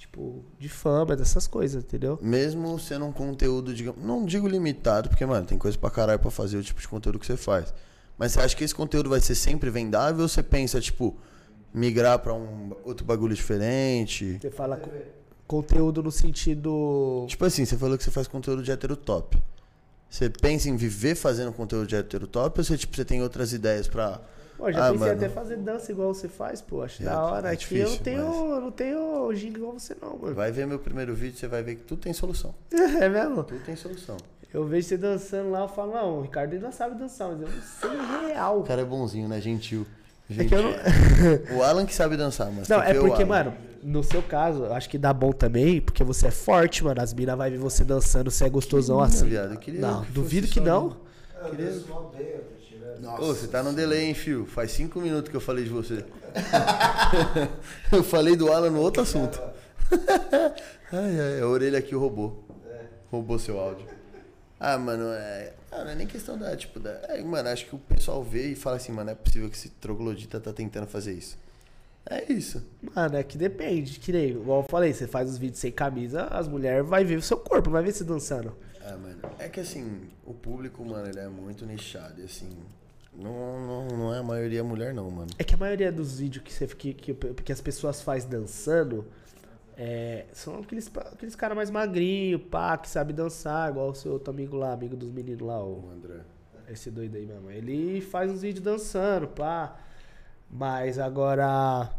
Tipo, 0.02 0.44
de 0.58 0.68
fama, 0.68 1.16
dessas 1.16 1.46
coisas, 1.46 1.84
entendeu? 1.84 2.18
Mesmo 2.24 2.80
sendo 2.80 3.06
um 3.06 3.12
conteúdo, 3.12 3.72
digamos, 3.72 4.04
não 4.04 4.26
digo 4.26 4.48
limitado, 4.48 5.08
porque, 5.10 5.24
mano, 5.28 5.46
tem 5.46 5.60
coisa 5.60 5.78
pra 5.78 5.92
caralho 5.92 6.18
pra 6.20 6.32
fazer 6.32 6.58
o 6.58 6.64
tipo 6.64 6.82
de 6.82 6.88
conteúdo 6.88 7.20
que 7.20 7.26
você 7.28 7.38
faz. 7.38 7.72
Mas 8.18 8.32
você 8.32 8.40
acha 8.40 8.56
que 8.56 8.64
esse 8.64 8.74
conteúdo 8.74 9.12
vai 9.12 9.22
ser 9.22 9.36
sempre 9.36 9.70
vendável 9.70 10.24
ou 10.24 10.28
você 10.28 10.42
pensa, 10.42 10.82
tipo, 10.82 11.16
migrar 11.72 12.18
pra 12.18 12.34
um 12.34 12.72
outro 12.84 13.06
bagulho 13.06 13.36
diferente? 13.36 14.40
Você 14.42 14.50
fala 14.50 14.76
co- 14.76 14.90
conteúdo 15.46 16.02
no 16.02 16.12
sentido. 16.12 17.24
Tipo 17.30 17.46
assim, 17.46 17.64
você 17.64 17.78
falou 17.78 17.96
que 17.96 18.04
você 18.04 18.10
faz 18.12 18.28
conteúdo 18.28 18.64
de 18.64 18.72
hétero 18.72 18.96
top. 18.96 19.38
Você 20.10 20.32
pensa 20.32 20.68
em 20.68 20.76
viver 20.76 21.14
fazendo 21.14 21.54
conteúdo 21.54 21.86
de 21.86 21.96
hétero 21.96 22.26
top 22.26 22.60
ou 22.60 22.64
você, 22.64 22.76
tipo, 22.76 22.96
você 22.96 23.06
tem 23.06 23.22
outras 23.22 23.54
ideias 23.54 23.88
pra. 23.88 24.20
Pô, 24.62 24.72
já 24.72 24.78
Ah, 24.88 24.92
pensei 24.92 25.08
mano. 25.08 25.12
até 25.14 25.28
fazer 25.30 25.58
dança 25.58 25.92
igual 25.92 26.14
você 26.14 26.28
faz, 26.28 26.62
pô. 26.62 26.84
Acho 26.84 27.02
É, 27.02 27.06
da 27.08 27.20
hora. 27.26 27.50
é 27.50 27.54
Aqui 27.54 27.74
eu 27.74 27.80
não 27.80 27.86
difícil, 27.88 28.04
tenho, 28.04 28.28
mas- 28.28 28.36
eu 28.52 28.62
não 28.62 28.72
tenho 28.72 29.34
ginga 29.34 29.58
igual 29.58 29.74
você, 29.74 29.98
não, 30.00 30.16
mano. 30.20 30.36
Vai 30.36 30.52
ver 30.52 30.68
meu 30.68 30.78
primeiro 30.78 31.16
vídeo, 31.16 31.40
você 31.40 31.48
vai 31.48 31.64
ver 31.64 31.78
que 31.78 31.84
tudo 31.84 32.02
tem 32.04 32.14
solução. 32.14 32.54
É 33.02 33.10
mesmo? 33.10 33.44
Tudo 33.44 33.60
tem 33.66 33.76
solução. 33.76 34.18
Eu 34.54 34.64
vejo 34.68 34.88
você 34.88 34.98
dançando 34.98 35.50
lá, 35.50 35.62
eu 35.62 35.68
falo, 35.68 35.94
não, 35.94 36.20
o 36.20 36.22
Ricardo 36.22 36.54
ainda 36.54 36.72
sabe 36.72 36.94
dançar, 36.94 37.30
mas 37.30 37.42
eu 37.42 37.48
não 37.48 37.64
sei 37.64 38.28
real. 38.30 38.60
O 38.60 38.64
cara 38.64 38.82
é 38.82 38.86
bonzinho, 38.86 39.28
né? 39.28 39.42
Gentil. 39.42 39.84
É 40.38 40.44
que 40.46 40.54
eu 40.54 40.62
não. 40.62 41.58
O 41.58 41.64
Alan 41.64 41.84
que 41.84 41.96
sabe 41.96 42.16
dançar, 42.16 42.52
mas. 42.52 42.68
Não, 42.70 42.80
que 42.82 42.88
é 42.92 42.94
porque, 42.94 43.24
Alan. 43.24 43.26
mano, 43.26 43.54
no 43.82 44.04
seu 44.04 44.22
caso, 44.22 44.66
eu 44.66 44.74
acho 44.76 44.88
que 44.88 44.98
dá 45.00 45.12
bom 45.12 45.32
também, 45.32 45.82
porque 45.82 46.04
você 46.04 46.28
é 46.28 46.32
forte, 46.32 46.84
mano. 46.84 47.02
As 47.02 47.14
minas 47.16 47.36
vai 47.36 47.50
ver 47.50 47.58
você 47.58 47.84
dançando, 47.84 48.30
você 48.30 48.46
é 48.46 48.50
gostosão 48.50 49.02
assim. 49.02 49.26
viado, 49.28 49.54
eu 49.54 49.58
queria 49.60 49.82
Não, 49.82 50.04
que 50.06 50.12
duvido 50.12 50.48
que 50.48 50.60
não. 50.60 50.96
Nossa. 53.00 53.24
Ô, 53.24 53.28
você 53.28 53.48
tá 53.48 53.64
no 53.64 53.74
delay, 53.74 54.06
hein, 54.06 54.14
fio? 54.14 54.46
Faz 54.46 54.72
cinco 54.72 55.00
minutos 55.00 55.30
que 55.30 55.36
eu 55.36 55.42
falei 55.42 55.64
de 55.64 55.70
você. 55.70 56.06
eu 57.92 58.04
falei 58.04 58.36
do 58.36 58.52
Alan 58.52 58.70
no 58.70 58.80
outro 58.80 59.02
assunto. 59.02 59.42
ai, 60.92 61.20
ai, 61.20 61.42
a 61.42 61.48
orelha 61.48 61.80
aqui 61.80 61.96
roubou. 61.96 62.46
Roubou 63.10 63.38
seu 63.38 63.60
áudio. 63.60 63.86
Ah, 64.60 64.78
mano, 64.78 65.06
é. 65.12 65.54
Ah, 65.72 65.84
não 65.84 65.92
é 65.92 65.96
nem 65.96 66.08
questão 66.08 66.38
da, 66.38 66.56
tipo, 66.56 66.80
da. 66.80 66.92
É, 67.10 67.22
mano, 67.24 67.50
acho 67.50 67.66
que 67.66 67.76
o 67.76 67.80
pessoal 67.80 68.24
vê 68.24 68.52
e 68.52 68.56
fala 68.56 68.76
assim, 68.76 68.92
mano, 68.92 69.06
não 69.06 69.14
é 69.14 69.16
possível 69.16 69.50
que 69.50 69.56
esse 69.56 69.70
troglodita 69.70 70.40
tá 70.40 70.54
tentando 70.54 70.88
fazer 70.88 71.14
isso. 71.14 71.38
É 72.06 72.32
isso. 72.32 72.64
Mano, 72.96 73.18
é 73.18 73.24
que 73.24 73.38
depende. 73.38 74.00
Que 74.00 74.12
nem, 74.12 74.30
igual 74.30 74.62
eu 74.62 74.68
falei, 74.70 74.94
você 74.94 75.08
faz 75.08 75.30
os 75.30 75.38
vídeos 75.38 75.60
sem 75.60 75.72
camisa, 75.72 76.26
as 76.26 76.48
mulheres 76.48 76.88
vai 76.88 77.04
ver 77.04 77.18
o 77.18 77.22
seu 77.22 77.38
corpo, 77.38 77.70
não 77.70 77.74
vai 77.74 77.84
ver 77.84 77.92
você 77.92 78.04
dançando. 78.04 78.56
Ah, 78.84 78.98
mano. 78.98 79.20
É 79.40 79.50
que 79.50 79.60
assim, 79.60 80.10
o 80.26 80.34
público, 80.34 80.84
mano, 80.84 81.08
ele 81.08 81.20
é 81.20 81.28
muito 81.28 81.66
nichado. 81.66 82.22
E 82.22 82.26
assim, 82.26 82.50
não, 83.14 83.66
não, 83.66 83.98
não 83.98 84.14
é 84.14 84.20
a 84.20 84.24
maioria 84.24 84.64
mulher, 84.64 84.94
não, 84.94 85.10
mano. 85.12 85.30
É 85.38 85.44
que 85.44 85.54
a 85.54 85.58
maioria 85.58 85.92
dos 85.92 86.20
vídeos 86.20 86.44
que, 86.44 86.54
você, 86.54 86.68
que, 86.68 86.94
que, 86.94 87.14
que 87.14 87.52
as 87.52 87.62
pessoas 87.62 88.02
faz 88.02 88.26
dançando 88.26 89.06
é, 89.78 90.26
são 90.32 90.60
aqueles, 90.60 90.92
aqueles 91.12 91.36
caras 91.36 91.56
mais 91.56 91.70
magrinhos, 91.70 92.42
pá, 92.50 92.78
que 92.78 92.90
sabe 92.90 93.14
dançar, 93.14 93.72
igual 93.72 93.90
o 93.90 93.96
seu 93.96 94.14
outro 94.14 94.32
amigo 94.32 94.56
lá, 94.56 94.74
amigo 94.74 94.96
dos 94.96 95.10
meninos 95.12 95.42
lá, 95.42 95.62
o. 95.64 95.86
O 95.88 95.92
André. 95.92 96.22
Esse 96.70 96.90
doido 96.90 97.18
aí 97.18 97.26
mesmo. 97.26 97.50
Ele 97.52 98.00
faz 98.00 98.32
uns 98.32 98.42
vídeos 98.44 98.64
dançando, 98.64 99.28
pá. 99.28 99.76
Mas 100.50 101.00
agora. 101.00 101.90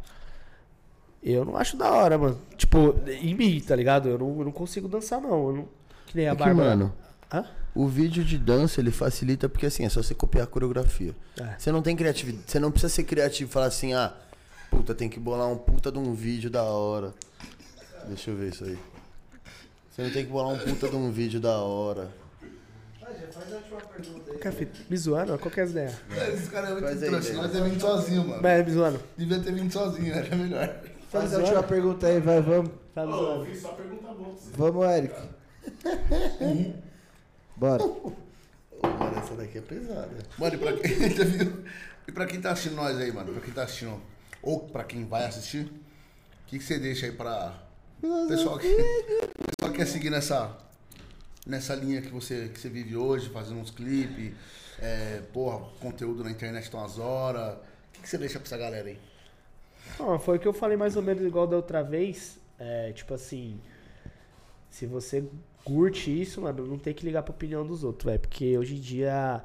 Eu 1.23 1.45
não 1.45 1.57
acho 1.57 1.77
da 1.77 1.91
hora, 1.93 2.17
mano. 2.17 2.39
Tipo, 2.57 2.95
em 3.07 3.35
mim, 3.35 3.61
tá 3.61 3.77
ligado? 3.77 4.09
Eu 4.09 4.19
não, 4.19 4.39
eu 4.39 4.45
não 4.45 4.53
consigo 4.53 4.89
dançar, 4.89 5.21
não. 5.21 5.49
Eu 5.49 5.53
não... 5.57 5.69
Que 6.07 6.17
nem 6.17 6.29
a 6.29 6.33
É 6.33 6.37
que, 6.37 6.43
Bárbara. 6.43 6.71
mano, 6.71 6.93
Hã? 7.33 7.45
O 7.75 7.89
vídeo 7.89 8.23
de 8.23 8.37
dança 8.37 8.81
ele 8.81 8.91
facilita 8.91 9.49
porque 9.49 9.67
assim, 9.67 9.85
é 9.85 9.89
só 9.89 10.03
você 10.03 10.15
copiar 10.15 10.45
a 10.45 10.47
coreografia. 10.47 11.15
É. 11.41 11.55
Você 11.59 11.73
não 11.73 11.81
tem 11.81 11.97
criatividade, 11.97 12.45
você 12.47 12.59
não 12.59 12.71
precisa 12.71 12.93
ser 12.93 13.05
criativo 13.05 13.51
e 13.51 13.53
falar 13.53 13.67
assim, 13.67 13.95
ah, 13.95 14.15
puta, 14.71 14.95
tem 14.95 15.09
que 15.09 15.19
bolar 15.19 15.49
um 15.49 15.57
puta 15.57 15.91
de 15.91 15.99
um 15.99 16.13
vídeo 16.13 16.51
da 16.51 16.63
hora. 16.65 17.15
Deixa 18.09 18.31
eu 18.31 18.37
ver 18.37 18.53
isso 18.53 18.65
aí. 18.65 18.79
Você 19.91 20.03
não 20.03 20.11
tem 20.11 20.25
que 20.25 20.31
bolar 20.31 20.53
um 20.53 20.59
puta 20.59 20.89
de 20.89 20.97
um 20.97 21.11
vídeo 21.11 21.41
da 21.41 21.57
hora. 21.59 22.11
Café, 24.41 24.67
me 24.89 24.97
zoando? 24.97 25.39
Qual 25.39 25.51
que 25.51 25.61
é 25.61 25.63
as 25.63 25.71
ideias? 25.71 25.95
Esse 26.35 26.51
cara 26.51 26.69
é 26.69 26.73
muito 26.73 26.85
Faz 26.85 27.03
aí, 27.03 27.09
trouxa. 27.09 27.29
velho. 27.29 27.43
Devia 27.43 27.61
ter 27.63 27.71
vindo 27.71 27.81
sozinho, 27.81 28.29
mano. 28.29 28.43
Mas, 28.43 28.67
me 28.67 28.73
zoando. 28.73 29.01
Devia 29.17 29.41
ter 29.41 29.53
vindo 29.53 29.73
sozinho, 29.73 30.15
era 30.15 30.37
melhor. 30.37 30.69
Tá 30.69 30.83
me 30.83 30.91
Faz 31.11 31.35
a 31.35 31.39
última 31.39 31.63
pergunta 31.63 32.07
aí, 32.07 32.21
vai, 32.21 32.41
vamos. 32.41 32.71
Tá 32.95 33.07
zoando. 33.07 33.45
eu 33.45 33.47
fiz 33.47 33.63
só 33.63 33.69
pergunta 33.69 34.09
boa 34.09 34.15
pra 34.15 34.25
você. 34.25 34.51
Vamos, 34.57 34.87
Eric. 34.87 35.15
Bora. 37.57 37.83
Mano, 37.85 39.19
essa 39.19 39.35
daqui 39.35 39.59
é 39.59 39.61
pesada. 39.61 40.17
Mano, 40.39 40.55
e 40.55 40.59
pra 40.59 40.73
quem, 40.73 40.91
viu? 41.25 41.65
e 42.09 42.13
pra 42.13 42.27
quem 42.27 42.41
tá 42.41 42.53
assistindo 42.53 42.77
nós 42.77 42.99
aí, 42.99 43.13
mano? 43.13 43.33
Pra 43.33 43.41
quem 43.41 43.55
tá 43.55 43.63
assistindo, 43.63 44.01
ou 44.43 44.61
pra 44.61 44.85
quem 44.85 45.05
vai 45.05 45.25
assistir, 45.25 45.67
o 45.67 45.71
que, 46.47 46.59
que 46.59 46.65
você 46.65 46.79
deixa 46.79 47.07
aí 47.07 47.13
pra 47.13 47.63
pessoal 48.29 48.59
que, 48.59 48.69
pessoal 49.57 49.73
que 49.73 49.77
quer 49.77 49.87
seguir 49.87 50.11
nessa, 50.11 50.57
nessa 51.47 51.75
linha 51.75 52.03
que 52.03 52.09
você, 52.09 52.49
que 52.53 52.59
você 52.59 52.69
vive 52.69 52.97
hoje, 52.97 53.29
fazendo 53.29 53.61
uns 53.61 53.71
clipes, 53.71 54.35
é, 54.81 55.23
porra, 55.33 55.65
conteúdo 55.81 56.25
na 56.25 56.31
internet 56.31 56.71
tão 56.71 56.85
às 56.85 56.99
horas. 56.99 57.55
O 57.55 57.93
que, 57.93 58.03
que 58.03 58.09
você 58.09 58.19
deixa 58.19 58.39
pra 58.39 58.47
essa 58.47 58.59
galera 58.59 58.89
aí? 58.89 58.99
Não, 59.99 60.19
foi 60.19 60.39
o 60.39 60.41
que 60.41 60.49
eu 60.49 60.53
falei 60.53 60.77
mais 60.77 60.97
ou 60.97 61.03
menos 61.03 61.25
igual 61.25 61.47
da 61.47 61.57
outra 61.57 61.83
vez. 61.83 62.39
É, 62.59 62.93
tipo 62.93 63.15
assim, 63.15 63.61
se 64.71 64.87
você 64.87 65.25
curte 65.65 66.21
isso, 66.21 66.41
mano, 66.41 66.67
não 66.67 66.79
tem 66.79 66.95
que 66.95 67.05
ligar 67.05 67.23
pra 67.23 67.33
opinião 67.33 67.67
dos 67.67 67.85
outros, 67.85 68.05
velho. 68.05 68.21
Porque 68.21 68.57
hoje 68.59 68.77
em 68.77 68.81
dia, 68.81 69.43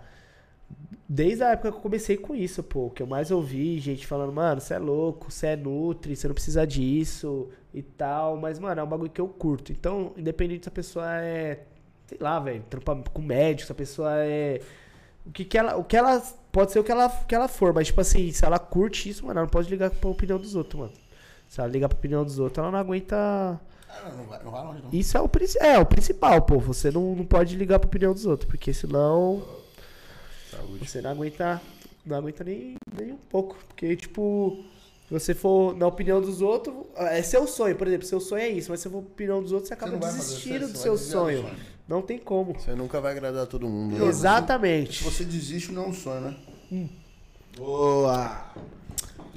desde 1.07 1.43
a 1.43 1.51
época 1.51 1.71
que 1.71 1.77
eu 1.77 1.81
comecei 1.81 2.17
com 2.17 2.35
isso, 2.35 2.61
pô, 2.63 2.89
que 2.89 3.01
eu 3.01 3.07
mais 3.07 3.31
ouvi, 3.31 3.79
gente 3.79 4.05
falando, 4.05 4.33
mano, 4.33 4.59
você 4.61 4.73
é 4.73 4.79
louco, 4.79 5.31
você 5.31 5.47
é 5.47 5.55
nutri, 5.55 6.15
você 6.15 6.27
não 6.27 6.35
precisa 6.35 6.65
disso 6.65 7.49
e 7.73 7.81
tal. 7.81 8.37
Mas, 8.37 8.59
mano, 8.59 8.81
é 8.81 8.83
um 8.83 8.87
bagulho 8.87 9.09
que 9.09 9.21
eu 9.21 9.27
curto. 9.27 9.71
Então, 9.71 10.13
independente 10.17 10.63
se 10.63 10.69
a 10.69 10.71
pessoa 10.71 11.05
é, 11.21 11.63
sei 12.07 12.17
lá, 12.19 12.39
velho, 12.39 12.63
trampa 12.69 12.95
com 13.13 13.21
médico, 13.21 13.67
se 13.67 13.71
a 13.71 13.75
pessoa 13.75 14.11
é. 14.17 14.61
O 15.25 15.31
que, 15.31 15.45
que 15.45 15.57
ela. 15.57 15.75
O 15.77 15.83
que 15.83 15.95
ela. 15.97 16.21
Pode 16.51 16.71
ser 16.71 16.79
o 16.79 16.83
que 16.83 16.91
ela, 16.91 17.07
que 17.09 17.35
ela 17.35 17.47
for, 17.47 17.71
mas, 17.73 17.87
tipo 17.87 18.01
assim, 18.01 18.31
se 18.31 18.43
ela 18.43 18.57
curte 18.57 19.09
isso, 19.09 19.23
mano, 19.25 19.39
ela 19.39 19.45
não 19.45 19.51
pode 19.51 19.69
ligar 19.69 19.91
pra 19.91 20.09
opinião 20.09 20.39
dos 20.39 20.55
outros, 20.55 20.79
mano. 20.79 20.93
Se 21.47 21.59
ela 21.59 21.69
ligar 21.69 21.87
pra 21.87 21.97
opinião 21.97 22.23
dos 22.23 22.39
outros, 22.39 22.57
ela 22.57 22.71
não 22.71 22.79
aguenta. 22.79 23.59
Ah, 23.89 24.09
não, 24.09 24.17
não 24.17 24.25
vai, 24.25 24.43
não 24.43 24.51
vai 24.51 24.63
longe, 24.65 24.81
não. 24.83 24.89
Isso 24.91 25.17
é 25.17 25.21
o, 25.21 25.29
é, 25.61 25.79
o 25.79 25.85
principal, 25.85 26.41
pô. 26.41 26.59
Você 26.59 26.91
não, 26.91 27.15
não 27.15 27.25
pode 27.25 27.55
ligar 27.55 27.79
pra 27.79 27.87
opinião 27.87 28.13
dos 28.13 28.25
outros, 28.25 28.49
porque 28.49 28.73
senão 28.73 29.41
Saúde. 30.51 30.87
você 30.89 31.01
não 31.01 31.11
aguenta, 31.11 31.61
não 32.05 32.17
aguenta 32.17 32.43
nem, 32.43 32.75
nem 32.99 33.13
um 33.13 33.17
pouco. 33.29 33.57
Porque, 33.67 33.95
tipo, 33.95 34.63
se 35.07 35.13
você 35.13 35.33
for 35.33 35.75
na 35.75 35.87
opinião 35.87 36.21
dos 36.21 36.41
outros, 36.41 36.75
é 36.95 37.21
seu 37.21 37.47
sonho, 37.47 37.75
por 37.75 37.87
exemplo, 37.87 38.05
seu 38.05 38.19
sonho 38.19 38.41
é 38.43 38.49
isso, 38.49 38.69
mas 38.69 38.79
se 38.81 38.89
você 38.89 38.93
for 38.93 39.01
na 39.01 39.07
opinião 39.07 39.41
dos 39.41 39.51
outros, 39.51 39.69
você 39.69 39.73
acaba 39.73 39.97
fazer, 39.99 40.17
desistindo 40.17 40.59
você- 40.67 40.71
do 40.73 40.77
você 40.77 40.83
seu 40.83 40.97
sonho. 40.97 41.41
sonho. 41.43 41.55
Não 41.87 42.01
tem 42.01 42.19
como. 42.19 42.53
Você 42.59 42.75
nunca 42.75 42.99
vai 42.99 43.13
agradar 43.13 43.47
todo 43.47 43.67
mundo. 43.67 43.97
né? 43.97 44.05
Exatamente. 44.05 44.97
Se 44.99 45.03
você 45.05 45.23
desiste, 45.23 45.71
não 45.71 45.85
é 45.85 45.87
um 45.87 45.93
sonho, 45.93 46.21
né? 46.21 46.89
Boa. 47.55 48.45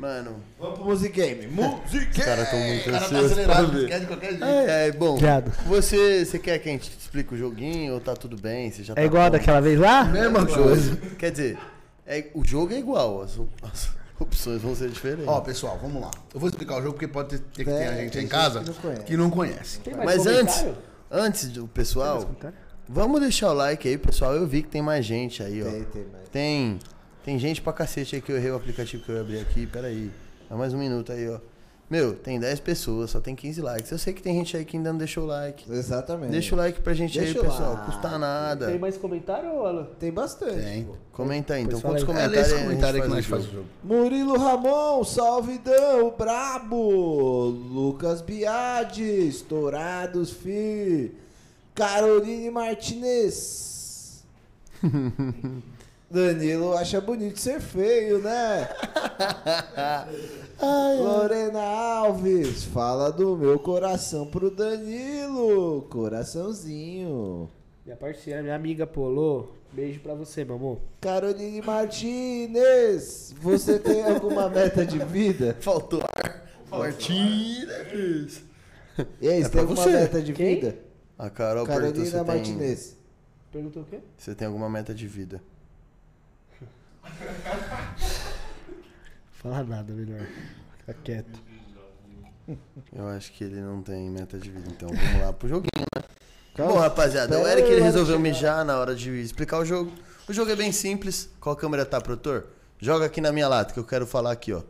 Mano, 0.00 0.36
Vamos 0.58 0.78
pro 0.78 0.88
Music 0.88 1.12
Game. 1.14 1.46
Music 1.52 2.18
os 2.18 2.24
caras 2.24 2.50
tão 2.50 2.58
muito 2.58 2.88
O 2.88 2.92
cara 2.92 3.08
tá 3.08 3.18
acelerado, 3.20 3.72
ver. 3.72 3.88
quer 3.88 4.00
de 4.00 4.06
qualquer 4.06 4.28
jeito. 4.30 4.44
É, 4.44 4.88
é, 4.88 4.92
bom. 4.92 5.18
Você, 5.66 6.24
você 6.24 6.38
quer 6.38 6.58
que 6.58 6.68
a 6.68 6.72
gente 6.72 6.90
explique 6.98 7.34
o 7.34 7.36
joguinho 7.36 7.94
ou 7.94 8.00
tá 8.00 8.14
tudo 8.14 8.36
bem? 8.36 8.70
Você 8.70 8.82
já 8.82 8.94
tá 8.94 9.00
É 9.00 9.04
igual 9.04 9.24
pronto? 9.24 9.38
daquela 9.38 9.60
vez 9.60 9.78
lá? 9.78 10.04
Mesma 10.04 10.46
coisa. 10.46 10.96
Quer 11.18 11.30
dizer, 11.30 11.58
é, 12.06 12.26
o 12.34 12.44
jogo 12.44 12.72
é 12.72 12.78
igual, 12.78 13.20
as, 13.22 13.38
as 13.62 13.90
opções 14.18 14.60
vão 14.62 14.74
ser 14.74 14.88
diferentes. 14.88 15.28
Ó, 15.28 15.40
pessoal, 15.40 15.78
vamos 15.80 16.00
lá. 16.00 16.10
Eu 16.32 16.40
vou 16.40 16.48
explicar 16.48 16.76
o 16.78 16.82
jogo 16.82 16.94
porque 16.94 17.08
pode 17.08 17.28
ter, 17.28 17.38
ter 17.38 17.64
que 17.64 17.70
É, 17.70 17.78
ter 17.78 17.84
a 17.88 17.94
gente 17.96 18.10
tem 18.12 18.18
em 18.20 18.22
gente 18.22 18.30
casa 18.30 18.60
que 18.60 18.66
não 18.68 18.74
conhece. 18.74 19.04
que 19.04 19.16
não 19.16 19.30
conhece. 19.30 19.80
Tem 19.80 19.94
mais 19.94 20.06
Mas 20.06 20.26
antes, 20.26 20.54
comentário? 20.56 20.82
antes 21.10 21.48
do 21.50 21.68
pessoal, 21.68 22.30
vamos 22.88 23.20
deixar 23.20 23.50
o 23.50 23.54
like 23.54 23.86
aí, 23.86 23.98
pessoal. 23.98 24.34
Eu 24.34 24.46
vi 24.46 24.62
que 24.62 24.68
tem 24.68 24.80
mais 24.82 25.04
gente 25.04 25.42
aí, 25.42 25.62
ó. 25.62 25.66
Tem, 25.70 25.82
tem 25.84 26.04
mais. 26.10 26.28
Tem, 26.30 26.78
tem 27.30 27.38
gente 27.38 27.62
pra 27.62 27.72
cacete 27.72 28.16
aí 28.16 28.20
que 28.20 28.32
eu 28.32 28.36
errei 28.36 28.50
o 28.50 28.56
aplicativo 28.56 29.04
que 29.04 29.08
eu 29.08 29.14
ia 29.14 29.20
abrir 29.20 29.38
aqui. 29.38 29.64
Pera 29.64 29.86
aí. 29.86 30.10
Dá 30.48 30.56
mais 30.56 30.74
um 30.74 30.78
minuto 30.78 31.12
aí, 31.12 31.28
ó. 31.28 31.38
Meu, 31.88 32.12
tem 32.12 32.40
10 32.40 32.58
pessoas, 32.58 33.10
só 33.12 33.20
tem 33.20 33.36
15 33.36 33.60
likes. 33.62 33.92
Eu 33.92 33.98
sei 33.98 34.12
que 34.12 34.20
tem 34.20 34.34
gente 34.34 34.56
aí 34.56 34.64
que 34.64 34.76
ainda 34.76 34.90
não 34.90 34.98
deixou 34.98 35.22
o 35.22 35.26
like. 35.28 35.70
Exatamente. 35.72 36.32
Deixa 36.32 36.56
o 36.56 36.58
like 36.58 36.80
pra 36.80 36.92
gente 36.92 37.16
Deixa 37.16 37.38
aí, 37.38 37.44
pessoal. 37.46 37.74
like. 37.74 37.86
Custa 37.86 38.18
nada. 38.18 38.66
Tem 38.66 38.80
mais 38.80 38.96
comentário, 38.96 39.48
Alan? 39.64 39.86
Tem 40.00 40.10
bastante. 40.10 40.60
Tem. 40.60 40.84
pô. 40.84 40.94
Comenta 41.12 41.54
aí. 41.54 41.62
Então, 41.62 41.80
Pois 41.80 42.02
quantos 42.02 42.02
É, 42.02 42.06
comentários 42.06 42.48
gente 42.48 42.62
comentário 42.64 42.96
aí 42.96 43.08
que 43.08 43.14
nós 43.14 43.26
faz 43.26 43.42
faz 43.44 43.52
o 43.52 43.56
jogo? 43.58 43.68
Murilo 43.84 44.36
Ramon, 44.36 45.04
salvidão, 45.04 46.12
brabo. 46.18 47.44
Lucas 47.44 48.22
Biadi, 48.22 49.28
estourados, 49.28 50.32
fi. 50.32 51.14
Caroline 51.76 52.50
Martinez. 52.50 54.24
Danilo 56.10 56.76
acha 56.76 57.00
bonito 57.00 57.38
ser 57.38 57.60
feio, 57.60 58.18
né? 58.18 58.68
Lorena 60.60 61.60
Alves, 61.62 62.64
fala 62.64 63.10
do 63.12 63.36
meu 63.36 63.58
coração 63.58 64.26
pro 64.26 64.50
Danilo. 64.50 65.82
Coraçãozinho. 65.88 67.48
Minha 67.84 67.96
parceira, 67.96 68.42
minha 68.42 68.54
amiga 68.56 68.86
Polo. 68.86 69.52
Beijo 69.72 70.00
pra 70.00 70.14
você, 70.14 70.44
meu 70.44 70.56
amor. 70.56 70.80
Caroline 71.00 71.62
Martinez, 71.62 73.32
você 73.40 73.78
tem 73.78 74.02
alguma 74.04 74.48
meta 74.48 74.84
de 74.84 74.98
vida? 74.98 75.56
Faltou 75.62 76.02
ar. 76.02 76.50
Martínez. 76.70 78.42
E 79.20 79.28
aí, 79.28 79.40
É 79.40 79.44
você 79.44 79.48
tem 79.50 79.60
alguma 79.60 79.82
você. 79.82 79.90
meta 79.92 80.20
de 80.20 80.32
Quem? 80.32 80.54
vida? 80.56 80.76
A 81.16 81.30
Carol 81.30 81.64
perguntou 81.64 81.92
Carolina 81.92 82.04
se 82.04 82.12
tem, 82.12 82.24
Martinez. 82.24 82.96
Perguntou 83.52 83.82
o 83.82 83.86
quê? 83.86 84.00
você 84.16 84.34
tem 84.34 84.46
alguma 84.48 84.68
meta 84.68 84.92
de 84.92 85.06
vida. 85.06 85.40
Fala 89.32 89.62
nada, 89.64 89.92
melhor. 89.92 90.26
Fica 90.78 90.94
quieto. 91.02 91.40
Eu 92.94 93.08
acho 93.08 93.32
que 93.32 93.44
ele 93.44 93.60
não 93.60 93.82
tem 93.82 94.10
meta 94.10 94.38
de 94.38 94.50
vida. 94.50 94.68
Então 94.70 94.88
vamos 94.88 95.20
lá 95.20 95.32
pro 95.32 95.48
joguinho, 95.48 95.86
né? 95.96 96.02
Bom, 96.56 96.76
rapaziada, 96.76 97.38
o 97.38 97.46
Eric 97.46 97.68
ele 97.68 97.80
eu 97.80 97.84
resolveu 97.84 98.18
mijar 98.18 98.64
na 98.64 98.76
hora 98.78 98.94
de 98.94 99.10
explicar 99.20 99.58
o 99.58 99.64
jogo. 99.64 99.92
O 100.28 100.32
jogo 100.32 100.50
é 100.50 100.56
bem 100.56 100.72
simples. 100.72 101.30
Qual 101.40 101.56
câmera 101.56 101.86
tá, 101.86 102.00
produtor? 102.00 102.46
Joga 102.78 103.06
aqui 103.06 103.20
na 103.20 103.32
minha 103.32 103.48
lata 103.48 103.72
que 103.72 103.80
eu 103.80 103.84
quero 103.84 104.06
falar 104.06 104.32
aqui, 104.32 104.52
ó. 104.52 104.62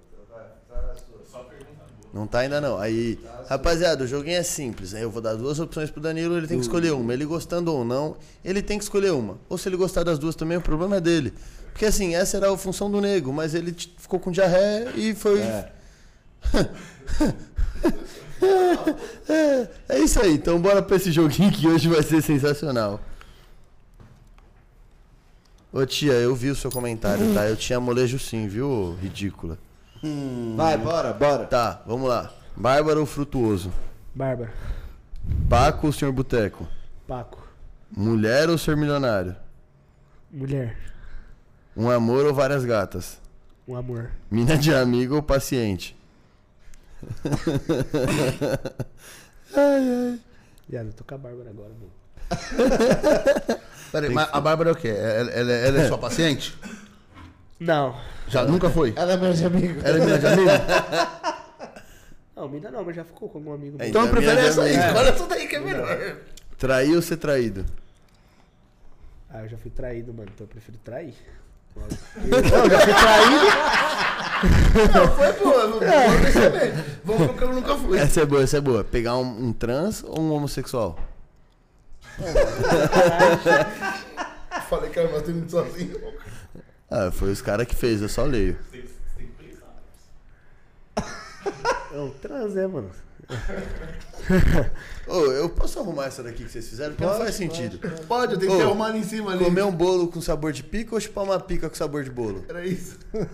Não 2.13 2.27
tá 2.27 2.41
ainda 2.41 2.61
não. 2.61 2.79
Aí, 2.79 3.19
rapaziada, 3.49 4.05
o 4.05 4.07
joguinho 4.07 4.37
é 4.37 4.43
simples. 4.43 4.95
Aí 4.95 5.03
eu 5.03 5.11
vou 5.11 5.23
dar 5.23 5.35
duas 5.35 5.61
opções 5.61 5.91
pro 5.91 6.01
Danilo, 6.01 6.37
ele 6.37 6.47
tem 6.47 6.59
que 6.59 6.65
escolher 6.65 6.93
uma. 6.93 7.13
Ele 7.13 7.25
gostando 7.25 7.73
ou 7.73 7.85
não, 7.85 8.17
ele 8.45 8.63
tem 8.63 8.79
que 8.79 8.85
escolher 8.85 9.13
uma. 9.13 9.39
Ou 9.49 9.57
se 9.57 9.69
ele 9.69 9.77
gostar 9.77 10.03
das 10.03 10.19
duas 10.19 10.35
também, 10.35 10.59
o 10.59 10.61
problema 10.61 10.97
é 10.97 11.01
dele. 11.01 11.33
Porque 11.73 11.87
assim, 11.87 12.15
essa 12.15 12.37
era 12.37 12.53
a 12.53 12.57
função 12.59 12.91
do 12.91 13.01
nego, 13.01 13.33
mas 13.33 13.55
ele 13.55 13.75
ficou 13.99 14.21
com 14.21 14.31
diarreia 14.31 14.91
e 14.95 15.15
foi. 15.15 15.41
É. 15.41 15.73
É, 19.29 19.69
é 19.97 19.99
isso 19.99 20.21
aí, 20.21 20.35
então 20.35 20.61
bora 20.61 20.83
pra 20.83 20.97
esse 20.97 21.13
joguinho 21.13 21.53
que 21.53 21.67
hoje 21.67 21.89
vai 21.89 22.03
ser 22.03 22.23
sensacional. 22.23 23.01
Ô 25.73 25.87
tia, 25.87 26.15
eu 26.15 26.35
vi 26.35 26.51
o 26.51 26.57
seu 26.57 26.71
comentário, 26.71 27.33
tá? 27.33 27.47
Eu 27.47 27.57
tinha 27.57 27.79
molejo 27.79 28.19
sim, 28.19 28.49
viu, 28.49 28.97
ridícula. 29.01 29.57
Vai, 30.57 30.77
bora, 30.77 31.13
bora. 31.13 31.45
Tá, 31.47 31.83
vamos 31.87 32.09
lá. 32.09 32.33
Bárbara 32.57 32.99
ou 32.99 33.07
Frutuoso? 33.07 33.73
Bárbara. 34.15 34.53
Paco 35.49 35.87
ou 35.87 35.93
Senhor 35.93 36.13
Boteco? 36.13 36.67
Paco. 37.07 37.47
Mulher 37.97 38.49
ou 38.49 38.59
Ser 38.59 38.77
Milionário? 38.77 39.37
Mulher. 40.31 40.77
Um 41.77 41.89
amor 41.91 42.27
ou 42.27 42.35
várias 42.35 42.65
gatas? 42.65 43.19
Um 43.67 43.77
amor. 43.77 44.11
Mina 44.31 44.57
de 44.59 44.75
amigo 44.75 45.15
ou 45.17 45.23
paciente? 45.23 45.97
Viado, 50.69 50.87
eu 50.87 50.93
tô 50.93 51.05
com 51.05 51.15
a 51.15 51.19
Bárbara 51.19 51.51
agora, 51.51 51.71
mano. 51.75 51.91
Peraí, 53.91 54.11
mas 54.11 54.29
a 54.33 54.41
Bárbara 54.41 54.71
é 54.71 54.73
o 54.73 54.77
quê? 54.77 54.89
Ela, 54.89 55.31
ela- 55.31 55.53
ela 55.53 55.81
é 55.81 55.89
sua 55.89 55.99
paciente? 55.99 56.57
Não. 57.59 57.99
Já 58.29 58.45
nunca 58.45 58.71
foi? 58.71 58.93
Ela 58.97 59.13
é 59.13 59.17
meu 59.17 59.33
de 59.33 59.45
amigo. 59.45 59.81
Ela 59.85 59.99
é 59.99 60.05
minha 60.05 60.19
de 60.19 60.27
amigo? 60.27 60.51
Não, 62.37 62.49
mina 62.49 62.71
não, 62.71 62.83
mas 62.83 62.97
já 62.97 63.05
ficou 63.05 63.29
com 63.29 63.37
algum 63.37 63.53
amigo 63.53 63.77
meu. 63.77 63.85
É, 63.85 63.91
Então 63.91 64.01
eu 64.01 64.07
Então 64.09 64.19
é 64.19 64.25
prefiro 64.25 64.41
minha 64.41 64.49
essa 64.51 64.63
aí. 64.63 64.75
amigo. 64.75 64.89
Escolhe 64.89 65.09
essa 65.11 65.27
daí 65.27 65.47
que 65.47 65.57
é 65.57 65.61
melhor. 65.61 66.17
Trair 66.57 66.97
ou 66.97 67.03
ser 67.03 67.17
traído? 67.19 67.67
Ah, 69.29 69.43
eu 69.43 69.49
já 69.51 69.59
fui 69.59 69.71
traído, 69.71 70.15
mano, 70.15 70.31
então 70.35 70.47
eu 70.47 70.49
prefiro 70.49 70.79
trair. 70.83 71.13
Não, 74.95 75.09
foi 75.17 75.33
boa. 75.35 75.67
Vamos 75.67 76.21
perceber. 76.23 76.85
Vamos 77.05 77.27
pro 77.27 77.37
que 77.37 77.45
eu 77.45 77.55
nunca 77.55 77.77
fui. 77.77 77.99
Essa 77.99 78.21
é 78.21 78.27
boa, 78.27 78.43
essa 78.43 78.57
é 78.57 78.61
boa. 78.61 78.85
Pegar 78.85 79.17
um, 79.17 79.49
um 79.49 79.53
trans 79.53 80.03
ou 80.05 80.21
um 80.21 80.33
homossexual? 80.33 80.99
Falei 84.69 84.91
que 84.91 84.99
era 84.99 85.11
mais 85.11 85.29
muito 85.29 85.51
sozinho. 85.51 85.97
Ah, 86.91 87.11
foi 87.11 87.31
os 87.31 87.41
caras 87.41 87.67
que 87.67 87.75
fez, 87.75 88.03
eu 88.03 88.09
só 88.09 88.25
leio. 88.25 88.57
Não, 91.93 92.11
trans, 92.11 92.57
é, 92.57 92.67
mano. 92.67 92.91
Ô, 95.07 95.25
eu 95.33 95.49
posso 95.49 95.79
arrumar 95.81 96.07
essa 96.07 96.23
daqui 96.23 96.45
que 96.45 96.51
vocês 96.51 96.69
fizeram? 96.69 96.95
Porque 96.95 97.05
não 97.05 97.19
faz 97.19 97.35
sentido. 97.35 97.79
Pode, 98.07 98.35
eu 98.35 98.39
tenho 98.39 98.53
que 98.53 98.59
Ô, 98.59 98.67
arrumar 98.67 98.87
ali 98.87 99.01
em 99.01 99.05
cima 99.05 99.33
ali. 99.33 99.45
Comer 99.45 99.65
um 99.65 99.73
bolo 99.73 100.07
com 100.07 100.21
sabor 100.21 100.53
de 100.53 100.63
pica 100.63 100.95
ou 100.95 101.01
chupar 101.01 101.25
uma 101.25 101.41
pica 101.41 101.69
com 101.69 101.75
sabor 101.75 102.05
de 102.05 102.11
bolo? 102.11 102.45
Era 102.49 102.65
isso. 102.65 102.97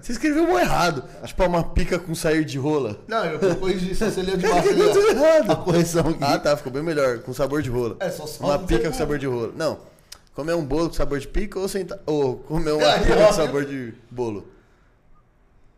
Você 0.00 0.12
escreveu 0.12 0.44
um 0.44 0.58
errado. 0.58 1.02
Chupar 1.26 1.48
uma 1.48 1.64
pica 1.64 1.98
com 1.98 2.14
sair 2.14 2.44
de 2.44 2.56
rola. 2.58 3.00
Não, 3.08 3.24
eu 3.24 3.56
corrigi 3.56 3.90
isso. 3.90 4.04
Você 4.04 4.22
leu 4.22 4.36
de 4.36 4.46
Por 4.46 4.54
baixo 4.54 4.68
que 4.68 4.74
que 4.76 5.10
errado? 5.10 5.50
A 5.50 5.56
correção 5.56 6.08
aqui. 6.08 6.22
Ah, 6.22 6.38
tá, 6.38 6.56
ficou 6.56 6.72
bem 6.72 6.82
melhor. 6.82 7.18
Com 7.18 7.32
sabor 7.32 7.62
de 7.62 7.70
rola. 7.70 7.96
É, 7.98 8.10
só 8.10 8.26
só 8.26 8.44
Uma 8.44 8.58
pica 8.60 8.88
com 8.88 8.94
sabor 8.94 9.18
de 9.18 9.26
rola. 9.26 9.52
Não. 9.56 9.80
Comer 10.34 10.54
um 10.54 10.64
bolo 10.64 10.88
com 10.88 10.94
sabor 10.94 11.18
de 11.18 11.26
pica 11.26 11.58
ou 11.58 11.68
sentar. 11.68 11.98
Ou 12.06 12.36
comer 12.36 12.72
uma 12.72 12.86
Aí, 12.86 13.00
pica 13.02 13.26
com 13.26 13.32
sabor 13.32 13.64
de 13.64 13.92
bolo. 14.08 14.46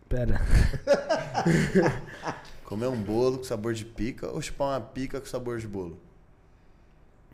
Pera. 0.07 0.41
Comer 2.71 2.87
um 2.87 3.03
bolo 3.03 3.39
com 3.39 3.43
sabor 3.43 3.75
de 3.75 3.85
pica 3.85 4.29
ou 4.29 4.41
chupar 4.41 4.69
uma 4.69 4.81
pica 4.81 5.19
com 5.21 5.27
sabor 5.27 5.59
de 5.59 5.67
bolo? 5.67 5.99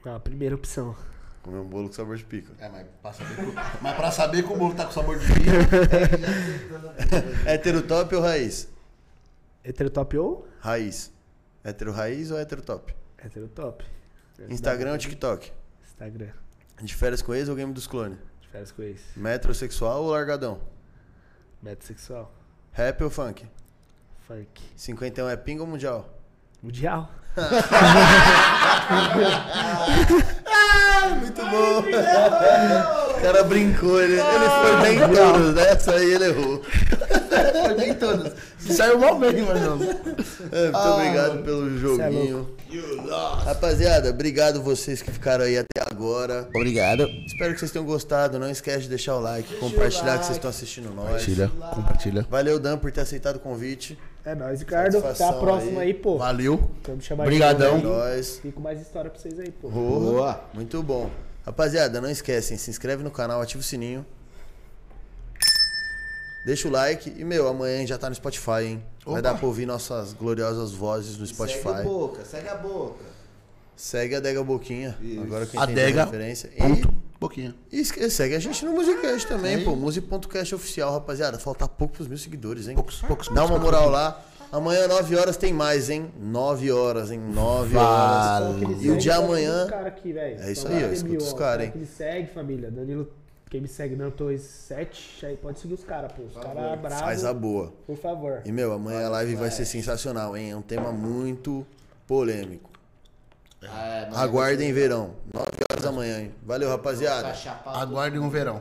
Não, 0.03 0.17
a 0.17 0.19
primeira 0.19 0.55
opção. 0.55 0.97
Comer 1.43 1.59
um 1.59 1.69
bolo 1.69 1.89
com 1.89 1.93
sabor 1.93 2.17
de 2.17 2.25
pica. 2.25 2.55
É, 2.59 2.71
mas 2.71 2.87
pra 3.03 3.13
saber, 3.13 3.37
que, 3.37 3.53
mas 3.83 3.97
pra 3.97 4.11
saber 4.11 4.43
que 4.43 4.51
o 4.51 4.57
bolo 4.57 4.75
tá 4.75 4.87
com 4.87 4.93
sabor 4.93 5.19
de 5.19 5.27
vinho, 5.27 5.53
Hétero 7.45 7.83
top 7.83 8.15
ou 8.15 8.23
raiz? 8.23 8.67
Heterotop 9.63 10.17
ou? 10.17 10.49
Raiz. 10.59 11.13
Hétero 11.63 11.93
raiz 11.93 12.31
ou 12.31 12.39
hétero 12.39 12.63
top? 12.63 12.97
Heterotop. 13.23 13.85
Instagram 14.49 14.93
ou 14.93 14.99
TikTok? 14.99 15.53
Instagram. 15.85 16.33
De 16.81 16.95
férias 16.95 17.21
com 17.21 17.35
ex 17.35 17.51
ou 17.51 17.57
game 17.57 17.75
dos 17.75 17.87
clones? 17.87 18.19
De 18.41 18.49
férias 18.49 18.73
com 18.73 18.83
esse. 18.83 19.19
Metrosexual 19.19 20.03
ou 20.03 20.13
largadão? 20.13 20.63
Metrosexual. 21.63 22.33
Rap 22.73 23.05
ou 23.05 23.11
funk? 23.11 23.47
Funk. 24.27 24.61
51 24.75 25.29
é 25.29 25.37
pinga 25.37 25.63
ou 25.63 25.69
mundial? 25.69 26.19
Mundial. 26.61 27.09
Muito 31.21 31.43
bom! 31.43 31.79
O 31.79 33.21
cara 33.21 33.45
brincou, 33.45 34.03
ele, 34.03 34.15
ele 34.15 34.21
foi 34.21 34.77
bem 34.83 34.97
em 34.97 35.15
todos, 35.15 35.55
né? 35.55 35.69
Essa 35.69 35.93
aí 35.93 36.15
ele 36.15 36.25
errou. 36.25 36.61
foi 36.65 37.75
bem 37.75 37.95
todas. 37.95 38.35
Saiu 38.71 38.99
mal 38.99 39.19
bem, 39.19 39.43
mano. 39.43 39.79
É, 40.53 40.71
muito 40.71 40.89
obrigado 40.89 41.43
pelo 41.43 41.79
joguinho. 41.79 42.57
Rapaziada, 43.45 44.11
obrigado 44.11 44.63
vocês 44.63 45.01
que 45.03 45.11
ficaram 45.11 45.45
aí 45.45 45.57
até 45.59 45.83
agora. 45.91 46.49
Obrigado. 46.55 47.07
Espero 47.27 47.55
que 47.55 47.61
vocês 47.61 47.71
tenham 47.71 47.87
gostado. 47.87 48.39
Não 48.39 48.51
esquece 48.51 48.83
de 48.83 48.89
deixar 48.89 49.17
o 49.17 49.21
like, 49.21 49.57
compartilhar 49.57 50.19
que 50.19 50.27
vocês 50.27 50.37
estão 50.37 50.51
assistindo 50.51 50.93
nós. 50.95 51.07
Compartilha, 51.07 51.51
compartilha. 51.75 52.27
Valeu, 52.29 52.59
Dan, 52.59 52.79
por 52.79 52.91
ter 52.91 53.03
aceitado 53.03 53.37
o 53.37 53.41
convite. 53.41 53.99
É 54.25 54.35
nóis, 54.35 54.61
Ricardo. 54.61 54.99
Até 54.99 55.25
a 55.25 55.33
próxima 55.33 55.81
aí. 55.83 55.89
aí, 55.89 55.95
pô. 55.95 56.19
Valeu. 56.19 56.71
Vamos 56.85 57.05
chamar 57.05 57.25
Obrigadão. 57.25 57.79
de 57.79 57.85
novo 57.85 58.01
aí. 58.03 58.17
Nós. 58.17 58.39
Fico 58.43 58.61
mais 58.61 58.81
história 58.81 59.11
pra 59.11 59.21
vocês 59.21 59.39
aí, 59.39 59.51
pô. 59.51 59.69
Boa. 59.69 60.41
Muito 60.53 60.83
bom. 60.83 61.11
Rapaziada, 61.45 62.01
não 62.01 62.11
esquecem, 62.11 62.57
se 62.57 62.69
inscreve 62.69 63.05
no 63.05 63.11
canal, 63.11 63.41
ativa 63.41 63.61
o 63.61 63.65
sininho. 63.65 64.05
Deixa 66.47 66.69
o 66.69 66.71
like. 66.71 67.13
E, 67.19 67.25
meu, 67.25 67.49
amanhã 67.49 67.85
já 67.85 67.99
tá 67.99 68.09
no 68.09 68.15
Spotify, 68.15 68.63
hein? 68.63 68.83
Vai 69.05 69.15
Opa. 69.15 69.23
dar 69.23 69.35
pra 69.37 69.47
ouvir 69.49 69.67
nossas 69.67 70.13
gloriosas 70.13 70.71
vozes 70.71 71.19
no 71.19 71.27
Segue 71.27 71.43
a 71.43 71.49
Spotify. 71.59 71.83
boca, 71.83 72.25
segue 72.25 72.49
a 72.49 72.55
boca. 72.55 73.05
Segue 73.75 74.15
a 74.15 74.21
Dega 74.21 74.43
Boquinha. 74.45 74.97
Isso. 75.03 75.21
Agora 75.23 75.45
que 75.45 75.59
Adega 75.59 76.03
a 76.03 76.05
referência. 76.05 76.49
E, 76.55 76.63
Ponto. 76.63 76.95
Boquinha. 77.19 77.53
e 77.73 77.85
segue 77.85 78.37
a 78.37 78.39
gente 78.39 78.65
no 78.65 78.73
Musicast 78.73 79.27
também, 79.27 79.57
Aí. 79.57 79.65
pô. 79.65 79.75
Music.cast 79.75 80.55
oficial, 80.55 80.93
rapaziada. 80.93 81.37
Falta 81.39 81.67
pouco 81.67 81.95
pros 81.95 82.07
mil 82.07 82.17
seguidores, 82.17 82.69
hein? 82.69 82.75
Poucos, 82.77 83.01
poucos. 83.03 83.29
Dá 83.29 83.45
uma 83.45 83.59
moral 83.59 83.91
lá. 83.91 84.23
Amanhã, 84.53 84.87
9 84.87 85.17
horas, 85.17 85.37
tem 85.37 85.53
mais, 85.53 85.91
hein? 85.91 86.11
9 86.21 86.71
horas, 86.71 87.11
hein? 87.11 87.19
9 87.19 87.75
Vale. 87.75 88.45
horas. 88.65 88.83
E 88.85 88.91
o 88.91 88.97
de 88.97 89.11
amanhã- 89.11 89.67
aqui. 89.85 90.17
É 90.17 90.53
isso 90.53 90.69
aí, 90.69 90.85
ó, 90.85 90.93
escuta 90.93 91.17
os 91.25 91.33
ó. 91.33 91.37
cara, 91.37 91.67
Só 91.73 91.79
hein? 91.79 91.85
segue, 91.85 92.29
família. 92.33 92.71
Danilo, 92.71 93.11
quem 93.49 93.61
me 93.61 93.69
segue, 93.69 93.95
não, 93.95 94.11
tô 94.11 94.37
7, 94.37 95.25
aí 95.25 95.37
pode 95.37 95.61
seguir 95.61 95.75
os 95.75 95.85
caras, 95.85 96.11
pô. 96.13 96.23
Os 96.23 96.35
caras 96.35 96.81
bravos, 96.81 97.01
Faz 97.01 97.25
a 97.25 97.33
boa. 97.33 97.73
por 97.87 97.97
favor. 97.97 98.43
E, 98.45 98.51
meu, 98.51 98.73
amanhã 98.73 99.07
a 99.07 99.09
live 99.11 99.37
vai 99.37 99.51
ser 99.51 99.65
sensacional, 99.65 100.37
hein? 100.37 100.51
É 100.51 100.57
um 100.57 100.63
tema 100.63 100.91
muito 100.91 101.65
polêmico. 102.09 102.71
É, 103.63 104.09
Aguardem 104.13 104.73
verão. 104.73 105.15
9 105.33 105.47
horas 105.71 105.85
da 105.85 105.93
manhã, 105.93 106.21
hein? 106.21 106.35
Valeu, 106.45 106.69
rapaziada. 106.69 107.33
Aguardem 107.65 108.19
um 108.21 108.29
verão. 108.29 108.61